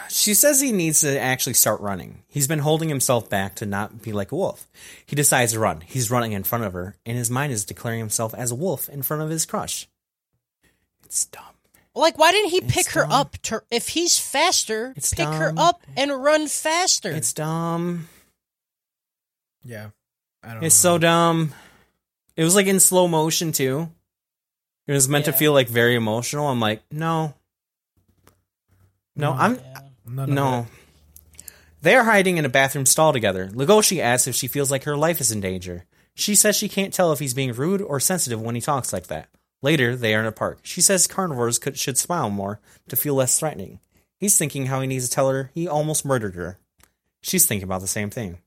She 0.08 0.34
says 0.34 0.60
he 0.60 0.72
needs 0.72 1.00
to 1.00 1.18
actually 1.18 1.54
start 1.54 1.80
running. 1.80 2.22
He's 2.28 2.46
been 2.46 2.58
holding 2.60 2.88
himself 2.88 3.28
back 3.30 3.54
to 3.56 3.66
not 3.66 4.02
be 4.02 4.12
like 4.12 4.32
a 4.32 4.36
wolf. 4.36 4.68
He 5.06 5.16
decides 5.16 5.52
to 5.52 5.58
run. 5.60 5.80
He's 5.80 6.10
running 6.10 6.32
in 6.32 6.44
front 6.44 6.64
of 6.64 6.72
her, 6.72 6.96
and 7.06 7.16
his 7.16 7.30
mind 7.30 7.52
is 7.52 7.64
declaring 7.64 7.98
himself 8.00 8.34
as 8.34 8.50
a 8.50 8.54
wolf 8.56 8.88
in 8.88 9.02
front 9.02 9.22
of 9.22 9.30
his 9.30 9.46
crush. 9.46 9.88
It's 11.04 11.24
dumb. 11.26 11.42
Like, 11.94 12.16
why 12.18 12.32
didn't 12.32 12.50
he 12.50 12.60
pick 12.62 12.90
her 12.92 13.06
up? 13.08 13.36
To, 13.42 13.62
if 13.70 13.88
he's 13.88 14.18
faster, 14.18 14.94
It's 14.96 15.12
pick 15.12 15.26
her 15.28 15.52
up 15.56 15.82
and 15.96 16.22
run 16.22 16.48
faster. 16.48 17.10
It's 17.10 17.32
dumb. 17.34 18.08
Yeah. 19.64 19.90
I 20.42 20.54
don't 20.54 20.64
It's 20.64 20.82
know. 20.82 20.94
so 20.94 20.98
dumb. 20.98 21.54
It 22.36 22.44
was 22.44 22.54
like 22.54 22.66
in 22.66 22.80
slow 22.80 23.08
motion 23.08 23.52
too. 23.52 23.90
It 24.86 24.92
was 24.92 25.08
meant 25.08 25.26
to 25.26 25.32
feel 25.32 25.52
like 25.52 25.68
very 25.68 25.94
emotional. 25.94 26.48
I'm 26.48 26.60
like, 26.60 26.82
no. 26.90 27.34
No, 29.14 29.32
mm. 29.32 29.38
I'm 29.38 29.58
Yeah. 30.18 30.26
No. 30.26 30.66
They 31.82 31.94
are 31.94 32.04
hiding 32.04 32.38
in 32.38 32.44
a 32.44 32.48
bathroom 32.48 32.86
stall 32.86 33.12
together. 33.12 33.48
Legoshi 33.48 33.98
asks 34.00 34.26
if 34.28 34.34
she 34.34 34.46
feels 34.48 34.70
like 34.70 34.84
her 34.84 34.96
life 34.96 35.20
is 35.20 35.30
in 35.30 35.40
danger. 35.40 35.84
She 36.14 36.34
says 36.34 36.56
she 36.56 36.68
can't 36.68 36.92
tell 36.94 37.12
if 37.12 37.18
he's 37.18 37.34
being 37.34 37.52
rude 37.52 37.82
or 37.82 38.00
sensitive 38.00 38.40
when 38.40 38.54
he 38.54 38.60
talks 38.60 38.92
like 38.92 39.08
that. 39.08 39.28
Later, 39.62 39.94
they 39.94 40.14
are 40.14 40.20
in 40.20 40.26
a 40.26 40.32
park. 40.32 40.58
She 40.62 40.80
says 40.80 41.06
carnivores 41.06 41.58
could, 41.58 41.78
should 41.78 41.96
smile 41.96 42.28
more 42.28 42.60
to 42.88 42.96
feel 42.96 43.14
less 43.14 43.38
threatening. 43.38 43.78
He's 44.18 44.36
thinking 44.36 44.66
how 44.66 44.80
he 44.80 44.86
needs 44.86 45.08
to 45.08 45.14
tell 45.14 45.30
her 45.30 45.50
he 45.54 45.66
almost 45.66 46.04
murdered 46.04 46.34
her. 46.34 46.58
She's 47.22 47.46
thinking 47.46 47.64
about 47.64 47.80
the 47.80 47.86
same 47.86 48.10
thing. 48.10 48.38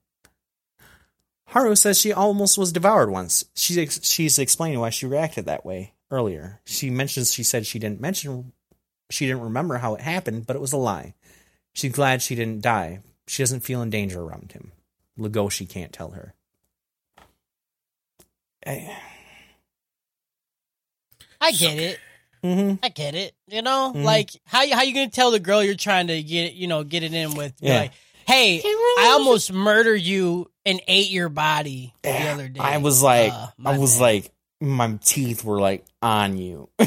Haru 1.48 1.74
says 1.74 1.98
she 1.98 2.12
almost 2.12 2.58
was 2.58 2.72
devoured 2.72 3.10
once. 3.10 3.44
She's 3.54 3.78
ex- 3.78 4.04
she's 4.04 4.38
explaining 4.38 4.80
why 4.80 4.90
she 4.90 5.06
reacted 5.06 5.46
that 5.46 5.64
way 5.64 5.94
earlier. 6.10 6.60
She 6.66 6.90
mentions 6.90 7.32
she 7.32 7.42
said 7.42 7.66
she 7.66 7.78
didn't 7.78 8.00
mention 8.00 8.52
she 9.10 9.26
didn't 9.26 9.42
remember 9.42 9.78
how 9.78 9.94
it 9.94 10.00
happened, 10.00 10.46
but 10.46 10.56
it 10.56 10.62
was 10.62 10.72
a 10.72 10.76
lie. 10.76 11.14
She's 11.72 11.92
glad 11.92 12.20
she 12.22 12.34
didn't 12.34 12.62
die. 12.62 13.00
She 13.26 13.42
doesn't 13.42 13.60
feel 13.60 13.82
in 13.82 13.90
danger 13.90 14.20
around 14.20 14.52
him. 14.52 14.72
Legoshi 15.18 15.68
can't 15.68 15.92
tell 15.92 16.10
her. 16.10 16.34
Eh, 18.64 18.92
I 21.40 21.52
get 21.52 21.78
it. 21.78 22.00
mhm. 22.44 22.78
I 22.82 22.88
get 22.90 23.14
it. 23.14 23.34
You 23.48 23.62
know, 23.62 23.92
Mhm. 23.94 24.04
like 24.04 24.30
how 24.44 24.62
you 24.62 24.74
how 24.74 24.82
you 24.82 24.94
gonna 24.94 25.08
tell 25.10 25.30
the 25.30 25.40
girl 25.40 25.62
you're 25.62 25.74
trying 25.74 26.08
to 26.08 26.22
get 26.22 26.54
you 26.54 26.66
know 26.68 26.84
get 26.84 27.02
it 27.02 27.12
in 27.14 27.34
with? 27.34 27.54
Yeah. 27.60 27.80
Like, 27.80 27.92
hey, 28.26 28.60
I 28.64 29.10
almost 29.12 29.52
murdered 29.52 30.00
you 30.02 30.50
and 30.64 30.80
ate 30.88 31.10
your 31.10 31.28
body 31.28 31.94
the 32.02 32.10
Yeah, 32.10 32.32
other 32.34 32.48
day. 32.48 32.60
I 32.60 32.78
was 32.78 33.02
like, 33.02 33.32
Uh, 33.32 33.48
I 33.64 33.78
was 33.78 33.94
bad. 33.94 34.00
like, 34.00 34.30
my 34.60 34.98
teeth 35.04 35.44
were 35.44 35.60
like 35.60 35.84
on 36.02 36.36
you. 36.38 36.68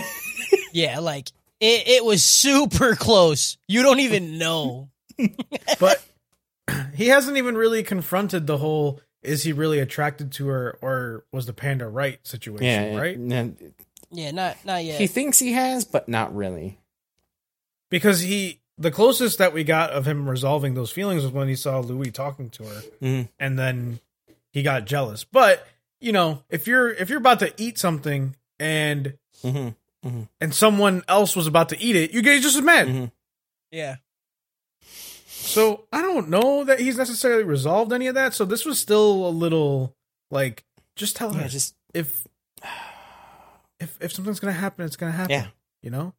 yeah, 0.73 0.99
like 0.99 1.29
it. 1.59 1.87
It 1.87 2.05
was 2.05 2.23
super 2.23 2.95
close. 2.95 3.57
You 3.67 3.83
don't 3.83 3.99
even 4.01 4.37
know. 4.37 4.89
But 5.79 6.01
he 6.95 7.07
hasn't 7.07 7.37
even 7.37 7.57
really 7.57 7.83
confronted 7.83 8.47
the 8.47 8.57
whole 8.57 9.01
is 9.21 9.43
he 9.43 9.51
really 9.51 9.79
attracted 9.79 10.31
to 10.33 10.47
her 10.47 10.77
or 10.81 11.25
was 11.33 11.45
the 11.45 11.51
panda 11.53 11.87
right 11.87 12.25
situation, 12.25 12.65
yeah, 12.93 12.97
right? 12.97 13.17
and 13.17 13.73
Yeah, 14.11 14.31
not 14.31 14.57
not 14.65 14.83
yet. 14.83 14.99
He 14.99 15.07
thinks 15.07 15.39
he 15.39 15.53
has, 15.53 15.85
but 15.85 16.07
not 16.09 16.35
really. 16.35 16.79
Because 17.89 18.21
he 18.21 18.59
the 18.77 18.91
closest 18.91 19.37
that 19.39 19.53
we 19.53 19.63
got 19.63 19.89
of 19.91 20.05
him 20.07 20.29
resolving 20.29 20.73
those 20.73 20.91
feelings 20.91 21.23
was 21.23 21.31
when 21.31 21.47
he 21.47 21.55
saw 21.55 21.79
Louis 21.79 22.11
talking 22.11 22.49
to 22.51 22.63
her 22.63 22.81
Mhm. 23.01 23.29
and 23.39 23.59
then 23.59 23.99
he 24.51 24.63
got 24.63 24.85
jealous. 24.85 25.23
But, 25.25 25.67
you 25.99 26.11
know, 26.11 26.43
if 26.49 26.65
you're 26.65 26.89
if 26.91 27.09
you're 27.09 27.17
about 27.19 27.39
to 27.39 27.53
eat 27.57 27.77
something 27.77 28.35
and 28.59 29.17
hmm 29.41 29.69
and 30.39 30.53
someone 30.55 31.03
else 31.09 31.35
was 31.35 31.45
about 31.45 31.69
to 31.69 31.79
eat 31.79 31.95
it, 31.97 32.11
you 32.11 32.21
get 32.21 32.41
just 32.41 32.55
as 32.55 32.61
mad. 32.63 32.87
Mhm. 32.87 33.11
yeah. 33.71 33.97
So 35.27 35.85
I 35.91 36.01
don't 36.01 36.29
know 36.29 36.63
that 36.63 36.79
he's 36.79 36.97
necessarily 36.97 37.43
resolved 37.43 37.91
any 37.91 38.07
of 38.07 38.15
that. 38.15 38.33
So 38.33 38.45
this 38.45 38.65
was 38.65 38.79
still 38.79 39.27
a 39.27 39.29
little 39.29 39.95
like 40.31 40.63
just 40.95 41.15
tell 41.15 41.33
Yeah, 41.35 41.43
her 41.43 41.47
just 41.49 41.75
if 41.93 42.25
if 43.79 43.97
if 44.01 44.13
something's 44.13 44.39
gonna 44.39 44.53
happen, 44.53 44.85
it's 44.85 44.95
gonna 44.95 45.11
happen. 45.11 45.31
Yeah. 45.31 45.47
You 45.81 45.91
know? 45.91 46.13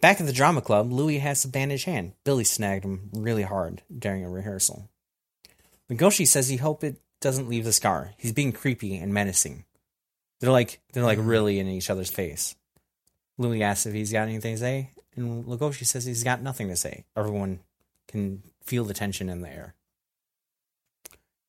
Back 0.00 0.20
at 0.20 0.26
the 0.26 0.32
drama 0.32 0.60
club, 0.60 0.92
Louis 0.92 1.18
has 1.18 1.44
a 1.44 1.48
bandaged 1.48 1.84
hand. 1.84 2.14
Billy 2.24 2.44
snagged 2.44 2.84
him 2.84 3.10
really 3.12 3.44
hard 3.44 3.82
during 3.96 4.24
a 4.24 4.30
rehearsal. 4.30 4.90
Legoshi 5.88 6.26
says 6.26 6.48
he 6.48 6.56
hope 6.56 6.82
it 6.82 7.00
doesn't 7.20 7.48
leave 7.48 7.64
the 7.64 7.72
scar. 7.72 8.12
He's 8.16 8.32
being 8.32 8.52
creepy 8.52 8.96
and 8.96 9.14
menacing. 9.14 9.64
They're 10.40 10.50
like 10.50 10.80
they're 10.92 11.04
like 11.04 11.18
mm-hmm. 11.18 11.28
really 11.28 11.58
in 11.60 11.68
each 11.68 11.90
other's 11.90 12.10
face. 12.10 12.56
Louis 13.38 13.62
asks 13.62 13.86
if 13.86 13.94
he's 13.94 14.12
got 14.12 14.28
anything 14.28 14.54
to 14.54 14.60
say, 14.60 14.90
and 15.14 15.44
Legoshi 15.44 15.86
says 15.86 16.04
he's 16.04 16.24
got 16.24 16.42
nothing 16.42 16.68
to 16.68 16.76
say. 16.76 17.04
Everyone 17.16 17.60
can 18.08 18.42
feel 18.62 18.84
the 18.84 18.94
tension 18.94 19.28
in 19.28 19.40
the 19.40 19.48
air. 19.48 19.74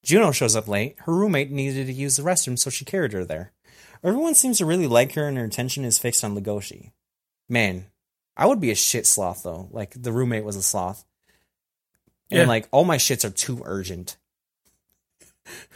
Juno 0.03 0.31
shows 0.31 0.55
up 0.55 0.67
late. 0.67 0.95
Her 0.99 1.13
roommate 1.13 1.49
needed 1.49 1.87
to 1.87 1.93
use 1.93 2.17
the 2.17 2.23
restroom, 2.23 2.59
so 2.59 2.69
she 2.69 2.85
carried 2.85 3.13
her 3.13 3.25
there. 3.25 3.51
Everyone 4.03 4.35
seems 4.35 4.57
to 4.57 4.65
really 4.65 4.87
like 4.87 5.13
her, 5.13 5.27
and 5.27 5.37
her 5.37 5.45
attention 5.45 5.85
is 5.85 5.97
fixed 5.97 6.23
on 6.23 6.35
Legoshi. 6.35 6.91
Man, 7.47 7.85
I 8.35 8.45
would 8.47 8.59
be 8.59 8.71
a 8.71 8.75
shit 8.75 9.07
sloth 9.07 9.43
though. 9.43 9.69
Like 9.71 9.93
the 10.01 10.11
roommate 10.11 10.43
was 10.43 10.55
a 10.55 10.61
sloth, 10.63 11.05
and 12.31 12.39
Yeah. 12.41 12.45
like 12.47 12.67
all 12.71 12.83
my 12.85 12.97
shits 12.97 13.23
are 13.25 13.29
too 13.29 13.61
urgent. 13.65 14.17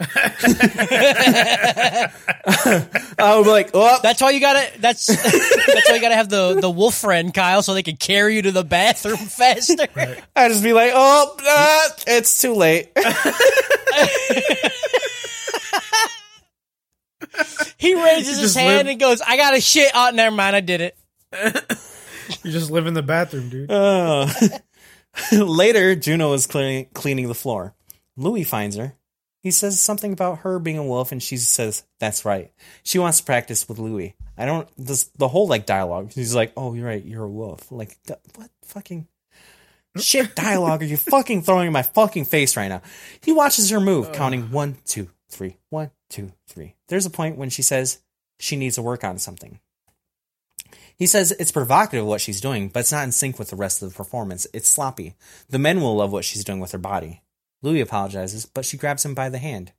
I 3.18 3.34
would 3.36 3.44
be 3.44 3.50
like, 3.50 3.70
oh, 3.74 3.98
That's 4.02 4.22
why 4.22 4.30
you 4.30 4.40
gotta. 4.40 4.66
That's 4.80 5.06
that's 5.06 5.88
why 5.90 5.94
you 5.96 6.00
gotta 6.00 6.14
have 6.14 6.28
the 6.30 6.58
the 6.60 6.70
wolf 6.70 6.94
friend 6.94 7.32
Kyle, 7.34 7.62
so 7.62 7.74
they 7.74 7.82
can 7.82 7.96
carry 7.96 8.36
you 8.36 8.42
to 8.42 8.52
the 8.52 8.64
bathroom 8.64 9.16
faster. 9.18 9.86
I 10.34 10.48
just 10.48 10.62
be 10.62 10.72
like, 10.72 10.92
oh, 10.94 11.36
ah, 11.40 11.88
it's 12.06 12.40
too 12.40 12.54
late. 12.54 12.88
He 17.78 17.94
raises 17.94 18.38
his 18.38 18.56
hand 18.56 18.88
live- 18.88 18.92
and 18.92 19.00
goes, 19.00 19.20
"I 19.20 19.36
got 19.36 19.56
a 19.56 19.60
shit." 19.60 19.90
Oh, 19.94 20.10
never 20.12 20.34
mind, 20.34 20.56
I 20.56 20.60
did 20.60 20.80
it. 20.80 20.96
You 22.44 22.52
just 22.52 22.70
live 22.70 22.86
in 22.86 22.92
the 22.92 23.02
bathroom, 23.02 23.48
dude. 23.48 23.70
Uh. 23.70 24.28
Later, 25.32 25.94
Juno 25.94 26.34
is 26.34 26.46
cleaning, 26.46 26.86
cleaning 26.92 27.26
the 27.26 27.34
floor. 27.34 27.74
Louis 28.16 28.44
finds 28.44 28.76
her. 28.76 28.94
He 29.42 29.50
says 29.50 29.80
something 29.80 30.12
about 30.12 30.40
her 30.40 30.58
being 30.58 30.76
a 30.76 30.84
wolf, 30.84 31.10
and 31.10 31.22
she 31.22 31.36
says, 31.38 31.84
"That's 32.00 32.24
right. 32.24 32.52
She 32.82 32.98
wants 32.98 33.18
to 33.18 33.24
practice 33.24 33.68
with 33.68 33.78
Louis." 33.78 34.14
I 34.36 34.44
don't. 34.44 34.68
This 34.76 35.04
the 35.16 35.28
whole 35.28 35.48
like 35.48 35.64
dialogue. 35.64 36.12
She's 36.12 36.34
like, 36.34 36.52
"Oh, 36.56 36.74
you're 36.74 36.86
right. 36.86 37.04
You're 37.04 37.24
a 37.24 37.30
wolf." 37.30 37.72
Like 37.72 37.96
what 38.34 38.50
fucking 38.64 39.06
shit 39.96 40.34
dialogue 40.34 40.82
are 40.82 40.86
you 40.86 40.96
fucking 40.96 41.42
throwing 41.42 41.68
in 41.68 41.72
my 41.72 41.82
fucking 41.82 42.26
face 42.26 42.56
right 42.56 42.68
now? 42.68 42.82
He 43.22 43.32
watches 43.32 43.70
her 43.70 43.80
move, 43.80 44.12
counting 44.12 44.50
one, 44.50 44.76
two, 44.84 45.08
three, 45.28 45.58
one, 45.70 45.90
two, 46.08 46.32
three. 46.46 46.74
There's 46.88 47.06
a 47.06 47.10
point 47.10 47.36
when 47.36 47.50
she 47.50 47.62
says 47.62 48.00
she 48.38 48.56
needs 48.56 48.76
to 48.76 48.82
work 48.82 49.04
on 49.04 49.18
something. 49.18 49.60
He 50.96 51.06
says 51.06 51.32
it's 51.32 51.52
provocative 51.52 52.04
what 52.04 52.20
she's 52.20 52.40
doing, 52.40 52.68
but 52.68 52.80
it's 52.80 52.92
not 52.92 53.04
in 53.04 53.12
sync 53.12 53.38
with 53.38 53.50
the 53.50 53.56
rest 53.56 53.82
of 53.82 53.90
the 53.90 53.94
performance. 53.96 54.46
It's 54.52 54.68
sloppy. 54.68 55.14
The 55.48 55.58
men 55.58 55.80
will 55.80 55.96
love 55.96 56.12
what 56.12 56.24
she's 56.24 56.44
doing 56.44 56.60
with 56.60 56.72
her 56.72 56.78
body. 56.78 57.22
Louis 57.62 57.80
apologizes, 57.80 58.46
but 58.46 58.64
she 58.64 58.76
grabs 58.76 59.04
him 59.04 59.14
by 59.14 59.28
the 59.28 59.38
hand. 59.38 59.72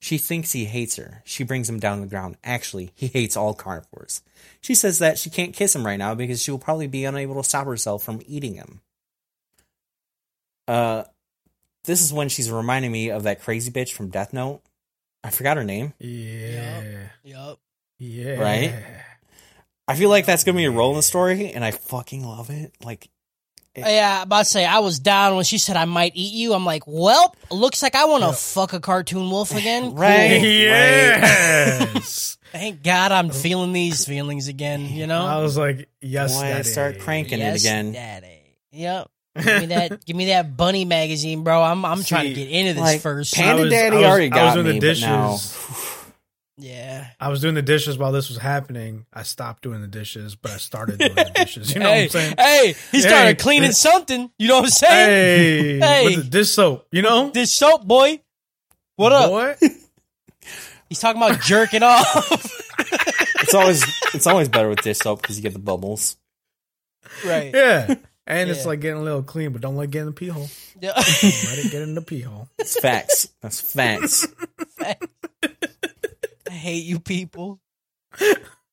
She 0.00 0.18
thinks 0.18 0.52
he 0.52 0.66
hates 0.66 0.96
her. 0.96 1.22
She 1.24 1.42
brings 1.42 1.68
him 1.68 1.80
down 1.80 1.98
to 1.98 2.02
the 2.02 2.10
ground. 2.10 2.36
Actually, 2.44 2.92
he 2.94 3.08
hates 3.08 3.36
all 3.36 3.52
carnivores. 3.52 4.22
She 4.60 4.74
says 4.74 5.00
that 5.00 5.18
she 5.18 5.28
can't 5.28 5.54
kiss 5.54 5.74
him 5.74 5.84
right 5.84 5.96
now 5.96 6.14
because 6.14 6.42
she 6.42 6.50
will 6.50 6.58
probably 6.58 6.86
be 6.86 7.04
unable 7.04 7.34
to 7.34 7.48
stop 7.48 7.66
herself 7.66 8.04
from 8.04 8.22
eating 8.26 8.54
him. 8.54 8.80
Uh, 10.68 11.04
this 11.84 12.02
is 12.02 12.12
when 12.12 12.28
she's 12.28 12.50
reminding 12.50 12.92
me 12.92 13.10
of 13.10 13.24
that 13.24 13.40
crazy 13.42 13.72
bitch 13.72 13.92
from 13.92 14.10
Death 14.10 14.32
Note. 14.32 14.60
I 15.24 15.30
forgot 15.30 15.56
her 15.56 15.64
name. 15.64 15.92
Yeah. 15.98 17.08
Yep. 17.24 17.58
Yeah. 17.98 18.40
Right? 18.40 18.74
I 19.86 19.94
feel 19.96 20.10
like 20.10 20.26
that's 20.26 20.44
gonna 20.44 20.56
be 20.56 20.66
a 20.66 20.70
role 20.70 20.90
in 20.90 20.96
the 20.96 21.02
story, 21.02 21.52
and 21.52 21.64
I 21.64 21.70
fucking 21.70 22.24
love 22.24 22.50
it. 22.50 22.72
Like, 22.84 23.08
oh, 23.76 23.80
Yeah, 23.80 24.22
about 24.22 24.40
to 24.40 24.44
say 24.44 24.64
I 24.64 24.80
was 24.80 24.98
down 24.98 25.34
when 25.36 25.44
she 25.44 25.58
said 25.58 25.76
I 25.76 25.86
might 25.86 26.12
eat 26.14 26.34
you. 26.34 26.52
I'm 26.52 26.64
like, 26.64 26.82
well, 26.86 27.34
looks 27.50 27.82
like 27.82 27.94
I 27.94 28.04
want 28.04 28.22
to 28.24 28.32
fuck 28.32 28.74
a 28.74 28.80
cartoon 28.80 29.30
wolf 29.30 29.56
again. 29.56 29.94
Right. 29.94 30.40
Cool. 30.40 30.48
Yes. 30.48 32.36
Thank 32.52 32.82
God 32.82 33.12
I'm 33.12 33.28
feeling 33.28 33.74
these 33.74 34.06
feelings 34.06 34.48
again. 34.48 34.88
You 34.88 35.06
know. 35.06 35.26
I 35.26 35.38
was 35.42 35.58
like, 35.58 35.88
yes, 36.00 36.34
why 36.34 36.46
I 36.46 36.50
daddy. 36.50 36.64
start 36.64 36.98
cranking 37.00 37.40
yes, 37.40 37.56
it 37.56 37.66
again? 37.66 37.92
Daddy. 37.92 38.40
Yep. 38.72 39.10
Give 39.42 39.60
me 39.60 39.66
that. 39.66 40.04
give 40.06 40.16
me 40.16 40.26
that 40.26 40.56
bunny 40.56 40.84
magazine, 40.84 41.44
bro. 41.44 41.62
I'm 41.62 41.84
I'm 41.84 42.02
trying 42.04 42.28
to 42.28 42.34
get 42.34 42.48
into 42.50 42.74
this 42.74 42.80
like, 42.80 43.00
first. 43.00 43.34
Panda 43.34 43.62
was- 43.62 43.70
Daddy 43.72 43.96
I 43.96 43.98
was- 44.00 44.06
already 44.06 44.32
I 44.32 44.44
was 44.44 44.54
got 44.54 44.54
doing 44.54 44.66
the 44.66 44.72
me, 44.74 44.80
but 44.80 45.00
now 45.00 45.32
dishes. 45.32 46.04
yeah. 46.56 47.06
I 47.20 47.28
was 47.28 47.40
doing 47.40 47.54
the 47.54 47.62
dishes 47.62 47.98
while 47.98 48.12
this 48.12 48.28
was 48.28 48.38
happening. 48.38 49.06
I 49.12 49.22
stopped 49.22 49.62
doing 49.62 49.80
the 49.80 49.86
dishes, 49.88 50.34
but 50.34 50.50
I 50.52 50.56
started 50.56 50.98
doing 50.98 51.14
the 51.14 51.30
dishes. 51.34 51.72
You 51.74 51.80
know 51.80 51.86
hey, 51.92 52.06
what 52.06 52.16
I'm 52.16 52.20
saying? 52.20 52.34
hey, 52.38 52.74
he 52.92 53.00
started 53.00 53.26
Hey. 53.26 53.34
cleaning 53.34 53.72
something. 53.72 54.30
You 54.38 54.48
know 54.48 54.56
what 54.56 54.64
I'm 54.64 54.70
saying? 54.70 55.80
Hey, 55.80 55.86
Hey. 55.86 56.04
with 56.04 56.24
the 56.24 56.30
dish 56.30 56.50
soap, 56.50 56.86
you 56.92 57.02
know? 57.02 57.30
This 57.30 57.52
soap 57.52 57.84
boy. 57.86 58.20
What 58.96 59.12
up? 59.12 59.30
Boy? 59.30 59.56
He's 60.88 60.98
talking 61.00 61.22
about 61.22 61.40
jerking 61.42 61.82
off. 61.82 62.26
it's 63.42 63.54
always 63.54 63.84
it's 64.14 64.26
always 64.26 64.48
better 64.48 64.68
with 64.68 64.80
dish 64.82 64.98
soap 64.98 65.20
because 65.22 65.36
you 65.36 65.42
get 65.42 65.52
the 65.52 65.58
bubbles. 65.58 66.16
right. 67.24 67.52
Yeah. 67.54 67.94
And 68.28 68.50
it's 68.50 68.66
like 68.66 68.80
getting 68.80 69.00
a 69.00 69.02
little 69.02 69.22
clean, 69.22 69.52
but 69.52 69.62
don't 69.62 69.76
let 69.76 69.84
it 69.88 69.90
get 69.90 70.00
in 70.00 70.06
the 70.06 70.12
pee 70.12 70.28
hole. 70.28 70.48
Yeah. 70.80 70.92
Let 70.94 71.58
it 71.58 71.72
get 71.72 71.82
in 71.82 71.94
the 71.94 72.02
pee 72.02 72.20
hole. 72.20 72.48
It's 72.58 72.78
facts. 72.78 73.28
That's 73.40 73.60
facts. 73.60 74.26
I 74.80 74.96
hate 76.50 76.84
you 76.84 77.00
people. 77.00 77.58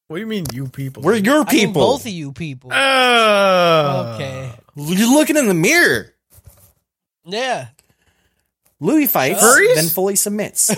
What 0.07 0.17
do 0.17 0.19
you 0.19 0.27
mean, 0.27 0.45
you 0.53 0.67
people? 0.67 1.03
We're 1.03 1.15
your 1.15 1.41
I 1.47 1.51
mean, 1.51 1.67
people. 1.67 1.81
both 1.81 2.05
of 2.05 2.11
you 2.11 2.31
people. 2.31 2.71
Uh, 2.71 4.13
okay. 4.15 4.51
You're 4.75 5.13
looking 5.13 5.37
in 5.37 5.47
the 5.47 5.53
mirror. 5.53 6.13
Yeah. 7.25 7.67
Louis 8.79 9.07
fights, 9.07 9.41
Furries? 9.41 9.75
then 9.75 9.87
fully 9.87 10.15
submits. 10.15 10.75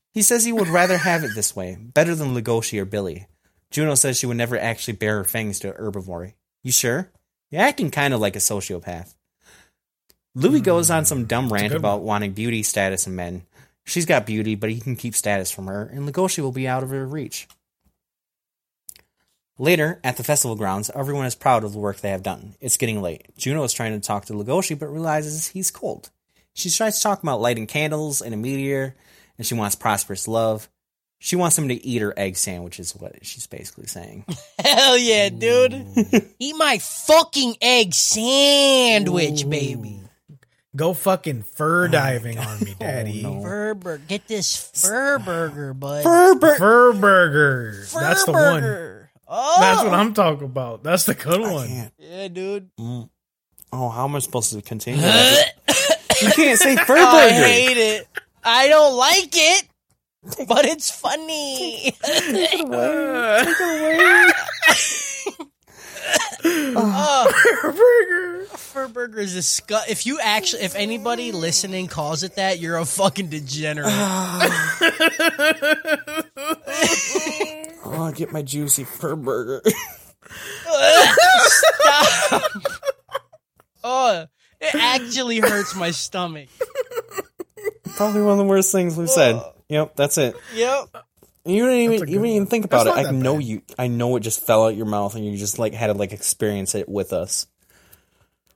he 0.14 0.22
says 0.22 0.44
he 0.44 0.52
would 0.52 0.68
rather 0.68 0.96
have 0.96 1.24
it 1.24 1.32
this 1.34 1.54
way, 1.54 1.76
better 1.80 2.14
than 2.14 2.34
Legoshi 2.34 2.80
or 2.80 2.84
Billy. 2.84 3.26
Juno 3.70 3.96
says 3.96 4.18
she 4.18 4.26
would 4.26 4.36
never 4.36 4.56
actually 4.58 4.94
bare 4.94 5.18
her 5.18 5.24
fangs 5.24 5.58
to 5.60 5.70
a 5.70 5.78
herbivore. 5.78 6.32
You 6.62 6.72
sure? 6.72 7.10
You're 7.50 7.62
acting 7.62 7.90
kind 7.90 8.14
of 8.14 8.20
like 8.20 8.36
a 8.36 8.40
sociopath. 8.40 9.14
Louis 10.34 10.60
goes 10.60 10.90
on 10.90 11.04
some 11.04 11.24
dumb 11.24 11.52
rant 11.52 11.74
about 11.74 12.02
wanting 12.02 12.32
beauty 12.32 12.62
status 12.62 13.06
in 13.06 13.16
men. 13.16 13.42
She's 13.84 14.06
got 14.06 14.26
beauty, 14.26 14.54
but 14.54 14.70
he 14.70 14.78
can 14.78 14.94
keep 14.94 15.16
status 15.16 15.50
from 15.50 15.66
her, 15.66 15.82
and 15.82 16.08
Legoshi 16.08 16.38
will 16.38 16.52
be 16.52 16.68
out 16.68 16.84
of 16.84 16.90
her 16.90 17.04
reach. 17.04 17.48
Later, 19.58 20.00
at 20.04 20.16
the 20.16 20.22
festival 20.22 20.56
grounds, 20.56 20.90
everyone 20.94 21.26
is 21.26 21.34
proud 21.34 21.64
of 21.64 21.72
the 21.72 21.80
work 21.80 21.98
they 21.98 22.10
have 22.10 22.22
done. 22.22 22.54
It's 22.60 22.76
getting 22.76 23.02
late. 23.02 23.26
Juno 23.36 23.64
is 23.64 23.72
trying 23.72 23.92
to 23.92 24.06
talk 24.06 24.26
to 24.26 24.32
Legoshi, 24.32 24.78
but 24.78 24.86
realizes 24.86 25.48
he's 25.48 25.70
cold. 25.70 26.10
She 26.54 26.70
tries 26.70 26.96
to 26.96 27.02
talk 27.02 27.22
about 27.22 27.40
lighting 27.40 27.66
candles 27.66 28.22
and 28.22 28.32
a 28.32 28.36
meteor, 28.36 28.94
and 29.36 29.46
she 29.46 29.54
wants 29.54 29.74
prosperous 29.74 30.28
love. 30.28 30.68
She 31.22 31.36
wants 31.36 31.56
him 31.58 31.68
to 31.68 31.74
eat 31.86 32.00
her 32.00 32.14
egg 32.16 32.38
sandwich, 32.38 32.80
is 32.80 32.96
what 32.96 33.14
she's 33.24 33.46
basically 33.46 33.86
saying. 33.86 34.24
Hell 34.58 34.96
yeah, 34.96 35.28
dude. 35.28 35.72
Mm. 35.72 36.30
Eat 36.38 36.56
my 36.56 36.78
fucking 36.78 37.56
egg 37.60 37.92
sandwich, 37.92 39.48
baby. 39.48 40.00
Go 40.74 40.94
fucking 40.94 41.42
fur 41.42 41.88
diving 41.88 42.38
on 42.38 42.60
me, 42.60 42.74
daddy. 42.78 43.22
no. 43.22 43.42
Fur 43.42 43.74
burger. 43.74 44.02
Get 44.08 44.28
this 44.28 44.70
fur 44.74 45.18
burger, 45.18 45.74
bud. 45.74 46.04
Herbert! 46.04 46.56
Fur 46.56 46.92
burger. 46.94 47.84
Fur 47.88 48.00
That's 48.00 48.24
the 48.24 48.32
one. 48.32 48.62
Oh, 49.28 49.56
That's 49.60 49.82
what 49.82 49.92
oh. 49.92 49.96
I'm 49.96 50.14
talking 50.14 50.46
about. 50.46 50.82
That's 50.82 51.04
the 51.04 51.14
good 51.14 51.40
one. 51.40 51.68
can't. 51.68 51.92
Yeah, 51.98 52.28
dude. 52.28 52.70
Mm. 52.76 53.10
Oh, 53.74 53.90
how 53.90 54.04
am 54.04 54.16
I 54.16 54.20
supposed 54.20 54.54
to 54.54 54.62
continue? 54.62 55.02
you 55.06 56.30
can't 56.32 56.58
say 56.58 56.76
fur 56.76 56.86
burger. 56.94 56.98
I 56.98 57.28
hate 57.30 57.76
it. 57.76 58.08
I 58.42 58.68
don't 58.68 58.96
like 58.96 59.30
it, 59.32 59.68
but 60.48 60.64
it's 60.66 60.90
funny. 60.90 61.94
Take 62.04 62.54
it 62.54 62.66
away. 62.66 63.44
Take 65.34 65.46
Oh, 66.42 66.74
ah. 66.76 67.26
ah. 67.26 67.32
Fur 67.62 67.72
burger. 67.72 68.44
fur 68.56 68.88
burger 68.88 69.20
is 69.20 69.34
disgust. 69.34 69.88
If 69.90 70.06
you 70.06 70.18
actually, 70.20 70.62
if 70.62 70.74
anybody 70.74 71.32
listening 71.32 71.86
calls 71.86 72.22
it 72.22 72.36
that, 72.36 72.58
you're 72.58 72.76
a 72.78 72.84
fucking 72.84 73.28
degenerate. 73.28 73.92
Oh, 77.82 78.12
get 78.14 78.32
my 78.32 78.42
juicy 78.42 78.84
fur 78.84 79.16
burger. 79.16 79.62
Stop. 81.46 82.42
oh, 83.84 84.26
it 84.60 84.74
actually 84.74 85.38
hurts 85.40 85.74
my 85.74 85.90
stomach. 85.90 86.48
Probably 87.96 88.22
one 88.22 88.32
of 88.32 88.38
the 88.38 88.44
worst 88.44 88.72
things 88.72 88.96
we've 88.96 89.10
said. 89.10 89.34
Oh. 89.36 89.54
Yep, 89.70 89.96
that's 89.96 90.18
it. 90.18 90.36
Yep. 90.54 90.88
You 91.46 91.64
didn't 91.64 91.78
even 91.78 91.92
you 91.92 91.98
good 92.00 92.06
didn't 92.06 92.26
even 92.26 92.46
think 92.46 92.64
about 92.66 92.86
it. 92.86 92.90
I 92.90 93.10
know 93.12 93.36
bad. 93.36 93.44
you. 93.44 93.62
I 93.78 93.86
know 93.86 94.14
it 94.16 94.20
just 94.20 94.44
fell 94.44 94.66
out 94.66 94.76
your 94.76 94.86
mouth, 94.86 95.14
and 95.14 95.24
you 95.24 95.38
just 95.38 95.58
like 95.58 95.72
had 95.72 95.86
to 95.86 95.94
like 95.94 96.12
experience 96.12 96.74
it 96.74 96.88
with 96.88 97.12
us. 97.12 97.46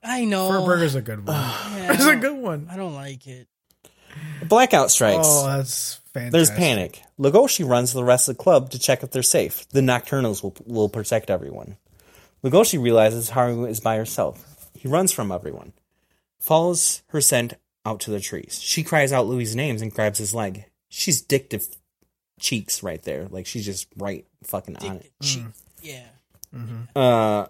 I 0.03 0.25
know. 0.25 0.49
Fur 0.49 0.65
Burger's 0.65 0.93
a 0.95 1.01
good 1.01 1.25
one. 1.25 1.35
Yeah, 1.75 1.93
it's 1.93 2.05
a 2.05 2.15
good 2.15 2.37
one. 2.37 2.67
I 2.71 2.77
don't 2.77 2.93
like 2.93 3.25
it. 3.27 3.47
Blackout 4.47 4.91
strikes. 4.91 5.27
Oh, 5.27 5.45
that's 5.47 5.95
fantastic. 6.13 6.31
There's 6.31 6.51
panic. 6.51 7.01
Legoshi 7.19 7.67
runs 7.67 7.91
to 7.91 7.97
the 7.97 8.03
rest 8.03 8.29
of 8.29 8.37
the 8.37 8.43
club 8.43 8.69
to 8.71 8.79
check 8.79 9.03
if 9.03 9.11
they're 9.11 9.23
safe. 9.23 9.67
The 9.69 9.81
Nocturnals 9.81 10.41
will, 10.41 10.55
will 10.65 10.89
protect 10.89 11.29
everyone. 11.29 11.77
Legoshi 12.43 12.81
realizes 12.81 13.31
Haru 13.31 13.65
is 13.65 13.79
by 13.79 13.97
herself. 13.97 14.69
He 14.73 14.87
runs 14.87 15.11
from 15.11 15.31
everyone, 15.31 15.73
follows 16.39 17.01
her 17.07 17.21
scent 17.21 17.55
out 17.85 17.99
to 18.01 18.11
the 18.11 18.19
trees. 18.19 18.59
She 18.61 18.83
cries 18.83 19.11
out 19.11 19.27
Louis' 19.27 19.55
names 19.55 19.81
and 19.81 19.93
grabs 19.93 20.19
his 20.19 20.33
leg. 20.33 20.65
She's 20.89 21.21
dick 21.21 21.49
to 21.51 21.57
f- 21.57 21.63
cheeks 22.39 22.83
right 22.83 23.01
there. 23.03 23.27
Like 23.29 23.45
she's 23.45 23.65
just 23.65 23.87
right 23.97 24.25
fucking 24.43 24.77
on 24.77 24.97
it. 24.97 25.11
Che- 25.21 25.45
Yeah. 25.81 26.07
Uh, 26.95 27.47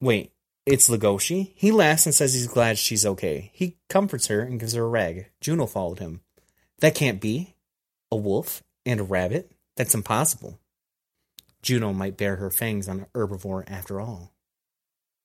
wait, 0.00 0.32
it's 0.66 0.88
Legoshi. 0.88 1.52
He 1.54 1.72
laughs 1.72 2.04
and 2.06 2.14
says 2.14 2.34
he's 2.34 2.46
glad 2.46 2.78
she's 2.78 3.06
okay. 3.06 3.50
He 3.54 3.78
comforts 3.88 4.26
her 4.26 4.40
and 4.40 4.60
gives 4.60 4.74
her 4.74 4.82
a 4.82 4.88
rag. 4.88 5.30
Juno 5.40 5.66
followed 5.66 5.98
him. 5.98 6.20
That 6.80 6.94
can't 6.94 7.20
be. 7.20 7.54
A 8.12 8.16
wolf 8.16 8.62
and 8.84 8.98
a 9.00 9.04
rabbit? 9.04 9.52
That's 9.76 9.94
impossible. 9.94 10.58
Juno 11.62 11.92
might 11.92 12.16
bear 12.16 12.36
her 12.36 12.50
fangs 12.50 12.88
on 12.88 13.00
an 13.00 13.06
herbivore 13.14 13.64
after 13.70 14.00
all. 14.00 14.32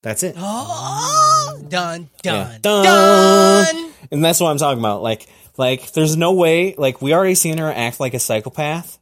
That's 0.04 0.22
it. 0.22 0.36
Oh, 0.38 1.62
done, 1.70 2.10
done, 2.22 2.62
Dun. 2.62 2.84
done. 2.86 3.92
And 4.12 4.24
that's 4.24 4.40
what 4.40 4.50
I'm 4.52 4.58
talking 4.58 4.80
about. 4.80 5.02
Like, 5.02 5.28
like, 5.58 5.92
there's 5.94 6.16
no 6.18 6.34
way. 6.34 6.76
Like, 6.78 7.02
we 7.02 7.14
already 7.14 7.36
seen 7.36 7.58
her 7.58 7.72
act 7.72 8.00
like 8.00 8.14
a 8.14 8.20
psychopath 8.20 9.00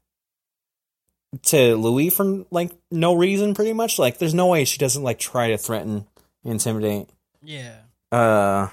to 1.43 1.75
Louis 1.75 2.09
for 2.09 2.45
like 2.51 2.71
no 2.91 3.15
reason, 3.15 3.53
pretty 3.55 3.73
much. 3.73 3.97
Like, 3.97 4.17
there's 4.19 4.33
no 4.35 4.47
way 4.47 4.65
she 4.65 4.77
doesn't 4.77 5.01
like 5.03 5.19
try 5.19 5.49
to 5.49 5.57
threaten, 5.57 6.05
intimidate 6.43 7.09
Yeah. 7.41 7.75
uh 8.11 8.67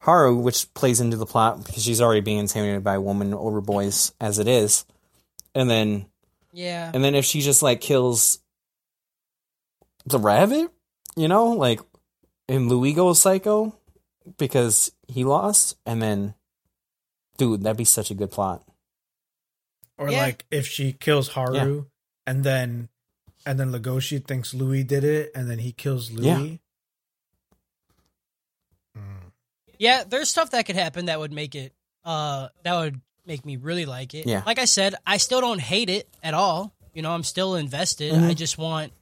Haru, 0.00 0.36
which 0.36 0.72
plays 0.74 1.00
into 1.00 1.16
the 1.16 1.26
plot 1.26 1.64
because 1.66 1.82
she's 1.82 2.00
already 2.00 2.20
being 2.20 2.38
intimidated 2.38 2.84
by 2.84 2.98
women 2.98 3.34
over 3.34 3.60
boys 3.60 4.12
as 4.20 4.38
it 4.38 4.46
is. 4.46 4.86
And 5.54 5.68
then 5.68 6.06
Yeah. 6.52 6.90
and 6.94 7.02
then 7.02 7.16
if 7.16 7.24
she 7.24 7.40
just 7.40 7.62
like 7.62 7.80
kills 7.80 8.38
the 10.06 10.18
rabbit, 10.20 10.70
you 11.16 11.26
know, 11.26 11.48
like 11.48 11.80
and 12.48 12.68
Louis 12.68 12.92
goes 12.92 13.20
psycho 13.20 13.74
because 14.38 14.92
he 15.08 15.24
lost, 15.24 15.76
and 15.84 16.00
then 16.00 16.34
dude, 17.38 17.62
that'd 17.62 17.76
be 17.78 17.84
such 17.84 18.10
a 18.10 18.14
good 18.14 18.30
plot. 18.30 18.62
Or 19.96 20.10
Yeah. 20.10 20.20
like 20.22 20.44
if 20.50 20.66
she 20.66 20.92
kills 20.92 21.28
Haru 21.28 21.86
and 22.26 22.44
then 22.44 22.88
and 23.46 23.58
then 23.58 23.72
Legoshi 23.72 24.22
thinks 24.24 24.52
Louis 24.52 24.84
did 24.84 25.02
it 25.04 25.32
and 25.34 25.48
then 25.50 25.58
he 25.60 25.72
kills 25.72 26.10
Louis. 26.10 26.60
Mm. 28.96 29.32
Yeah, 29.78 30.04
there's 30.06 30.28
stuff 30.28 30.50
that 30.50 30.66
could 30.66 30.76
happen 30.76 31.06
that 31.06 31.18
would 31.18 31.32
make 31.32 31.54
it 31.54 31.72
uh 32.04 32.48
that 32.64 32.74
would 32.76 33.00
make 33.26 33.44
me 33.44 33.56
really 33.56 33.86
like 33.86 34.14
it. 34.14 34.26
Yeah. 34.26 34.42
Like 34.46 34.58
I 34.58 34.64
said, 34.64 34.94
I 35.06 35.16
still 35.18 35.40
don't 35.40 35.60
hate 35.60 35.90
it 35.90 36.08
at 36.22 36.34
all. 36.34 36.74
You 36.94 37.02
know, 37.02 37.10
I'm 37.12 37.24
still 37.24 37.54
invested. 37.56 38.12
Mm-hmm. 38.12 38.24
I 38.24 38.34
just 38.34 38.58
want 38.58 38.92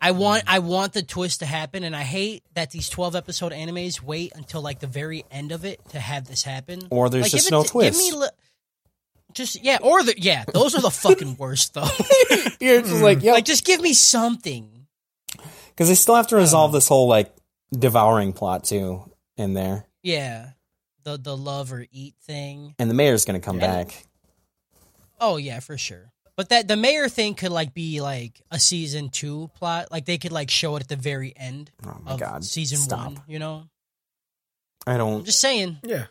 I 0.00 0.12
want 0.12 0.44
I 0.46 0.60
want 0.60 0.92
the 0.92 1.02
twist 1.02 1.40
to 1.40 1.46
happen 1.46 1.82
and 1.84 1.94
I 1.96 2.02
hate 2.02 2.44
that 2.54 2.70
these 2.70 2.88
12 2.88 3.16
episode 3.16 3.52
animes 3.52 4.00
wait 4.02 4.32
until 4.36 4.60
like 4.62 4.78
the 4.80 4.86
very 4.86 5.24
end 5.30 5.50
of 5.52 5.64
it 5.64 5.80
to 5.90 5.98
have 5.98 6.26
this 6.26 6.42
happen. 6.44 6.82
Or 6.90 7.10
there's 7.10 7.24
Like, 7.24 7.32
just 7.32 7.50
no 7.50 7.64
twist. 7.64 7.98
Give 8.00 8.12
me 8.14 8.20
li- 8.20 8.28
just 9.32 9.62
yeah, 9.62 9.78
or 9.82 10.02
the 10.04 10.14
yeah, 10.16 10.44
those 10.52 10.74
are 10.74 10.80
the 10.80 10.90
fucking 10.90 11.36
worst 11.38 11.74
though. 11.74 11.88
You're 12.60 12.82
just 12.82 13.02
like, 13.02 13.18
mm. 13.18 13.24
yeah, 13.24 13.32
like 13.32 13.44
just 13.44 13.64
give 13.64 13.80
me 13.80 13.92
something. 13.92 14.86
because 15.70 15.88
they 15.88 15.94
still 15.94 16.14
have 16.14 16.28
to 16.28 16.36
resolve 16.36 16.70
um. 16.70 16.74
this 16.74 16.88
whole 16.88 17.08
like 17.08 17.34
devouring 17.72 18.32
plot 18.32 18.64
too 18.64 19.10
in 19.36 19.54
there, 19.54 19.86
Yeah. 20.02 20.50
The 21.04 21.16
the 21.18 21.36
love 21.36 21.72
or 21.72 21.86
eat 21.90 22.14
thing. 22.22 22.74
and 22.78 22.88
the 22.90 22.94
mayor's 22.94 23.24
gonna 23.24 23.40
come 23.40 23.58
back. 23.58 24.04
Oh 25.20 25.36
yeah, 25.38 25.60
for 25.60 25.76
sure. 25.78 26.12
But 26.38 26.50
that 26.50 26.68
the 26.68 26.76
mayor 26.76 27.08
thing 27.08 27.34
could 27.34 27.50
like 27.50 27.74
be 27.74 28.00
like 28.00 28.40
a 28.50 28.60
season 28.60 29.10
two 29.10 29.50
plot. 29.56 29.90
Like 29.90 30.04
they 30.06 30.18
could 30.18 30.30
like 30.32 30.50
show 30.50 30.76
it 30.76 30.82
at 30.82 30.88
the 30.88 30.94
very 30.96 31.34
end 31.36 31.70
Oh 31.84 31.98
my 32.04 32.12
of 32.12 32.20
god, 32.20 32.44
season 32.44 32.78
stop! 32.78 33.06
one. 33.06 33.22
You 33.26 33.40
know, 33.40 33.64
I 34.86 34.92
I'm 34.92 34.98
don't. 34.98 35.24
just 35.26 35.40
saying. 35.40 35.78
Yeah. 35.82 36.06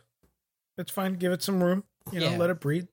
It's 0.78 0.92
fine. 0.92 1.14
Give 1.14 1.32
it 1.32 1.42
some 1.42 1.64
room. 1.64 1.86
You 2.12 2.20
know, 2.20 2.32
Yeah. 2.32 2.38
let 2.38 2.50
it 2.50 2.60
breathe. 2.60 2.88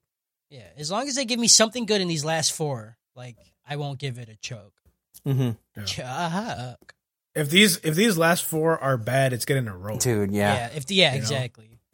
Yeah, 0.49 0.63
as 0.77 0.89
long 0.89 1.07
as 1.09 1.15
they 1.15 1.25
give 1.25 1.39
me 1.39 1.47
something 1.49 1.85
good 1.85 1.99
in 2.01 2.07
these 2.07 2.23
last 2.23 2.53
four, 2.53 2.97
like 3.17 3.35
I 3.67 3.75
won't 3.75 3.99
give 3.99 4.17
it 4.17 4.29
a 4.29 4.37
choke. 4.37 4.73
hmm 5.25 5.51
Choke. 5.85 6.93
If 7.35 7.49
these 7.49 7.77
if 7.83 7.95
these 7.95 8.17
last 8.17 8.45
four 8.45 8.77
are 8.81 8.95
bad, 8.97 9.33
it's 9.33 9.43
getting 9.43 9.67
a 9.67 9.75
rope. 9.75 9.99
Dude, 9.99 10.31
Yeah. 10.31 10.53
yeah. 10.55 10.69
If 10.73 10.85
the, 10.85 10.95
yeah, 10.95 11.15
You 11.15 11.21
know? 11.21 11.27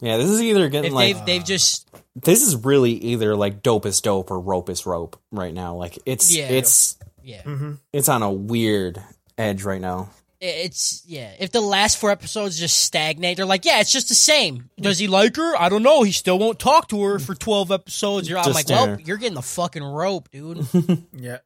Exactly. 0.02 0.10
Yeah, 0.10 0.18
this 0.18 0.30
is 0.30 0.42
either 0.42 0.70
getting 0.70 0.92
If 0.92 0.94
like 0.96 1.16
they've 1.16 1.26
they've 1.26 1.46
just 1.46 1.90
this 2.16 2.42
is 2.44 2.56
really 2.58 2.92
either 2.94 3.36
like 3.36 3.62
dopest 3.64 4.02
dope 4.04 4.32
or 4.32 4.42
ropest 4.42 4.86
rope 4.86 5.20
right 5.32 5.54
now. 5.54 5.76
Like 5.76 5.98
it's 6.06 6.36
Yeah. 6.36 6.50
it's 6.50 6.98
yeah, 7.24 7.44
hmm 7.44 7.74
it's 7.94 8.10
on 8.10 8.24
a 8.24 8.32
weird 8.32 9.02
edge 9.38 9.64
right 9.64 9.80
now. 9.82 10.10
it's 10.40 11.04
yeah. 11.06 11.32
If 11.40 11.52
the 11.52 11.62
last 11.62 11.98
four 12.00 12.10
episodes 12.10 12.60
just 12.60 12.80
stagnate, 12.80 13.38
they're 13.38 13.46
like, 13.46 13.64
yeah, 13.64 13.80
it's 13.80 13.92
just 13.92 14.10
the 14.10 14.16
same. 14.16 14.70
Does 14.80 14.98
he 15.00 15.08
like 15.08 15.36
her? 15.36 15.56
I 15.56 15.70
don't 15.70 15.84
know. 15.84 16.02
He 16.04 16.12
still 16.12 16.40
won't 16.40 16.58
talk 16.60 16.88
to 16.90 17.02
her 17.04 17.20
for 17.20 17.36
twelve 17.36 17.72
episodes. 17.72 18.28
You're, 18.28 18.40
I'm 18.40 18.46
Just 18.46 18.56
like, 18.56 18.70
well, 18.70 18.84
stare. 18.96 19.00
you're 19.06 19.18
getting 19.18 19.36
the 19.36 19.42
fucking 19.44 19.84
rope, 19.84 20.30
dude. 20.32 20.66
Yeah. 21.14 21.38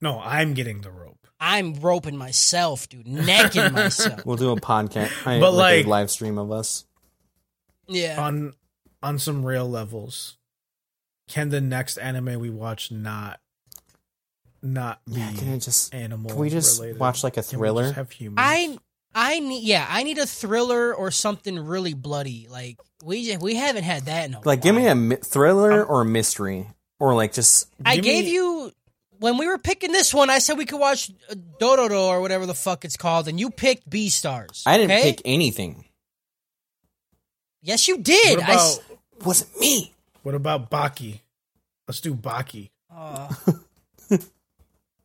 No, 0.00 0.20
I'm 0.20 0.54
getting 0.54 0.82
the 0.82 0.90
rope. 0.90 1.26
I'm 1.40 1.74
roping 1.74 2.16
myself, 2.16 2.88
dude, 2.88 3.06
necking 3.06 3.72
myself. 3.74 4.24
We'll 4.24 4.36
do 4.36 4.52
a 4.52 4.56
podcast, 4.60 5.10
I- 5.26 5.38
But, 5.40 5.52
like, 5.52 5.78
like- 5.78 5.86
a 5.86 5.88
live 5.88 6.10
stream 6.10 6.38
of 6.38 6.50
us. 6.50 6.85
Yeah, 7.88 8.20
On 8.24 8.54
on 9.02 9.18
some 9.18 9.44
real 9.44 9.68
levels, 9.68 10.36
can 11.28 11.50
the 11.50 11.60
next 11.60 11.96
anime 11.98 12.40
we 12.40 12.50
watch 12.50 12.90
not 12.90 13.40
not 14.62 15.00
be 15.06 15.12
Yeah, 15.20 15.32
can 15.32 15.48
it 15.48 15.58
just 15.60 15.94
animal? 15.94 16.30
can 16.30 16.38
we 16.40 16.50
just 16.50 16.80
related? 16.80 16.98
watch 17.00 17.22
like 17.22 17.36
a 17.36 17.42
Can 17.42 17.58
we 17.58 17.66
thriller? 17.66 17.82
just 17.84 17.94
have 17.94 18.10
humans? 18.10 18.38
I 18.40 18.78
I 19.14 19.38
need 19.40 19.64
yeah, 19.64 19.86
I 19.88 20.02
need 20.02 20.18
a 20.18 20.26
thriller 20.26 20.94
or 20.94 21.10
something 21.10 21.58
really 21.58 21.94
bloody. 21.94 22.48
Like 22.50 22.78
we 23.04 23.24
just, 23.26 23.40
we 23.42 23.54
haven't 23.54 23.84
had 23.84 24.06
that 24.06 24.28
in 24.28 24.34
a 24.34 24.40
like 24.44 24.62
give 24.62 24.74
me 24.74 24.86
a 24.88 24.94
mi- 24.94 25.16
thriller 25.16 25.84
or 25.84 26.02
a 26.02 26.04
mystery 26.04 26.66
or 26.98 27.14
like 27.14 27.32
just 27.32 27.68
I 27.84 27.98
gave 27.98 28.24
me- 28.24 28.32
you 28.32 28.72
when 29.18 29.38
we 29.38 29.46
were 29.46 29.58
picking 29.58 29.92
this 29.92 30.12
one. 30.12 30.28
I 30.30 30.38
said 30.38 30.58
we 30.58 30.64
could 30.66 30.80
watch 30.80 31.10
uh, 31.30 31.34
Dororo 31.60 32.08
or 32.08 32.20
whatever 32.20 32.44
the 32.46 32.54
fuck 32.54 32.84
it's 32.84 32.96
called, 32.96 33.28
and 33.28 33.38
you 33.40 33.50
picked 33.50 33.88
Beastars. 33.88 34.62
I 34.66 34.76
didn't 34.78 35.00
pick 35.02 35.22
anything. 35.24 35.84
Yes, 37.66 37.88
you 37.88 37.98
did. 37.98 38.38
What 38.38 38.48
I 38.48 38.54
s- 38.54 38.78
about 38.78 39.26
Wasn't 39.26 39.58
me. 39.58 39.92
what 40.22 40.34
about 40.38 40.70
Baki? 40.70 41.18
Let's 41.88 41.98
do 42.00 42.14
Baki. 42.14 42.70
uh, 42.94 43.26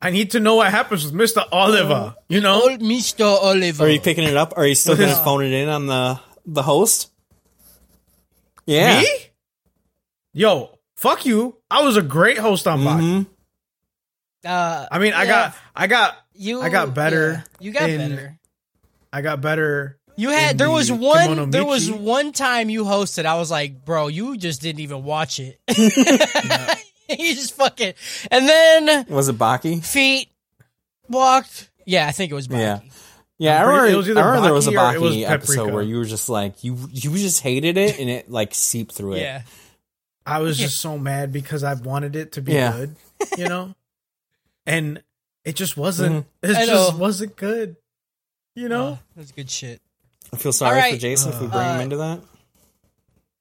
I 0.01 0.09
need 0.09 0.31
to 0.31 0.39
know 0.39 0.55
what 0.55 0.69
happens 0.71 1.03
with 1.05 1.13
Mister 1.13 1.41
Oliver. 1.51 2.15
You 2.29 2.41
know, 2.41 2.61
old 2.69 2.81
Mister 2.81 3.23
Oliver. 3.25 3.85
Are 3.85 3.89
you 3.89 3.99
picking 3.99 4.23
it 4.25 4.37
up? 4.37 4.53
Are 4.57 4.65
you 4.65 4.75
still 4.75 4.95
gonna 4.95 5.15
phone 5.15 5.43
it 5.43 5.53
in 5.53 5.69
on 5.69 5.85
the 5.87 6.19
the 6.45 6.61
host? 6.63 7.09
Yeah. 8.65 9.01
me? 9.01 9.07
Yo, 10.33 10.77
fuck 10.95 11.25
you. 11.25 11.57
I 11.69 11.83
was 11.83 11.97
a 11.97 12.01
great 12.01 12.37
host 12.37 12.67
on 12.67 12.79
Baki. 12.81 13.01
Mhm. 13.01 13.27
Uh, 14.45 14.87
I 14.91 14.97
mean, 14.99 15.13
I 15.13 15.25
got, 15.27 15.55
I 15.75 15.85
got, 15.85 16.17
you. 16.33 16.61
I 16.61 16.69
got 16.69 16.95
better 16.95 17.31
yeah, 17.33 17.41
you 17.59 17.71
got 17.71 17.89
in- 17.89 18.09
better. 18.09 18.39
I 19.13 19.21
got 19.21 19.41
better. 19.41 19.99
You 20.17 20.29
had 20.29 20.57
there 20.57 20.69
was 20.69 20.91
one 20.91 21.49
there 21.51 21.65
was 21.65 21.89
one 21.91 22.31
time 22.31 22.69
you 22.69 22.83
hosted. 22.83 23.25
I 23.25 23.35
was 23.37 23.49
like, 23.49 23.85
bro, 23.85 24.07
you 24.07 24.37
just 24.37 24.61
didn't 24.61 24.81
even 24.81 25.03
watch 25.03 25.39
it. 25.39 25.59
you 27.09 27.35
just 27.35 27.55
fucking 27.55 27.93
and 28.29 28.47
then 28.47 29.05
Was 29.09 29.29
it 29.29 29.37
Baki? 29.37 29.83
feet 29.83 30.29
walked. 31.09 31.69
Yeah, 31.85 32.07
I 32.07 32.11
think 32.11 32.31
it 32.31 32.35
was 32.35 32.47
Baki. 32.47 32.59
Yeah. 32.59 32.79
Yeah, 33.37 33.55
I 33.55 33.59
I'm 33.61 33.63
pretty- 33.65 33.71
remember, 33.77 33.93
it 33.93 33.97
was 33.97 34.09
either 34.09 34.21
I 34.21 34.25
remember 34.25 34.43
there 34.45 34.53
was 34.53 34.67
a 34.67 34.71
Baki 34.71 34.99
was 35.01 35.17
episode 35.23 35.73
where 35.73 35.81
you 35.83 35.97
were 35.97 36.05
just 36.05 36.29
like 36.29 36.63
you 36.63 36.77
you 36.91 37.11
just 37.17 37.41
hated 37.41 37.77
it 37.77 37.99
and 37.99 38.09
it 38.09 38.29
like 38.29 38.53
seeped 38.53 38.91
through 38.93 39.13
it. 39.13 39.21
Yeah. 39.21 39.41
I 40.25 40.39
was 40.39 40.57
just 40.57 40.79
so 40.79 40.99
mad 40.99 41.33
because 41.33 41.63
I 41.63 41.73
wanted 41.73 42.15
it 42.15 42.33
to 42.33 42.41
be 42.43 42.53
Yeah. 42.53 42.71
good, 42.73 42.95
you 43.39 43.49
know, 43.49 43.73
and 44.67 45.01
it 45.43 45.55
just 45.55 45.75
wasn't. 45.75 46.27
Mm-hmm. 46.43 46.51
It 46.51 46.55
I 46.57 46.65
just 46.67 46.91
know. 46.93 46.97
wasn't 46.99 47.35
good, 47.35 47.75
you 48.55 48.69
know. 48.69 48.99
Oh, 48.99 48.99
that's 49.15 49.31
good 49.31 49.49
shit. 49.49 49.81
I 50.33 50.37
feel 50.37 50.53
sorry 50.53 50.75
All 50.75 50.81
right. 50.81 50.93
for 50.93 50.99
Jason 50.99 51.31
if 51.33 51.41
we 51.41 51.47
bring 51.47 51.59
Uh, 51.61 51.75
him 51.75 51.81
into 51.81 51.97
that. 51.97 52.21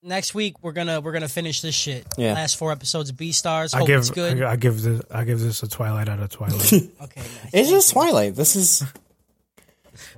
Next 0.03 0.35
week 0.35 0.63
we're 0.63 0.73
gonna 0.73 1.01
we're 1.01 1.13
gonna 1.13 1.29
finish 1.29 1.61
this 1.61 1.75
shit. 1.75 2.07
Yeah. 2.17 2.33
Last 2.33 2.57
four 2.57 2.73
episodes 2.73 3.11
of 3.11 3.17
Beastars. 3.17 3.75
I 3.75 3.79
Hope 3.79 3.87
give, 3.87 4.01
it's 4.01 4.11
good. 4.11 4.43
I, 4.43 4.53
I 4.53 4.57
give 4.57 4.81
this, 4.81 5.03
I 5.11 5.25
give 5.25 5.41
this 5.41 5.63
a 5.63 5.69
Twilight 5.69 6.09
out 6.09 6.21
of 6.21 6.31
Twilight. 6.31 6.73
okay. 6.73 7.21
nice. 7.21 7.51
It's 7.53 7.69
just 7.71 7.93
Twilight. 7.93 8.35
This 8.35 8.57
is 8.57 8.83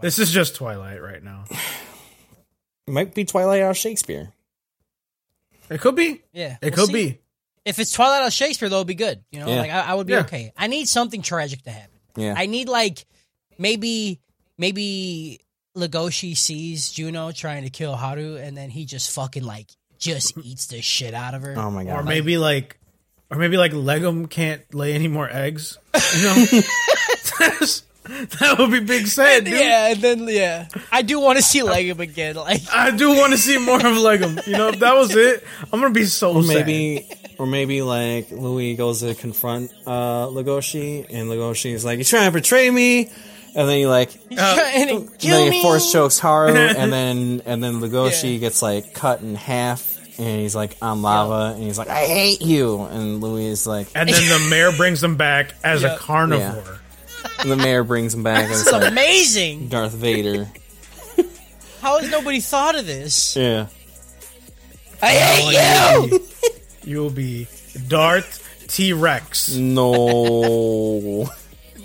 this 0.01 0.19
is 0.21 0.31
just 0.31 0.55
Twilight 0.55 1.03
right 1.03 1.23
now. 1.23 1.45
it 2.87 2.93
might 2.93 3.13
be 3.13 3.25
Twilight 3.25 3.61
out 3.63 3.71
of 3.73 3.77
Shakespeare. 3.77 4.33
It 5.69 5.81
could 5.81 5.97
be. 5.97 6.23
Yeah. 6.33 6.59
It 6.63 6.77
we'll 6.77 6.87
could 6.87 6.95
see. 6.95 7.11
be. 7.11 7.19
If 7.65 7.79
it's 7.81 7.93
Twilight 7.93 8.23
out 8.23 8.27
of 8.29 8.33
Shakespeare, 8.33 8.69
though, 8.69 8.77
it'd 8.77 8.87
be 8.87 8.95
good. 8.95 9.23
You 9.33 9.41
know, 9.41 9.49
Yeah. 9.49 9.61
like 9.61 9.71
I, 9.71 9.81
I 9.81 9.95
would 9.95 10.07
be 10.07 10.13
Yeah. 10.13 10.21
okay. 10.21 10.53
I 10.57 10.69
need 10.69 10.87
something 10.89 11.23
tragic 11.23 11.63
to 11.63 11.71
happen. 11.71 11.91
Yeah. 12.17 12.35
I 12.37 12.47
need 12.47 12.69
like 12.69 13.05
maybe 13.59 14.21
maybe 14.59 15.41
Legoshi 15.77 16.37
sees 16.37 16.91
Juno 16.91 17.33
trying 17.33 17.65
to 17.65 17.71
kill 17.71 17.95
Haru, 17.97 18.37
and 18.37 18.57
then 18.57 18.71
he 18.71 18.85
just 18.85 19.11
fucking 19.15 19.45
like 19.45 19.69
just 19.99 20.37
eats 20.45 20.67
the 20.67 20.81
shit 20.83 21.15
out 21.15 21.35
of 21.35 21.43
her. 21.43 21.55
Oh 21.57 21.71
my 21.71 21.85
god. 21.85 22.01
Or 22.01 22.03
maybe 22.03 22.37
like, 22.39 22.79
or 23.31 23.39
maybe 23.39 23.57
like 23.57 23.73
Legom 23.73 24.29
can't 24.29 24.63
lay 24.75 24.93
any 24.95 25.09
more 25.09 25.29
eggs. 25.31 25.79
You 26.17 26.23
know, 26.25 26.35
that 28.05 28.57
would 28.59 28.71
be 28.71 28.81
big 28.81 29.07
sad, 29.07 29.45
dude. 29.45 29.55
yeah, 29.55 29.93
and 29.93 30.01
then 30.03 30.27
yeah, 30.29 30.67
I 30.91 31.03
do 31.03 31.21
want 31.21 31.39
to 31.39 31.43
see 31.43 31.61
Legom 31.61 32.01
again. 32.01 32.35
Like, 32.37 32.61
I 32.73 32.91
do 32.91 33.09
want 33.11 33.33
to 33.33 33.39
see 33.39 33.59
more 33.59 33.77
of 33.77 33.83
Legom. 33.97 34.45
You 34.47 34.53
know, 34.59 34.69
if 34.69 34.81
that 34.81 34.95
was 34.95 35.15
it, 35.17 35.45
I'm 35.73 35.81
gonna 35.81 35.95
be 35.95 36.05
so 36.05 36.35
Or 36.35 36.43
sad. 36.43 36.67
maybe, 36.67 37.09
or 37.39 37.47
maybe 37.47 37.81
like 37.81 38.31
Louis 38.31 38.75
goes 38.77 39.01
to 39.01 39.15
confront 39.15 39.73
uh, 39.87 40.27
Legoshi, 40.27 41.07
and 41.09 41.31
Legoshi's 41.31 41.85
like, 41.85 41.99
"You 41.99 42.05
trying 42.05 42.27
to 42.27 42.33
betray 42.33 42.71
me?" 42.71 43.11
And 43.55 43.69
then 43.69 43.77
he 43.77 43.87
like, 43.87 44.11
trying 44.35 44.89
to 44.89 44.95
and 44.95 45.09
then 45.21 45.51
me. 45.51 45.57
he 45.57 45.63
force 45.63 45.93
chokes 45.93 46.19
Haru, 46.19 46.55
and 46.57 46.93
then 46.93 47.43
and 47.45 47.63
then 47.63 47.81
Legoshi 47.81 48.33
Yeah. 48.35 48.39
gets 48.39 48.63
like 48.63 48.95
cut 48.95 49.21
in 49.21 49.35
half, 49.35 49.99
and 50.19 50.41
he's 50.41 50.55
like 50.57 50.77
on 50.81 51.03
lava, 51.03 51.55
and 51.55 51.63
he's 51.63 51.77
like, 51.79 51.89
"I 51.89 52.05
hate 52.07 52.41
you," 52.41 52.81
and 52.83 53.21
Louis 53.21 53.47
is 53.47 53.67
like, 53.67 53.89
and 53.95 54.09
then 54.09 54.29
the 54.43 54.49
mayor 54.49 54.73
brings 54.73 55.03
him 55.05 55.17
back 55.17 55.55
as 55.63 55.83
Yeah. 55.83 55.95
a 55.95 55.99
carnivore. 55.99 56.79
and 57.41 57.51
the 57.51 57.57
mayor 57.57 57.85
brings 57.85 58.15
him 58.15 58.23
back, 58.23 58.45
and 58.45 58.53
it's 58.53 58.63
It's 58.63 58.73
like 58.73 58.91
amazing. 58.91 59.69
Darth 59.69 59.93
Vader. 59.93 60.49
How 61.83 61.99
has 62.01 62.11
nobody 62.11 62.41
thought 62.41 62.75
of 62.79 62.87
this? 62.87 63.37
Yeah. 63.37 63.67
I 65.03 65.09
hate 65.09 66.11
you. 66.13 66.23
You'll 66.85 67.11
be 67.11 67.49
Darth 67.89 68.67
T 68.69 68.93
Rex, 68.93 69.53
No. 69.55 71.29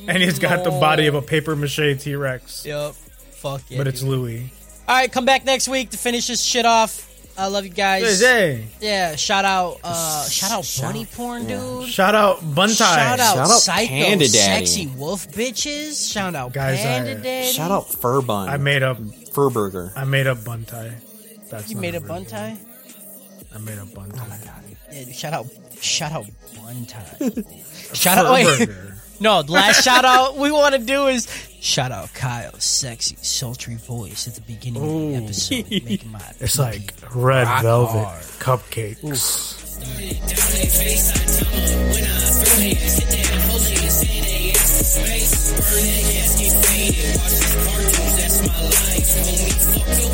And 0.07 0.23
he's 0.23 0.39
got 0.39 0.63
the 0.63 0.71
body 0.71 1.07
of 1.07 1.15
a 1.15 1.21
paper 1.21 1.55
mache 1.55 1.97
T 1.99 2.15
Rex, 2.15 2.65
Yep. 2.65 2.93
Fuck 2.93 3.61
yeah. 3.69 3.77
but 3.77 3.87
it's 3.87 3.99
dude. 4.01 4.09
Louis. 4.09 4.51
All 4.87 4.95
right, 4.95 5.11
come 5.11 5.25
back 5.25 5.45
next 5.45 5.67
week 5.67 5.89
to 5.91 5.97
finish 5.97 6.27
this 6.27 6.41
shit 6.41 6.65
off. 6.65 7.03
I 7.39 7.47
love 7.47 7.65
you 7.65 7.69
guys. 7.71 8.19
Hey, 8.19 8.67
Yeah, 8.81 9.15
shout 9.15 9.45
out, 9.45 9.77
uh, 9.83 10.27
shout 10.27 10.51
out 10.51 10.65
bunny 10.81 11.05
porn, 11.05 11.45
dude. 11.45 11.87
shout 11.87 12.15
out 12.15 12.39
Buntai. 12.39 12.77
Shout 12.77 13.19
out, 13.19 13.35
Shout 13.35 13.37
out 13.51 13.59
psycho 13.59 13.87
Panda 13.89 14.27
Daddy. 14.27 14.65
sexy 14.65 14.87
wolf 14.87 15.27
bitches. 15.31 16.11
Shout 16.11 16.33
out 16.33 16.51
Guys, 16.51 16.79
Panda 16.79 17.11
I- 17.11 17.21
Daddy. 17.21 17.51
Shout 17.51 17.69
out 17.69 17.91
Fur 17.93 18.21
Bun. 18.21 18.49
I 18.49 18.57
made 18.57 18.81
up. 18.81 18.97
Fur 19.33 19.51
Burger. 19.51 19.93
I 19.95 20.05
made 20.05 20.25
up 20.25 20.39
Buntai. 20.39 20.93
That's 21.51 21.69
You 21.69 21.77
made 21.77 21.93
a 21.93 21.99
real 21.99 22.07
bun 22.07 22.25
tie. 22.25 22.57
I 23.53 23.57
made 23.59 23.77
up 23.77 23.87
Buntai. 23.89 24.49
Yeah, 24.91 25.11
shout 25.11 25.33
out, 25.33 25.45
shout 25.79 26.11
out 26.13 26.25
Buntai. 26.55 27.45
shout 27.95 28.17
out. 28.17 28.25
Fur 28.25 28.33
Wait, 28.33 28.67
burger. 28.67 28.96
No, 29.19 29.39
last 29.41 29.83
shout 29.83 30.05
out 30.05 30.35
we 30.37 30.51
want 30.51 30.75
to 30.75 30.79
do 30.81 31.07
is 31.07 31.27
shout 31.59 31.91
out 31.91 32.13
Kyle's 32.13 32.63
sexy, 32.63 33.17
sultry 33.21 33.75
voice 33.75 34.27
at 34.27 34.35
the 34.35 34.41
beginning 34.41 34.83
Ooh. 34.83 35.07
of 35.07 35.11
the 35.11 35.25
episode. 35.25 36.05
My 36.11 36.21
it's 36.39 36.59
like 36.59 36.93
red 37.15 37.47
velvet 37.61 38.05
hard. 38.05 38.21
cupcakes. 38.39 39.03
Ooh. 39.03 39.57
Burn 44.97 45.83
that 45.83 46.05
gas, 46.13 46.39
get 46.39 46.53
faded. 46.65 47.17
Watch 47.17 47.33
this 47.33 47.53
that's 48.17 48.39
my 48.47 48.61
life. 48.63 49.09
Homie, 49.17 49.51
fuck 49.73 49.87
your 49.99 50.13